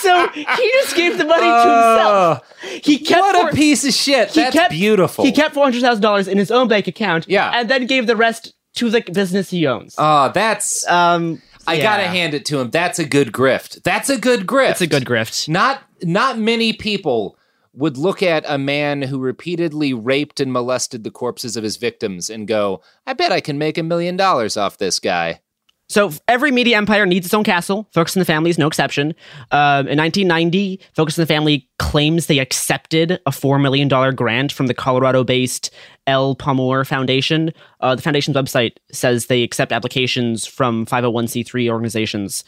so 0.00 0.28
he 0.32 0.44
just 0.80 0.96
gave 0.96 1.18
the 1.18 1.24
money 1.24 1.42
to 1.42 1.70
himself 1.70 2.42
he 2.82 2.98
kept 2.98 3.20
What 3.20 3.36
four- 3.40 3.50
a 3.50 3.52
piece 3.52 3.86
of 3.86 3.92
shit. 3.92 4.30
he 4.30 4.40
That's 4.40 4.54
kept- 4.56 4.70
beautiful. 4.72 5.24
he 5.24 5.32
kept 5.32 5.52
four 5.54 5.64
hundred 5.64 5.82
thousand 5.82 6.02
dollars 6.02 6.26
in 6.28 6.38
his 6.38 6.50
own 6.50 6.66
bank 6.68 6.86
account 6.86 7.26
Yeah. 7.28 7.50
and 7.54 7.68
then 7.68 7.86
gave 7.86 8.06
the 8.06 8.16
rest 8.16 8.54
to 8.76 8.90
the 8.90 9.02
business 9.02 9.50
he 9.50 9.66
owns 9.66 9.94
Oh, 9.98 10.30
that's 10.34 10.86
um 10.88 11.42
I 11.66 11.74
yeah. 11.74 11.82
gotta 11.82 12.02
hand 12.08 12.34
it 12.34 12.44
to 12.46 12.58
him. 12.60 12.68
That's 12.70 12.98
a 12.98 13.06
good 13.06 13.32
grift. 13.32 13.82
That's 13.84 14.10
a 14.10 14.18
good 14.18 14.46
grift. 14.46 14.72
it's 14.72 14.80
a 14.82 14.86
good 14.86 15.04
grift 15.06 15.48
Not 15.48 15.82
not 16.02 16.38
many 16.38 16.72
people 16.74 17.36
would 17.72 17.96
look 17.96 18.22
at 18.22 18.44
a 18.46 18.58
man 18.58 19.02
who 19.02 19.18
repeatedly 19.18 19.92
raped 19.94 20.40
and 20.40 20.52
molested 20.52 21.04
the 21.04 21.10
corpses 21.10 21.56
of 21.56 21.64
his 21.64 21.76
victims 21.76 22.30
and 22.30 22.46
go, 22.46 22.80
"I 23.06 23.14
bet 23.14 23.32
I 23.32 23.40
can 23.40 23.58
make 23.58 23.76
a 23.78 23.82
million 23.82 24.16
dollars 24.16 24.56
off 24.56 24.76
this 24.78 24.98
guy." 25.00 25.40
So 25.88 26.12
every 26.28 26.50
media 26.50 26.76
empire 26.76 27.04
needs 27.04 27.26
its 27.26 27.34
own 27.34 27.44
castle. 27.44 27.88
Focus 27.92 28.16
on 28.16 28.20
the 28.20 28.24
Family 28.24 28.50
is 28.50 28.58
no 28.58 28.66
exception. 28.66 29.14
Um, 29.50 29.86
in 29.86 29.98
1990, 29.98 30.80
Focus 30.94 31.18
on 31.18 31.22
the 31.22 31.26
Family 31.26 31.68
claims 31.78 32.26
they 32.26 32.38
accepted 32.38 33.12
a 33.26 33.30
$4 33.30 33.60
million 33.60 33.88
grant 34.14 34.50
from 34.50 34.66
the 34.66 34.74
Colorado 34.74 35.24
based 35.24 35.70
El 36.06 36.36
Pomar 36.36 36.86
Foundation. 36.86 37.52
Uh, 37.80 37.94
the 37.94 38.02
foundation's 38.02 38.36
website 38.36 38.76
says 38.92 39.26
they 39.26 39.42
accept 39.42 39.72
applications 39.72 40.46
from 40.46 40.86
501c3 40.86 41.68
organizations 41.70 42.44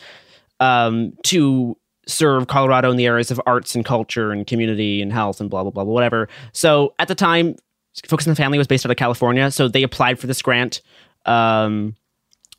um, 0.60 1.12
to 1.24 1.76
serve 2.06 2.46
Colorado 2.46 2.90
in 2.90 2.96
the 2.96 3.06
areas 3.06 3.30
of 3.30 3.40
arts 3.46 3.74
and 3.74 3.84
culture 3.84 4.30
and 4.30 4.46
community 4.46 5.02
and 5.02 5.12
health 5.12 5.40
and 5.40 5.50
blah, 5.50 5.62
blah, 5.62 5.70
blah, 5.70 5.84
blah, 5.84 5.92
whatever. 5.92 6.28
So 6.52 6.94
at 6.98 7.08
the 7.08 7.14
time, 7.14 7.56
Focus 8.06 8.26
on 8.26 8.32
the 8.32 8.36
Family 8.36 8.58
was 8.58 8.66
based 8.66 8.84
out 8.84 8.90
of 8.90 8.96
California. 8.96 9.50
So 9.50 9.68
they 9.68 9.82
applied 9.82 10.18
for 10.18 10.26
this 10.26 10.42
grant. 10.42 10.82
Um, 11.24 11.96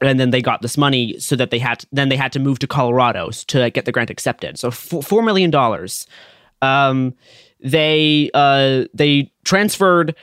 and 0.02 0.20
then 0.20 0.30
they 0.32 0.42
got 0.42 0.62
this 0.62 0.78
money 0.78 1.20
so 1.20 1.36
that 1.36 1.50
they 1.50 1.60
had 1.60 1.86
then 1.92 2.10
they 2.10 2.16
had 2.16 2.32
to 2.34 2.40
move 2.40 2.60
to 2.60 2.68
Colorado 2.68 3.30
to 3.32 3.70
get 3.72 3.86
the 3.86 3.92
grant 3.92 4.10
accepted. 4.10 4.58
So 4.60 4.72
four 4.72 5.22
million 5.22 5.50
dollars. 5.50 6.08
Um, 6.62 7.14
they 7.60 8.30
uh, 8.34 8.86
they 8.94 9.32
transferred 9.44 10.16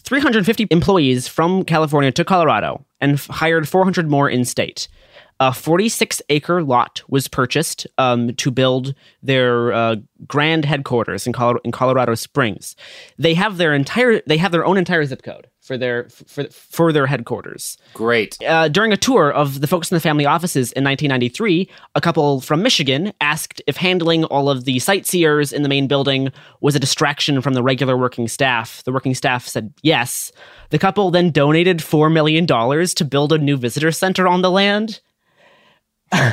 350 0.00 0.66
employees 0.70 1.28
from 1.28 1.64
California 1.64 2.10
to 2.12 2.24
Colorado 2.24 2.84
and 3.00 3.14
f- 3.14 3.26
hired 3.26 3.68
400 3.68 4.10
more 4.10 4.28
in 4.28 4.44
state. 4.44 4.88
A 5.40 5.52
46 5.52 6.20
acre 6.30 6.64
lot 6.64 7.02
was 7.08 7.28
purchased 7.28 7.86
um, 7.96 8.34
to 8.34 8.50
build 8.50 8.94
their 9.22 9.72
uh, 9.72 9.96
grand 10.26 10.64
headquarters 10.64 11.28
in, 11.28 11.32
Colo- 11.32 11.60
in 11.64 11.70
Colorado 11.70 12.16
Springs. 12.16 12.74
They 13.18 13.34
have 13.34 13.56
their 13.56 13.72
entire 13.72 14.20
they 14.26 14.36
have 14.36 14.50
their 14.50 14.64
own 14.64 14.76
entire 14.76 15.04
zip 15.04 15.22
code 15.22 15.46
for 15.60 15.78
their 15.78 16.08
for, 16.08 16.44
for 16.50 16.92
their 16.92 17.06
headquarters. 17.06 17.78
Great. 17.94 18.36
Uh, 18.42 18.66
during 18.66 18.92
a 18.92 18.96
tour 18.96 19.30
of 19.30 19.60
the 19.60 19.68
Focus 19.68 19.92
on 19.92 19.96
the 19.96 20.00
Family 20.00 20.26
offices 20.26 20.72
in 20.72 20.82
1993, 20.82 21.68
a 21.94 22.00
couple 22.00 22.40
from 22.40 22.62
Michigan 22.62 23.12
asked 23.20 23.62
if 23.68 23.76
handling 23.76 24.24
all 24.24 24.50
of 24.50 24.64
the 24.64 24.80
sightseers 24.80 25.52
in 25.52 25.62
the 25.62 25.68
main 25.68 25.86
building 25.86 26.32
was 26.60 26.74
a 26.74 26.80
distraction 26.80 27.40
from 27.42 27.54
the 27.54 27.62
regular 27.62 27.96
working 27.96 28.26
staff. 28.26 28.82
The 28.82 28.92
working 28.92 29.14
staff 29.14 29.46
said 29.46 29.72
yes. 29.82 30.32
The 30.70 30.78
couple 30.78 31.10
then 31.10 31.30
donated 31.30 31.78
$4 31.78 32.12
million 32.12 32.46
to 32.46 33.04
build 33.04 33.32
a 33.32 33.38
new 33.38 33.56
visitor 33.56 33.92
center 33.92 34.26
on 34.26 34.42
the 34.42 34.50
land. 34.50 35.00
Uh, 36.12 36.32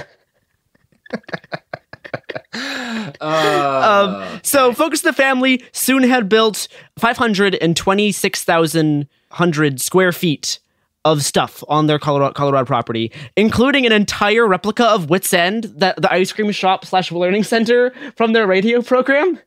Um, 4.32 4.40
so 4.44 4.74
Focus 4.74 5.06
on 5.06 5.10
the 5.12 5.16
Family 5.16 5.64
soon 5.74 6.04
had 6.04 6.30
built 6.30 6.68
526,100 6.98 9.82
square 9.82 10.12
feet 10.12 10.60
of 11.04 11.24
stuff 11.24 11.64
on 11.68 11.88
their 11.88 12.00
Colorado, 12.00 12.34
Colorado 12.34 12.66
property, 12.66 13.12
including 13.36 13.86
an 13.86 13.92
entire 13.92 14.48
replica 14.48 14.86
of 14.86 15.10
Whit's 15.10 15.34
End, 15.34 15.66
that 15.78 16.02
the 16.02 16.12
ice 16.12 16.32
cream 16.32 16.52
shop 16.52 16.86
slash 16.86 17.12
learning 17.12 17.44
center 17.44 17.94
from 18.16 18.34
their 18.34 18.48
radio 18.48 18.82
program, 18.82 19.40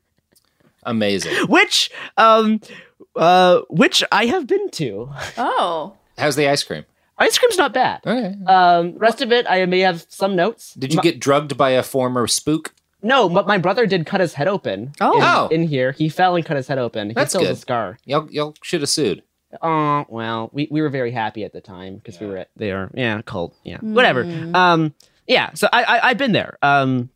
amazing. 0.84 1.34
which 1.48 1.90
um 2.16 2.60
uh 3.16 3.60
which 3.70 4.04
I 4.12 4.26
have 4.26 4.46
been 4.46 4.70
to. 4.72 5.10
Oh. 5.36 5.94
How's 6.16 6.36
the 6.36 6.46
ice 6.48 6.62
cream? 6.62 6.84
Ice 7.18 7.36
cream's 7.38 7.58
not 7.58 7.74
bad. 7.74 8.00
Okay. 8.06 8.34
Um, 8.46 8.96
rest 8.96 9.20
of 9.22 9.32
it, 9.32 9.46
I 9.48 9.64
may 9.66 9.80
have 9.80 10.06
some 10.08 10.36
notes. 10.36 10.74
Did 10.74 10.92
you 10.92 10.98
My- 10.98 11.02
get 11.02 11.20
drugged 11.20 11.56
by 11.56 11.70
a 11.70 11.82
former 11.82 12.26
spook? 12.26 12.74
No, 13.02 13.28
but 13.28 13.46
my 13.46 13.58
brother 13.58 13.86
did 13.86 14.06
cut 14.06 14.20
his 14.20 14.34
head 14.34 14.48
open. 14.48 14.92
Oh. 15.00 15.16
in, 15.16 15.22
Oh. 15.22 15.48
in 15.52 15.62
here, 15.68 15.92
he 15.92 16.08
fell 16.08 16.34
and 16.36 16.44
cut 16.44 16.56
his 16.56 16.66
head 16.68 16.78
open. 16.78 17.08
He 17.10 17.14
That's 17.14 17.30
still 17.30 17.42
has 17.42 17.48
good. 17.50 17.56
a 17.56 17.60
scar. 17.60 17.98
Y'all, 18.04 18.28
y'all 18.30 18.54
should 18.62 18.80
have 18.80 18.90
sued. 18.90 19.22
Oh 19.62 20.04
well, 20.10 20.50
we, 20.52 20.68
we 20.70 20.82
were 20.82 20.90
very 20.90 21.10
happy 21.10 21.42
at 21.44 21.52
the 21.54 21.60
time 21.62 21.96
because 21.96 22.20
we 22.20 22.26
were 22.26 22.36
at 22.36 22.50
there. 22.56 22.90
Yeah, 22.92 23.22
cult. 23.22 23.54
Yeah, 23.64 23.78
whatever. 23.78 24.22
Um, 24.52 24.94
yeah. 25.26 25.54
So 25.54 25.68
I, 25.72 25.84
I 25.84 26.08
I've 26.10 26.18
been 26.18 26.32
there. 26.32 26.58
Um, 26.60 27.08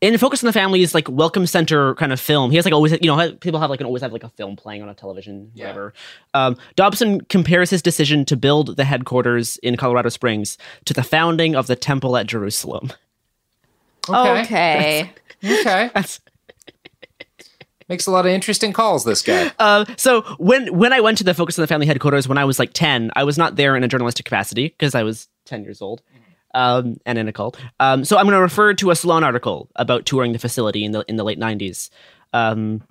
in 0.00 0.16
Focus 0.18 0.42
on 0.42 0.46
the 0.46 0.52
Family's 0.52 0.94
like 0.94 1.08
welcome 1.08 1.46
center 1.46 1.94
kind 1.94 2.12
of 2.12 2.20
film, 2.20 2.50
he 2.50 2.56
has 2.56 2.64
like 2.64 2.74
always 2.74 2.92
you 2.92 3.14
know 3.14 3.32
people 3.36 3.60
have 3.60 3.70
like 3.70 3.80
an 3.80 3.86
always 3.86 4.02
have 4.02 4.12
like 4.12 4.24
a 4.24 4.30
film 4.30 4.56
playing 4.56 4.82
on 4.82 4.88
a 4.88 4.94
television, 4.94 5.50
whatever. 5.54 5.94
Um, 6.34 6.56
Dobson 6.76 7.20
compares 7.22 7.70
his 7.70 7.82
decision 7.82 8.24
to 8.26 8.36
build 8.36 8.76
the 8.76 8.84
headquarters 8.84 9.56
in 9.58 9.76
Colorado 9.76 10.08
Springs 10.08 10.58
to 10.84 10.94
the 10.94 11.02
founding 11.02 11.54
of 11.54 11.66
the 11.66 11.76
temple 11.76 12.16
at 12.16 12.26
Jerusalem. 12.26 12.92
Okay. 14.08 15.10
Okay. 15.44 15.90
That's 15.94 16.20
Makes 17.88 18.06
a 18.06 18.10
lot 18.10 18.26
of 18.26 18.32
interesting 18.32 18.74
calls, 18.74 19.04
this 19.04 19.22
guy. 19.22 19.50
Uh, 19.58 19.86
so 19.96 20.20
when 20.38 20.76
when 20.76 20.92
I 20.92 21.00
went 21.00 21.16
to 21.18 21.24
the 21.24 21.32
Focus 21.32 21.58
on 21.58 21.62
the 21.62 21.66
Family 21.66 21.86
headquarters 21.86 22.28
when 22.28 22.36
I 22.36 22.44
was 22.44 22.58
like 22.58 22.72
ten, 22.74 23.10
I 23.16 23.24
was 23.24 23.38
not 23.38 23.56
there 23.56 23.76
in 23.76 23.82
a 23.82 23.88
journalistic 23.88 24.26
capacity 24.26 24.68
because 24.68 24.94
I 24.94 25.02
was 25.02 25.28
ten 25.46 25.64
years 25.64 25.80
old, 25.80 26.02
um, 26.58 26.96
and 27.06 27.16
in 27.18 27.28
a 27.28 27.32
cult. 27.32 27.58
Um, 27.78 28.04
so 28.04 28.18
I'm 28.18 28.24
going 28.24 28.34
to 28.34 28.42
refer 28.42 28.74
to 28.74 28.90
a 28.90 28.96
Salon 28.96 29.22
article 29.22 29.70
about 29.76 30.04
touring 30.04 30.32
the 30.32 30.38
facility 30.38 30.84
in 30.84 30.92
the 30.92 31.04
in 31.08 31.16
the 31.16 31.24
late 31.24 31.38
'90s. 31.38 31.88
Um, 32.32 32.82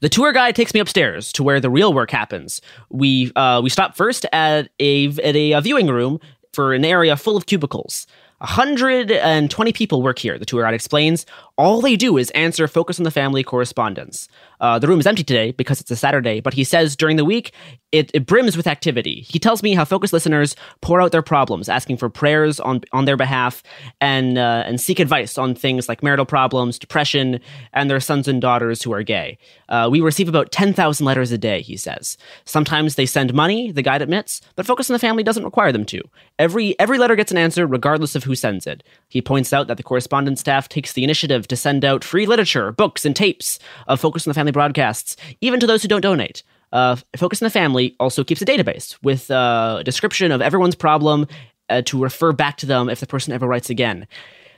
the 0.00 0.08
tour 0.08 0.32
guide 0.32 0.56
takes 0.56 0.74
me 0.74 0.80
upstairs 0.80 1.30
to 1.32 1.42
where 1.42 1.60
the 1.60 1.70
real 1.70 1.92
work 1.92 2.10
happens. 2.10 2.60
We 2.88 3.30
uh, 3.36 3.60
we 3.62 3.68
stop 3.68 3.96
first 3.96 4.24
at 4.32 4.70
a 4.80 5.06
at 5.08 5.36
a, 5.36 5.52
uh 5.52 5.60
viewing 5.60 5.88
room 5.88 6.18
for 6.52 6.72
an 6.72 6.84
area 6.84 7.16
full 7.16 7.36
of 7.36 7.46
cubicles. 7.46 8.06
120 8.38 9.72
people 9.72 10.02
work 10.02 10.18
here, 10.18 10.38
the 10.38 10.44
tour 10.44 10.62
guide 10.62 10.74
explains. 10.74 11.24
All 11.58 11.80
they 11.80 11.96
do 11.96 12.18
is 12.18 12.28
answer 12.30 12.68
Focus 12.68 13.00
on 13.00 13.04
the 13.04 13.10
Family 13.10 13.42
correspondence. 13.42 14.28
Uh, 14.60 14.78
the 14.78 14.86
room 14.86 15.00
is 15.00 15.06
empty 15.06 15.24
today 15.24 15.52
because 15.52 15.80
it's 15.80 15.90
a 15.90 15.96
Saturday, 15.96 16.40
but 16.40 16.52
he 16.52 16.64
says 16.64 16.96
during 16.96 17.16
the 17.16 17.24
week 17.24 17.52
it, 17.92 18.10
it 18.12 18.26
brims 18.26 18.58
with 18.58 18.66
activity. 18.66 19.24
He 19.26 19.38
tells 19.38 19.62
me 19.62 19.74
how 19.74 19.86
Focus 19.86 20.12
listeners 20.12 20.54
pour 20.82 21.00
out 21.00 21.12
their 21.12 21.22
problems, 21.22 21.70
asking 21.70 21.96
for 21.96 22.10
prayers 22.10 22.60
on 22.60 22.82
on 22.92 23.06
their 23.06 23.16
behalf 23.16 23.62
and 24.02 24.36
uh, 24.36 24.64
and 24.66 24.78
seek 24.80 25.00
advice 25.00 25.38
on 25.38 25.54
things 25.54 25.88
like 25.88 26.02
marital 26.02 26.26
problems, 26.26 26.78
depression, 26.78 27.40
and 27.72 27.88
their 27.88 28.00
sons 28.00 28.28
and 28.28 28.42
daughters 28.42 28.82
who 28.82 28.92
are 28.92 29.02
gay. 29.02 29.38
Uh, 29.68 29.88
we 29.90 30.00
receive 30.00 30.28
about 30.28 30.52
10,000 30.52 31.04
letters 31.04 31.32
a 31.32 31.38
day, 31.38 31.60
he 31.60 31.76
says. 31.76 32.16
Sometimes 32.44 32.94
they 32.94 33.06
send 33.06 33.34
money, 33.34 33.72
the 33.72 33.82
guide 33.82 34.02
admits, 34.02 34.40
but 34.56 34.66
Focus 34.66 34.90
on 34.90 34.94
the 34.94 34.98
Family 34.98 35.22
doesn't 35.22 35.44
require 35.44 35.72
them 35.72 35.86
to. 35.86 36.02
Every 36.38 36.78
every 36.78 36.98
letter 36.98 37.16
gets 37.16 37.32
an 37.32 37.38
answer 37.38 37.66
regardless 37.66 38.14
of 38.14 38.24
who 38.24 38.34
sends 38.34 38.66
it. 38.66 38.82
He 39.08 39.22
points 39.22 39.54
out 39.54 39.68
that 39.68 39.78
the 39.78 39.82
correspondence 39.82 40.40
staff 40.40 40.68
takes 40.68 40.92
the 40.92 41.04
initiative 41.04 41.45
to 41.48 41.56
send 41.56 41.84
out 41.84 42.04
free 42.04 42.26
literature, 42.26 42.72
books, 42.72 43.04
and 43.04 43.14
tapes 43.16 43.58
of 43.86 44.00
Focus 44.00 44.26
on 44.26 44.30
the 44.30 44.34
Family 44.34 44.52
broadcasts, 44.52 45.16
even 45.40 45.60
to 45.60 45.66
those 45.66 45.82
who 45.82 45.88
don't 45.88 46.00
donate. 46.00 46.42
uh, 46.72 46.96
Focus 47.16 47.40
on 47.42 47.46
the 47.46 47.50
Family 47.50 47.94
also 48.00 48.24
keeps 48.24 48.42
a 48.42 48.46
database 48.46 48.96
with 49.02 49.30
uh, 49.30 49.76
a 49.80 49.84
description 49.84 50.32
of 50.32 50.40
everyone's 50.42 50.74
problem 50.74 51.26
uh, 51.68 51.82
to 51.82 52.00
refer 52.02 52.32
back 52.32 52.56
to 52.58 52.66
them 52.66 52.88
if 52.88 53.00
the 53.00 53.06
person 53.06 53.32
ever 53.32 53.46
writes 53.46 53.70
again. 53.70 54.06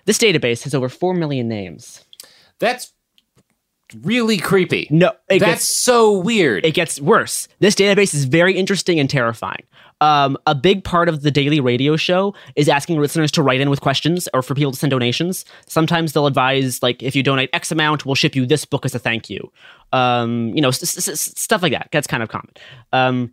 This 0.05 0.19
database 0.19 0.63
has 0.65 0.75
over 0.75 0.89
4 0.89 1.15
million 1.15 1.49
names. 1.49 2.05
That's 2.59 2.93
really 4.03 4.37
creepy. 4.39 4.87
No, 4.91 5.13
it 5.31 5.39
That's 5.39 5.63
gets, 5.63 5.69
so 5.69 6.19
weird. 6.19 6.65
it 6.65 6.73
gets 6.75 7.01
worse. 7.01 7.49
This 7.61 7.75
database 7.75 8.15
is 8.15 8.25
very 8.25 8.55
interesting 8.55 8.99
and 9.01 9.09
terrifying. 9.09 9.63
Um, 10.01 10.39
a 10.47 10.55
big 10.55 10.85
part 10.85 11.09
of 11.09 11.23
the 11.23 11.31
daily 11.31 11.59
radio 11.59 11.97
show 11.97 12.35
is 12.55 12.69
asking 12.69 13.01
listeners 13.01 13.33
to 13.33 13.43
write 13.43 13.61
in 13.61 13.69
with 13.69 13.81
questions 13.81 14.29
or 14.33 14.43
for 14.43 14.55
people 14.55 14.71
to 14.71 14.79
send 14.79 14.91
donations. 14.93 15.45
Sometimes 15.67 16.13
they'll 16.13 16.27
advise, 16.27 16.83
like, 16.83 17.03
if 17.03 17.17
you 17.17 17.23
donate 17.25 17.51
X 17.53 17.73
amount, 17.73 18.07
we'll 18.07 18.15
ship 18.15 18.37
you 18.37 18.47
this 18.47 18.65
book 18.65 18.85
as 18.85 18.95
a 18.95 18.99
thank 19.01 19.29
you. 19.29 19.51
Um, 19.93 20.53
you 20.55 20.61
know, 20.61 20.69
s- 20.69 21.09
s- 21.09 21.21
stuff 21.41 21.63
like 21.63 21.73
that. 21.73 21.89
That's 21.91 22.07
kind 22.07 22.23
of 22.23 22.29
common. 22.29 22.51
Um, 22.93 23.33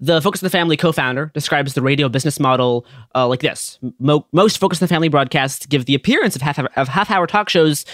the 0.00 0.20
Focus 0.20 0.42
on 0.42 0.46
the 0.46 0.50
Family 0.50 0.76
co-founder 0.76 1.30
describes 1.34 1.74
the 1.74 1.82
radio 1.82 2.08
business 2.08 2.40
model 2.40 2.84
uh, 3.14 3.28
like 3.28 3.40
this: 3.40 3.78
Mo- 3.98 4.26
most 4.32 4.58
Focus 4.58 4.82
on 4.82 4.86
the 4.86 4.92
Family 4.92 5.08
broadcasts 5.08 5.66
give 5.66 5.84
the 5.84 5.94
appearance 5.94 6.34
of 6.34 6.42
half 6.42 6.58
of 6.58 6.88
half-hour 6.88 7.26
talk 7.26 7.48
shows, 7.48 7.84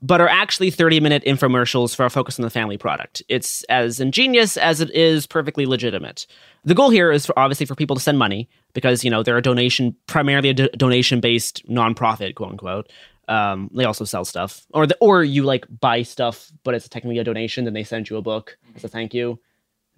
but 0.00 0.20
are 0.20 0.28
actually 0.28 0.70
30-minute 0.70 1.24
infomercials 1.24 1.94
for 1.94 2.04
our 2.04 2.10
Focus 2.10 2.38
on 2.38 2.44
the 2.44 2.50
Family 2.50 2.78
product. 2.78 3.22
It's 3.28 3.64
as 3.64 4.00
ingenious 4.00 4.56
as 4.56 4.80
it 4.80 4.90
is 4.94 5.26
perfectly 5.26 5.66
legitimate. 5.66 6.26
The 6.64 6.74
goal 6.74 6.90
here 6.90 7.10
is 7.10 7.26
for, 7.26 7.38
obviously 7.38 7.66
for 7.66 7.74
people 7.74 7.96
to 7.96 8.02
send 8.02 8.18
money 8.18 8.48
because 8.74 9.04
you 9.04 9.10
know 9.10 9.22
they're 9.22 9.38
a 9.38 9.42
donation, 9.42 9.96
primarily 10.06 10.50
a 10.50 10.54
do- 10.54 10.68
donation-based 10.68 11.68
nonprofit, 11.68 12.34
quote 12.34 12.52
unquote. 12.52 12.90
Um, 13.28 13.70
they 13.74 13.84
also 13.84 14.04
sell 14.04 14.24
stuff, 14.24 14.66
or 14.72 14.86
the, 14.86 14.96
or 15.00 15.22
you 15.22 15.42
like 15.42 15.66
buy 15.80 16.02
stuff, 16.02 16.50
but 16.64 16.74
it's 16.74 16.88
technically 16.88 17.18
a 17.18 17.24
donation. 17.24 17.64
Then 17.64 17.74
they 17.74 17.84
send 17.84 18.08
you 18.08 18.16
a 18.16 18.22
book 18.22 18.56
as 18.74 18.84
a 18.84 18.88
thank 18.88 19.12
you 19.12 19.38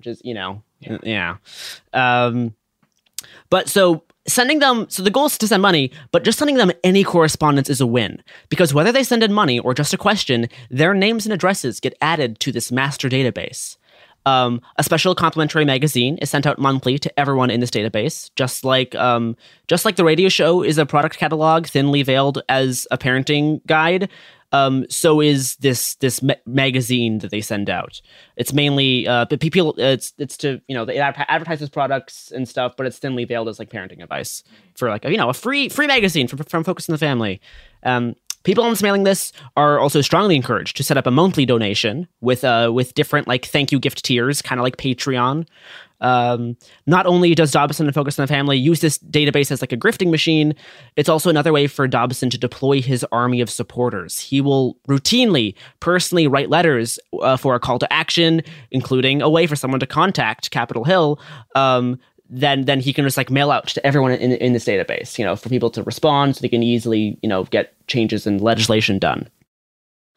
which 0.00 0.06
is 0.06 0.22
you 0.24 0.32
know 0.32 0.62
yeah, 1.02 1.36
Um, 1.92 2.54
but 3.50 3.68
so 3.68 4.02
sending 4.26 4.58
them 4.58 4.86
so 4.88 5.02
the 5.02 5.10
goal 5.10 5.26
is 5.26 5.38
to 5.38 5.48
send 5.48 5.62
money 5.62 5.90
but 6.12 6.24
just 6.24 6.38
sending 6.38 6.56
them 6.56 6.70
any 6.84 7.02
correspondence 7.02 7.70
is 7.70 7.80
a 7.80 7.86
win 7.86 8.22
because 8.48 8.74
whether 8.74 8.92
they 8.92 9.02
send 9.02 9.22
in 9.22 9.32
money 9.32 9.58
or 9.58 9.74
just 9.74 9.94
a 9.94 9.98
question 9.98 10.48
their 10.70 10.94
names 10.94 11.26
and 11.26 11.32
addresses 11.32 11.80
get 11.80 11.96
added 12.00 12.38
to 12.40 12.52
this 12.52 12.70
master 12.70 13.08
database. 13.08 13.76
Um, 14.26 14.60
a 14.76 14.84
special 14.84 15.14
complimentary 15.14 15.64
magazine 15.64 16.18
is 16.18 16.28
sent 16.28 16.46
out 16.46 16.58
monthly 16.58 16.98
to 16.98 17.18
everyone 17.18 17.50
in 17.50 17.60
this 17.60 17.70
database 17.70 18.30
just 18.36 18.64
like 18.66 18.94
um, 18.94 19.34
just 19.66 19.86
like 19.86 19.96
the 19.96 20.04
radio 20.04 20.28
show 20.28 20.62
is 20.62 20.76
a 20.76 20.84
product 20.84 21.16
catalog 21.16 21.66
thinly 21.66 22.02
veiled 22.02 22.42
as 22.50 22.86
a 22.90 22.98
parenting 22.98 23.64
guide 23.66 24.10
um, 24.52 24.84
so 24.88 25.20
is 25.20 25.56
this 25.56 25.94
this 25.96 26.22
ma- 26.22 26.34
magazine 26.46 27.18
that 27.18 27.30
they 27.30 27.40
send 27.40 27.70
out. 27.70 28.00
It's 28.36 28.52
mainly 28.52 29.06
uh, 29.06 29.26
but 29.26 29.40
people. 29.40 29.74
It's 29.78 30.12
it's 30.18 30.36
to 30.38 30.60
you 30.66 30.74
know 30.74 30.82
ad- 30.90 31.24
advertises 31.28 31.68
products 31.68 32.32
and 32.32 32.48
stuff, 32.48 32.74
but 32.76 32.86
it's 32.86 32.98
thinly 32.98 33.24
veiled 33.24 33.48
as 33.48 33.58
like 33.58 33.70
parenting 33.70 34.02
advice 34.02 34.42
for 34.74 34.88
like 34.88 35.04
you 35.04 35.16
know 35.16 35.28
a 35.28 35.34
free 35.34 35.68
free 35.68 35.86
magazine 35.86 36.26
from 36.26 36.38
from 36.40 36.64
Focus 36.64 36.88
on 36.88 36.94
the 36.94 36.98
Family. 36.98 37.40
Um, 37.82 38.16
people 38.42 38.64
on 38.64 38.70
this 38.70 38.82
mailing 38.82 39.04
list 39.04 39.34
are 39.56 39.78
also 39.78 40.00
strongly 40.00 40.36
encouraged 40.36 40.76
to 40.76 40.82
set 40.82 40.96
up 40.96 41.06
a 41.06 41.10
monthly 41.10 41.46
donation 41.46 42.08
with 42.20 42.44
uh 42.44 42.70
with 42.72 42.94
different 42.94 43.28
like 43.28 43.46
thank 43.46 43.72
you 43.72 43.78
gift 43.78 44.04
tiers, 44.04 44.42
kind 44.42 44.58
of 44.58 44.64
like 44.64 44.76
Patreon. 44.76 45.46
Um, 46.00 46.56
not 46.86 47.06
only 47.06 47.34
does 47.34 47.52
Dobson 47.52 47.86
and 47.86 47.94
Focus 47.94 48.18
on 48.18 48.24
the 48.24 48.32
Family 48.32 48.56
use 48.56 48.80
this 48.80 48.98
database 48.98 49.50
as 49.50 49.60
like 49.60 49.72
a 49.72 49.76
grifting 49.76 50.10
machine, 50.10 50.54
it's 50.96 51.08
also 51.08 51.28
another 51.28 51.52
way 51.52 51.66
for 51.66 51.86
Dobson 51.86 52.30
to 52.30 52.38
deploy 52.38 52.80
his 52.80 53.04
army 53.12 53.40
of 53.40 53.50
supporters. 53.50 54.18
He 54.18 54.40
will 54.40 54.78
routinely, 54.88 55.54
personally 55.80 56.26
write 56.26 56.48
letters 56.48 56.98
uh, 57.20 57.36
for 57.36 57.54
a 57.54 57.60
call 57.60 57.78
to 57.78 57.92
action, 57.92 58.42
including 58.70 59.20
a 59.20 59.28
way 59.28 59.46
for 59.46 59.56
someone 59.56 59.80
to 59.80 59.86
contact 59.86 60.50
Capitol 60.50 60.84
Hill. 60.84 61.20
Um, 61.54 61.98
then, 62.30 62.64
then 62.64 62.80
he 62.80 62.92
can 62.92 63.04
just 63.04 63.16
like 63.16 63.30
mail 63.30 63.50
out 63.50 63.66
to 63.68 63.84
everyone 63.86 64.12
in, 64.12 64.32
in 64.32 64.52
this 64.52 64.64
database, 64.64 65.18
you 65.18 65.24
know, 65.24 65.36
for 65.36 65.48
people 65.48 65.70
to 65.70 65.82
respond 65.82 66.36
so 66.36 66.40
they 66.40 66.48
can 66.48 66.62
easily, 66.62 67.18
you 67.22 67.28
know, 67.28 67.44
get 67.44 67.74
changes 67.88 68.26
in 68.26 68.38
legislation 68.38 68.98
done. 68.98 69.28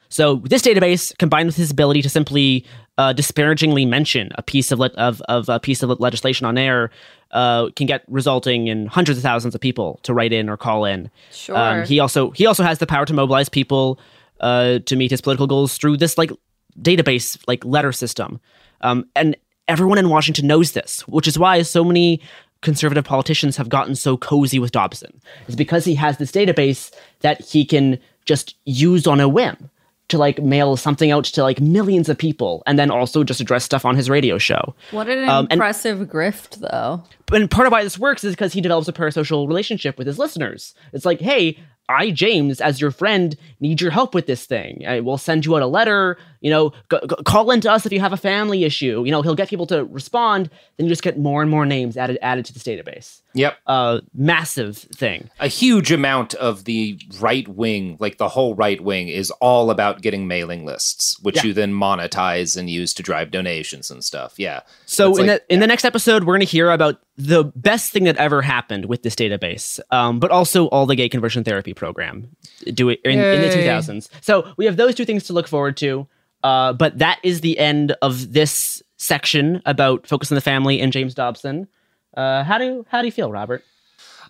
So 0.09 0.35
this 0.35 0.61
database, 0.61 1.17
combined 1.17 1.47
with 1.47 1.55
his 1.55 1.71
ability 1.71 2.03
to 2.03 2.09
simply 2.09 2.65
uh, 2.99 3.13
disparagingly 3.13 3.83
mention 3.83 4.31
a 4.35 4.43
piece 4.43 4.71
of, 4.71 4.77
le- 4.77 4.93
of 4.95 5.21
of 5.21 5.49
a 5.49 5.59
piece 5.59 5.81
of 5.81 5.89
legislation 5.99 6.45
on 6.45 6.55
air, 6.55 6.91
uh, 7.31 7.69
can 7.75 7.87
get 7.87 8.03
resulting 8.07 8.67
in 8.67 8.85
hundreds 8.85 9.17
of 9.17 9.23
thousands 9.23 9.55
of 9.55 9.61
people 9.61 9.99
to 10.03 10.13
write 10.13 10.31
in 10.31 10.49
or 10.49 10.57
call 10.57 10.85
in. 10.85 11.09
Sure. 11.31 11.57
Um, 11.57 11.83
he 11.85 11.99
also 11.99 12.29
he 12.29 12.45
also 12.45 12.61
has 12.61 12.77
the 12.77 12.85
power 12.85 13.07
to 13.07 13.13
mobilize 13.13 13.49
people 13.49 13.99
uh, 14.39 14.77
to 14.85 14.95
meet 14.95 15.09
his 15.09 15.19
political 15.19 15.47
goals 15.47 15.79
through 15.79 15.97
this 15.97 16.15
like 16.15 16.31
database 16.79 17.39
like 17.47 17.65
letter 17.65 17.91
system, 17.91 18.39
um, 18.81 19.05
and 19.15 19.35
everyone 19.67 19.97
in 19.97 20.09
Washington 20.09 20.47
knows 20.47 20.71
this, 20.73 21.01
which 21.07 21.27
is 21.27 21.37
why 21.39 21.61
so 21.61 21.83
many 21.83 22.21
conservative 22.61 23.03
politicians 23.03 23.57
have 23.57 23.69
gotten 23.69 23.95
so 23.95 24.15
cozy 24.17 24.59
with 24.59 24.71
Dobson. 24.71 25.21
Is 25.47 25.55
because 25.55 25.85
he 25.85 25.95
has 25.95 26.17
this 26.17 26.31
database 26.31 26.91
that 27.21 27.41
he 27.41 27.65
can 27.65 27.99
just 28.25 28.55
use 28.65 29.05
on 29.05 29.19
a 29.19 29.27
whim 29.27 29.69
to 30.09 30.17
like 30.17 30.41
mail 30.41 30.77
something 30.77 31.11
out 31.11 31.23
to 31.25 31.41
like 31.43 31.59
millions 31.61 32.07
of 32.09 32.17
people 32.17 32.61
and 32.67 32.77
then 32.77 32.91
also 32.91 33.23
just 33.23 33.39
address 33.41 33.63
stuff 33.63 33.83
on 33.85 33.95
his 33.95 34.09
radio 34.09 34.37
show. 34.37 34.75
What 34.91 35.07
an 35.09 35.27
Um, 35.27 35.45
and- 35.49 35.53
impressive 35.53 35.99
grift, 36.07 36.59
though. 36.59 37.03
And 37.33 37.49
part 37.49 37.65
of 37.67 37.71
why 37.71 37.83
this 37.83 37.97
works 37.97 38.23
is 38.23 38.33
because 38.33 38.53
he 38.53 38.61
develops 38.61 38.87
a 38.87 38.93
parasocial 38.93 39.47
relationship 39.47 39.97
with 39.97 40.07
his 40.07 40.19
listeners. 40.19 40.73
It's 40.93 41.05
like, 41.05 41.19
hey, 41.19 41.57
I, 41.89 42.11
James, 42.11 42.61
as 42.61 42.79
your 42.79 42.91
friend, 42.91 43.35
need 43.59 43.81
your 43.81 43.91
help 43.91 44.15
with 44.15 44.25
this 44.25 44.45
thing. 44.45 44.83
I 44.87 45.01
will 45.01 45.17
send 45.17 45.45
you 45.45 45.55
out 45.55 45.61
a 45.61 45.67
letter. 45.67 46.17
You 46.39 46.49
know, 46.49 46.69
g- 46.91 46.97
g- 47.09 47.15
call 47.25 47.51
into 47.51 47.71
us 47.71 47.85
if 47.85 47.91
you 47.91 47.99
have 47.99 48.13
a 48.13 48.17
family 48.17 48.63
issue. 48.63 49.03
You 49.05 49.11
know, 49.11 49.21
he'll 49.21 49.35
get 49.35 49.49
people 49.49 49.65
to 49.67 49.83
respond. 49.85 50.49
Then 50.77 50.85
you 50.85 50.89
just 50.89 51.03
get 51.03 51.17
more 51.17 51.41
and 51.41 51.49
more 51.51 51.65
names 51.65 51.95
added 51.97 52.17
added 52.21 52.45
to 52.45 52.53
this 52.53 52.63
database. 52.63 53.21
Yep. 53.35 53.57
Uh, 53.67 54.01
massive 54.13 54.77
thing. 54.77 55.29
A 55.39 55.47
huge 55.47 55.91
amount 55.91 56.33
of 56.35 56.65
the 56.65 56.99
right 57.19 57.47
wing, 57.47 57.97
like 57.99 58.17
the 58.17 58.29
whole 58.29 58.55
right 58.55 58.79
wing, 58.81 59.07
is 59.07 59.31
all 59.41 59.69
about 59.71 60.01
getting 60.01 60.27
mailing 60.27 60.65
lists, 60.65 61.19
which 61.21 61.37
Yeah. 61.37 61.43
you 61.47 61.53
then 61.53 61.73
monetize 61.73 62.55
and 62.57 62.69
use 62.69 62.93
to 62.95 63.03
drive 63.03 63.31
donations 63.31 63.89
and 63.91 64.03
stuff. 64.03 64.33
Yeah. 64.37 64.61
So 64.85 65.15
in 65.17 65.27
like- 65.27 65.47
the 65.47 65.53
in 65.53 65.59
the 65.59 65.67
next 65.67 65.85
episode, 65.85 66.23
we're 66.23 66.33
going 66.35 66.45
to 66.45 66.51
hear 66.51 66.71
about 66.71 66.99
the 67.15 67.43
best 67.55 67.91
thing 67.91 68.05
that 68.05 68.17
ever 68.17 68.41
happened 68.41 68.85
with 68.85 69.03
this 69.03 69.15
database, 69.15 69.79
um, 69.91 70.19
but 70.19 70.31
also 70.31 70.67
all 70.67 70.85
the 70.85 70.95
gay 70.95 71.09
conversion 71.09 71.43
therapy 71.43 71.73
program 71.73 72.35
do 72.73 72.89
it 72.89 72.99
in, 73.05 73.19
in 73.19 73.41
the 73.41 73.51
two 73.53 73.63
thousands. 73.63 74.09
So 74.21 74.51
we 74.57 74.65
have 74.65 74.77
those 74.77 74.95
two 74.95 75.05
things 75.05 75.23
to 75.25 75.33
look 75.33 75.47
forward 75.47 75.77
to. 75.77 76.07
Uh, 76.43 76.73
but 76.73 76.97
that 76.97 77.19
is 77.23 77.41
the 77.41 77.57
end 77.57 77.95
of 78.01 78.33
this 78.33 78.83
section 78.97 79.61
about 79.65 80.05
focus 80.07 80.31
on 80.31 80.35
the 80.35 80.41
family 80.41 80.81
and 80.81 80.91
James 80.91 81.13
Dobson. 81.13 81.67
Uh, 82.15 82.43
how 82.43 82.57
do 82.57 82.85
how 82.89 83.01
do 83.01 83.07
you 83.07 83.11
feel, 83.11 83.31
Robert? 83.31 83.63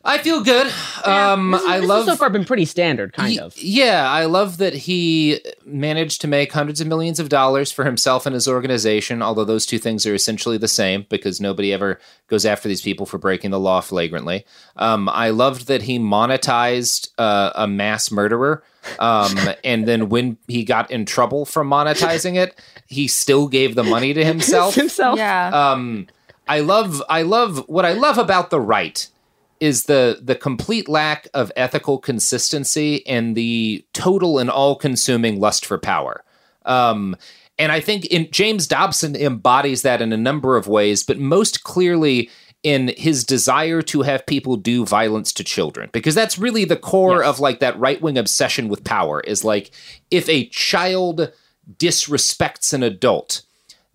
I 0.05 0.17
feel 0.17 0.41
good. 0.43 0.71
um, 1.05 1.51
This 1.51 1.61
is- 1.61 1.67
I 1.67 1.71
this 1.79 1.81
has 1.81 1.89
love. 1.89 2.05
so 2.05 2.15
far 2.17 2.29
been 2.29 2.43
pretty 2.43 2.65
standard, 2.65 3.13
kind 3.13 3.31
Ye- 3.31 3.39
of. 3.39 3.57
Yeah, 3.57 4.09
I 4.11 4.25
love 4.25 4.57
that 4.57 4.73
he 4.73 5.39
managed 5.65 6.19
to 6.21 6.27
make 6.27 6.51
hundreds 6.51 6.81
of 6.81 6.87
millions 6.87 7.19
of 7.21 7.29
dollars 7.29 7.71
for 7.71 7.85
himself 7.85 8.25
and 8.25 8.33
his 8.33 8.45
organization, 8.47 9.21
although 9.21 9.45
those 9.45 9.65
two 9.65 9.79
things 9.79 10.05
are 10.05 10.13
essentially 10.13 10.57
the 10.57 10.67
same 10.67 11.05
because 11.09 11.39
nobody 11.39 11.71
ever 11.71 11.99
goes 12.27 12.45
after 12.45 12.67
these 12.67 12.81
people 12.81 13.05
for 13.05 13.17
breaking 13.17 13.51
the 13.51 13.59
law 13.59 13.79
flagrantly. 13.79 14.45
Um, 14.75 15.07
I 15.07 15.29
loved 15.29 15.67
that 15.67 15.83
he 15.83 15.99
monetized 15.99 17.09
uh, 17.17 17.51
a 17.55 17.67
mass 17.67 18.11
murderer. 18.11 18.61
Um, 18.99 19.33
and 19.63 19.87
then 19.87 20.09
when 20.09 20.37
he 20.49 20.65
got 20.65 20.91
in 20.91 21.05
trouble 21.05 21.45
for 21.45 21.63
monetizing 21.63 22.35
it, 22.35 22.59
he 22.87 23.07
still 23.07 23.47
gave 23.47 23.75
the 23.75 23.83
money 23.83 24.13
to 24.13 24.25
himself. 24.33 24.75
himself. 24.75 25.17
Yeah. 25.17 25.47
Um, 25.71 26.07
I 26.45 26.59
love, 26.59 27.01
I 27.07 27.21
love 27.21 27.63
what 27.69 27.85
I 27.85 27.93
love 27.93 28.17
about 28.17 28.49
the 28.49 28.59
right 28.59 29.07
is 29.59 29.85
the 29.85 30.19
the 30.21 30.35
complete 30.35 30.89
lack 30.89 31.27
of 31.33 31.51
ethical 31.55 31.97
consistency 31.97 33.05
and 33.07 33.35
the 33.35 33.85
total 33.93 34.39
and 34.39 34.49
all-consuming 34.49 35.39
lust 35.39 35.65
for 35.65 35.77
power. 35.77 36.23
Um, 36.65 37.15
and 37.59 37.71
I 37.71 37.79
think 37.79 38.05
in 38.05 38.29
James 38.31 38.67
Dobson 38.67 39.15
embodies 39.15 39.83
that 39.83 40.01
in 40.01 40.11
a 40.11 40.17
number 40.17 40.57
of 40.57 40.67
ways, 40.67 41.03
but 41.03 41.19
most 41.19 41.63
clearly 41.63 42.29
in 42.63 42.93
his 42.97 43.25
desire 43.25 43.81
to 43.81 44.01
have 44.01 44.25
people 44.25 44.55
do 44.55 44.85
violence 44.85 45.33
to 45.33 45.43
children 45.43 45.89
because 45.91 46.15
that's 46.15 46.39
really 46.39 46.63
the 46.63 46.77
core 46.77 47.21
of 47.21 47.39
like 47.39 47.59
that 47.59 47.77
right-wing 47.77 48.17
obsession 48.17 48.69
with 48.69 48.85
power 48.85 49.19
is 49.21 49.43
like 49.43 49.71
if 50.09 50.27
a 50.29 50.47
child 50.47 51.31
disrespects 51.77 52.73
an 52.73 52.81
adult 52.81 53.41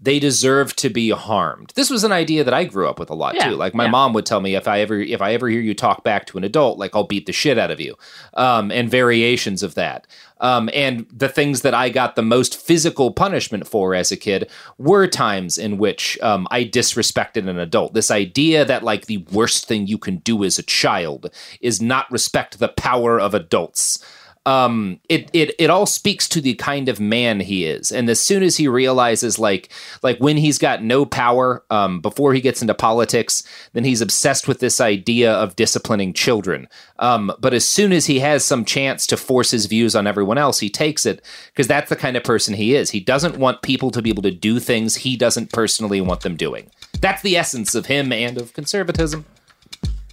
they 0.01 0.21
deserve 0.21 0.77
to 0.77 0.89
be 0.89 1.11
harmed. 1.11 1.73
This 1.75 1.91
was 1.91 2.05
an 2.05 2.13
idea 2.13 2.45
that 2.45 2.55
I 2.55 2.65
grew 2.65 2.89
up 2.89 3.01
with 3.01 3.11
a 3.11 3.15
lot 3.15 3.35
Yeah, 3.35 3.51
too. 3.51 3.57
Like 3.57 3.75
my 3.75 3.85
yeah. 3.87 3.91
mom 3.91 4.13
would 4.13 4.27
tell 4.27 4.41
me 4.41 4.55
if 4.55 4.69
I 4.69 4.81
ever 4.81 5.01
if 5.01 5.21
I 5.21 5.35
ever 5.35 5.49
hear 5.49 5.61
you 5.61 5.75
talk 5.75 6.05
back 6.05 6.27
to 6.27 6.39
an 6.39 6.45
adult, 6.45 6.79
like 6.79 6.95
I'll 6.95 7.05
beat 7.05 7.27
the 7.27 7.33
shit 7.33 7.59
out 7.59 7.73
of 7.73 7.81
you, 7.81 7.97
um, 8.35 8.71
and 8.71 8.89
variations 8.89 9.63
of 9.63 9.75
that. 9.75 10.07
Um, 10.41 10.71
and 10.73 11.05
the 11.13 11.29
things 11.29 11.63
that 11.63 11.75
I 11.75 11.89
got 11.89 12.15
the 12.15 12.23
most 12.23 12.61
physical 12.61 13.13
punishment 13.13 13.67
for 13.67 13.93
as 13.95 14.13
a 14.13 14.17
kid 14.17 14.49
were 14.79 15.09
times 15.09 15.59
in 15.59 15.79
which 15.79 16.17
um, 16.21 16.47
I 16.53 16.65
disrespected 16.65 17.49
an 17.49 17.59
adult. 17.59 17.95
This 17.95 18.13
idea 18.13 18.65
that 18.65 18.85
like 18.85 19.07
the 19.07 19.27
worst 19.33 19.67
thing 19.67 19.89
you 19.89 19.99
can 19.99 20.19
do 20.19 20.45
as 20.45 20.59
a 20.59 20.63
child 20.63 21.31
is 21.61 21.83
not 21.83 22.11
respect 22.13 22.61
the 22.61 22.69
power 22.69 23.19
of 23.19 23.35
adults. 23.35 23.99
Um, 24.47 25.01
it 25.09 25.31
it 25.33 25.55
it 25.59 25.71
all 25.71 25.87
speaks 25.87 26.29
to 26.31 26.41
the 26.41 26.55
kind 26.55 26.89
of 26.89 27.01
man 27.01 27.41
he 27.41 27.65
is. 27.65 27.93
And 27.93 28.09
as 28.09 28.21
soon 28.21 28.43
as 28.43 28.57
he 28.57 28.69
realizes, 28.69 29.39
like 29.39 29.71
like 30.03 30.19
when 30.19 30.37
he's 30.37 30.59
got 30.59 30.83
no 30.83 31.05
power, 31.05 31.65
um, 31.71 32.01
before 32.01 32.35
he 32.35 32.41
gets 32.41 32.63
into 32.63 32.75
politics, 32.75 33.43
then 33.73 33.85
he's 33.85 34.01
obsessed 34.01 34.49
with 34.49 34.61
this 34.61 34.81
idea 34.81 35.33
of 35.33 35.57
disciplining 35.57 36.13
children. 36.13 36.69
Um, 36.99 37.33
but 37.39 37.55
as 37.55 37.65
soon 37.65 37.93
as 37.93 38.07
he 38.07 38.21
has 38.21 38.45
some 38.45 38.65
chance 38.65 39.07
to 39.09 39.17
force 39.17 39.51
his 39.51 39.67
views 39.67 39.95
on 39.95 40.07
everyone 40.07 40.39
else, 40.39 40.59
he 40.61 40.71
takes 40.71 41.07
it 41.07 41.23
because 41.53 41.67
that's 41.67 41.91
the 41.91 41.97
kind 41.97 42.17
of 42.17 42.25
person 42.25 42.55
he 42.55 42.75
is. 42.75 42.91
He 42.91 43.01
doesn't 43.01 43.39
want 43.39 43.63
people 43.63 43.91
to 43.91 44.03
be 44.03 44.11
able 44.11 44.23
to 44.23 44.31
do 44.31 44.59
things 44.61 44.97
he 44.97 45.17
doesn't 45.17 45.53
personally 45.53 46.01
want 46.01 46.21
them 46.21 46.37
doing. 46.37 46.71
That's 47.01 47.23
the 47.23 47.37
essence 47.37 47.75
of 47.75 47.87
him 47.87 48.13
and 48.13 48.39
of 48.39 48.53
conservatism. 48.55 49.25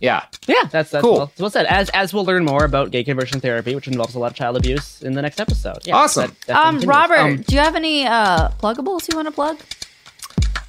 Yeah. 0.01 0.23
Yeah, 0.47 0.63
that's 0.71 0.91
that's 0.91 1.01
Cool. 1.01 1.17
well, 1.17 1.31
well 1.39 1.49
said. 1.49 1.65
As 1.67 1.89
as 1.91 2.13
we'll 2.13 2.25
learn 2.25 2.43
more 2.45 2.65
about 2.65 2.91
gay 2.91 3.03
conversion 3.03 3.39
therapy, 3.39 3.73
which 3.75 3.87
involves 3.87 4.13
a 4.15 4.19
lot 4.19 4.31
of 4.31 4.37
child 4.37 4.57
abuse 4.57 5.01
in 5.01 5.13
the 5.13 5.21
next 5.21 5.39
episode. 5.39 5.79
Yeah, 5.85 5.95
Awesome. 5.95 6.31
that- 6.31 6.47
that 6.47 6.55
Um, 6.57 6.63
continues. 6.79 6.85
Robert, 6.87 7.17
Um, 7.19 7.35
do 7.37 7.55
you 7.55 7.61
have 7.61 7.75
any 7.75 8.05
uh 8.05 8.49
pluggables 8.61 9.09
you 9.09 9.15
want 9.15 9.27
to 9.27 9.31
plug? 9.31 9.57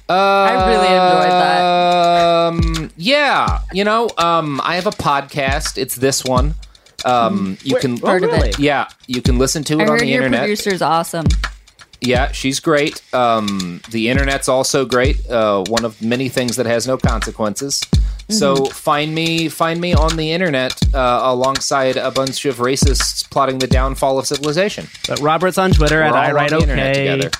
Uh, 0.09 0.13
I 0.13 0.69
really 0.69 0.87
enjoyed 0.87 1.41
that. 1.41 1.61
Um, 2.87 2.91
yeah, 2.95 3.59
you 3.73 3.83
know, 3.83 4.09
um, 4.17 4.61
I 4.63 4.75
have 4.75 4.87
a 4.87 4.91
podcast. 4.91 5.77
It's 5.77 5.95
this 5.95 6.23
one. 6.23 6.55
Um, 7.03 7.57
you 7.61 7.75
Wait, 7.75 7.81
can 7.81 7.97
heard 7.97 8.23
of 8.23 8.31
it. 8.33 8.57
Yeah, 8.57 8.87
you 9.07 9.21
can 9.21 9.37
listen 9.37 9.65
to 9.65 9.73
it 9.73 9.79
I 9.81 9.83
on 9.83 9.87
heard 9.89 9.99
the 9.99 10.05
your 10.07 10.23
internet. 10.23 10.39
producer's 10.41 10.81
awesome. 10.81 11.25
Yeah, 12.01 12.31
she's 12.31 12.59
great. 12.59 13.01
Um, 13.13 13.81
the 13.89 14.09
internet's 14.09 14.47
also 14.47 14.85
great. 14.85 15.27
Uh, 15.29 15.63
one 15.67 15.83
of 15.83 16.01
many 16.01 16.29
things 16.29 16.55
that 16.57 16.65
has 16.65 16.87
no 16.87 16.97
consequences. 16.97 17.81
So 18.29 18.55
Mhm. 18.55 18.71
find 18.73 19.15
me, 19.15 19.47
find 19.49 19.79
me 19.81 19.93
on 19.93 20.17
the 20.17 20.31
internet 20.31 20.73
uh, 20.93 21.21
alongside 21.23 21.95
a 21.97 22.11
bunch 22.11 22.43
of 22.45 22.57
racists 22.57 23.27
plotting 23.29 23.59
the 23.59 23.67
downfall 23.67 24.19
of 24.19 24.27
civilization. 24.27 24.87
But 25.07 25.19
Robert's 25.21 25.57
on 25.57 25.71
Twitter 25.71 26.01
at 26.01 26.11
We're 26.11 26.17
all 26.17 26.23
I 26.23 26.29
on 26.29 26.35
write 26.35 26.53
okay. 26.53 26.93
together. 26.93 27.31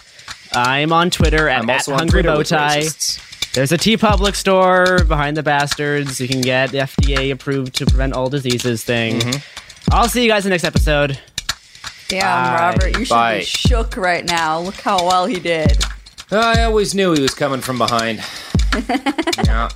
I'm 0.54 0.94
on 0.94 1.10
Twitter 1.10 1.50
at, 1.50 1.62
I'm 1.62 1.70
at 1.70 1.86
Hungry 1.86 2.24
Bowtie. 2.24 3.20
There's 3.54 3.72
a 3.72 3.78
TeePublic 3.78 4.36
store 4.36 5.04
behind 5.04 5.36
the 5.36 5.44
bastards. 5.44 6.20
You 6.22 6.28
can 6.28 6.42
get 6.42 6.72
the 6.72 6.80
FDA 6.80 7.32
approved 7.32 7.76
to 7.76 7.86
prevent 7.86 8.14
all 8.14 8.30
diseases 8.30 8.84
thing. 8.84 9.20
Mm-hmm. 9.20 9.94
I'll 9.94 10.08
see 10.08 10.24
you 10.24 10.30
guys 10.30 10.46
in 10.46 10.50
the 10.50 10.54
next 10.54 10.64
episode. 10.64 11.20
Damn, 12.08 12.22
Bye. 12.22 12.60
Robert, 12.72 12.98
you 12.98 13.06
should 13.06 13.14
Bye. 13.14 13.40
be 13.40 13.44
shook 13.46 13.98
right 13.98 14.26
now. 14.26 14.60
Look 14.60 14.76
how 14.82 14.98
well 15.06 15.26
he 15.26 15.40
did. 15.40 15.78
Oh, 16.32 16.40
I 16.40 16.64
always 16.64 16.94
knew 16.96 17.14
he 17.14 17.22
was 17.22 17.34
coming 17.34 17.62
from 17.62 17.78
behind. 17.78 18.20
yeah. 19.46 19.70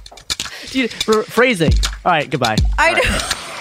Dude, 0.69 0.91
phr- 0.91 1.23
phrasing. 1.23 1.73
All 2.05 2.11
right, 2.11 2.29
goodbye. 2.29 2.57
I 2.77 2.93
know. 2.93 3.01